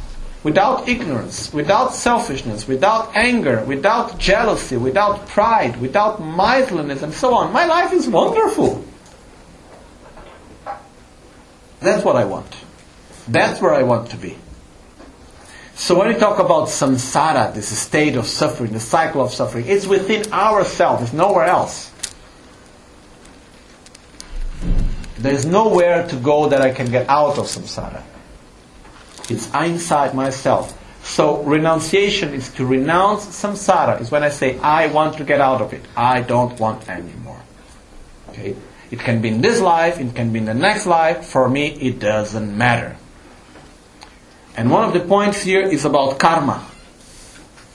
without 0.44 0.88
ignorance, 0.88 1.52
without 1.52 1.92
selfishness, 1.92 2.68
without 2.68 3.16
anger, 3.16 3.64
without 3.64 4.18
jealousy, 4.18 4.76
without 4.76 5.26
pride, 5.26 5.80
without 5.80 6.22
miserliness, 6.22 7.02
and 7.02 7.12
so 7.12 7.34
on, 7.34 7.52
my 7.52 7.66
life 7.66 7.92
is 7.92 8.08
wonderful. 8.08 8.84
That's 11.80 12.04
what 12.04 12.14
I 12.14 12.24
want. 12.24 12.54
That's 13.26 13.60
where 13.60 13.74
I 13.74 13.82
want 13.82 14.10
to 14.10 14.16
be. 14.16 14.38
So 15.74 15.98
when 15.98 16.08
we 16.08 16.14
talk 16.14 16.38
about 16.38 16.68
samsara, 16.68 17.52
this 17.52 17.76
state 17.76 18.16
of 18.16 18.26
suffering, 18.26 18.72
the 18.72 18.80
cycle 18.80 19.20
of 19.20 19.32
suffering, 19.32 19.66
it's 19.66 19.86
within 19.86 20.32
ourselves, 20.32 21.02
it's 21.02 21.12
nowhere 21.12 21.44
else. 21.44 21.92
There's 25.18 25.46
nowhere 25.46 26.06
to 26.08 26.16
go 26.16 26.48
that 26.48 26.60
I 26.60 26.72
can 26.72 26.90
get 26.90 27.08
out 27.08 27.38
of 27.38 27.46
samsara. 27.46 28.02
It's 29.28 29.52
inside 29.54 30.14
myself. 30.14 30.76
So 31.02 31.42
renunciation 31.42 32.34
is 32.34 32.52
to 32.54 32.66
renounce 32.66 33.26
samsara. 33.26 34.00
Is 34.00 34.10
when 34.10 34.22
I 34.22 34.28
say 34.28 34.58
I 34.58 34.88
want 34.88 35.16
to 35.18 35.24
get 35.24 35.40
out 35.40 35.62
of 35.62 35.72
it. 35.72 35.82
I 35.96 36.20
don't 36.20 36.58
want 36.60 36.88
anymore. 36.88 37.40
Okay. 38.30 38.56
It 38.90 39.00
can 39.00 39.20
be 39.20 39.28
in 39.28 39.40
this 39.40 39.60
life. 39.60 39.98
It 39.98 40.14
can 40.14 40.32
be 40.32 40.38
in 40.38 40.44
the 40.44 40.54
next 40.54 40.86
life. 40.86 41.24
For 41.24 41.48
me, 41.48 41.68
it 41.68 41.98
doesn't 41.98 42.56
matter. 42.56 42.96
And 44.56 44.70
one 44.70 44.84
of 44.84 44.92
the 44.92 45.00
points 45.00 45.42
here 45.42 45.62
is 45.62 45.84
about 45.84 46.18
karma. 46.18 46.66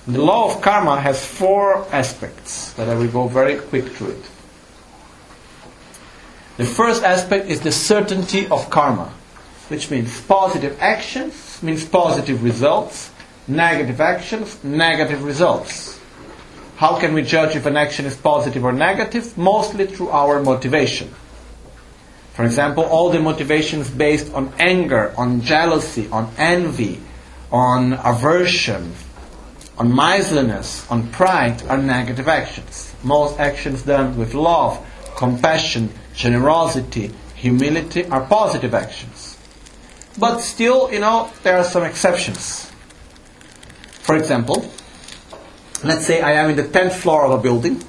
The 0.08 0.22
law 0.22 0.54
of 0.54 0.62
karma 0.62 1.00
has 1.00 1.24
four 1.24 1.86
aspects 1.94 2.74
that 2.74 2.90
I 2.90 2.96
will 2.96 3.08
go 3.08 3.28
very 3.28 3.58
quick 3.60 3.88
through 3.90 4.12
it. 4.12 4.26
The 6.62 6.68
first 6.68 7.02
aspect 7.02 7.50
is 7.50 7.62
the 7.62 7.72
certainty 7.72 8.48
of 8.48 8.70
karma, 8.70 9.12
which 9.70 9.90
means 9.90 10.22
positive 10.22 10.78
actions 10.80 11.58
means 11.64 11.84
positive 11.84 12.44
results, 12.44 13.10
negative 13.48 14.00
actions, 14.00 14.64
negative 14.64 15.24
results. 15.24 16.00
How 16.76 17.00
can 17.00 17.16
we 17.16 17.24
judge 17.24 17.56
if 17.56 17.66
an 17.66 17.78
action 17.78 18.06
is 18.06 18.16
positive 18.16 18.64
or 18.64 18.72
negative? 18.72 19.36
Mostly 19.40 19.88
through 19.88 20.10
our 20.10 20.40
motivation. 20.44 21.10
For 22.34 22.46
example, 22.46 22.84
all 22.84 23.10
the 23.10 23.20
motivations 23.20 23.90
based 23.90 24.32
on 24.32 24.54
anger, 24.60 25.16
on 25.18 25.42
jealousy, 25.42 26.10
on 26.12 26.30
envy, 26.38 27.02
on 27.52 27.94
aversion, 27.94 28.94
on 29.80 29.96
miserliness, 29.96 30.86
on 30.92 31.10
pride 31.10 31.66
are 31.66 31.80
negative 31.80 32.28
actions. 32.28 32.94
Most 33.02 33.40
actions 33.40 33.82
done 33.82 34.16
with 34.16 34.36
love, 34.36 34.78
compassion, 35.18 35.90
generosity, 36.14 37.12
humility 37.36 38.06
are 38.06 38.22
positive 38.22 38.74
actions. 38.74 39.38
But 40.18 40.40
still, 40.40 40.92
you 40.92 41.00
know, 41.00 41.32
there 41.44 41.58
are 41.58 41.64
some 41.64 41.84
exceptions. 41.84 42.70
For 44.02 44.18
example, 44.18 44.70
let's 45.84 46.06
say 46.06 46.22
I 46.22 46.34
am 46.34 46.50
in 46.50 46.56
the 46.58 46.64
10th 46.64 46.94
floor 46.94 47.26
of 47.26 47.32
a 47.32 47.42
building, 47.42 47.82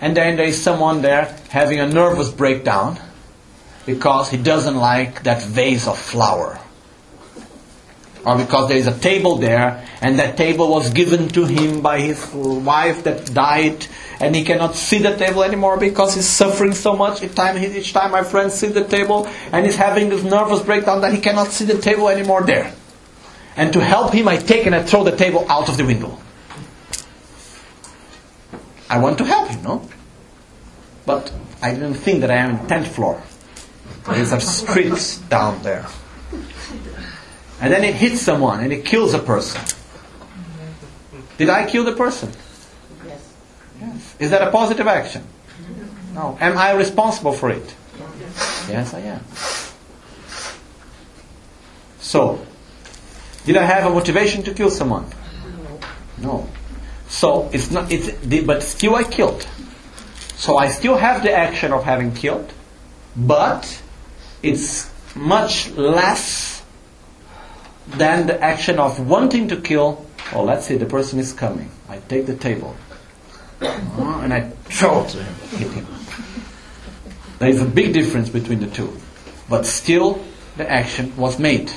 and 0.00 0.16
then 0.16 0.36
there 0.36 0.46
is 0.46 0.60
someone 0.60 1.02
there 1.02 1.36
having 1.48 1.80
a 1.80 1.88
nervous 1.88 2.30
breakdown 2.30 2.98
because 3.86 4.30
he 4.30 4.36
doesn't 4.36 4.76
like 4.76 5.22
that 5.24 5.42
vase 5.42 5.86
of 5.86 5.98
flower. 5.98 6.60
Or 8.26 8.36
because 8.36 8.68
there 8.68 8.76
is 8.76 8.88
a 8.88 8.98
table 8.98 9.36
there, 9.36 9.86
and 10.00 10.18
that 10.18 10.36
table 10.36 10.68
was 10.68 10.90
given 10.90 11.28
to 11.28 11.44
him 11.44 11.80
by 11.80 12.00
his 12.00 12.28
wife 12.34 13.04
that 13.04 13.32
died, 13.32 13.86
and 14.18 14.34
he 14.34 14.42
cannot 14.42 14.74
see 14.74 14.98
the 14.98 15.16
table 15.16 15.44
anymore 15.44 15.78
because 15.78 16.16
he's 16.16 16.26
suffering 16.26 16.74
so 16.74 16.96
much. 16.96 17.22
Each 17.22 17.36
time, 17.36 17.56
each 17.56 17.92
time 17.92 18.10
my 18.10 18.24
friend 18.24 18.50
sees 18.50 18.72
the 18.72 18.82
table, 18.82 19.28
and 19.52 19.64
he's 19.64 19.76
having 19.76 20.08
this 20.08 20.24
nervous 20.24 20.60
breakdown 20.60 21.02
that 21.02 21.14
he 21.14 21.20
cannot 21.20 21.52
see 21.52 21.66
the 21.66 21.78
table 21.80 22.08
anymore 22.08 22.42
there. 22.42 22.74
And 23.54 23.72
to 23.72 23.80
help 23.80 24.12
him, 24.12 24.26
I 24.26 24.38
take 24.38 24.66
and 24.66 24.74
I 24.74 24.82
throw 24.82 25.04
the 25.04 25.16
table 25.16 25.46
out 25.48 25.68
of 25.68 25.76
the 25.76 25.84
window. 25.84 26.18
I 28.90 28.98
want 28.98 29.18
to 29.18 29.24
help 29.24 29.50
him, 29.50 29.62
no? 29.62 29.88
But 31.06 31.32
I 31.62 31.72
didn't 31.74 31.94
think 31.94 32.22
that 32.22 32.32
I 32.32 32.38
am 32.38 32.50
in 32.50 32.66
10th 32.66 32.88
floor. 32.88 33.22
There's 34.08 34.32
a 34.32 34.40
street 34.40 35.20
down 35.28 35.62
there. 35.62 35.86
And 37.60 37.72
then 37.72 37.84
it 37.84 37.94
hits 37.94 38.20
someone 38.20 38.60
and 38.60 38.72
it 38.72 38.84
kills 38.84 39.14
a 39.14 39.18
person. 39.18 39.62
Did 41.38 41.48
I 41.48 41.66
kill 41.66 41.84
the 41.84 41.92
person? 41.92 42.30
Yes. 43.04 43.34
Yes. 43.80 44.16
Is 44.18 44.30
that 44.30 44.46
a 44.46 44.50
positive 44.50 44.86
action? 44.86 45.24
No. 46.14 46.36
Am 46.40 46.56
I 46.56 46.72
responsible 46.72 47.32
for 47.32 47.50
it? 47.50 47.74
Yes, 48.68 48.94
I 48.94 49.00
am. 49.00 49.24
So, 52.00 52.44
did 53.44 53.56
I 53.56 53.64
have 53.64 53.90
a 53.90 53.90
motivation 53.94 54.42
to 54.44 54.54
kill 54.54 54.70
someone? 54.70 55.06
No. 55.56 55.78
No. 56.18 56.48
So 57.08 57.48
it's 57.52 57.70
not. 57.70 57.90
It's 57.92 58.10
but 58.44 58.62
still 58.62 58.94
I 58.94 59.04
killed. 59.04 59.46
So 60.36 60.56
I 60.56 60.68
still 60.68 60.96
have 60.96 61.22
the 61.22 61.32
action 61.32 61.72
of 61.72 61.84
having 61.84 62.12
killed, 62.12 62.52
but 63.16 63.80
it's 64.42 64.90
much 65.14 65.70
less 65.72 66.55
than 67.88 68.26
the 68.26 68.40
action 68.42 68.78
of 68.78 69.06
wanting 69.06 69.48
to 69.48 69.60
kill. 69.60 70.04
Oh, 70.32 70.42
let's 70.42 70.66
say 70.66 70.76
the 70.76 70.86
person 70.86 71.18
is 71.18 71.32
coming. 71.32 71.70
I 71.88 71.98
take 71.98 72.26
the 72.26 72.36
table 72.36 72.76
uh, 73.60 74.20
and 74.22 74.32
I 74.32 74.50
throw 74.64 75.04
it 75.04 75.10
to 75.10 75.22
him, 75.22 75.34
hit 75.58 75.72
him. 75.72 75.86
There 77.38 77.48
is 77.48 77.60
a 77.60 77.66
big 77.66 77.92
difference 77.92 78.28
between 78.28 78.60
the 78.60 78.66
two, 78.66 78.96
but 79.48 79.66
still 79.66 80.24
the 80.56 80.68
action 80.70 81.16
was 81.16 81.38
made. 81.38 81.70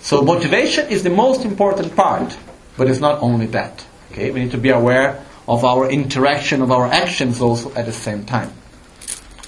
So 0.00 0.22
motivation 0.22 0.88
is 0.88 1.02
the 1.02 1.10
most 1.10 1.44
important 1.44 1.96
part, 1.96 2.36
but 2.76 2.88
it's 2.88 3.00
not 3.00 3.22
only 3.22 3.46
that. 3.46 3.84
Okay, 4.12 4.30
we 4.30 4.40
need 4.40 4.52
to 4.52 4.58
be 4.58 4.70
aware 4.70 5.24
of 5.46 5.64
our 5.64 5.90
interaction 5.90 6.62
of 6.62 6.70
our 6.70 6.86
actions 6.86 7.40
also 7.40 7.72
at 7.74 7.86
the 7.86 7.92
same 7.92 8.24
time. 8.24 8.52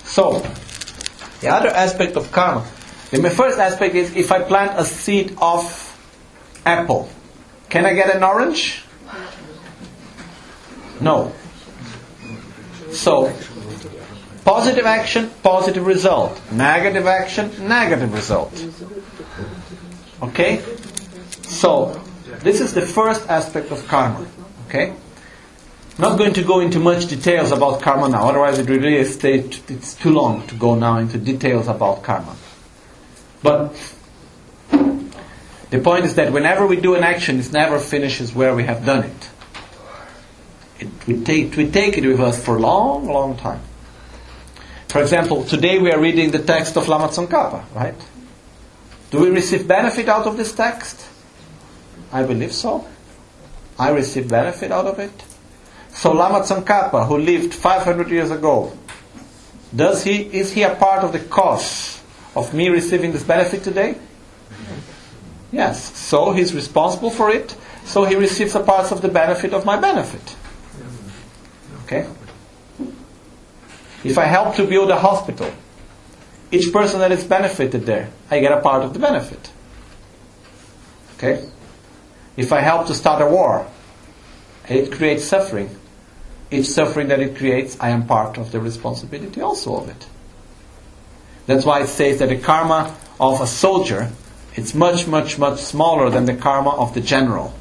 So, 0.05 0.41
the 1.41 1.49
other 1.49 1.69
aspect 1.69 2.17
of 2.17 2.33
karma. 2.33 2.67
The 3.11 3.31
first 3.31 3.59
aspect 3.59 3.95
is 3.95 4.15
if 4.15 4.31
I 4.31 4.43
plant 4.43 4.79
a 4.79 4.85
seed 4.85 5.37
of 5.41 5.65
apple, 6.65 7.09
can 7.69 7.85
I 7.85 7.95
get 7.95 8.15
an 8.15 8.23
orange? 8.23 8.85
No. 11.01 11.33
So, 12.93 13.33
positive 14.45 14.87
action, 14.87 15.31
positive 15.43 15.87
result. 15.87 16.41
Negative 16.53 17.07
action, 17.07 17.51
negative 17.67 18.13
result. 18.13 18.53
Okay? 20.23 20.63
So, 21.43 22.01
this 22.43 22.61
is 22.61 22.75
the 22.75 22.83
first 22.83 23.29
aspect 23.29 23.73
of 23.73 23.87
karma. 23.89 24.27
Okay? 24.69 24.95
not 26.01 26.17
going 26.17 26.33
to 26.33 26.43
go 26.43 26.61
into 26.61 26.79
much 26.79 27.07
details 27.09 27.53
about 27.53 27.83
karma 27.83 28.09
now, 28.09 28.29
otherwise 28.29 28.59
it 28.59 28.69
really 28.71 28.97
is 28.97 29.23
it's 29.23 29.95
too 29.95 30.11
long 30.11 30.47
to 30.47 30.55
go 30.55 30.75
now 30.75 30.97
into 30.97 31.19
details 31.19 31.69
about 31.69 32.03
karma. 32.03 32.35
But 33.43 33.75
the 35.71 35.79
point 35.79 36.05
is 36.05 36.17
that 36.17 36.33
whenever 36.33 36.67
we 36.67 36.77
do 36.77 36.95
an 36.95 37.03
action, 37.03 37.39
it 37.39 37.53
never 37.53 37.79
finishes 37.79 38.35
where 38.35 38.55
we 38.55 38.65
have 38.65 38.85
done 38.85 39.05
it. 39.05 39.31
it 40.81 41.07
we, 41.07 41.23
take, 41.23 41.57
we 41.57 41.71
take 41.71 41.97
it 41.97 42.05
with 42.05 42.21
us 42.21 42.43
for 42.43 42.57
a 42.57 42.61
long, 42.61 43.07
long 43.07 43.37
time. 43.37 43.63
For 44.89 45.01
example, 45.01 45.45
today 45.45 45.79
we 45.79 45.93
are 45.93 46.01
reading 46.01 46.33
the 46.33 46.41
text 46.41 46.77
of 46.77 46.89
Lama 46.89 47.09
Tsongkhapa, 47.09 47.75
right? 47.75 47.95
Do 49.11 49.21
we 49.21 49.31
receive 49.31 49.67
benefit 49.67 50.09
out 50.09 50.27
of 50.27 50.37
this 50.37 50.53
text? 50.53 51.07
I 52.13 52.25
believe 52.25 52.53
so. 52.53 52.87
I 53.79 53.91
receive 53.91 54.29
benefit 54.29 54.73
out 54.73 54.87
of 54.87 54.99
it. 54.99 55.13
So 55.91 56.13
Lama 56.13 56.41
Tsongkhapa, 56.41 57.07
who 57.07 57.19
lived 57.19 57.55
500 57.55 58.11
years 58.11 58.31
ago, 58.31 58.77
does 59.75 60.03
he, 60.03 60.23
is 60.23 60.53
he 60.53 60.65
a 60.65 60.75
part 60.75 61.05
of 61.05 61.13
the 61.13 61.21
cause 61.21 62.00
of 62.35 62.55
me 62.55 62.69
receiving 62.69 63.13
this 63.13 63.25
benefit 63.25 63.63
today? 63.63 63.97
Yes. 65.53 65.97
So 65.99 66.33
he's 66.33 66.55
responsible 66.55 67.11
for 67.11 67.31
it. 67.31 67.57
So 67.85 68.05
he 68.05 68.15
receives 68.15 68.55
a 68.55 68.61
part 68.61 68.93
of 68.93 69.03
the 69.03 69.09
benefit 69.09 69.53
of 69.53 69.65
my 69.65 69.77
benefit. 69.77 70.37
Okay? 71.85 72.07
If 74.05 74.17
I 74.17 74.25
help 74.25 74.55
to 74.57 74.65
build 74.65 74.91
a 74.91 74.99
hospital, 74.99 75.51
each 76.53 76.73
person 76.73 77.01
that 77.01 77.13
is 77.13 77.25
benefited 77.25 77.85
there, 77.85 78.11
I 78.31 78.41
get 78.41 78.53
a 78.53 78.61
part 78.61 78.83
of 78.85 78.93
the 78.93 78.99
benefit. 78.99 79.51
Okay? 81.17 81.49
If 82.37 82.53
I 82.53 82.61
help 82.61 82.87
to 82.87 82.95
start 82.95 83.21
a 83.21 83.27
war, 83.27 83.67
it 84.69 84.93
creates 84.93 85.25
suffering. 85.25 85.77
Each 86.51 86.67
suffering 86.67 87.09
that 87.09 87.21
it 87.21 87.37
creates, 87.37 87.77
I 87.81 87.91
am 87.91 88.07
part 88.07 88.39
of 88.39 88.53
the 88.53 88.61
responsibility 88.61 89.41
also 89.41 89.77
of 89.77 89.89
it. 89.89 90.07
That's 91.47 91.65
why 91.65 91.83
it 91.83 91.89
says 91.89 92.19
that 92.19 92.29
the 92.29 92.39
karma 92.39 92.95
of 93.19 93.41
a 93.41 93.47
soldier 93.47 94.11
it's 94.57 94.75
much, 94.75 95.07
much, 95.07 95.39
much 95.39 95.61
smaller 95.61 96.11
than 96.11 96.25
the 96.25 96.35
karma 96.35 96.71
of 96.71 96.95
the 96.95 97.01
general 97.01 97.55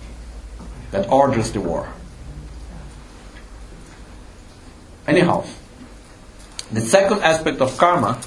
that 0.91 1.09
orders 1.09 1.51
the 1.51 1.61
war. 1.61 1.87
Anyhow, 5.07 5.45
the 6.71 6.81
second 6.81 7.21
aspect 7.21 7.61
of 7.61 7.77
karma 7.77 8.19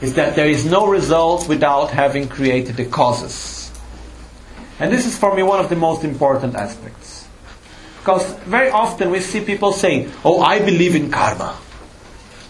is 0.00 0.14
that 0.14 0.36
there 0.36 0.46
is 0.46 0.64
no 0.64 0.86
result 0.86 1.48
without 1.48 1.90
having 1.90 2.28
created 2.28 2.76
the 2.76 2.84
causes. 2.84 3.72
And 4.78 4.92
this 4.92 5.06
is 5.06 5.18
for 5.18 5.34
me 5.34 5.42
one 5.42 5.58
of 5.60 5.68
the 5.68 5.76
most 5.76 6.04
important 6.04 6.54
aspects. 6.54 7.26
Because 7.98 8.32
very 8.44 8.70
often 8.70 9.10
we 9.10 9.20
see 9.20 9.40
people 9.40 9.72
saying, 9.72 10.12
Oh, 10.24 10.40
I 10.40 10.60
believe 10.60 10.94
in 10.94 11.10
karma. 11.10 11.58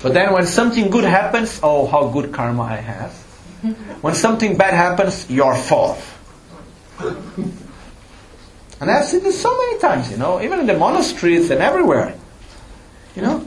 But 0.01 0.15
then 0.15 0.33
when 0.33 0.47
something 0.47 0.91
good 0.91 1.05
happens, 1.05 1.61
oh, 1.63 1.87
how 1.87 2.09
good 2.09 2.33
karma 2.33 2.63
I 2.63 2.77
have. 2.77 3.13
When 4.03 4.15
something 4.15 4.57
bad 4.57 4.75
happens, 4.75 5.29
your 5.29 5.57
fault. 5.57 5.99
And 8.81 8.91
I've 8.91 9.07
seen 9.07 9.25
this 9.25 9.41
so 9.41 9.57
many 9.57 9.81
times, 9.81 10.11
you 10.11 10.17
know, 10.17 10.41
even 10.41 10.61
in 10.61 10.67
the 10.67 10.79
monasteries 10.79 11.51
and 11.51 11.61
everywhere. 11.61 12.15
You 13.17 13.23
know? 13.23 13.47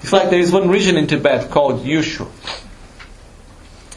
It's 0.00 0.12
like 0.12 0.30
there 0.30 0.40
is 0.40 0.50
one 0.50 0.70
region 0.70 0.96
in 0.96 1.06
Tibet 1.06 1.50
called 1.50 1.84
Yushu. 1.84 2.26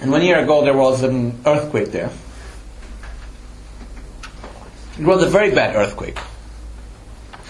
And 0.02 0.12
one 0.12 0.22
year 0.22 0.40
ago 0.40 0.64
there 0.64 0.76
was 0.76 1.02
an 1.04 1.40
earthquake 1.46 1.92
there. 1.92 2.12
It 5.00 5.06
was 5.06 5.24
a 5.24 5.30
very 5.30 5.52
bad 5.52 5.76
earthquake. 5.76 6.18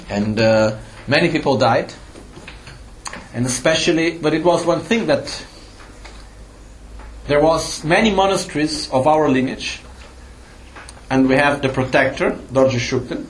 And 0.10 0.40
uh, 0.40 0.78
many 1.08 1.32
people 1.32 1.58
died. 1.58 1.92
And 3.36 3.46
especially, 3.46 4.18
but 4.18 4.34
it 4.34 4.46
was 4.46 4.66
one 4.66 4.80
thing 4.80 5.08
that 5.08 5.46
there 7.28 7.42
was 7.42 7.84
many 7.84 8.10
monasteries 8.10 8.90
of 8.92 9.08
our 9.08 9.28
lineage, 9.28 9.82
and 11.10 11.28
we 11.28 11.36
have 11.36 11.62
the 11.62 11.68
protector, 11.68 12.32
Dorje 12.32 12.80
Shugden, 12.80 13.28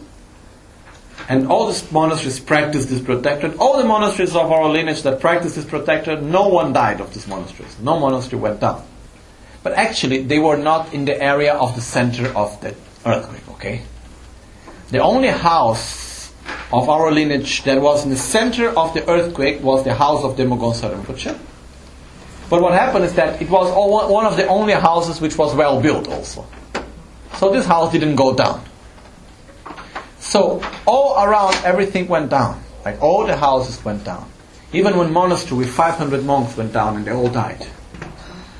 and 1.27 1.47
all 1.47 1.65
these 1.65 1.91
monasteries 1.91 2.39
practice 2.39 2.85
this 2.85 3.01
protector. 3.01 3.51
All 3.57 3.79
the 3.79 3.83
monasteries 3.83 4.35
of 4.35 4.51
our 4.51 4.69
lineage 4.69 5.01
that 5.01 5.19
practice 5.19 5.55
this 5.55 5.65
protector, 5.65 6.21
no 6.21 6.49
one 6.49 6.71
died 6.71 7.01
of 7.01 7.11
these 7.11 7.27
monasteries. 7.27 7.75
No 7.79 7.99
monastery 7.99 8.39
went 8.39 8.59
down. 8.59 8.85
But 9.63 9.73
actually, 9.73 10.21
they 10.21 10.37
were 10.37 10.57
not 10.57 10.93
in 10.93 11.05
the 11.05 11.19
area 11.19 11.55
of 11.55 11.73
the 11.73 11.81
center 11.81 12.27
of 12.37 12.61
the 12.61 12.75
earthquake, 13.07 13.49
okay? 13.49 13.81
The 14.91 14.99
only 14.99 15.29
house 15.29 16.04
of 16.71 16.89
our 16.89 17.11
lineage 17.11 17.63
that 17.63 17.81
was 17.81 18.03
in 18.03 18.09
the 18.09 18.17
center 18.17 18.69
of 18.69 18.93
the 18.93 19.07
earthquake 19.09 19.61
was 19.61 19.83
the 19.83 19.93
house 19.93 20.23
of 20.23 20.35
Demogon 20.35 20.73
Rinpoche. 20.73 21.37
But 22.49 22.61
what 22.61 22.73
happened 22.73 23.05
is 23.05 23.13
that 23.15 23.41
it 23.41 23.49
was 23.49 23.71
all, 23.71 24.11
one 24.11 24.25
of 24.25 24.37
the 24.37 24.47
only 24.47 24.73
houses 24.73 25.19
which 25.19 25.37
was 25.37 25.55
well 25.55 25.81
built 25.81 26.07
also. 26.07 26.45
So 27.35 27.51
this 27.51 27.65
house 27.65 27.91
didn't 27.91 28.15
go 28.15 28.35
down. 28.35 28.63
So 30.19 30.63
all 30.85 31.23
around 31.23 31.55
everything 31.63 32.07
went 32.07 32.29
down. 32.29 32.61
Like 32.83 33.01
all 33.01 33.25
the 33.25 33.35
houses 33.35 33.83
went 33.83 34.03
down. 34.03 34.29
Even 34.73 34.97
one 34.97 35.11
monastery 35.11 35.59
with 35.59 35.69
500 35.69 36.23
monks 36.23 36.57
went 36.57 36.73
down 36.73 36.97
and 36.97 37.05
they 37.05 37.11
all 37.11 37.29
died. 37.29 37.65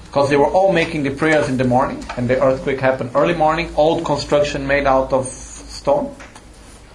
Because 0.06 0.30
they 0.30 0.38
were 0.38 0.48
all 0.48 0.72
making 0.72 1.04
the 1.04 1.12
prayers 1.12 1.50
in 1.50 1.58
the 1.58 1.64
morning 1.64 2.04
and 2.18 2.30
the 2.30 2.42
earthquake 2.42 2.80
happened 2.80 3.12
early 3.16 3.34
morning, 3.34 3.74
old 3.76 4.06
construction 4.06 4.66
made 4.66 4.86
out 4.86 5.12
of 5.12 5.26
stone. 5.26 6.16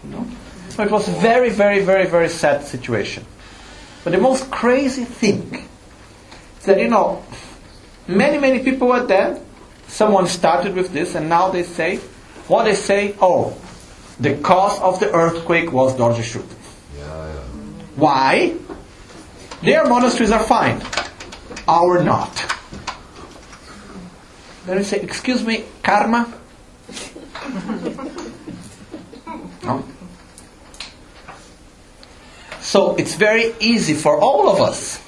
You 0.05 0.11
know? 0.11 0.27
So 0.71 0.85
it 0.85 0.91
was 0.91 1.09
a 1.09 1.13
very, 1.13 1.51
very, 1.51 1.81
very, 1.81 2.07
very 2.07 2.29
sad 2.29 2.65
situation. 2.65 3.25
But 4.05 4.13
the 4.13 4.19
most 4.19 4.51
crazy 4.51 5.05
thing 5.05 5.69
is 6.59 6.67
that, 6.67 6.81
you 6.81 6.89
know, 6.89 7.25
many, 8.07 8.39
many 8.39 8.61
people 8.61 8.89
were 8.89 9.05
there. 9.05 9.41
Someone 9.89 10.27
started 10.27 10.75
with 10.75 10.93
this, 10.93 11.15
and 11.15 11.29
now 11.29 11.51
they 11.51 11.65
say, 11.65 11.97
what 12.47 12.65
they 12.65 12.75
say, 12.75 13.15
oh, 13.21 13.57
the 14.21 14.37
cause 14.37 14.81
of 14.81 15.01
the 15.01 15.13
earthquake 15.13 15.73
was 15.73 15.97
Dorje 15.97 16.23
Shugden. 16.23 16.47
Yeah, 16.97 17.05
yeah. 17.05 17.41
Why? 17.97 18.55
Their 19.63 19.87
monasteries 19.87 20.31
are 20.31 20.43
fine. 20.43 20.81
Our 21.67 22.03
not. 22.03 22.35
Then 24.67 24.79
they 24.79 24.85
say, 24.85 25.01
excuse 25.01 25.45
me, 25.45 25.65
karma? 25.83 26.33
no. 29.65 29.85
So 32.71 32.95
it's 32.95 33.17
very 33.17 33.53
easy 33.59 33.95
for 33.95 34.21
all 34.21 34.49
of 34.49 34.61
us 34.61 35.01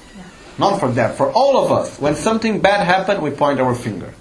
not 0.57 0.79
for 0.79 0.89
them, 0.91 1.15
for 1.15 1.31
all 1.31 1.63
of 1.63 1.71
us. 1.71 1.99
When 1.99 2.15
something 2.15 2.59
bad 2.59 2.85
happened, 2.85 3.21
we 3.21 3.31
point 3.31 3.59
our 3.59 3.75
finger. 3.75 4.13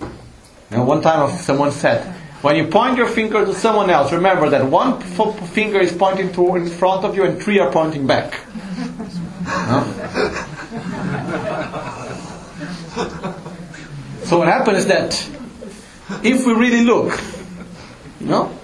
You 0.00 0.78
know, 0.78 0.84
one 0.84 1.02
time 1.02 1.36
someone 1.38 1.72
said, 1.72 2.04
when 2.42 2.56
you 2.56 2.66
point 2.68 2.96
your 2.96 3.08
finger 3.08 3.44
to 3.44 3.54
someone 3.54 3.90
else, 3.90 4.12
remember 4.12 4.50
that 4.50 4.64
one 4.66 5.00
finger 5.00 5.80
is 5.80 5.92
pointing 5.92 6.32
to 6.34 6.56
in 6.56 6.68
front 6.68 7.04
of 7.04 7.16
you 7.16 7.24
and 7.24 7.42
three 7.42 7.58
are 7.58 7.70
pointing 7.70 8.06
back. 8.06 8.40
No? 9.44 9.84
so 14.24 14.38
what 14.38 14.48
happens 14.48 14.78
is 14.78 14.86
that 14.86 15.28
if 16.22 16.46
we 16.46 16.54
really 16.54 16.82
look, 16.82 17.20
you 18.20 18.26
know, 18.26 18.58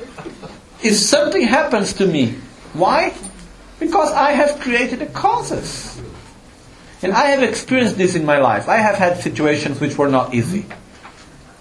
if 0.83 0.95
something 0.95 1.43
happens 1.43 1.93
to 1.95 2.07
me, 2.07 2.33
why? 2.73 3.15
Because 3.81 4.13
I 4.13 4.33
have 4.33 4.61
created 4.61 5.01
the 5.01 5.07
causes. 5.07 6.01
And 7.03 7.13
I 7.13 7.29
have 7.29 7.43
experienced 7.43 7.97
this 7.97 8.15
in 8.15 8.27
my 8.27 8.39
life. 8.39 8.69
I 8.69 8.77
have 8.77 8.97
had 8.97 9.19
situations 9.21 9.81
which 9.81 9.97
were 9.97 10.09
not 10.09 10.35
easy. 10.35 10.67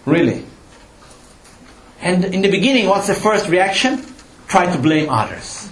Really. 0.06 0.46
And 2.02 2.26
in 2.26 2.42
the 2.42 2.52
beginning, 2.52 2.88
what's 2.88 3.08
the 3.08 3.16
first 3.16 3.48
reaction? 3.50 4.06
Try 4.48 4.72
to 4.72 4.78
blame 4.78 5.10
others. 5.10 5.70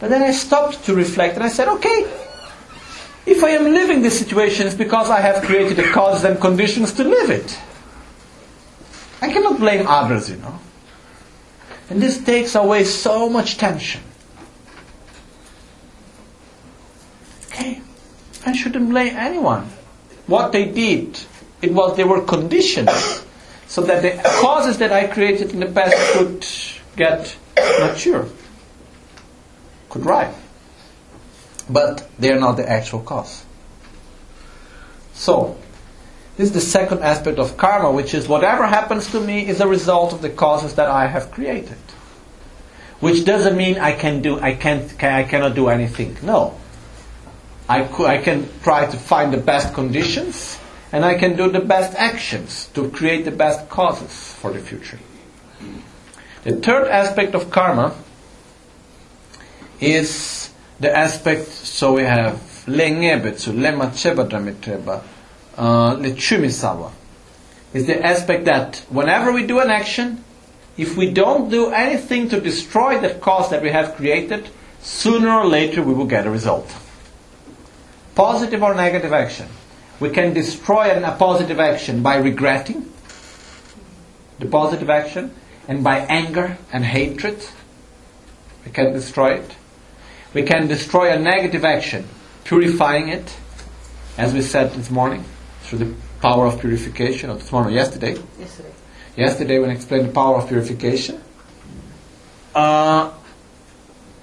But 0.00 0.10
then 0.10 0.22
I 0.22 0.32
stopped 0.32 0.84
to 0.86 0.94
reflect 0.94 1.36
and 1.36 1.44
I 1.44 1.48
said, 1.48 1.68
okay, 1.68 2.10
if 3.24 3.44
I 3.44 3.50
am 3.50 3.72
living 3.72 4.02
this 4.02 4.18
situation, 4.18 4.66
it's 4.66 4.74
because 4.74 5.10
I 5.10 5.20
have 5.20 5.44
created 5.44 5.76
the 5.76 5.84
causes 5.84 6.24
and 6.24 6.40
conditions 6.40 6.92
to 6.94 7.04
live 7.04 7.30
it. 7.30 7.56
I 9.20 9.32
cannot 9.32 9.60
blame 9.60 9.86
others, 9.86 10.28
you 10.28 10.36
know. 10.36 10.58
And 11.88 12.02
this 12.02 12.18
takes 12.18 12.56
away 12.56 12.82
so 12.82 13.28
much 13.28 13.58
tension. 13.58 14.02
Okay. 17.52 17.80
I 18.46 18.52
shouldn't 18.52 18.88
blame 18.88 19.14
anyone. 19.16 19.70
What 20.26 20.52
they 20.52 20.64
did, 20.66 21.18
it 21.60 21.72
was 21.72 21.96
they 21.96 22.04
were 22.04 22.22
conditioned 22.22 22.90
so 23.66 23.82
that 23.82 24.02
the 24.02 24.20
causes 24.40 24.78
that 24.78 24.92
I 24.92 25.06
created 25.06 25.52
in 25.52 25.60
the 25.60 25.66
past 25.66 25.94
could 26.12 26.46
get 26.96 27.36
mature, 27.80 28.28
could 29.90 30.04
ripe. 30.04 30.34
But 31.68 32.08
they 32.18 32.32
are 32.32 32.40
not 32.40 32.56
the 32.56 32.68
actual 32.68 33.00
cause. 33.00 33.44
So, 35.14 35.56
this 36.36 36.48
is 36.48 36.52
the 36.52 36.60
second 36.60 37.02
aspect 37.02 37.38
of 37.38 37.56
karma, 37.56 37.92
which 37.92 38.14
is 38.14 38.26
whatever 38.26 38.66
happens 38.66 39.10
to 39.12 39.20
me 39.20 39.46
is 39.46 39.60
a 39.60 39.68
result 39.68 40.12
of 40.12 40.22
the 40.22 40.30
causes 40.30 40.74
that 40.74 40.88
I 40.88 41.06
have 41.06 41.30
created. 41.30 41.78
Which 43.00 43.24
doesn't 43.24 43.56
mean 43.56 43.78
I 43.78 43.92
can 43.92 44.22
do, 44.22 44.40
I 44.40 44.54
can't, 44.54 45.02
I 45.02 45.24
cannot 45.24 45.54
do 45.54 45.68
anything. 45.68 46.16
No, 46.22 46.58
I, 47.72 47.88
I 48.04 48.18
can 48.18 48.46
try 48.62 48.84
to 48.84 48.96
find 48.98 49.32
the 49.32 49.38
best 49.38 49.72
conditions 49.72 50.58
and 50.92 51.06
I 51.06 51.14
can 51.14 51.36
do 51.36 51.50
the 51.50 51.60
best 51.60 51.96
actions 51.96 52.68
to 52.74 52.90
create 52.90 53.24
the 53.24 53.30
best 53.30 53.70
causes 53.70 54.34
for 54.34 54.52
the 54.52 54.58
future. 54.58 54.98
The 56.44 56.56
third 56.56 56.88
aspect 56.88 57.34
of 57.34 57.50
karma 57.50 57.94
is 59.80 60.50
the 60.80 60.94
aspect, 60.94 61.48
so 61.48 61.94
we 61.94 62.02
have 62.02 62.34
lengebetsu, 62.66 63.54
lema 63.54 63.86
chebadamitreba, 63.96 65.02
uh, 65.56 65.96
lechumisawa. 65.96 66.90
Is 67.72 67.86
the 67.86 68.04
aspect 68.04 68.44
that 68.44 68.84
whenever 68.90 69.32
we 69.32 69.46
do 69.46 69.60
an 69.60 69.70
action, 69.70 70.22
if 70.76 70.94
we 70.94 71.10
don't 71.10 71.48
do 71.48 71.70
anything 71.70 72.28
to 72.28 72.38
destroy 72.38 73.00
the 73.00 73.14
cause 73.14 73.48
that 73.48 73.62
we 73.62 73.70
have 73.70 73.94
created, 73.94 74.50
sooner 74.82 75.30
or 75.30 75.46
later 75.46 75.82
we 75.82 75.94
will 75.94 76.06
get 76.06 76.26
a 76.26 76.30
result 76.30 76.70
positive 78.14 78.62
or 78.62 78.74
negative 78.74 79.12
action. 79.12 79.48
We 80.00 80.10
can 80.10 80.32
destroy 80.34 80.90
a 80.90 81.16
positive 81.16 81.60
action 81.60 82.02
by 82.02 82.16
regretting 82.16 82.92
the 84.38 84.46
positive 84.46 84.90
action 84.90 85.34
and 85.68 85.84
by 85.84 85.98
anger 85.98 86.58
and 86.72 86.84
hatred. 86.84 87.44
We 88.64 88.72
can 88.72 88.92
destroy 88.92 89.34
it. 89.34 89.50
We 90.34 90.42
can 90.42 90.66
destroy 90.66 91.12
a 91.12 91.18
negative 91.18 91.64
action 91.64 92.08
purifying 92.44 93.08
it, 93.08 93.36
as 94.18 94.34
we 94.34 94.42
said 94.42 94.72
this 94.72 94.90
morning, 94.90 95.24
through 95.62 95.78
the 95.78 95.94
power 96.20 96.46
of 96.46 96.60
purification, 96.60 97.30
or 97.30 97.34
this 97.34 97.52
morning, 97.52 97.74
yesterday. 97.74 98.16
Yesterday. 98.38 98.72
Yesterday, 99.16 99.58
when 99.58 99.70
I 99.70 99.74
explained 99.74 100.08
the 100.08 100.12
power 100.12 100.38
of 100.38 100.48
purification. 100.48 101.22
Uh, 102.54 103.12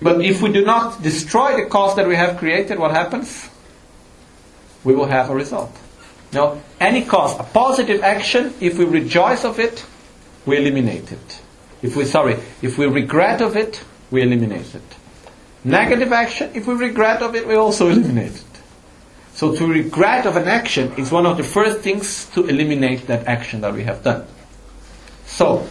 but 0.01 0.21
if 0.21 0.41
we 0.41 0.51
do 0.51 0.63
not 0.63 1.01
destroy 1.01 1.57
the 1.57 1.69
cause 1.69 1.95
that 1.95 2.07
we 2.07 2.15
have 2.15 2.37
created, 2.37 2.79
what 2.79 2.91
happens? 2.91 3.48
We 4.83 4.95
will 4.95 5.07
have 5.07 5.29
a 5.29 5.35
result. 5.35 5.75
Now, 6.31 6.61
any 6.79 7.03
cause, 7.03 7.39
a 7.39 7.43
positive 7.43 8.03
action, 8.03 8.53
if 8.59 8.77
we 8.77 8.85
rejoice 8.85 9.43
of 9.43 9.59
it, 9.59 9.85
we 10.45 10.57
eliminate 10.57 11.11
it. 11.11 11.41
If 11.81 11.95
we, 11.95 12.05
sorry, 12.05 12.37
if 12.61 12.77
we 12.77 12.85
regret 12.85 13.41
of 13.41 13.55
it, 13.55 13.83
we 14.11 14.21
eliminate 14.21 14.75
it. 14.75 14.83
Negative 15.63 16.11
action, 16.11 16.51
if 16.53 16.67
we 16.67 16.75
regret 16.75 17.21
of 17.21 17.35
it, 17.35 17.47
we 17.47 17.55
also 17.55 17.89
eliminate 17.89 18.35
it. 18.35 18.45
So 19.33 19.55
to 19.55 19.67
regret 19.67 20.25
of 20.25 20.35
an 20.35 20.47
action 20.47 20.93
is 20.97 21.11
one 21.11 21.25
of 21.25 21.37
the 21.37 21.43
first 21.43 21.79
things 21.79 22.25
to 22.33 22.45
eliminate 22.45 23.07
that 23.07 23.25
action 23.25 23.61
that 23.61 23.73
we 23.73 23.83
have 23.83 24.03
done. 24.03 24.27
So, 25.25 25.67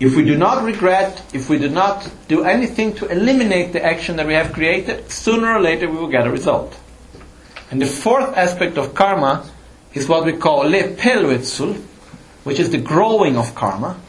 if 0.00 0.16
we 0.16 0.24
do 0.24 0.36
not 0.36 0.64
regret, 0.64 1.22
if 1.32 1.48
we 1.48 1.58
do 1.58 1.68
not 1.68 2.10
do 2.28 2.44
anything 2.44 2.94
to 2.96 3.06
eliminate 3.06 3.72
the 3.72 3.84
action 3.84 4.16
that 4.16 4.26
we 4.26 4.34
have 4.34 4.52
created, 4.52 5.10
sooner 5.10 5.54
or 5.54 5.60
later 5.60 5.88
we 5.88 5.96
will 5.96 6.08
get 6.08 6.26
a 6.26 6.30
result. 6.30 6.78
And 7.70 7.80
the 7.80 7.86
fourth 7.86 8.36
aspect 8.36 8.76
of 8.76 8.94
karma 8.94 9.48
is 9.92 10.08
what 10.08 10.24
we 10.24 10.32
call 10.32 10.64
lepelwetsul, 10.64 11.80
which 12.42 12.58
is 12.58 12.70
the 12.70 12.78
growing 12.78 13.36
of 13.36 13.54
karma, 13.54 14.00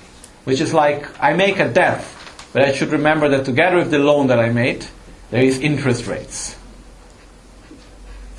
which 0.44 0.60
is 0.60 0.74
like 0.74 1.08
I 1.22 1.34
make 1.34 1.60
a 1.60 1.72
debt, 1.72 2.06
but 2.52 2.64
I 2.64 2.72
should 2.74 2.90
remember 2.90 3.30
that 3.30 3.46
together 3.46 3.78
with 3.78 3.92
the 3.92 4.00
loan 4.00 4.28
that 4.28 4.40
I 4.40 4.50
made, 4.50 4.86
there 5.30 5.44
is 5.44 5.60
interest 5.60 6.08
rates. 6.08 6.56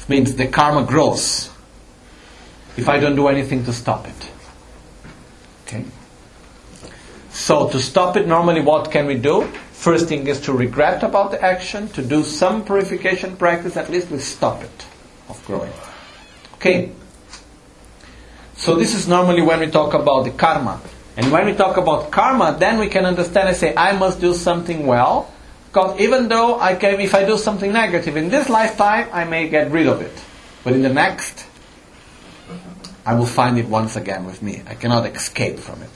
It 0.00 0.08
means 0.08 0.34
the 0.34 0.46
karma 0.46 0.84
grows 0.84 1.50
if 2.76 2.88
I 2.88 2.98
don't 2.98 3.16
do 3.16 3.28
anything 3.28 3.64
to 3.64 3.72
stop 3.72 4.06
it. 4.06 4.30
Okay? 5.66 5.84
So 7.36 7.68
to 7.68 7.82
stop 7.82 8.16
it, 8.16 8.26
normally 8.26 8.62
what 8.62 8.90
can 8.90 9.04
we 9.06 9.14
do? 9.14 9.42
First 9.72 10.08
thing 10.08 10.26
is 10.26 10.40
to 10.48 10.54
regret 10.54 11.02
about 11.02 11.30
the 11.30 11.40
action, 11.40 11.86
to 11.90 12.02
do 12.02 12.24
some 12.24 12.64
purification 12.64 13.36
practice, 13.36 13.76
at 13.76 13.90
least 13.90 14.10
we 14.10 14.18
stop 14.20 14.64
it 14.64 14.86
of 15.28 15.44
growing. 15.44 15.72
Okay. 16.54 16.92
So 18.56 18.74
this 18.74 18.94
is 18.94 19.06
normally 19.06 19.42
when 19.42 19.60
we 19.60 19.66
talk 19.66 19.92
about 19.92 20.24
the 20.24 20.30
karma. 20.30 20.80
And 21.18 21.30
when 21.30 21.44
we 21.44 21.52
talk 21.52 21.76
about 21.76 22.10
karma, 22.10 22.56
then 22.58 22.78
we 22.78 22.88
can 22.88 23.04
understand 23.04 23.48
and 23.48 23.56
say, 23.56 23.74
I 23.76 23.92
must 23.92 24.18
do 24.18 24.32
something 24.32 24.86
well. 24.86 25.30
Because 25.68 26.00
even 26.00 26.28
though 26.28 26.58
I 26.58 26.74
can, 26.74 26.98
if 27.00 27.14
I 27.14 27.26
do 27.26 27.36
something 27.36 27.70
negative 27.70 28.16
in 28.16 28.30
this 28.30 28.48
lifetime, 28.48 29.08
I 29.12 29.24
may 29.24 29.50
get 29.50 29.70
rid 29.70 29.88
of 29.88 30.00
it. 30.00 30.24
But 30.64 30.72
in 30.72 30.80
the 30.80 30.92
next, 30.92 31.44
I 33.04 33.14
will 33.14 33.26
find 33.26 33.58
it 33.58 33.66
once 33.68 33.94
again 33.94 34.24
with 34.24 34.40
me. 34.40 34.62
I 34.66 34.74
cannot 34.74 35.04
escape 35.04 35.58
from 35.58 35.82
it. 35.82 35.90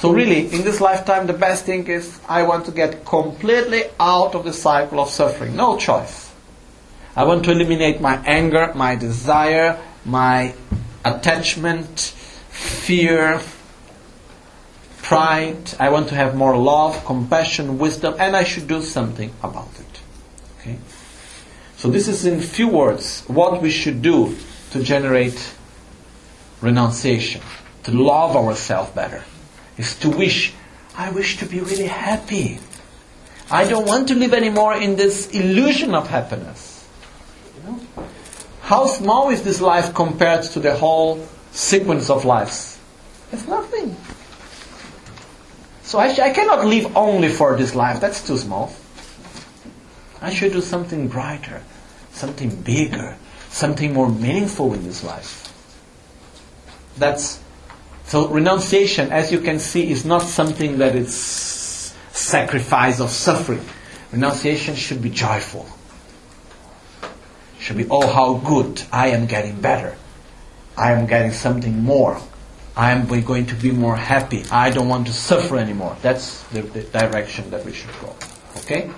So 0.00 0.14
really, 0.14 0.46
in 0.50 0.64
this 0.64 0.80
lifetime, 0.80 1.26
the 1.26 1.34
best 1.34 1.66
thing 1.66 1.86
is 1.86 2.18
I 2.26 2.44
want 2.44 2.64
to 2.64 2.72
get 2.72 3.04
completely 3.04 3.84
out 4.00 4.34
of 4.34 4.44
the 4.44 4.52
cycle 4.54 4.98
of 4.98 5.10
suffering. 5.10 5.54
No 5.54 5.76
choice. 5.76 6.32
I 7.14 7.24
want 7.24 7.44
to 7.44 7.50
eliminate 7.50 8.00
my 8.00 8.16
anger, 8.24 8.72
my 8.74 8.96
desire, 8.96 9.78
my 10.06 10.54
attachment, 11.04 12.14
fear, 12.48 13.42
pride. 15.02 15.74
I 15.78 15.90
want 15.90 16.08
to 16.08 16.14
have 16.14 16.34
more 16.34 16.56
love, 16.56 17.04
compassion, 17.04 17.76
wisdom, 17.76 18.14
and 18.18 18.34
I 18.34 18.44
should 18.44 18.68
do 18.68 18.80
something 18.80 19.30
about 19.42 19.68
it. 19.78 20.00
Okay? 20.60 20.78
So 21.76 21.90
this 21.90 22.08
is 22.08 22.24
in 22.24 22.40
few 22.40 22.68
words 22.68 23.22
what 23.26 23.60
we 23.60 23.68
should 23.68 24.00
do 24.00 24.34
to 24.70 24.82
generate 24.82 25.52
renunciation, 26.62 27.42
to 27.82 27.90
love 27.90 28.34
ourselves 28.34 28.92
better, 28.92 29.24
is 29.78 29.94
to 30.00 30.10
wish, 30.10 30.52
I 30.96 31.10
wish 31.10 31.38
to 31.38 31.46
be 31.46 31.60
really 31.60 31.86
happy. 31.86 32.58
I 33.50 33.64
don't 33.64 33.86
want 33.86 34.08
to 34.08 34.14
live 34.14 34.32
anymore 34.32 34.76
in 34.76 34.96
this 34.96 35.30
illusion 35.30 35.94
of 35.94 36.08
happiness. 36.08 36.86
You 37.56 37.70
know? 37.70 37.80
How 38.62 38.86
small 38.86 39.30
is 39.30 39.42
this 39.42 39.60
life 39.60 39.94
compared 39.94 40.44
to 40.54 40.60
the 40.60 40.76
whole 40.76 41.26
sequence 41.50 42.10
of 42.10 42.24
lives? 42.24 42.78
It's 43.32 43.46
nothing. 43.48 43.96
So 45.82 45.98
I, 45.98 46.06
I 46.22 46.30
cannot 46.30 46.64
live 46.64 46.96
only 46.96 47.28
for 47.28 47.56
this 47.56 47.74
life. 47.74 48.00
That's 48.00 48.24
too 48.24 48.38
small. 48.38 48.72
I 50.22 50.32
should 50.32 50.52
do 50.52 50.60
something 50.60 51.08
brighter, 51.08 51.62
something 52.12 52.54
bigger, 52.62 53.16
something 53.48 53.92
more 53.92 54.08
meaningful 54.08 54.74
in 54.74 54.84
this 54.84 55.02
life. 55.02 55.46
That's 56.96 57.40
so 58.10 58.26
renunciation, 58.26 59.12
as 59.12 59.30
you 59.30 59.38
can 59.38 59.60
see, 59.60 59.88
is 59.88 60.04
not 60.04 60.22
something 60.22 60.78
that 60.78 60.96
is 60.96 61.14
sacrifice 62.10 62.98
of 62.98 63.10
suffering. 63.10 63.64
Renunciation 64.10 64.74
should 64.74 65.00
be 65.00 65.10
joyful. 65.10 65.64
Should 67.60 67.76
be, 67.76 67.86
oh, 67.88 68.08
how 68.08 68.34
good! 68.34 68.82
I 68.90 69.10
am 69.10 69.26
getting 69.26 69.60
better. 69.60 69.94
I 70.76 70.90
am 70.90 71.06
getting 71.06 71.30
something 71.30 71.84
more. 71.84 72.20
I 72.76 72.90
am 72.90 73.06
going 73.06 73.46
to 73.46 73.54
be 73.54 73.70
more 73.70 73.94
happy. 73.94 74.42
I 74.50 74.70
don't 74.70 74.88
want 74.88 75.06
to 75.06 75.12
suffer 75.12 75.56
anymore. 75.56 75.96
That's 76.02 76.42
the, 76.48 76.62
the 76.62 76.82
direction 76.82 77.48
that 77.50 77.64
we 77.64 77.72
should 77.72 77.94
go. 78.00 78.16
Okay? 78.56 78.90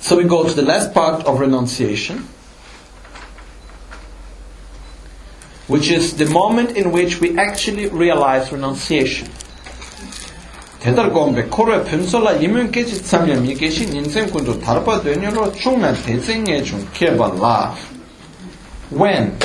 So 0.00 0.18
we 0.18 0.24
go 0.24 0.46
to 0.46 0.52
the 0.52 0.60
last 0.60 0.92
part 0.92 1.24
of 1.24 1.40
renunciation. 1.40 2.28
which 5.67 5.89
is 5.89 6.17
the 6.17 6.25
moment 6.25 6.75
in 6.75 6.91
which 6.91 7.21
we 7.21 7.37
actually 7.37 7.87
realize 7.87 8.51
renunciation. 8.51 9.29
대달곰베 10.81 11.49
코르 11.49 11.83
펜솔라 11.83 12.33
이면 12.41 12.71
깨지 12.71 13.03
참여 13.03 13.39
미게시 13.41 13.85
인생 13.93 14.27
군도 14.31 14.59
다르바 14.59 15.01
되냐로 15.01 15.51
충나 15.53 15.93
대생에 15.93 16.63
중 16.63 16.87
케발라 16.91 17.75
when 18.89 19.37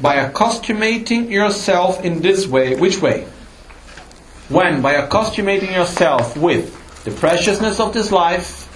by 0.00 0.18
accustoming 0.18 1.04
yourself 1.28 1.98
in 2.04 2.22
this 2.22 2.46
way 2.48 2.76
which 2.76 3.02
way 3.02 3.26
when 4.48 4.80
by 4.80 4.94
accustoming 4.94 5.66
yourself 5.66 6.36
with 6.36 6.70
the 7.02 7.10
preciousness 7.10 7.80
of 7.80 7.92
this 7.92 8.12
life 8.12 8.70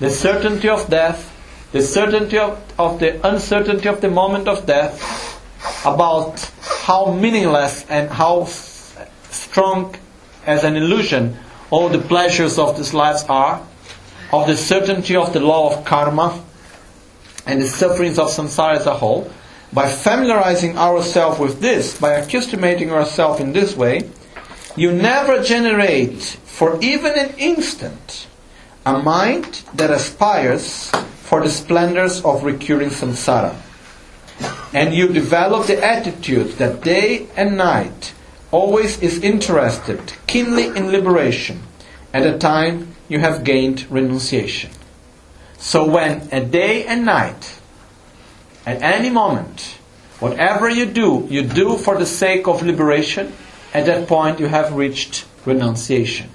the 0.00 0.10
certainty 0.10 0.68
of 0.68 0.86
death 0.90 1.32
the 1.72 1.80
certainty 1.80 2.38
of, 2.38 2.60
of 2.78 3.00
the 3.00 3.16
uncertainty 3.26 3.88
of 3.88 4.02
the 4.02 4.10
moment 4.10 4.46
of 4.46 4.66
death 4.66 5.00
about 5.85 6.39
how 6.61 7.13
meaningless 7.13 7.85
and 7.89 8.09
how 8.09 8.45
strong 8.45 9.95
as 10.45 10.63
an 10.63 10.75
illusion 10.75 11.37
all 11.69 11.89
the 11.89 11.99
pleasures 11.99 12.57
of 12.57 12.77
this 12.77 12.93
life 12.93 13.29
are, 13.29 13.61
of 14.33 14.47
the 14.47 14.57
certainty 14.57 15.15
of 15.15 15.33
the 15.33 15.39
law 15.39 15.75
of 15.75 15.85
karma, 15.85 16.43
and 17.45 17.61
the 17.61 17.67
sufferings 17.67 18.17
of 18.17 18.29
samsara 18.29 18.77
as 18.77 18.85
a 18.85 18.93
whole, 18.93 19.31
by 19.71 19.87
familiarizing 19.87 20.77
ourselves 20.77 21.39
with 21.39 21.61
this, 21.61 21.99
by 21.99 22.13
accustoming 22.13 22.91
ourselves 22.91 23.39
in 23.39 23.53
this 23.53 23.75
way, 23.75 24.09
you 24.75 24.91
never 24.91 25.43
generate 25.43 26.21
for 26.21 26.79
even 26.81 27.13
an 27.13 27.33
instant 27.37 28.27
a 28.85 28.97
mind 28.97 29.61
that 29.75 29.91
aspires 29.91 30.89
for 31.21 31.43
the 31.43 31.49
splendors 31.49 32.23
of 32.23 32.43
recurring 32.43 32.89
samsara 32.89 33.55
and 34.73 34.93
you 34.93 35.07
develop 35.07 35.67
the 35.67 35.83
attitude 35.83 36.53
that 36.53 36.81
day 36.81 37.27
and 37.35 37.57
night 37.57 38.13
always 38.51 39.01
is 39.01 39.23
interested 39.23 40.13
keenly 40.27 40.67
in 40.67 40.91
liberation, 40.91 41.61
at 42.13 42.25
a 42.25 42.37
time 42.37 42.95
you 43.07 43.19
have 43.19 43.43
gained 43.43 43.89
renunciation. 43.91 44.71
So 45.57 45.85
when 45.85 46.29
a 46.31 46.43
day 46.43 46.85
and 46.85 47.05
night, 47.05 47.59
at 48.65 48.81
any 48.81 49.09
moment, 49.09 49.77
whatever 50.19 50.69
you 50.69 50.85
do, 50.85 51.27
you 51.29 51.43
do 51.43 51.77
for 51.77 51.97
the 51.97 52.05
sake 52.05 52.47
of 52.47 52.63
liberation, 52.63 53.33
at 53.73 53.85
that 53.85 54.07
point 54.07 54.39
you 54.39 54.47
have 54.47 54.73
reached 54.73 55.25
renunciation. 55.45 56.29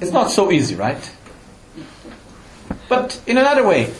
It's 0.00 0.12
not 0.12 0.30
so 0.30 0.50
easy, 0.52 0.74
right? 0.74 1.10
But 2.88 3.20
in 3.26 3.38
another 3.38 3.66
way, 3.66 3.92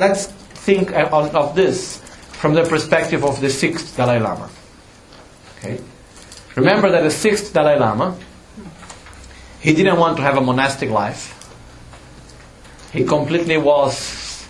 let's 0.00 0.32
think 0.68 0.92
of, 0.92 1.56
this 1.56 1.96
from 2.32 2.52
the 2.52 2.62
perspective 2.62 3.24
of 3.24 3.40
the 3.40 3.48
sixth 3.48 3.96
Dalai 3.96 4.18
Lama. 4.18 4.50
Okay? 5.56 5.80
Remember 6.56 6.90
that 6.90 7.00
the 7.00 7.10
sixth 7.10 7.54
Dalai 7.54 7.78
Lama, 7.78 8.18
he 9.60 9.72
didn't 9.72 9.98
want 9.98 10.18
to 10.18 10.22
have 10.22 10.36
a 10.36 10.42
monastic 10.42 10.90
life. 10.90 11.34
He 12.92 13.04
completely 13.04 13.56
was, 13.56 14.46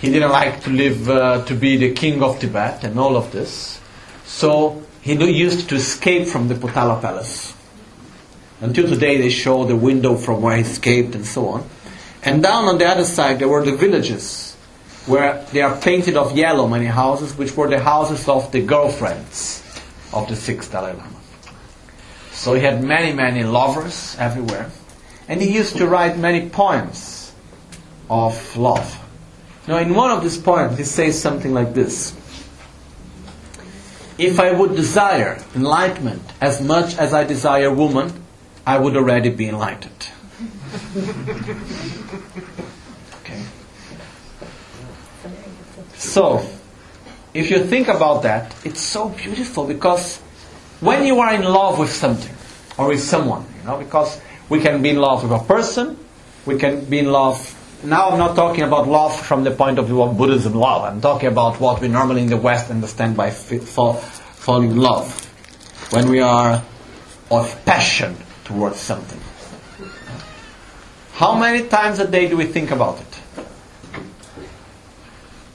he 0.00 0.10
didn't 0.10 0.30
like 0.30 0.62
to 0.62 0.70
live, 0.70 1.10
uh, 1.10 1.44
to 1.44 1.54
be 1.54 1.76
the 1.76 1.92
king 1.92 2.22
of 2.22 2.40
Tibet 2.40 2.82
and 2.82 2.98
all 2.98 3.14
of 3.14 3.30
this. 3.30 3.78
So 4.24 4.82
he 5.02 5.12
used 5.12 5.68
to 5.68 5.74
escape 5.74 6.28
from 6.28 6.48
the 6.48 6.54
Potala 6.54 6.98
palace. 6.98 7.52
Until 8.62 8.88
today, 8.88 9.18
they 9.18 9.28
show 9.28 9.64
the 9.64 9.76
window 9.76 10.16
from 10.16 10.40
where 10.40 10.56
he 10.56 10.62
escaped 10.62 11.14
and 11.14 11.26
so 11.26 11.48
on. 11.48 11.68
And 12.22 12.42
down 12.42 12.64
on 12.64 12.78
the 12.78 12.86
other 12.86 13.04
side, 13.04 13.38
there 13.38 13.48
were 13.48 13.64
the 13.64 13.76
villages 13.76 14.49
where 15.06 15.44
they 15.52 15.62
are 15.62 15.76
painted 15.80 16.16
of 16.16 16.36
yellow, 16.36 16.66
many 16.66 16.86
houses, 16.86 17.36
which 17.36 17.56
were 17.56 17.68
the 17.68 17.80
houses 17.80 18.28
of 18.28 18.50
the 18.52 18.60
girlfriends 18.60 19.62
of 20.12 20.28
the 20.28 20.36
sixth 20.36 20.72
Dalai 20.72 20.92
Lama. 20.92 21.20
So 22.32 22.54
he 22.54 22.60
had 22.60 22.82
many, 22.82 23.12
many 23.12 23.44
lovers 23.44 24.16
everywhere. 24.18 24.70
And 25.28 25.40
he 25.40 25.54
used 25.54 25.76
to 25.76 25.86
write 25.86 26.18
many 26.18 26.48
poems 26.48 27.32
of 28.08 28.56
love. 28.56 28.98
Now, 29.68 29.78
in 29.78 29.94
one 29.94 30.10
of 30.10 30.22
these 30.22 30.38
poems, 30.38 30.78
he 30.78 30.84
says 30.84 31.20
something 31.20 31.52
like 31.54 31.74
this 31.74 32.14
If 34.18 34.40
I 34.40 34.52
would 34.52 34.74
desire 34.74 35.42
enlightenment 35.54 36.22
as 36.40 36.60
much 36.60 36.96
as 36.96 37.14
I 37.14 37.24
desire 37.24 37.72
woman, 37.72 38.12
I 38.66 38.78
would 38.78 38.96
already 38.96 39.30
be 39.30 39.48
enlightened. 39.48 40.08
okay. 43.20 43.44
So, 46.00 46.40
if 47.34 47.50
you 47.50 47.62
think 47.62 47.88
about 47.88 48.22
that, 48.22 48.56
it's 48.64 48.80
so 48.80 49.10
beautiful 49.10 49.66
because 49.66 50.16
when 50.80 51.04
you 51.04 51.20
are 51.20 51.34
in 51.34 51.44
love 51.44 51.78
with 51.78 51.92
something 51.92 52.34
or 52.78 52.88
with 52.88 53.02
someone, 53.02 53.44
you 53.58 53.66
know, 53.66 53.76
because 53.76 54.18
we 54.48 54.60
can 54.60 54.80
be 54.80 54.88
in 54.88 54.96
love 54.96 55.22
with 55.22 55.30
a 55.30 55.44
person, 55.44 55.98
we 56.46 56.56
can 56.56 56.86
be 56.86 57.00
in 57.00 57.12
love. 57.12 57.36
Now 57.84 58.08
I'm 58.08 58.18
not 58.18 58.34
talking 58.34 58.64
about 58.64 58.88
love 58.88 59.14
from 59.14 59.44
the 59.44 59.50
point 59.50 59.78
of 59.78 59.88
view 59.88 60.02
of 60.02 60.16
Buddhism 60.16 60.54
love. 60.54 60.84
I'm 60.84 61.02
talking 61.02 61.28
about 61.28 61.60
what 61.60 61.82
we 61.82 61.88
normally 61.88 62.22
in 62.22 62.28
the 62.28 62.38
West 62.38 62.70
understand 62.70 63.14
by 63.14 63.30
fall, 63.30 63.92
falling 63.94 64.70
in 64.70 64.78
love. 64.78 65.12
When 65.92 66.08
we 66.08 66.20
are 66.20 66.62
of 67.30 67.64
passion 67.66 68.16
towards 68.44 68.80
something. 68.80 69.20
How 71.12 71.38
many 71.38 71.68
times 71.68 71.98
a 71.98 72.08
day 72.08 72.26
do 72.26 72.38
we 72.38 72.46
think 72.46 72.70
about 72.70 73.02
it? 73.02 73.09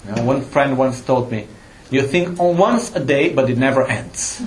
You 0.08 0.16
know, 0.16 0.24
one 0.24 0.42
friend 0.42 0.78
once 0.78 1.02
told 1.02 1.32
me, 1.32 1.48
you 1.90 2.02
think 2.02 2.40
on 2.40 2.58
once 2.58 2.96
a 2.96 3.00
day, 3.00 3.34
but 3.34 3.50
it 3.50 3.58
never 3.58 3.86
ends. 3.86 4.42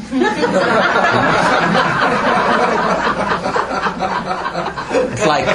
it's 5.03 5.27
like 5.27 5.47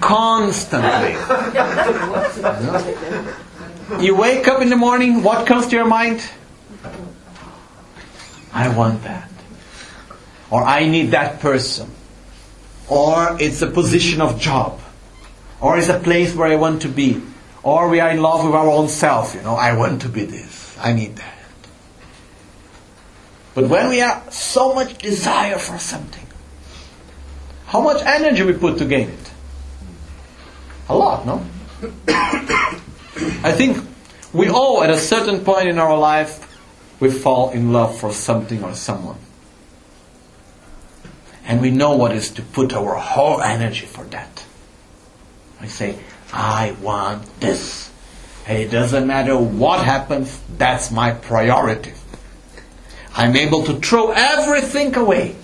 constantly. 0.00 1.12
You 4.00 4.16
wake 4.16 4.48
up 4.48 4.62
in 4.62 4.70
the 4.70 4.76
morning, 4.76 5.22
what 5.22 5.46
comes 5.46 5.66
to 5.68 5.76
your 5.76 5.84
mind? 5.84 6.22
I 8.52 8.74
want 8.74 9.02
that. 9.04 9.30
Or 10.50 10.62
I 10.62 10.86
need 10.86 11.12
that 11.12 11.40
person. 11.40 11.90
Or 12.88 13.36
it's 13.40 13.62
a 13.62 13.66
position 13.66 14.20
of 14.20 14.38
job. 14.38 14.80
Or 15.60 15.78
it's 15.78 15.88
a 15.88 15.98
place 15.98 16.34
where 16.34 16.48
I 16.48 16.56
want 16.56 16.82
to 16.82 16.88
be. 16.88 17.22
Or 17.62 17.88
we 17.88 18.00
are 18.00 18.10
in 18.10 18.20
love 18.20 18.44
with 18.44 18.54
our 18.54 18.68
own 18.68 18.88
self, 18.88 19.34
you 19.34 19.42
know, 19.42 19.54
I 19.54 19.76
want 19.76 20.02
to 20.02 20.08
be 20.08 20.24
this. 20.24 20.76
I 20.80 20.92
need 20.92 21.16
that. 21.16 21.38
But 23.54 23.68
when 23.68 23.88
we 23.88 23.98
have 23.98 24.32
so 24.32 24.74
much 24.74 24.98
desire 24.98 25.58
for 25.58 25.78
something, 25.78 26.26
how 27.66 27.80
much 27.80 28.02
energy 28.04 28.42
we 28.42 28.54
put 28.54 28.78
to 28.78 28.84
gain 28.84 29.10
it? 29.10 29.30
A 30.88 30.96
lot, 30.96 31.24
no? 31.24 31.44
I 32.08 33.52
think 33.52 33.84
we 34.32 34.48
all, 34.48 34.82
at 34.82 34.90
a 34.90 34.98
certain 34.98 35.44
point 35.44 35.68
in 35.68 35.78
our 35.78 35.96
life, 35.96 36.48
we 37.00 37.10
fall 37.10 37.50
in 37.50 37.72
love 37.72 37.98
for 37.98 38.12
something 38.12 38.62
or 38.62 38.74
someone. 38.74 39.18
And 41.44 41.60
we 41.60 41.70
know 41.70 41.96
what 41.96 42.12
is 42.12 42.30
to 42.32 42.42
put 42.42 42.72
our 42.72 42.94
whole 42.96 43.40
energy 43.40 43.86
for 43.86 44.04
that. 44.04 44.44
I 45.60 45.66
say, 45.66 45.98
I 46.32 46.76
want 46.80 47.40
this. 47.40 47.90
And 48.46 48.58
it 48.58 48.70
doesn't 48.70 49.06
matter 49.06 49.36
what 49.36 49.84
happens, 49.84 50.40
that's 50.58 50.90
my 50.90 51.12
priority. 51.12 51.92
I'm 53.14 53.36
able 53.36 53.62
to 53.64 53.74
throw 53.74 54.10
everything 54.10 54.94
away 54.96 55.36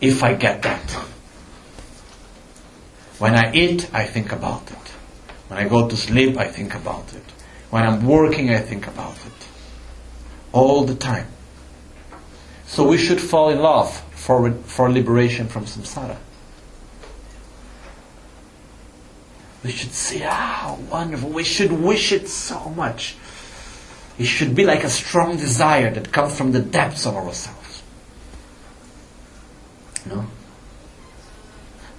if 0.00 0.22
I 0.22 0.34
get 0.34 0.62
that. 0.62 0.90
When 3.18 3.34
I 3.34 3.52
eat, 3.52 3.90
I 3.92 4.04
think 4.06 4.32
about 4.32 4.70
it. 4.70 4.78
When 5.48 5.58
I 5.58 5.68
go 5.68 5.88
to 5.88 5.96
sleep, 5.96 6.38
I 6.38 6.46
think 6.46 6.74
about 6.74 7.12
it. 7.12 7.24
When 7.68 7.82
I'm 7.82 8.06
working, 8.06 8.50
I 8.50 8.58
think 8.58 8.86
about 8.86 9.16
it. 9.26 9.48
All 10.52 10.84
the 10.84 10.94
time. 10.94 11.26
So 12.66 12.88
we 12.88 12.96
should 12.96 13.20
fall 13.20 13.50
in 13.50 13.58
love 13.58 14.00
for, 14.12 14.52
for 14.52 14.90
liberation 14.90 15.48
from 15.48 15.66
samsara. 15.66 16.16
We 19.62 19.72
should 19.72 19.92
see 19.92 20.18
how 20.18 20.78
wonderful. 20.90 21.30
We 21.30 21.44
should 21.44 21.72
wish 21.72 22.12
it 22.12 22.28
so 22.28 22.70
much. 22.70 23.16
It 24.18 24.24
should 24.24 24.54
be 24.54 24.64
like 24.64 24.84
a 24.84 24.90
strong 24.90 25.36
desire 25.36 25.90
that 25.92 26.12
comes 26.12 26.36
from 26.36 26.52
the 26.52 26.60
depths 26.60 27.06
of 27.06 27.14
ourselves. 27.16 27.82
No? 30.06 30.26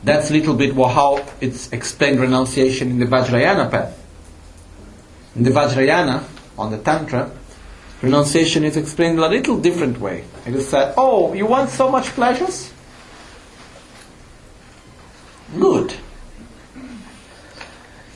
That's 0.04 0.32
a 0.32 0.34
little 0.34 0.56
bit 0.56 0.74
how 0.74 1.24
it's 1.40 1.72
explained 1.72 2.20
renunciation 2.20 2.90
in 2.90 3.00
the 3.00 3.06
Vajrayana 3.06 3.70
path. 3.70 3.98
In 5.36 5.44
the 5.44 5.52
Vajrayana, 5.52 6.24
on 6.58 6.72
the 6.72 6.80
Tantra, 6.80 7.32
renunciation 8.02 8.64
is 8.64 8.78
explained 8.78 9.20
in 9.20 9.24
a 9.24 9.28
little 9.28 9.60
different 9.60 10.00
way. 10.00 10.24
It 10.46 10.56
is 10.56 10.68
said, 10.68 10.96
oh, 10.98 11.34
you 11.34 11.46
want 11.46 11.70
so 11.70 11.90
much 11.90 12.08
pleasures? 12.08 12.74
Good. 15.58 15.94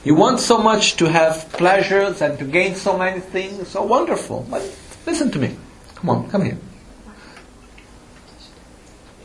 You 0.06 0.14
want 0.14 0.38
so 0.38 0.58
much 0.58 0.94
to 0.98 1.06
have 1.10 1.50
pleasures 1.50 2.22
and 2.22 2.38
to 2.38 2.44
gain 2.44 2.76
so 2.76 2.96
many 2.96 3.18
things, 3.18 3.66
so 3.66 3.82
wonderful. 3.82 4.46
But 4.48 4.62
listen 5.04 5.32
to 5.32 5.38
me. 5.40 5.56
Come 5.96 6.10
on, 6.10 6.30
come 6.30 6.44
here. 6.44 6.58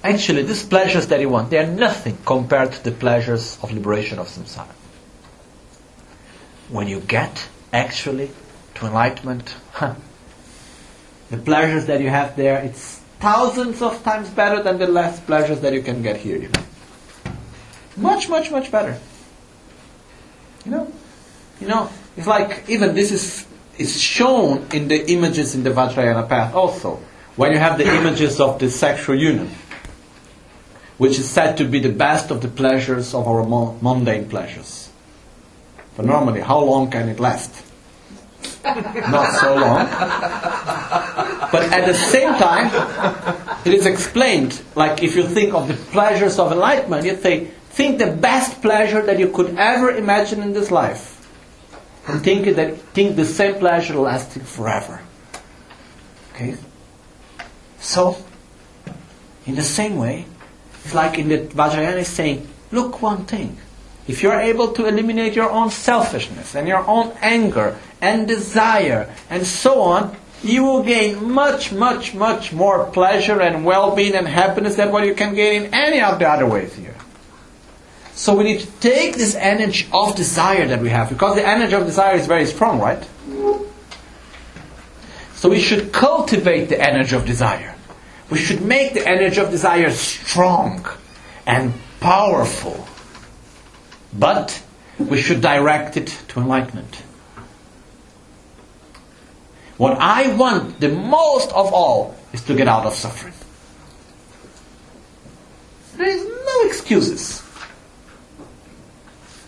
Actually, 0.03 0.41
these 0.41 0.63
pleasures 0.63 1.05
that 1.05 1.19
you 1.19 1.29
want, 1.29 1.51
they 1.51 1.59
are 1.59 1.67
nothing 1.67 2.17
compared 2.25 2.71
to 2.71 2.83
the 2.83 2.89
pleasures 2.89 3.59
of 3.61 3.71
liberation 3.71 4.17
of 4.17 4.27
samsara. 4.27 4.73
When 6.69 6.87
you 6.87 6.99
get 6.99 7.47
actually 7.71 8.31
to 8.73 8.87
enlightenment, 8.87 9.53
huh, 9.73 9.93
the 11.29 11.37
pleasures 11.37 11.85
that 11.85 12.01
you 12.01 12.09
have 12.09 12.35
there, 12.35 12.57
it's 12.57 12.99
thousands 13.19 13.83
of 13.83 14.03
times 14.03 14.31
better 14.31 14.63
than 14.63 14.79
the 14.79 14.87
less 14.87 15.19
pleasures 15.19 15.59
that 15.59 15.73
you 15.73 15.83
can 15.83 16.01
get 16.01 16.17
here. 16.17 16.37
You 16.37 16.49
know? 16.49 16.63
Much, 17.97 18.29
much, 18.29 18.49
much 18.49 18.71
better. 18.71 18.99
You 21.61 21.67
know, 21.67 21.89
it's 22.17 22.27
like 22.27 22.67
even 22.67 22.95
this 22.95 23.11
is 23.11 23.45
is 23.77 23.99
shown 23.99 24.67
in 24.73 24.87
the 24.87 25.09
images 25.09 25.55
in 25.55 25.63
the 25.63 25.69
Vajrayana 25.69 26.27
path 26.27 26.53
also. 26.53 26.99
When 27.35 27.53
you 27.53 27.59
have 27.59 27.77
the 27.77 27.87
images 27.87 28.39
of 28.41 28.59
the 28.59 28.69
sexual 28.69 29.15
union, 29.15 29.49
which 30.97 31.17
is 31.17 31.29
said 31.29 31.57
to 31.57 31.65
be 31.65 31.79
the 31.79 31.89
best 31.89 32.29
of 32.29 32.41
the 32.41 32.47
pleasures 32.49 33.13
of 33.13 33.27
our 33.27 33.45
mundane 33.81 34.27
pleasures. 34.27 34.89
But 35.95 36.05
normally, 36.05 36.41
how 36.41 36.59
long 36.59 36.91
can 36.91 37.07
it 37.07 37.19
last? 37.19 37.51
Not 38.63 39.31
so 39.39 39.55
long. 39.55 39.87
But 41.51 41.71
at 41.71 41.85
the 41.85 41.93
same 41.93 42.33
time, 42.35 42.69
it 43.65 43.73
is 43.73 43.85
explained, 43.85 44.61
like 44.75 45.03
if 45.03 45.15
you 45.15 45.23
think 45.23 45.53
of 45.53 45.67
the 45.67 45.73
pleasures 45.73 46.37
of 46.37 46.51
enlightenment, 46.51 47.05
you 47.05 47.15
say, 47.17 47.51
Think 47.71 47.99
the 47.99 48.11
best 48.11 48.61
pleasure 48.61 49.01
that 49.01 49.17
you 49.17 49.29
could 49.29 49.55
ever 49.55 49.91
imagine 49.91 50.43
in 50.43 50.51
this 50.51 50.71
life. 50.71 51.10
And 52.07 52.23
think 52.23 52.55
that 52.55 52.77
think 52.93 53.15
the 53.15 53.25
same 53.25 53.55
pleasure 53.55 53.95
lasting 53.95 54.43
forever. 54.43 55.01
Okay? 56.33 56.57
So, 57.79 58.17
in 59.45 59.55
the 59.55 59.63
same 59.63 59.97
way, 59.97 60.25
it's 60.83 60.93
like 60.93 61.17
in 61.17 61.29
the 61.29 61.39
Vajrayana 61.39 61.99
is 61.99 62.07
saying, 62.07 62.47
look 62.71 63.01
one 63.01 63.25
thing. 63.25 63.57
If 64.07 64.23
you're 64.23 64.39
able 64.39 64.73
to 64.73 64.87
eliminate 64.87 65.35
your 65.35 65.49
own 65.49 65.69
selfishness 65.69 66.55
and 66.55 66.67
your 66.67 66.85
own 66.87 67.13
anger 67.21 67.77
and 68.01 68.27
desire 68.27 69.13
and 69.29 69.45
so 69.45 69.81
on, 69.81 70.15
you 70.43 70.63
will 70.63 70.81
gain 70.81 71.31
much, 71.31 71.71
much, 71.71 72.15
much 72.15 72.51
more 72.51 72.85
pleasure 72.85 73.39
and 73.39 73.63
well-being 73.63 74.15
and 74.15 74.27
happiness 74.27 74.75
than 74.75 74.91
what 74.91 75.05
you 75.05 75.13
can 75.13 75.35
gain 75.35 75.65
in 75.65 75.73
any 75.73 76.01
of 76.01 76.17
the 76.17 76.27
other 76.27 76.47
ways 76.47 76.75
here. 76.75 76.95
So 78.21 78.35
we 78.35 78.43
need 78.43 78.59
to 78.59 78.67
take 78.79 79.15
this 79.15 79.33
energy 79.33 79.87
of 79.91 80.15
desire 80.15 80.67
that 80.67 80.79
we 80.79 80.89
have, 80.89 81.09
because 81.09 81.33
the 81.33 81.47
energy 81.47 81.73
of 81.73 81.87
desire 81.87 82.17
is 82.17 82.27
very 82.27 82.45
strong, 82.45 82.79
right? 82.79 83.03
So 85.33 85.49
we 85.49 85.59
should 85.59 85.91
cultivate 85.91 86.69
the 86.69 86.79
energy 86.79 87.15
of 87.15 87.25
desire. 87.25 87.73
We 88.29 88.37
should 88.37 88.61
make 88.61 88.93
the 88.93 89.07
energy 89.07 89.41
of 89.41 89.49
desire 89.49 89.89
strong 89.89 90.85
and 91.47 91.73
powerful. 91.99 92.85
But 94.13 94.61
we 94.99 95.19
should 95.19 95.41
direct 95.41 95.97
it 95.97 96.15
to 96.27 96.41
enlightenment. 96.41 96.97
What 99.77 99.97
I 99.97 100.31
want 100.35 100.79
the 100.79 100.89
most 100.89 101.49
of 101.53 101.73
all 101.73 102.15
is 102.33 102.43
to 102.43 102.53
get 102.53 102.67
out 102.67 102.85
of 102.85 102.93
suffering. 102.93 103.33
There 105.97 106.07
is 106.07 106.23
no 106.23 106.67
excuses. 106.69 107.41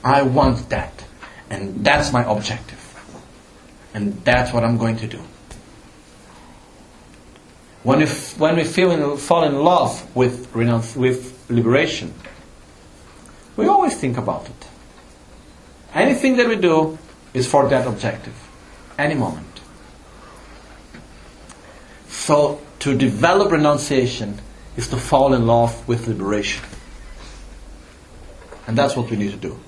I 0.03 0.23
want 0.23 0.69
that. 0.69 1.05
And 1.49 1.83
that's 1.83 2.11
my 2.11 2.23
objective. 2.29 2.79
And 3.93 4.23
that's 4.23 4.51
what 4.51 4.63
I'm 4.63 4.77
going 4.77 4.97
to 4.97 5.07
do. 5.07 5.19
When 7.83 7.99
we, 7.99 8.05
f- 8.05 8.37
when 8.39 8.55
we 8.55 8.63
feel 8.63 8.91
in, 8.91 9.17
fall 9.17 9.43
in 9.43 9.55
love 9.55 10.15
with, 10.15 10.53
renounce, 10.55 10.95
with 10.95 11.49
liberation, 11.49 12.13
we 13.55 13.67
always 13.67 13.95
think 13.95 14.17
about 14.17 14.47
it. 14.47 14.67
Anything 15.93 16.37
that 16.37 16.47
we 16.47 16.55
do 16.55 16.97
is 17.33 17.47
for 17.47 17.67
that 17.69 17.85
objective. 17.85 18.33
Any 18.97 19.15
moment. 19.15 19.47
So, 22.09 22.61
to 22.79 22.97
develop 22.97 23.51
renunciation 23.51 24.39
is 24.77 24.87
to 24.87 24.97
fall 24.97 25.33
in 25.33 25.45
love 25.45 25.87
with 25.87 26.07
liberation. 26.07 26.65
And 28.65 28.77
that's 28.77 28.95
what 28.95 29.09
we 29.09 29.17
need 29.17 29.31
to 29.31 29.37
do. 29.37 29.59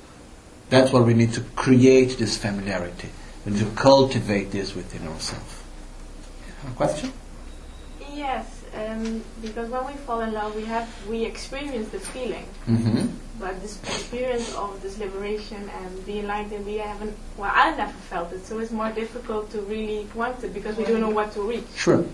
That's 0.69 0.91
what 0.91 1.05
we 1.05 1.13
need 1.13 1.33
to 1.33 1.41
create 1.55 2.17
this 2.17 2.37
familiarity. 2.37 3.09
We 3.45 3.53
need 3.53 3.59
to 3.59 3.71
cultivate 3.71 4.51
this 4.51 4.75
within 4.75 5.07
ourselves. 5.07 5.61
A 6.67 6.71
question? 6.71 7.13
Yes, 8.11 8.63
um, 8.75 9.23
because 9.41 9.69
when 9.69 9.85
we 9.85 9.93
fall 9.93 10.21
in 10.21 10.33
love, 10.33 10.55
we 10.55 10.63
have 10.65 10.89
we 11.07 11.25
experience 11.25 11.89
the 11.89 11.99
feeling, 11.99 12.45
Mm-hmm. 12.67 13.07
but 13.39 13.61
this 13.61 13.77
experience 13.83 14.55
of 14.55 14.81
this 14.81 14.97
liberation 14.97 15.69
and 15.81 16.05
being 16.05 16.25
like 16.25 16.49
that, 16.49 16.63
we 16.65 16.77
haven't. 16.77 17.15
Well, 17.37 17.51
I 17.53 17.75
never 17.75 17.91
felt 18.09 18.31
it, 18.33 18.45
so 18.45 18.59
it's 18.59 18.71
more 18.71 18.89
difficult 18.91 19.51
to 19.51 19.61
really 19.61 20.07
want 20.15 20.43
it 20.43 20.53
because 20.53 20.77
we 20.77 20.85
don't 20.85 21.01
know 21.01 21.09
what 21.09 21.33
to 21.33 21.41
reach. 21.41 21.67
Sure. 21.75 22.05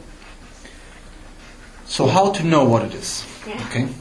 So, 1.85 2.07
how 2.07 2.31
to 2.31 2.43
know 2.43 2.65
what 2.65 2.83
it 2.83 2.93
is? 2.95 3.25
Yeah. 3.47 3.63
Okay. 3.69 3.87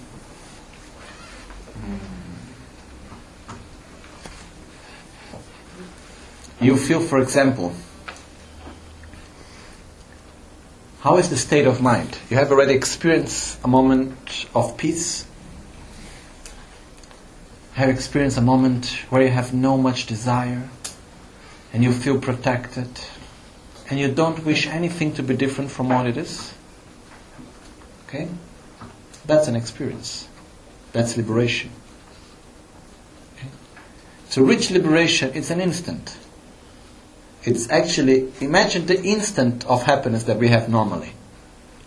You 6.60 6.76
feel, 6.76 7.00
for 7.00 7.18
example, 7.18 7.72
how 11.00 11.16
is 11.16 11.30
the 11.30 11.36
state 11.38 11.66
of 11.66 11.80
mind? 11.80 12.18
You 12.28 12.36
have 12.36 12.50
already 12.50 12.74
experienced 12.74 13.58
a 13.64 13.68
moment 13.68 14.46
of 14.54 14.76
peace? 14.76 15.24
Have 17.72 17.88
experienced 17.88 18.36
a 18.36 18.42
moment 18.42 18.90
where 19.08 19.22
you 19.22 19.30
have 19.30 19.54
no 19.54 19.78
much 19.78 20.04
desire 20.04 20.68
and 21.72 21.82
you 21.82 21.92
feel 21.92 22.20
protected 22.20 22.88
and 23.88 23.98
you 23.98 24.12
don't 24.12 24.44
wish 24.44 24.66
anything 24.66 25.14
to 25.14 25.22
be 25.22 25.34
different 25.34 25.70
from 25.70 25.88
what 25.88 26.06
it 26.06 26.18
is? 26.18 26.52
Okay? 28.06 28.28
That's 29.24 29.48
an 29.48 29.56
experience. 29.56 30.28
That's 30.92 31.16
liberation. 31.16 31.70
Okay? 33.38 33.48
To 34.32 34.44
reach 34.44 34.70
liberation, 34.70 35.30
it's 35.32 35.50
an 35.50 35.62
instant. 35.62 36.18
It's 37.44 37.70
actually, 37.70 38.32
imagine 38.40 38.86
the 38.86 39.02
instant 39.02 39.64
of 39.66 39.84
happiness 39.84 40.24
that 40.24 40.36
we 40.36 40.48
have 40.48 40.68
normally. 40.68 41.12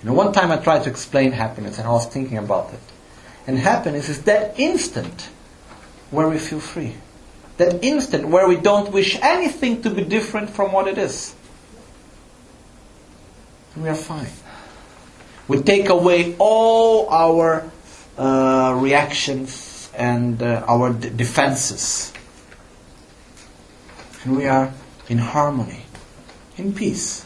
You 0.02 0.10
know, 0.10 0.14
one 0.14 0.34
time 0.34 0.52
I 0.52 0.58
tried 0.58 0.84
to 0.84 0.90
explain 0.90 1.32
happiness 1.32 1.78
and 1.78 1.88
I 1.88 1.92
was 1.92 2.08
thinking 2.08 2.38
about 2.38 2.74
it. 2.74 2.80
And 3.46 3.58
happiness 3.58 4.10
is 4.10 4.24
that 4.24 4.60
instant 4.60 5.30
where 6.12 6.28
we 6.28 6.38
feel 6.38 6.60
free. 6.60 6.96
That 7.58 7.84
instant 7.84 8.28
where 8.28 8.48
we 8.48 8.56
don't 8.56 8.92
wish 8.92 9.18
anything 9.22 9.82
to 9.84 9.90
be 9.90 10.04
different 10.04 10.50
from 10.50 10.72
what 10.72 10.88
it 10.88 10.98
is. 10.98 11.36
And 13.76 13.84
we 13.84 13.90
are 13.90 13.96
fine. 13.96 14.28
We 15.48 15.62
take 15.62 15.90
away 15.90 16.36
all 16.40 17.10
our 17.10 17.70
uh, 18.18 18.78
reactions 18.82 19.90
and 19.96 20.42
uh, 20.42 20.64
our 20.68 20.94
d- 20.94 21.10
defenses. 21.10 22.12
And 24.24 24.38
we 24.38 24.48
are 24.48 24.74
in 25.10 25.18
harmony, 25.18 25.84
in 26.58 26.74
peace. 26.74 27.26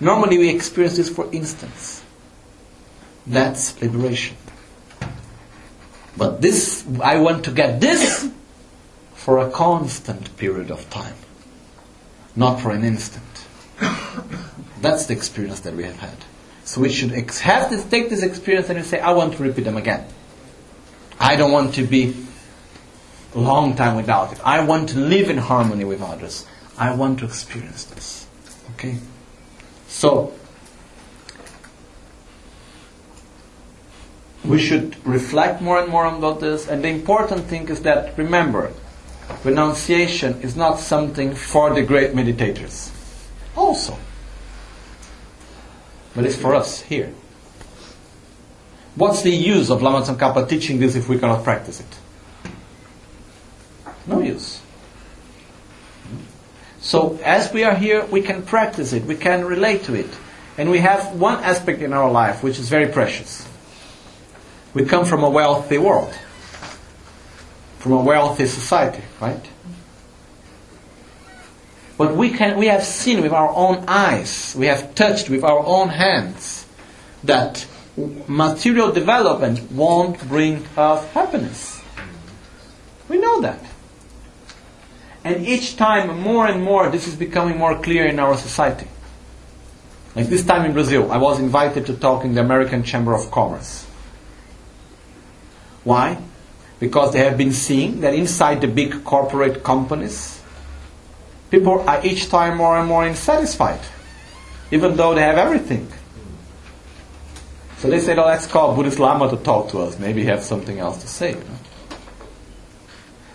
Normally 0.00 0.38
we 0.38 0.48
experience 0.48 0.96
this 0.96 1.10
for 1.10 1.30
instants. 1.32 2.02
That's 3.26 3.80
liberation. 3.80 4.36
But 6.16 6.40
this, 6.40 6.84
I 7.02 7.18
want 7.18 7.44
to 7.44 7.50
get 7.50 7.80
this 7.80 8.30
for 9.14 9.38
a 9.38 9.50
constant 9.50 10.36
period 10.36 10.70
of 10.70 10.88
time, 10.90 11.14
not 12.34 12.60
for 12.60 12.70
an 12.70 12.84
instant. 12.84 13.24
That's 14.80 15.06
the 15.06 15.12
experience 15.12 15.60
that 15.60 15.74
we 15.74 15.84
have 15.84 15.98
had. 15.98 16.16
So 16.64 16.80
we 16.80 16.88
should 16.90 17.12
ex- 17.12 17.40
have 17.40 17.70
this, 17.70 17.84
take 17.84 18.10
this 18.10 18.22
experience 18.22 18.70
and 18.70 18.84
say, 18.84 19.00
I 19.00 19.12
want 19.12 19.34
to 19.34 19.42
repeat 19.42 19.62
them 19.62 19.76
again. 19.76 20.06
I 21.18 21.36
don't 21.36 21.52
want 21.52 21.74
to 21.74 21.84
be 21.84 22.14
a 23.34 23.38
long 23.38 23.76
time 23.76 23.96
without 23.96 24.32
it. 24.32 24.40
I 24.44 24.64
want 24.64 24.90
to 24.90 24.98
live 24.98 25.28
in 25.28 25.36
harmony 25.36 25.84
with 25.84 26.00
others. 26.00 26.46
I 26.80 26.94
want 26.94 27.18
to 27.18 27.26
experience 27.26 27.84
this. 27.84 28.26
Okay? 28.74 28.96
So, 29.86 30.32
we 34.42 34.58
should 34.58 34.96
reflect 35.06 35.60
more 35.60 35.78
and 35.78 35.90
more 35.90 36.06
about 36.06 36.40
this. 36.40 36.66
And 36.66 36.82
the 36.82 36.88
important 36.88 37.44
thing 37.44 37.68
is 37.68 37.82
that, 37.82 38.16
remember, 38.16 38.72
renunciation 39.44 40.40
is 40.40 40.56
not 40.56 40.80
something 40.80 41.34
for 41.34 41.74
the 41.74 41.82
great 41.82 42.14
meditators. 42.14 42.90
Also. 43.54 43.98
But 46.14 46.24
it's 46.24 46.36
for 46.36 46.54
us 46.54 46.80
here. 46.80 47.12
What's 48.96 49.20
the 49.20 49.30
use 49.30 49.70
of 49.70 49.82
Lama 49.82 50.00
Tsongkhapa 50.00 50.48
teaching 50.48 50.80
this 50.80 50.96
if 50.96 51.10
we 51.10 51.18
cannot 51.18 51.44
practice 51.44 51.80
it? 51.80 51.98
No 54.06 54.20
use. 54.20 54.59
So, 56.80 57.18
as 57.22 57.52
we 57.52 57.64
are 57.64 57.74
here, 57.74 58.04
we 58.06 58.22
can 58.22 58.42
practice 58.42 58.92
it, 58.92 59.04
we 59.04 59.16
can 59.16 59.44
relate 59.44 59.84
to 59.84 59.94
it. 59.94 60.08
And 60.56 60.70
we 60.70 60.78
have 60.78 61.14
one 61.14 61.42
aspect 61.44 61.80
in 61.82 61.92
our 61.92 62.10
life 62.10 62.42
which 62.42 62.58
is 62.58 62.68
very 62.68 62.88
precious. 62.88 63.46
We 64.74 64.84
come 64.84 65.04
from 65.04 65.22
a 65.22 65.30
wealthy 65.30 65.78
world, 65.78 66.14
from 67.78 67.92
a 67.92 68.02
wealthy 68.02 68.46
society, 68.46 69.02
right? 69.20 69.44
But 71.98 72.16
we 72.16 72.30
can 72.30 72.56
we 72.58 72.68
have 72.68 72.82
seen 72.82 73.20
with 73.20 73.32
our 73.32 73.50
own 73.50 73.84
eyes, 73.86 74.54
we 74.56 74.66
have 74.66 74.94
touched 74.94 75.28
with 75.28 75.44
our 75.44 75.58
own 75.58 75.90
hands 75.90 76.66
that 77.24 77.66
material 78.26 78.90
development 78.92 79.70
won't 79.72 80.18
bring 80.28 80.66
us 80.76 81.04
happiness. 81.12 81.82
We 83.08 83.18
know 83.18 83.42
that. 83.42 83.69
And 85.22 85.46
each 85.46 85.76
time, 85.76 86.20
more 86.20 86.46
and 86.46 86.62
more, 86.62 86.88
this 86.88 87.06
is 87.06 87.14
becoming 87.14 87.58
more 87.58 87.78
clear 87.80 88.06
in 88.06 88.18
our 88.18 88.36
society. 88.36 88.88
Like 90.16 90.26
this 90.26 90.44
time 90.44 90.64
in 90.64 90.72
Brazil, 90.72 91.12
I 91.12 91.18
was 91.18 91.38
invited 91.38 91.86
to 91.86 91.94
talk 91.94 92.24
in 92.24 92.34
the 92.34 92.40
American 92.40 92.82
Chamber 92.82 93.14
of 93.14 93.30
Commerce. 93.30 93.86
Why? 95.84 96.18
Because 96.80 97.12
they 97.12 97.20
have 97.20 97.36
been 97.36 97.52
seeing 97.52 98.00
that 98.00 98.14
inside 98.14 98.60
the 98.60 98.66
big 98.66 99.04
corporate 99.04 99.62
companies, 99.62 100.42
people 101.50 101.80
are 101.88 102.04
each 102.04 102.28
time 102.28 102.56
more 102.56 102.78
and 102.78 102.88
more 102.88 103.04
unsatisfied, 103.04 103.80
even 104.70 104.96
though 104.96 105.14
they 105.14 105.22
have 105.22 105.38
everything. 105.38 105.86
So 107.78 107.88
they 107.88 108.00
said, 108.00 108.18
oh, 108.18 108.26
let's 108.26 108.46
call 108.46 108.74
Buddhist 108.74 108.98
Lama 108.98 109.30
to 109.30 109.36
talk 109.36 109.70
to 109.70 109.78
us. 109.80 109.98
Maybe 109.98 110.22
he 110.22 110.26
has 110.28 110.46
something 110.46 110.78
else 110.78 111.00
to 111.02 111.08
say. 111.08 111.30
You 111.30 111.36
know? 111.36 111.59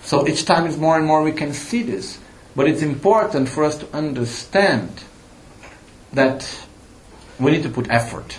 So 0.06 0.28
each 0.28 0.46
time 0.46 0.68
it's 0.68 0.78
more 0.78 0.98
and 0.98 1.06
more 1.06 1.24
we 1.24 1.32
can 1.32 1.52
see 1.52 1.82
this. 1.82 2.20
But 2.56 2.68
it's 2.68 2.84
important 2.84 3.50
for 3.50 3.64
us 3.64 3.78
to 3.80 3.92
understand 3.92 5.04
that 6.14 6.48
we 7.40 7.52
need 7.52 7.64
to 7.64 7.70
put 7.70 7.90
effort. 7.90 8.38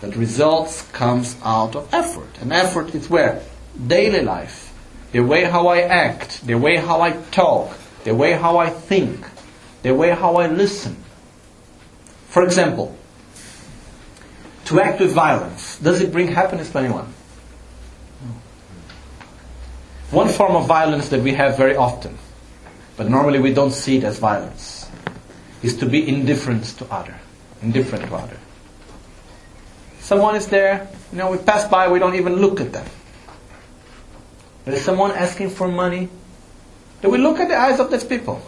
That 0.00 0.16
results 0.16 0.82
comes 0.92 1.36
out 1.44 1.76
of 1.76 1.92
effort. 1.92 2.38
And 2.40 2.52
effort 2.52 2.94
is 2.94 3.10
where? 3.10 3.42
Daily 3.86 4.22
life. 4.22 4.72
The 5.12 5.20
way 5.20 5.44
how 5.44 5.68
I 5.68 5.82
act, 5.82 6.46
the 6.46 6.56
way 6.56 6.76
how 6.76 7.02
I 7.02 7.12
talk, 7.12 7.76
the 8.04 8.14
way 8.14 8.32
how 8.32 8.56
I 8.56 8.70
think, 8.70 9.26
the 9.82 9.94
way 9.94 10.10
how 10.10 10.36
I 10.36 10.46
listen. 10.48 10.96
For 12.28 12.42
example, 12.42 12.96
to 14.66 14.80
act 14.80 15.00
with 15.00 15.12
violence, 15.12 15.78
does 15.78 16.00
it 16.00 16.12
bring 16.12 16.28
happiness 16.28 16.70
to 16.70 16.78
anyone? 16.78 17.12
One 20.10 20.28
form 20.28 20.56
of 20.56 20.66
violence 20.66 21.10
that 21.10 21.22
we 21.22 21.34
have 21.34 21.56
very 21.56 21.76
often, 21.76 22.16
but 22.96 23.10
normally 23.10 23.40
we 23.40 23.52
don't 23.52 23.72
see 23.72 23.98
it 23.98 24.04
as 24.04 24.18
violence, 24.18 24.88
is 25.62 25.76
to 25.78 25.86
be 25.86 26.08
indifferent 26.08 26.64
to 26.78 26.86
other, 26.90 27.14
indifferent 27.60 28.06
to 28.06 28.14
other. 28.14 28.38
Someone 30.00 30.34
is 30.34 30.46
there, 30.46 30.88
you 31.12 31.18
know, 31.18 31.30
we 31.30 31.36
pass 31.36 31.68
by, 31.68 31.88
we 31.88 31.98
don't 31.98 32.14
even 32.14 32.36
look 32.36 32.60
at 32.60 32.72
them. 32.72 32.86
There's 34.64 34.80
someone 34.80 35.10
asking 35.10 35.50
for 35.50 35.68
money, 35.68 36.08
do 37.02 37.10
we 37.10 37.18
look 37.18 37.38
at 37.38 37.48
the 37.48 37.56
eyes 37.56 37.78
of 37.78 37.90
these 37.90 38.04
people? 38.04 38.40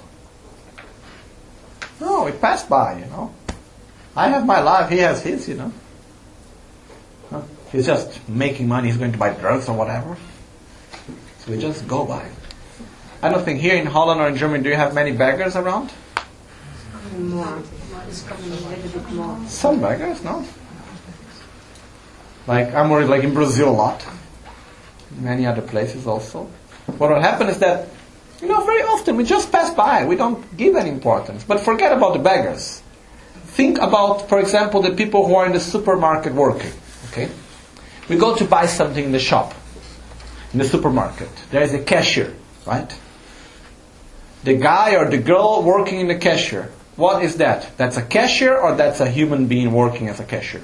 No, 2.00 2.24
we 2.24 2.32
pass 2.32 2.64
by, 2.64 2.98
you 2.98 3.06
know. 3.06 3.34
I 4.16 4.28
have 4.28 4.46
my 4.46 4.60
life, 4.60 4.90
he 4.90 4.98
has 4.98 5.22
his, 5.22 5.46
you 5.46 5.56
know. 5.56 5.72
He's 7.70 7.86
just 7.86 8.26
making 8.28 8.66
money, 8.66 8.88
he's 8.88 8.96
going 8.96 9.12
to 9.12 9.18
buy 9.18 9.34
drugs 9.34 9.68
or 9.68 9.76
whatever. 9.76 10.16
We 11.50 11.58
just 11.58 11.88
go 11.88 12.04
by. 12.04 12.30
I 13.22 13.28
don't 13.28 13.44
think 13.44 13.60
here 13.60 13.74
in 13.74 13.86
Holland 13.86 14.20
or 14.20 14.28
in 14.28 14.36
Germany 14.36 14.62
do 14.62 14.70
you 14.70 14.76
have 14.76 14.94
many 14.94 15.12
beggars 15.12 15.56
around? 15.56 15.90
Some 19.48 19.80
beggars, 19.80 20.22
no? 20.22 20.46
Like 22.46 22.72
I'm 22.72 22.88
worried 22.88 23.08
like 23.08 23.24
in 23.24 23.34
Brazil 23.34 23.70
a 23.70 23.76
lot. 23.76 24.06
Many 25.18 25.44
other 25.44 25.62
places 25.62 26.06
also. 26.06 26.48
What 26.98 27.10
will 27.10 27.20
happen 27.20 27.48
is 27.48 27.58
that 27.58 27.88
you 28.40 28.48
know 28.48 28.64
very 28.64 28.82
often 28.82 29.16
we 29.16 29.24
just 29.24 29.50
pass 29.50 29.74
by, 29.74 30.04
we 30.04 30.16
don't 30.16 30.56
give 30.56 30.76
any 30.76 30.90
importance. 30.90 31.44
But 31.44 31.60
forget 31.60 31.92
about 31.92 32.12
the 32.14 32.20
beggars. 32.20 32.82
Think 33.58 33.78
about, 33.78 34.28
for 34.28 34.38
example, 34.38 34.80
the 34.80 34.92
people 34.92 35.26
who 35.26 35.34
are 35.34 35.44
in 35.46 35.52
the 35.52 35.60
supermarket 35.60 36.32
working. 36.32 36.72
Okay? 37.10 37.28
We 38.08 38.16
go 38.16 38.36
to 38.36 38.44
buy 38.44 38.66
something 38.66 39.04
in 39.04 39.12
the 39.12 39.18
shop, 39.18 39.52
in 40.52 40.58
the 40.58 40.64
supermarket. 40.64 41.28
There 41.50 41.62
is 41.62 41.72
a 41.74 41.78
cashier, 41.82 42.34
right? 42.66 42.92
The 44.44 44.54
guy 44.54 44.96
or 44.96 45.10
the 45.10 45.18
girl 45.18 45.62
working 45.62 46.00
in 46.00 46.08
the 46.08 46.16
cashier. 46.18 46.70
What 46.96 47.22
is 47.22 47.36
that? 47.36 47.76
That's 47.76 47.96
a 47.96 48.02
cashier 48.02 48.56
or 48.56 48.74
that's 48.74 49.00
a 49.00 49.08
human 49.08 49.46
being 49.46 49.72
working 49.72 50.08
as 50.08 50.20
a 50.20 50.24
cashier? 50.24 50.62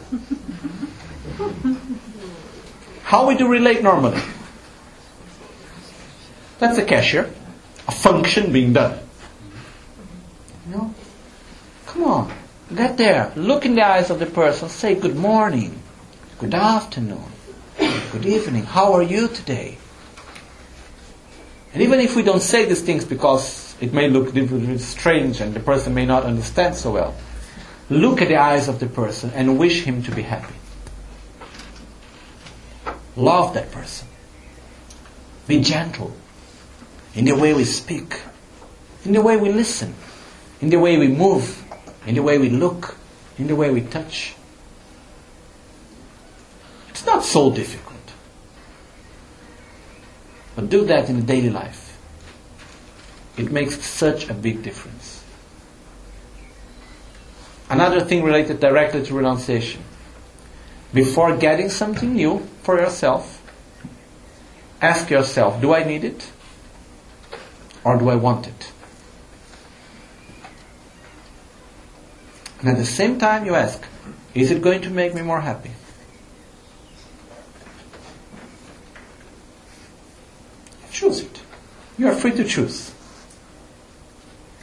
How 3.02 3.28
we 3.28 3.36
do 3.36 3.48
relate 3.48 3.82
normally? 3.82 4.20
That's 6.58 6.78
a 6.78 6.84
cashier, 6.84 7.30
a 7.86 7.92
function 7.92 8.52
being 8.52 8.72
done. 8.72 8.98
You 10.66 10.76
know? 10.76 10.94
Come 11.86 12.04
on, 12.04 12.32
get 12.74 12.96
there, 12.96 13.32
look 13.36 13.64
in 13.64 13.74
the 13.74 13.86
eyes 13.86 14.10
of 14.10 14.18
the 14.18 14.26
person, 14.26 14.68
say 14.68 14.94
good 14.94 15.16
morning, 15.16 15.80
good 16.38 16.54
afternoon, 16.54 17.24
good 17.78 18.26
evening, 18.26 18.64
how 18.64 18.92
are 18.92 19.02
you 19.02 19.28
today? 19.28 19.78
And 21.72 21.82
even 21.82 22.00
if 22.00 22.16
we 22.16 22.22
don't 22.22 22.40
say 22.40 22.64
these 22.64 22.82
things 22.82 23.04
because 23.04 23.74
it 23.80 23.92
may 23.92 24.08
look 24.08 24.34
strange 24.78 25.40
and 25.40 25.52
the 25.52 25.60
person 25.60 25.94
may 25.94 26.06
not 26.06 26.24
understand 26.24 26.74
so 26.74 26.92
well, 26.92 27.14
look 27.90 28.22
at 28.22 28.28
the 28.28 28.36
eyes 28.36 28.68
of 28.68 28.80
the 28.80 28.86
person 28.86 29.30
and 29.34 29.58
wish 29.58 29.84
him 29.84 30.02
to 30.04 30.14
be 30.14 30.22
happy. 30.22 30.54
Love 33.16 33.54
that 33.54 33.70
person. 33.72 34.08
Be 35.46 35.60
gentle 35.60 36.14
in 37.14 37.24
the 37.24 37.34
way 37.34 37.54
we 37.54 37.64
speak, 37.64 38.20
in 39.04 39.12
the 39.12 39.22
way 39.22 39.36
we 39.36 39.50
listen, 39.50 39.94
in 40.60 40.70
the 40.70 40.78
way 40.78 40.98
we 40.98 41.08
move, 41.08 41.64
in 42.06 42.14
the 42.14 42.22
way 42.22 42.38
we 42.38 42.50
look, 42.50 42.96
in 43.38 43.46
the 43.46 43.56
way 43.56 43.70
we 43.70 43.80
touch. 43.80 44.35
It's 46.97 47.05
not 47.05 47.23
so 47.24 47.51
difficult. 47.51 48.01
But 50.55 50.70
do 50.70 50.86
that 50.86 51.10
in 51.10 51.16
the 51.20 51.27
daily 51.27 51.51
life. 51.51 51.98
It 53.36 53.52
makes 53.52 53.85
such 53.85 54.31
a 54.31 54.32
big 54.32 54.62
difference. 54.62 55.23
Another 57.68 58.01
thing 58.01 58.23
related 58.23 58.60
directly 58.60 59.05
to 59.05 59.12
renunciation. 59.14 59.82
Before 60.94 61.36
getting 61.36 61.68
something 61.68 62.14
new 62.14 62.48
for 62.62 62.78
yourself, 62.78 63.43
ask 64.81 65.10
yourself, 65.10 65.60
do 65.60 65.74
I 65.74 65.85
need 65.85 66.02
it? 66.02 66.31
Or 67.85 67.98
do 67.98 68.09
I 68.09 68.14
want 68.14 68.47
it? 68.47 68.73
And 72.60 72.70
at 72.70 72.78
the 72.78 72.86
same 72.86 73.18
time 73.18 73.44
you 73.44 73.55
ask, 73.55 73.85
is 74.32 74.51
it 74.51 74.62
going 74.62 74.81
to 74.81 74.89
make 74.89 75.14
me 75.14 75.20
more 75.20 75.43
happy? 75.43 75.73
Choose 80.97 81.20
it. 81.20 81.40
You 81.98 82.09
are 82.09 82.14
free 82.14 82.32
to 82.32 82.44
choose. 82.44 82.90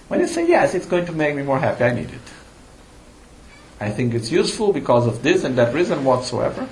When 0.07 0.19
you 0.19 0.27
say 0.27 0.47
yes, 0.47 0.75
it's 0.75 0.85
going 0.85 1.05
to 1.07 1.11
make 1.11 1.35
me 1.35 1.43
more 1.43 1.59
happy, 1.59 1.83
I 1.83 1.93
need 1.93 2.09
it. 2.09 2.21
I 3.79 3.89
think 3.89 4.13
it's 4.13 4.31
useful 4.31 4.71
because 4.71 5.07
of 5.07 5.23
this 5.23 5.43
and 5.43 5.57
that 5.57 5.73
reason 5.73 6.05
whatsoever. 6.05 6.67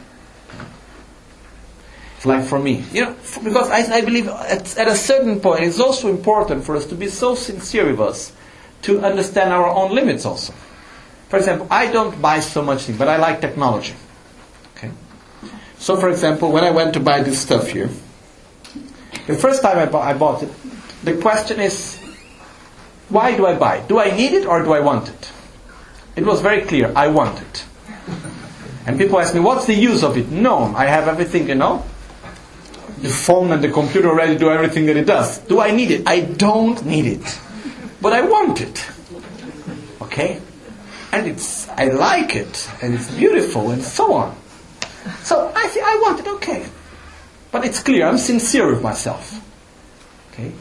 It's 2.15 2.25
like 2.25 2.45
for 2.45 2.59
me, 2.59 2.85
you 2.93 3.05
know, 3.05 3.15
because 3.43 3.69
I, 3.69 3.79
I 3.95 4.01
believe 4.01 4.27
at, 4.27 4.77
at 4.77 4.87
a 4.87 4.95
certain 4.95 5.39
point 5.39 5.63
it's 5.63 5.79
also 5.79 6.07
important 6.07 6.63
for 6.63 6.75
us 6.75 6.85
to 6.87 6.95
be 6.95 7.07
so 7.07 7.33
sincere 7.33 7.89
with 7.89 7.99
us 7.99 8.31
to 8.83 9.01
understand 9.01 9.51
our 9.51 9.67
own 9.67 9.95
limits 9.95 10.25
also. 10.25 10.53
For 11.29 11.37
example, 11.37 11.67
I 11.71 11.91
don't 11.91 12.21
buy 12.21 12.39
so 12.41 12.61
much 12.61 12.83
things, 12.83 12.97
but 12.99 13.07
I 13.07 13.17
like 13.17 13.41
technology. 13.41 13.95
Okay. 14.77 14.91
So, 15.79 15.97
for 15.97 16.09
example, 16.09 16.51
when 16.51 16.63
I 16.63 16.71
went 16.71 16.93
to 16.93 16.99
buy 16.99 17.23
this 17.23 17.39
stuff 17.39 17.69
here, 17.69 17.89
the 19.31 19.37
first 19.37 19.61
time 19.61 19.77
I, 19.77 19.97
I 19.97 20.13
bought 20.13 20.43
it, 20.43 20.49
the 21.03 21.17
question 21.17 21.59
is, 21.59 21.99
why 23.09 23.35
do 23.35 23.45
I 23.45 23.57
buy? 23.57 23.81
Do 23.87 23.99
I 23.99 24.15
need 24.15 24.33
it 24.33 24.45
or 24.45 24.63
do 24.63 24.73
I 24.73 24.79
want 24.79 25.09
it? 25.09 25.31
It 26.15 26.25
was 26.25 26.41
very 26.41 26.61
clear. 26.61 26.91
I 26.95 27.07
want 27.07 27.41
it. 27.41 27.65
And 28.85 28.97
people 28.97 29.19
ask 29.19 29.33
me, 29.33 29.39
what's 29.39 29.65
the 29.65 29.73
use 29.73 30.03
of 30.03 30.17
it? 30.17 30.29
No, 30.29 30.73
I 30.75 30.85
have 30.85 31.07
everything, 31.07 31.47
you 31.49 31.55
know. 31.55 31.85
The 32.99 33.09
phone 33.09 33.51
and 33.51 33.63
the 33.63 33.71
computer 33.71 34.09
already 34.09 34.37
do 34.37 34.49
everything 34.49 34.85
that 34.87 34.97
it 34.97 35.05
does. 35.05 35.39
Do 35.39 35.59
I 35.59 35.71
need 35.71 35.91
it? 35.91 36.07
I 36.07 36.21
don't 36.21 36.83
need 36.85 37.05
it. 37.05 37.39
But 38.01 38.13
I 38.13 38.21
want 38.21 38.61
it. 38.61 38.89
Okay? 40.01 40.41
And 41.11 41.27
it's, 41.27 41.67
I 41.69 41.85
like 41.85 42.35
it, 42.35 42.69
and 42.81 42.93
it's 42.93 43.11
beautiful, 43.11 43.71
and 43.71 43.83
so 43.83 44.13
on. 44.13 44.35
So 45.23 45.51
I 45.55 45.67
say, 45.67 45.81
I 45.81 45.99
want 46.03 46.19
it, 46.19 46.27
okay. 46.27 46.65
But 47.51 47.65
it's 47.65 47.83
clear, 47.83 48.07
I'm 48.07 48.17
sincere 48.17 48.67
with 48.67 48.81
myself. 48.81 49.39
Okay? 50.31 50.51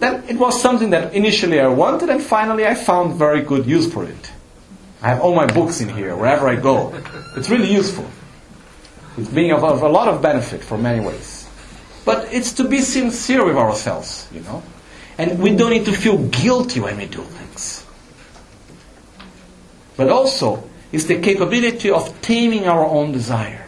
Then 0.00 0.24
it 0.28 0.36
was 0.36 0.60
something 0.60 0.90
that 0.90 1.14
initially 1.14 1.60
I 1.60 1.68
wanted, 1.68 2.10
and 2.10 2.20
finally 2.20 2.66
I 2.66 2.74
found 2.74 3.14
very 3.14 3.42
good 3.42 3.66
use 3.66 3.92
for 3.92 4.04
it. 4.04 4.32
I 5.00 5.08
have 5.08 5.20
all 5.20 5.34
my 5.34 5.46
books 5.46 5.80
in 5.80 5.88
here, 5.88 6.16
wherever 6.16 6.48
I 6.48 6.56
go. 6.56 6.92
It's 7.36 7.48
really 7.48 7.72
useful. 7.72 8.08
It's 9.16 9.28
being 9.28 9.52
of, 9.52 9.62
of 9.62 9.82
a 9.82 9.88
lot 9.88 10.08
of 10.08 10.22
benefit 10.22 10.64
for 10.64 10.78
many 10.78 11.04
ways. 11.04 11.48
But 12.04 12.32
it's 12.32 12.52
to 12.54 12.68
be 12.68 12.78
sincere 12.78 13.44
with 13.44 13.56
ourselves, 13.56 14.28
you 14.32 14.40
know. 14.40 14.62
And 15.18 15.38
we 15.38 15.54
don't 15.54 15.70
need 15.70 15.84
to 15.84 15.92
feel 15.92 16.18
guilty 16.18 16.80
when 16.80 16.96
we 16.96 17.06
do 17.06 17.22
things. 17.22 17.84
But 19.96 20.08
also, 20.08 20.68
it's 20.90 21.04
the 21.04 21.20
capability 21.20 21.90
of 21.90 22.20
taming 22.22 22.66
our 22.66 22.84
own 22.84 23.12
desire. 23.12 23.61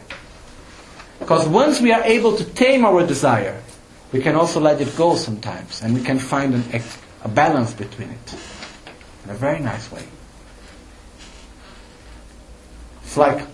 Because 1.24 1.48
once 1.48 1.80
we 1.80 1.90
are 1.90 2.02
able 2.04 2.36
to 2.36 2.44
tame 2.44 2.84
our 2.84 3.06
desire, 3.06 3.58
we 4.12 4.20
can 4.20 4.36
also 4.36 4.60
let 4.60 4.78
it 4.82 4.94
go 4.94 5.16
sometimes, 5.16 5.80
and 5.80 5.94
we 5.94 6.02
can 6.02 6.18
find 6.18 6.52
an, 6.52 6.82
a 7.22 7.28
balance 7.28 7.72
between 7.72 8.10
it 8.10 8.34
in 9.24 9.30
a 9.30 9.34
very 9.34 9.58
nice 9.58 9.90
way. 9.90 10.04
It's 13.04 13.16
like, 13.16 13.46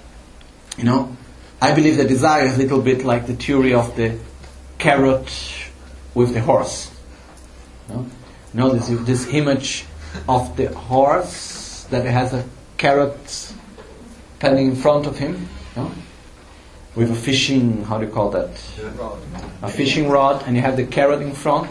you 0.76 0.82
know, 0.82 1.16
I 1.62 1.72
believe 1.72 1.96
that 1.98 2.08
desire 2.08 2.44
is 2.44 2.56
a 2.56 2.58
little 2.58 2.82
bit 2.82 3.04
like 3.04 3.28
the 3.28 3.36
theory 3.36 3.72
of 3.72 3.94
the 3.94 4.18
carrot 4.78 5.30
with 6.12 6.34
the 6.34 6.40
horse. 6.40 6.90
Know, 7.88 8.04
you 8.52 8.60
know 8.60 8.70
this, 8.70 8.88
this 9.06 9.32
image 9.32 9.84
of 10.28 10.56
the 10.56 10.74
horse 10.74 11.86
that 11.90 12.04
has 12.04 12.34
a 12.34 12.44
carrot 12.78 13.28
standing 13.28 14.66
in 14.66 14.74
front 14.74 15.06
of 15.06 15.16
him, 15.16 15.48
with 16.94 17.10
a 17.10 17.14
fishing, 17.14 17.84
how 17.84 17.98
do 17.98 18.06
you 18.06 18.12
call 18.12 18.30
that? 18.30 18.50
A 19.62 19.68
fishing 19.68 20.08
rod, 20.08 20.44
and 20.46 20.56
you 20.56 20.62
have 20.62 20.76
the 20.76 20.86
carrot 20.86 21.22
in 21.22 21.32
front. 21.32 21.70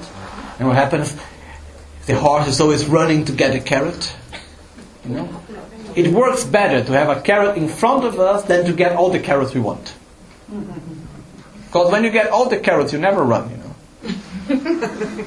And 0.58 0.68
what 0.68 0.78
happens? 0.78 1.16
The 2.06 2.16
horse 2.16 2.48
is 2.48 2.62
always 2.62 2.86
running 2.86 3.26
to 3.26 3.32
get 3.32 3.54
the 3.54 3.60
carrot. 3.60 4.14
You 5.06 5.16
know? 5.16 5.44
It 5.96 6.08
works 6.14 6.44
better 6.44 6.84
to 6.84 6.92
have 6.94 7.10
a 7.10 7.22
carrot 7.22 7.58
in 7.58 7.68
front 7.68 8.06
of 8.06 8.20
us 8.20 8.44
than 8.44 8.66
to 8.66 8.74
get 8.74 8.96
all 8.96 9.10
the 9.10 9.20
carrots 9.20 9.54
we 9.54 9.62
want. 9.62 9.94
Because 11.70 11.92
when 11.92 12.04
you 12.04 12.10
get 12.10 12.32
all 12.32 12.50
the 12.50 12.58
carrots, 12.58 12.94
you 12.94 12.98
never 12.98 13.22
run, 13.24 13.52
you 13.52 13.58
know. 13.58 13.76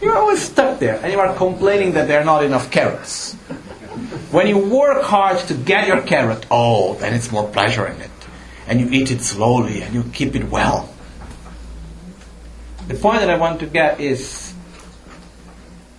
You're 0.00 0.16
always 0.16 0.40
stuck 0.40 0.78
there, 0.78 0.98
and 1.02 1.12
you 1.12 1.20
are 1.20 1.34
complaining 1.36 1.92
that 1.92 2.08
there 2.08 2.18
are 2.18 2.24
not 2.24 2.42
enough 2.42 2.70
carrots. 2.70 3.34
When 4.32 4.46
you 4.46 4.56
work 4.56 5.02
hard 5.02 5.38
to 5.48 5.54
get 5.54 5.86
your 5.86 6.00
carrot, 6.00 6.46
oh, 6.50 6.94
then 6.94 7.12
it's 7.12 7.30
more 7.30 7.46
pleasure 7.46 7.86
in 7.86 8.00
it. 8.00 8.10
And 8.66 8.80
you 8.80 8.88
eat 8.90 9.10
it 9.10 9.20
slowly, 9.20 9.82
and 9.82 9.94
you 9.94 10.04
keep 10.12 10.34
it 10.34 10.48
well. 10.50 10.88
The 12.88 12.94
point 12.94 13.20
that 13.20 13.30
I 13.30 13.36
want 13.36 13.60
to 13.60 13.66
get 13.66 14.00
is 14.00 14.52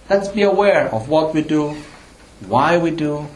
let's 0.10 0.28
be 0.30 0.44
aware 0.44 0.88
of 0.94 1.10
what 1.10 1.34
we 1.34 1.42
do, 1.42 1.76
why 2.48 2.78
we 2.78 2.92
do. 2.92 3.28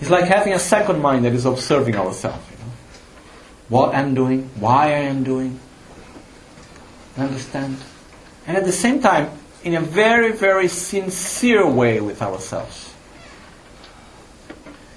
It's 0.00 0.10
like 0.10 0.24
having 0.24 0.52
a 0.52 0.58
second 0.58 1.00
mind 1.00 1.24
that 1.24 1.32
is 1.32 1.44
observing 1.44 1.96
ourselves. 1.96 2.44
You 2.50 2.56
know? 2.58 2.72
What 3.68 3.94
I'm 3.94 4.14
doing, 4.14 4.50
why 4.58 4.86
I 4.86 5.10
am 5.10 5.24
doing. 5.24 5.58
Understand? 7.16 7.76
And 8.46 8.56
at 8.56 8.64
the 8.64 8.72
same 8.72 9.00
time, 9.00 9.30
in 9.62 9.74
a 9.74 9.80
very, 9.80 10.32
very 10.32 10.68
sincere 10.68 11.66
way 11.66 12.00
with 12.00 12.22
ourselves. 12.22 12.94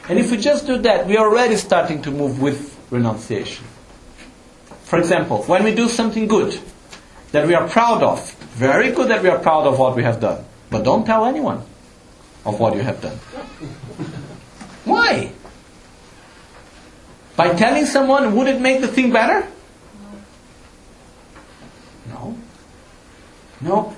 And 0.08 0.20
if 0.20 0.32
we 0.32 0.38
just 0.38 0.68
do 0.68 0.78
that, 0.80 1.08
we 1.08 1.18
are 1.18 1.28
already 1.28 1.58
starting 1.58 2.02
to 2.04 2.12
move 2.12 2.42
with 2.42 2.73
renunciation. 2.94 3.66
For 4.86 5.00
example, 5.00 5.44
when 5.44 5.64
we 5.64 5.74
do 5.74 5.90
something 5.90 6.28
good, 6.28 6.58
that 7.34 7.48
we 7.48 7.56
are 7.56 7.68
proud 7.68 8.04
of. 8.04 8.32
Very 8.54 8.92
good 8.92 9.10
that 9.10 9.24
we 9.24 9.30
are 9.30 9.40
proud 9.40 9.66
of 9.66 9.80
what 9.80 9.96
we 9.96 10.04
have 10.04 10.22
done. 10.22 10.46
But 10.70 10.84
don't 10.84 11.04
tell 11.04 11.26
anyone 11.26 11.66
of 12.46 12.60
what 12.60 12.76
you 12.76 12.82
have 12.82 13.02
done. 13.02 13.18
Why? 14.86 15.32
By 17.36 17.56
telling 17.56 17.88
someone, 17.88 18.36
would 18.36 18.48
it 18.48 18.62
make 18.62 18.82
the 18.82 18.88
thing 18.88 19.12
better? 19.12 19.48
No. 22.10 22.38
No. 23.62 23.96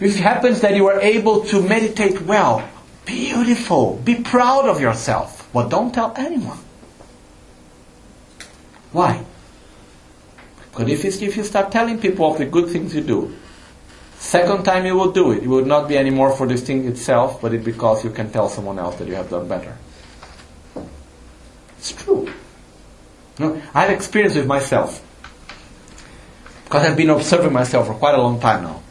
If 0.00 0.18
it 0.18 0.20
happens 0.20 0.60
that 0.60 0.74
you 0.74 0.88
are 0.88 1.00
able 1.00 1.44
to 1.44 1.62
meditate 1.62 2.22
well, 2.22 2.68
beautiful, 3.04 3.94
be 4.04 4.16
proud 4.16 4.66
of 4.66 4.80
yourself, 4.80 5.48
but 5.52 5.68
don't 5.68 5.94
tell 5.94 6.12
anyone. 6.16 6.58
Why? 8.96 9.22
Because 10.70 10.88
if 10.88 11.04
you, 11.04 11.28
if 11.28 11.36
you 11.36 11.44
start 11.44 11.70
telling 11.70 11.98
people 12.00 12.32
of 12.32 12.38
the 12.38 12.46
good 12.46 12.70
things 12.70 12.94
you 12.94 13.02
do, 13.02 13.36
second 14.16 14.64
time 14.64 14.86
you 14.86 14.96
will 14.96 15.12
do 15.12 15.32
it, 15.32 15.42
it 15.42 15.48
will 15.48 15.66
not 15.66 15.86
be 15.86 15.98
anymore 15.98 16.32
for 16.32 16.46
this 16.46 16.62
thing 16.62 16.88
itself, 16.88 17.42
but 17.42 17.52
it 17.52 17.62
because 17.62 18.04
you 18.04 18.10
can 18.10 18.30
tell 18.32 18.48
someone 18.48 18.78
else 18.78 18.96
that 18.96 19.06
you 19.06 19.14
have 19.14 19.28
done 19.28 19.46
better. 19.46 19.76
It's 21.76 21.92
true. 21.92 22.32
No, 23.38 23.60
I've 23.74 23.90
experienced 23.90 24.38
with 24.38 24.46
myself. 24.46 25.04
Because 26.64 26.86
I've 26.86 26.96
been 26.96 27.10
observing 27.10 27.52
myself 27.52 27.88
for 27.88 27.94
quite 27.94 28.14
a 28.14 28.22
long 28.22 28.40
time 28.40 28.62
now. 28.62 28.82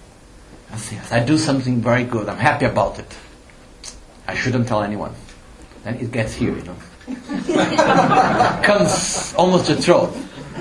I 0.72 0.78
see, 0.78 1.00
I 1.10 1.26
do 1.26 1.36
something 1.40 1.82
very 1.82 2.04
good. 2.04 2.30
I'm 2.30 2.38
happy 2.38 2.66
about 2.66 3.00
it. 3.00 3.18
I 4.28 4.36
shouldn't 4.36 4.68
tell 4.68 4.84
anyone. 4.84 5.16
Then 5.84 5.96
it 5.96 6.12
gets 6.12 6.36
here, 6.36 6.56
you 6.56 6.64
know. 6.64 6.76
Comes 8.64 9.34
almost 9.38 9.68
to 9.68 9.76
throat. 9.76 10.16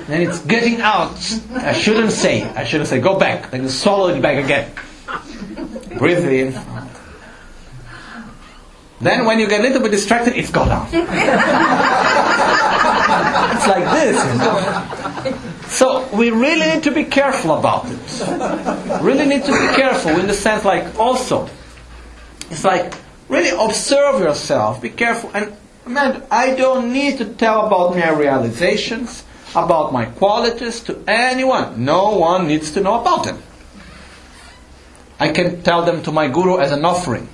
Then 0.07 0.23
it's 0.23 0.41
getting 0.41 0.81
out. 0.81 1.17
I 1.55 1.73
shouldn't 1.73 2.13
say. 2.13 2.43
I 2.43 2.65
shouldn't 2.65 2.89
say. 2.89 3.01
Go 3.01 3.19
back. 3.19 3.51
Then 3.51 3.69
swallow 3.69 4.09
it 4.09 4.21
back 4.21 4.45
again. 4.45 4.71
Breathe 5.99 6.29
in. 6.29 6.53
Then 9.01 9.25
when 9.25 9.39
you 9.39 9.49
get 9.49 9.61
a 9.61 9.63
little 9.63 9.81
bit 9.81 9.91
distracted, 9.91 10.37
it's 10.37 10.51
gone 10.51 10.71
out. 10.71 10.89
it's 13.55 13.67
like 13.67 13.85
this. 13.93 14.17
You 14.33 14.39
know? 14.39 15.05
So 15.69 16.07
we 16.15 16.31
really 16.31 16.75
need 16.75 16.83
to 16.85 16.91
be 16.91 17.05
careful 17.05 17.55
about 17.55 17.87
it. 17.87 19.03
Really 19.03 19.27
need 19.27 19.45
to 19.45 19.53
be 19.53 19.75
careful 19.75 20.19
in 20.19 20.27
the 20.27 20.35
sense 20.35 20.65
like 20.65 20.99
also, 20.99 21.49
it's 22.51 22.65
like 22.65 22.95
really 23.29 23.51
observe 23.51 24.21
yourself, 24.21 24.81
be 24.81 24.91
careful. 24.91 25.31
And 25.35 25.57
man, 25.87 26.23
I 26.31 26.55
don't 26.55 26.93
need 26.93 27.19
to 27.19 27.25
tell 27.25 27.67
about 27.67 27.95
my 27.95 28.11
realizations, 28.11 29.25
about 29.55 29.93
my 29.93 30.07
qualities 30.07 30.81
to 30.85 31.03
anyone. 31.07 31.85
No 31.85 32.17
one 32.17 32.47
needs 32.47 32.71
to 32.73 32.81
know 32.81 33.01
about 33.01 33.25
them. 33.25 33.43
I 35.19 35.29
can 35.29 35.63
tell 35.63 35.85
them 35.85 36.03
to 36.03 36.13
my 36.13 36.29
guru 36.29 36.59
as 36.59 36.73
an 36.73 36.85
offering. 36.85 37.29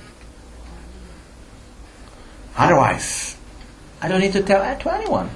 Otherwise, 2.55 3.37
I 4.01 4.07
don't 4.07 4.19
need 4.19 4.33
to 4.33 4.43
tell 4.43 4.61
that 4.61 4.81
to 4.81 4.93
anyone. 4.93 5.29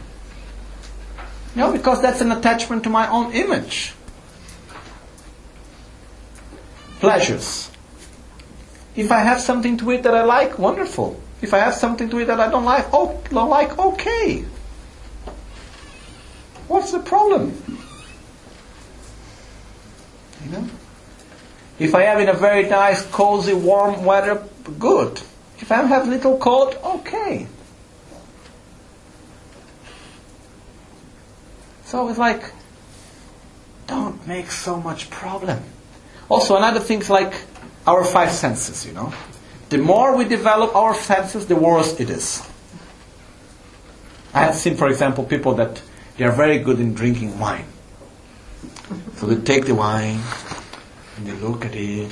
No, 1.55 1.71
because 1.71 2.01
that's 2.01 2.21
an 2.21 2.31
attachment 2.31 2.83
to 2.83 2.89
my 2.89 3.09
own 3.09 3.33
image. 3.33 3.93
Pleasures. 6.99 7.71
If 8.95 9.11
I 9.11 9.19
have 9.19 9.41
something 9.41 9.77
to 9.77 9.91
eat 9.91 10.03
that 10.03 10.15
I 10.15 10.23
like, 10.23 10.59
wonderful. 10.59 11.19
If 11.41 11.53
I 11.53 11.59
have 11.59 11.73
something 11.73 12.09
to 12.09 12.19
eat 12.19 12.25
that 12.25 12.39
I 12.39 12.49
don't 12.49 12.65
like, 12.65 12.87
oh, 12.93 13.21
don't 13.29 13.49
like, 13.49 13.77
okay. 13.77 14.45
What's 16.67 16.91
the 16.91 16.99
problem? 16.99 17.61
You 20.43 20.51
know? 20.51 20.67
If 21.77 21.93
I 21.93 22.03
have 22.03 22.19
in 22.19 22.29
a 22.29 22.33
very 22.33 22.67
nice, 22.67 23.05
cozy, 23.07 23.53
warm 23.53 24.05
weather, 24.05 24.41
good. 24.79 25.21
If 25.59 25.71
I 25.71 25.83
have 25.83 26.07
little 26.07 26.37
cold, 26.37 26.77
okay. 26.83 27.47
So 31.85 32.07
it's 32.09 32.17
like, 32.17 32.51
don't 33.87 34.25
make 34.27 34.51
so 34.51 34.77
much 34.77 35.09
problem. 35.09 35.63
Also, 36.29 36.55
another 36.57 36.79
thing 36.79 37.01
is 37.01 37.09
like 37.09 37.33
our 37.85 38.03
five 38.03 38.31
senses, 38.31 38.85
you 38.85 38.93
know. 38.93 39.13
The 39.75 39.81
more 39.81 40.15
we 40.15 40.23
develop 40.23 40.73
our 40.73 40.95
senses, 40.95 41.47
the 41.47 41.57
worse 41.57 41.99
it 41.99 42.09
is. 42.09 42.41
I 44.33 44.39
have 44.47 44.55
seen, 44.55 44.77
for 44.77 44.87
example, 44.87 45.25
people 45.25 45.55
that 45.55 45.81
they 46.15 46.23
are 46.23 46.31
very 46.31 46.59
good 46.59 46.79
in 46.79 46.93
drinking 46.93 47.37
wine. 47.37 47.65
So 49.17 49.27
they 49.27 49.35
take 49.35 49.65
the 49.65 49.75
wine 49.75 50.21
and 51.17 51.27
they 51.27 51.33
look 51.45 51.65
at 51.65 51.75
it. 51.75 52.09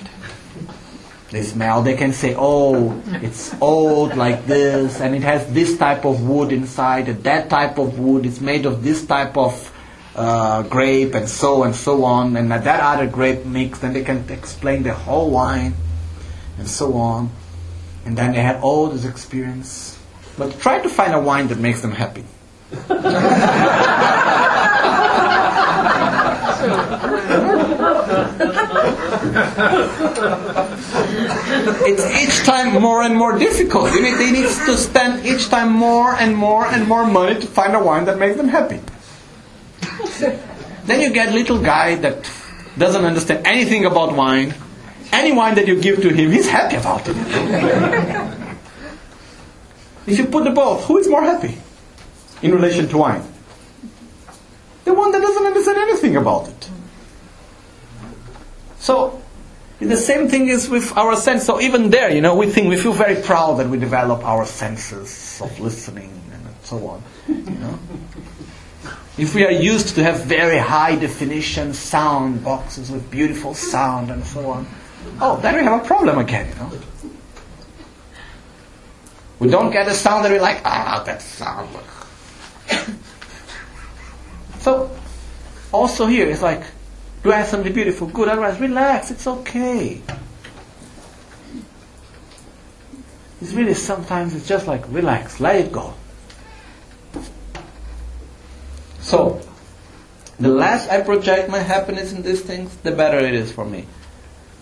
They 1.32 1.42
smell. 1.44 1.82
They 1.84 1.96
can 1.96 2.12
say, 2.12 2.36
"Oh, 2.38 3.02
it's 3.24 3.56
old 3.62 4.18
like 4.18 4.46
this, 4.46 5.00
and 5.00 5.16
it 5.16 5.24
has 5.24 5.48
this 5.54 5.78
type 5.78 6.04
of 6.04 6.20
wood 6.28 6.52
inside, 6.52 7.08
and 7.08 7.24
that 7.24 7.50
type 7.50 7.80
of 7.80 7.98
wood 7.98 8.26
is 8.26 8.42
made 8.42 8.66
of 8.66 8.84
this 8.84 9.06
type 9.06 9.38
of 9.38 9.56
uh, 10.18 10.64
grape, 10.64 11.16
and 11.16 11.30
so 11.30 11.64
and 11.64 11.74
so 11.74 12.04
on, 12.04 12.36
and 12.36 12.52
that 12.52 12.68
other 12.68 13.08
grape 13.08 13.46
mix." 13.46 13.80
Then 13.80 13.94
they 13.94 14.04
can 14.04 14.28
explain 14.28 14.84
the 14.84 14.94
whole 14.94 15.32
wine, 15.32 15.76
and 16.60 16.68
so 16.68 16.98
on, 16.98 17.32
and 18.06 18.18
then 18.18 18.34
they 18.34 18.42
have 18.42 18.64
all 18.64 18.88
this 18.88 19.06
experience. 19.06 19.98
But 20.38 20.60
try 20.60 20.80
to 20.80 20.90
find 20.90 21.14
a 21.14 21.20
wine 21.20 21.48
that 21.48 21.60
makes 21.60 21.82
them 21.82 21.92
happy. 21.92 22.26
it's 31.86 32.06
each 32.22 32.46
time 32.46 32.82
more 32.82 33.04
and 33.04 33.16
more 33.16 33.38
difficult. 33.38 33.92
They 33.92 34.02
need, 34.02 34.16
they 34.16 34.32
need 34.32 34.48
to 34.48 34.78
spend 34.78 35.26
each 35.26 35.50
time 35.50 35.72
more 35.72 36.16
and 36.16 36.36
more 36.36 36.66
and 36.66 36.88
more 36.88 37.06
money 37.06 37.40
to 37.40 37.48
find 37.48 37.76
a 37.76 37.80
wine 37.84 38.06
that 38.06 38.18
makes 38.18 38.38
them 38.38 38.48
happy. 38.48 38.80
then 40.86 41.02
you 41.02 41.12
get 41.12 41.34
little 41.34 41.60
guy 41.60 41.96
that 41.96 42.30
doesn't 42.78 43.06
understand 43.06 43.46
anything 43.46 43.86
about 43.86 44.16
wine. 44.16 44.54
Any 45.14 45.32
wine 45.32 45.54
that 45.56 45.68
you 45.68 45.80
give 45.80 46.02
to 46.02 46.10
him, 46.10 46.32
he's 46.32 46.50
happy 46.50 46.76
about 46.76 47.08
it. 47.08 47.16
if 50.08 50.18
you 50.18 50.26
put 50.26 50.44
the 50.44 50.50
both, 50.50 50.86
who 50.86 50.98
is 50.98 51.08
more 51.08 51.22
happy 51.22 51.56
in 52.42 52.52
relation 52.52 52.90
to 52.90 52.98
wine? 52.98 53.24
The 54.86 54.94
one 54.94 55.12
that 55.12 55.22
doesn't 55.22 55.46
understand 55.46 55.78
anything 55.78 56.16
about 56.16 56.50
it. 56.50 56.70
So, 58.80 59.22
the 59.80 59.98
same 59.98 60.28
thing 60.28 60.48
is 60.48 60.68
with 60.68 60.98
our 60.98 61.16
sense. 61.16 61.46
So 61.46 61.62
even 61.62 61.90
there, 61.92 62.12
you 62.12 62.22
know, 62.22 62.36
we 62.36 62.48
think 62.48 62.70
we 62.70 62.78
feel 62.78 62.94
very 62.94 63.22
proud 63.22 63.60
that 63.60 63.70
we 63.70 63.78
develop 63.78 64.26
our 64.26 64.46
senses 64.46 65.40
of 65.42 65.60
listening 65.60 66.10
and 66.32 66.44
so 66.64 66.88
on. 66.88 67.04
You 67.28 67.36
know, 67.36 67.80
if 69.18 69.36
we 69.36 69.46
are 69.46 69.52
used 69.52 69.96
to 69.96 70.04
have 70.04 70.24
very 70.24 70.58
high 70.58 70.96
definition 70.96 71.74
sound 71.74 72.44
boxes 72.44 72.90
with 72.90 73.12
beautiful 73.12 73.54
sound 73.54 74.10
and 74.10 74.24
so 74.24 74.50
on, 74.50 74.68
oh, 75.22 75.40
then 75.42 75.56
we 75.56 75.64
have 75.64 75.84
a 75.84 75.86
problem 75.86 76.18
again. 76.18 76.50
You 76.50 76.56
know, 76.56 76.72
we 79.40 79.50
don't 79.50 79.72
get 79.72 79.88
a 79.88 79.94
sound 79.94 80.26
that 80.26 80.32
we 80.32 80.40
like. 80.40 80.62
Ah, 80.66 81.04
that 81.06 81.22
sound. 81.22 81.70
so, 84.60 84.90
also 85.72 86.06
here 86.06 86.30
it's 86.30 86.42
like 86.42 86.64
do 87.24 87.32
I 87.32 87.38
have 87.38 87.48
something 87.48 87.72
beautiful? 87.74 88.08
Good. 88.08 88.28
Otherwise, 88.28 88.60
relax. 88.60 89.10
It's 89.10 89.26
okay. 89.26 90.02
It's 93.42 93.54
really 93.54 93.74
sometimes 93.74 94.36
it's 94.36 94.48
just 94.48 94.68
like 94.68 94.84
relax, 94.90 95.40
let 95.40 95.56
it 95.56 95.72
go. 95.72 95.94
So, 99.00 99.42
the 100.40 100.48
less 100.48 100.88
I 100.88 101.02
project 101.02 101.50
my 101.50 101.60
happiness 101.60 102.14
in 102.14 102.22
these 102.22 102.42
things, 102.42 102.76
the 102.78 102.92
better 102.92 103.20
it 103.20 103.34
is 103.34 103.52
for 103.52 103.66
me. 103.66 103.86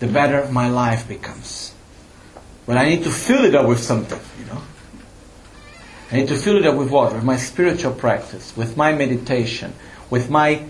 The 0.02 0.08
better 0.08 0.50
my 0.50 0.68
life 0.68 1.06
becomes. 1.06 1.72
But 2.66 2.76
I 2.76 2.88
need 2.88 3.04
to 3.04 3.10
fill 3.10 3.44
it 3.44 3.54
up 3.54 3.68
with 3.68 3.78
something, 3.78 4.18
you 4.36 4.46
know. 4.46 4.60
I 6.10 6.16
need 6.16 6.26
to 6.26 6.34
fill 6.34 6.56
it 6.56 6.66
up 6.66 6.74
with 6.74 6.90
what? 6.90 7.14
With 7.14 7.22
my 7.22 7.36
spiritual 7.36 7.94
practice, 7.94 8.52
with 8.56 8.76
my 8.76 8.92
meditation, 8.92 9.72
with 10.10 10.28
my 10.28 10.64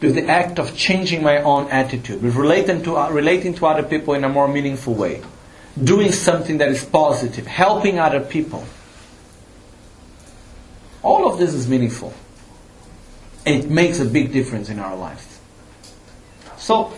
with 0.00 0.14
the 0.14 0.26
act 0.28 0.58
of 0.58 0.74
changing 0.74 1.22
my 1.22 1.42
own 1.42 1.68
attitude, 1.68 2.22
with 2.22 2.34
relating 2.34 2.82
to, 2.84 2.96
uh, 2.96 3.10
relating 3.10 3.52
to 3.56 3.66
other 3.66 3.82
people 3.82 4.14
in 4.14 4.24
a 4.24 4.30
more 4.30 4.48
meaningful 4.48 4.94
way, 4.94 5.20
doing 5.84 6.10
something 6.10 6.56
that 6.56 6.70
is 6.70 6.82
positive, 6.86 7.46
helping 7.46 7.98
other 7.98 8.20
people. 8.20 8.64
All 11.02 11.30
of 11.30 11.38
this 11.38 11.52
is 11.52 11.68
meaningful. 11.68 12.14
It 13.44 13.68
makes 13.68 14.00
a 14.00 14.06
big 14.06 14.32
difference 14.32 14.70
in 14.70 14.78
our 14.78 14.96
lives. 14.96 15.38
So, 16.56 16.94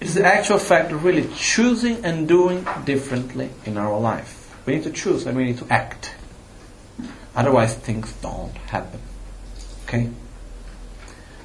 it's 0.00 0.14
the 0.14 0.24
actual 0.24 0.58
fact 0.58 0.92
of 0.92 1.04
really 1.04 1.28
choosing 1.36 2.04
and 2.04 2.26
doing 2.26 2.66
differently 2.84 3.50
in 3.64 3.76
our 3.76 3.98
life. 4.00 4.56
We 4.66 4.74
need 4.74 4.84
to 4.84 4.90
choose 4.90 5.26
and 5.26 5.36
we 5.36 5.44
need 5.44 5.58
to 5.58 5.66
act. 5.70 6.14
Otherwise, 7.34 7.74
things 7.74 8.12
don't 8.22 8.54
happen. 8.68 9.00
Okay? 9.84 10.10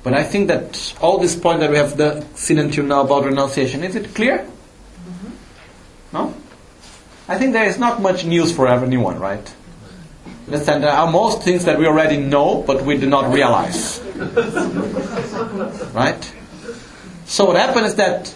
But 0.04 0.14
I 0.14 0.24
think 0.24 0.48
that 0.48 0.96
all 1.02 1.18
this 1.18 1.36
point 1.36 1.60
that 1.60 1.70
we 1.70 1.78
have 1.78 1.98
the, 1.98 2.26
seen 2.36 2.60
until 2.60 2.86
now 2.86 3.02
about 3.02 3.26
renunciation, 3.26 3.84
is 3.84 3.96
it 3.96 4.14
clear? 4.14 4.40
Mm-hmm. 4.40 5.30
No? 6.14 6.34
I 7.28 7.38
think 7.38 7.54
there 7.54 7.66
is 7.66 7.80
not 7.80 8.02
much 8.02 8.24
news 8.24 8.56
for 8.56 8.68
anyone, 8.68 9.20
right? 9.20 9.54
Understand 10.48 10.84
there 10.84 10.92
uh, 10.92 11.06
are 11.06 11.12
most 11.12 11.42
things 11.42 11.66
that 11.66 11.80
we 11.80 11.88
already 11.88 12.18
know, 12.18 12.64
but 12.68 12.84
we 12.84 12.98
do 12.98 13.08
not 13.08 13.34
realize. 13.34 14.00
right? 15.94 16.34
So 17.26 17.46
what 17.46 17.56
happens 17.56 17.88
is 17.88 17.96
that 17.96 18.36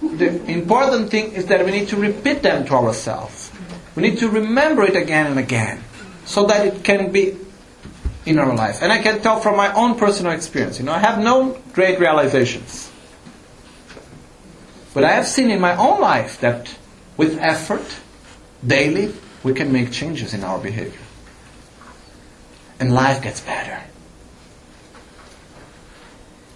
the 0.00 0.44
important 0.50 1.10
thing 1.10 1.32
is 1.32 1.46
that 1.46 1.64
we 1.64 1.70
need 1.70 1.88
to 1.88 1.96
repeat 1.96 2.42
them 2.42 2.64
to 2.66 2.74
ourselves. 2.74 3.50
We 3.96 4.02
need 4.02 4.18
to 4.18 4.28
remember 4.28 4.82
it 4.84 4.96
again 4.96 5.26
and 5.26 5.38
again, 5.38 5.82
so 6.24 6.46
that 6.46 6.66
it 6.66 6.84
can 6.84 7.12
be 7.12 7.36
in 8.24 8.38
our 8.38 8.54
life. 8.54 8.82
And 8.82 8.92
I 8.92 9.02
can 9.02 9.20
tell 9.20 9.40
from 9.40 9.56
my 9.56 9.72
own 9.72 9.98
personal 9.98 10.32
experience. 10.32 10.78
You 10.78 10.84
know, 10.84 10.92
I 10.92 10.98
have 10.98 11.18
no 11.18 11.58
great 11.72 11.98
realizations. 11.98 12.90
But 14.94 15.04
I 15.04 15.12
have 15.12 15.26
seen 15.26 15.50
in 15.50 15.60
my 15.60 15.74
own 15.76 16.00
life 16.00 16.40
that 16.40 16.76
with 17.16 17.38
effort, 17.38 17.84
daily, 18.66 19.14
we 19.42 19.54
can 19.54 19.72
make 19.72 19.90
changes 19.90 20.34
in 20.34 20.44
our 20.44 20.58
behavior. 20.58 21.00
And 22.78 22.94
life 22.94 23.22
gets 23.22 23.40
better. 23.40 23.82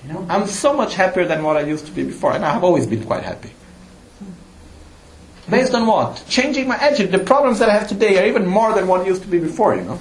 You 0.06 0.12
know, 0.12 0.26
I'm 0.28 0.46
so 0.46 0.72
much 0.72 0.94
happier 0.94 1.24
than 1.24 1.42
what 1.42 1.56
I 1.56 1.62
used 1.62 1.86
to 1.86 1.92
be 1.92 2.04
before, 2.04 2.32
and 2.32 2.44
I 2.44 2.52
have 2.52 2.62
always 2.62 2.86
been 2.86 3.04
quite 3.04 3.24
happy. 3.24 3.50
Based 5.50 5.74
on 5.74 5.86
what? 5.86 6.24
Changing 6.28 6.68
my 6.68 6.76
attitude. 6.76 7.10
The 7.10 7.18
problems 7.18 7.58
that 7.58 7.68
I 7.68 7.72
have 7.72 7.88
today 7.88 8.22
are 8.22 8.26
even 8.26 8.46
more 8.46 8.72
than 8.72 8.86
what 8.86 9.06
used 9.06 9.22
to 9.22 9.28
be 9.28 9.38
before, 9.38 9.74
you 9.74 9.82
know. 9.82 10.00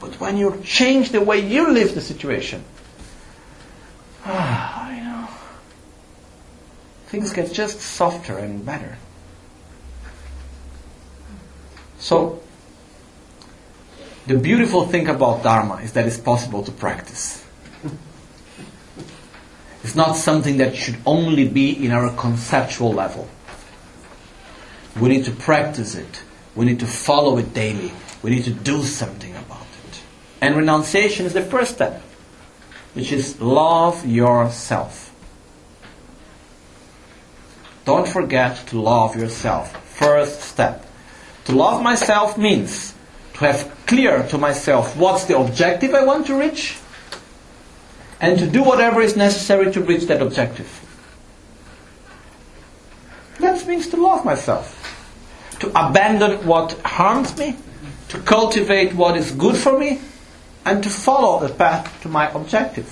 But 0.00 0.18
when 0.20 0.36
you 0.36 0.60
change 0.64 1.10
the 1.10 1.20
way 1.20 1.38
you 1.38 1.72
live 1.72 1.94
the 1.94 2.00
situation, 2.00 2.64
ah, 4.24 4.90
you 4.90 5.02
know, 5.02 5.28
things 7.06 7.32
get 7.32 7.52
just 7.52 7.80
softer 7.80 8.38
and 8.38 8.64
better. 8.64 8.98
So, 11.98 12.42
the 14.26 14.36
beautiful 14.36 14.86
thing 14.86 15.08
about 15.08 15.42
Dharma 15.42 15.76
is 15.76 15.92
that 15.92 16.06
it's 16.06 16.18
possible 16.18 16.62
to 16.64 16.72
practice. 16.72 17.43
It's 19.84 19.94
not 19.94 20.16
something 20.16 20.56
that 20.56 20.74
should 20.74 20.96
only 21.04 21.46
be 21.46 21.84
in 21.84 21.92
our 21.92 22.10
conceptual 22.16 22.94
level. 22.94 23.28
We 24.98 25.10
need 25.10 25.26
to 25.26 25.30
practice 25.30 25.94
it. 25.94 26.22
We 26.56 26.64
need 26.64 26.80
to 26.80 26.86
follow 26.86 27.36
it 27.36 27.52
daily. 27.52 27.92
We 28.22 28.30
need 28.30 28.44
to 28.44 28.50
do 28.50 28.82
something 28.82 29.36
about 29.36 29.66
it. 29.86 30.00
And 30.40 30.56
renunciation 30.56 31.26
is 31.26 31.34
the 31.34 31.42
first 31.42 31.74
step, 31.74 32.00
which 32.94 33.12
is 33.12 33.38
love 33.42 34.06
yourself. 34.06 35.12
Don't 37.84 38.08
forget 38.08 38.66
to 38.68 38.80
love 38.80 39.16
yourself. 39.16 39.76
First 39.98 40.40
step. 40.40 40.86
To 41.44 41.52
love 41.52 41.82
myself 41.82 42.38
means 42.38 42.94
to 43.34 43.40
have 43.40 43.70
clear 43.84 44.26
to 44.28 44.38
myself 44.38 44.96
what's 44.96 45.24
the 45.24 45.36
objective 45.38 45.92
I 45.92 46.04
want 46.04 46.26
to 46.28 46.40
reach 46.40 46.78
and 48.24 48.38
to 48.38 48.46
do 48.46 48.62
whatever 48.62 49.02
is 49.02 49.16
necessary 49.16 49.70
to 49.70 49.80
reach 49.82 50.04
that 50.06 50.22
objective. 50.22 50.80
That 53.38 53.66
means 53.66 53.88
to 53.88 53.98
love 53.98 54.24
myself. 54.24 54.80
To 55.60 55.68
abandon 55.68 56.46
what 56.46 56.72
harms 56.80 57.36
me, 57.36 57.56
to 58.08 58.18
cultivate 58.20 58.94
what 58.94 59.16
is 59.16 59.30
good 59.32 59.56
for 59.56 59.78
me, 59.78 60.00
and 60.64 60.82
to 60.82 60.88
follow 60.88 61.46
the 61.46 61.52
path 61.52 62.00
to 62.02 62.08
my 62.08 62.30
objective. 62.30 62.88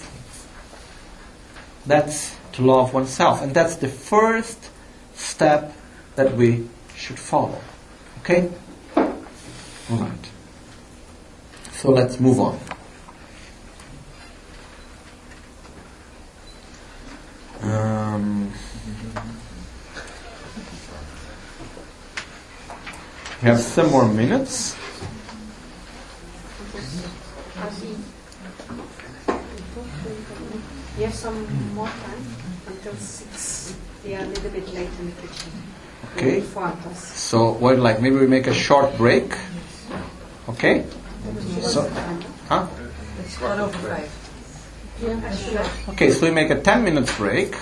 That's 1.87 2.37
to 2.53 2.63
love 2.63 2.93
oneself. 2.93 3.41
And 3.41 3.55
that's 3.55 3.77
the 3.77 3.89
first 3.89 4.71
step 5.15 5.73
that 6.17 6.35
we 6.35 6.69
should 6.95 7.19
follow. 7.19 7.61
Okay? 8.21 8.51
Alright. 9.91 10.31
So 11.73 11.91
let's 11.91 12.21
move 12.21 12.39
on. 12.39 12.59
Um, 17.63 18.53
we 23.41 23.49
have 23.49 23.61
some 23.61 23.91
more 23.91 24.09
minutes. 24.09 24.77
You 30.99 31.05
have 31.05 31.15
some 31.15 31.75
more 31.75 31.87
time 31.87 32.27
until 32.67 32.95
six. 32.97 33.77
We 34.05 34.15
are 34.15 34.23
a 34.23 34.27
little 34.27 34.51
bit 34.51 34.67
late 34.75 34.91
in 34.99 35.07
the 35.07 35.13
kitchen. 35.23 35.53
Okay. 36.17 36.43
So 36.95 37.53
what 37.53 37.79
like 37.79 38.03
maybe 38.03 38.17
we 38.17 38.27
make 38.27 38.47
a 38.49 38.55
short 38.55 38.97
break. 38.99 39.35
Okay? 40.49 40.85
So 41.63 41.89
huh? 42.49 42.67
It's 43.21 43.41
one 43.41 43.61
over 43.61 43.79
five. 43.79 44.22
Okay, 45.03 46.13
so 46.13 46.27
we 46.27 46.31
make 46.31 46.51
a 46.51 46.61
10 46.61 46.85
minutes 46.85 47.17
break 47.17 47.57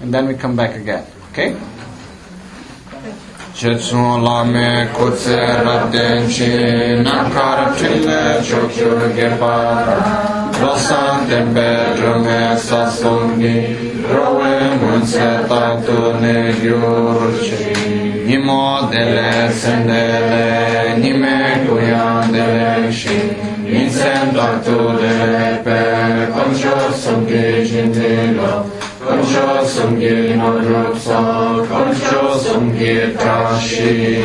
and 0.00 0.12
then 0.12 0.26
we 0.26 0.34
come 0.34 0.56
back 0.56 0.74
again. 0.74 1.06
Okay? 1.30 1.56
Lame 3.60 4.88
kutse 4.92 5.36
chi 6.26 6.50
chile 7.76 8.42
tembe 11.28 11.94
drume 11.96 12.56
Rowe 14.10 14.76
munse 14.80 15.46
tantu 15.46 16.18
ne 16.18 16.52
Nimo 18.26 18.88
dele 18.90 19.52
sendele 19.52 20.96
nime 20.98 21.64
dele 22.30 22.90
Insen 24.08 24.32
taktu 24.34 24.76
dele 25.00 25.60
pe 25.64 25.78
koncho 26.32 26.76
sungi 27.02 27.44
jindilo 27.68 28.64
Koncho 29.04 29.64
sungi 29.74 30.34
no 30.36 30.50
drupsa 30.60 31.20
Koncho 31.68 32.22
sungi 32.44 32.94
tashi 33.18 34.24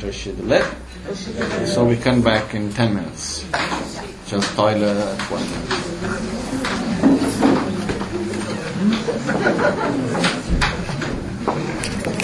Tashidle 0.00 0.60
So 1.66 1.84
we 1.84 1.96
come 1.96 2.20
back 2.22 2.54
in 2.54 2.72
10 2.72 2.94
minutes. 2.94 3.44
Just 4.26 4.54
toilet, 4.56 5.18
one 5.30 5.42
minute. 5.42 5.80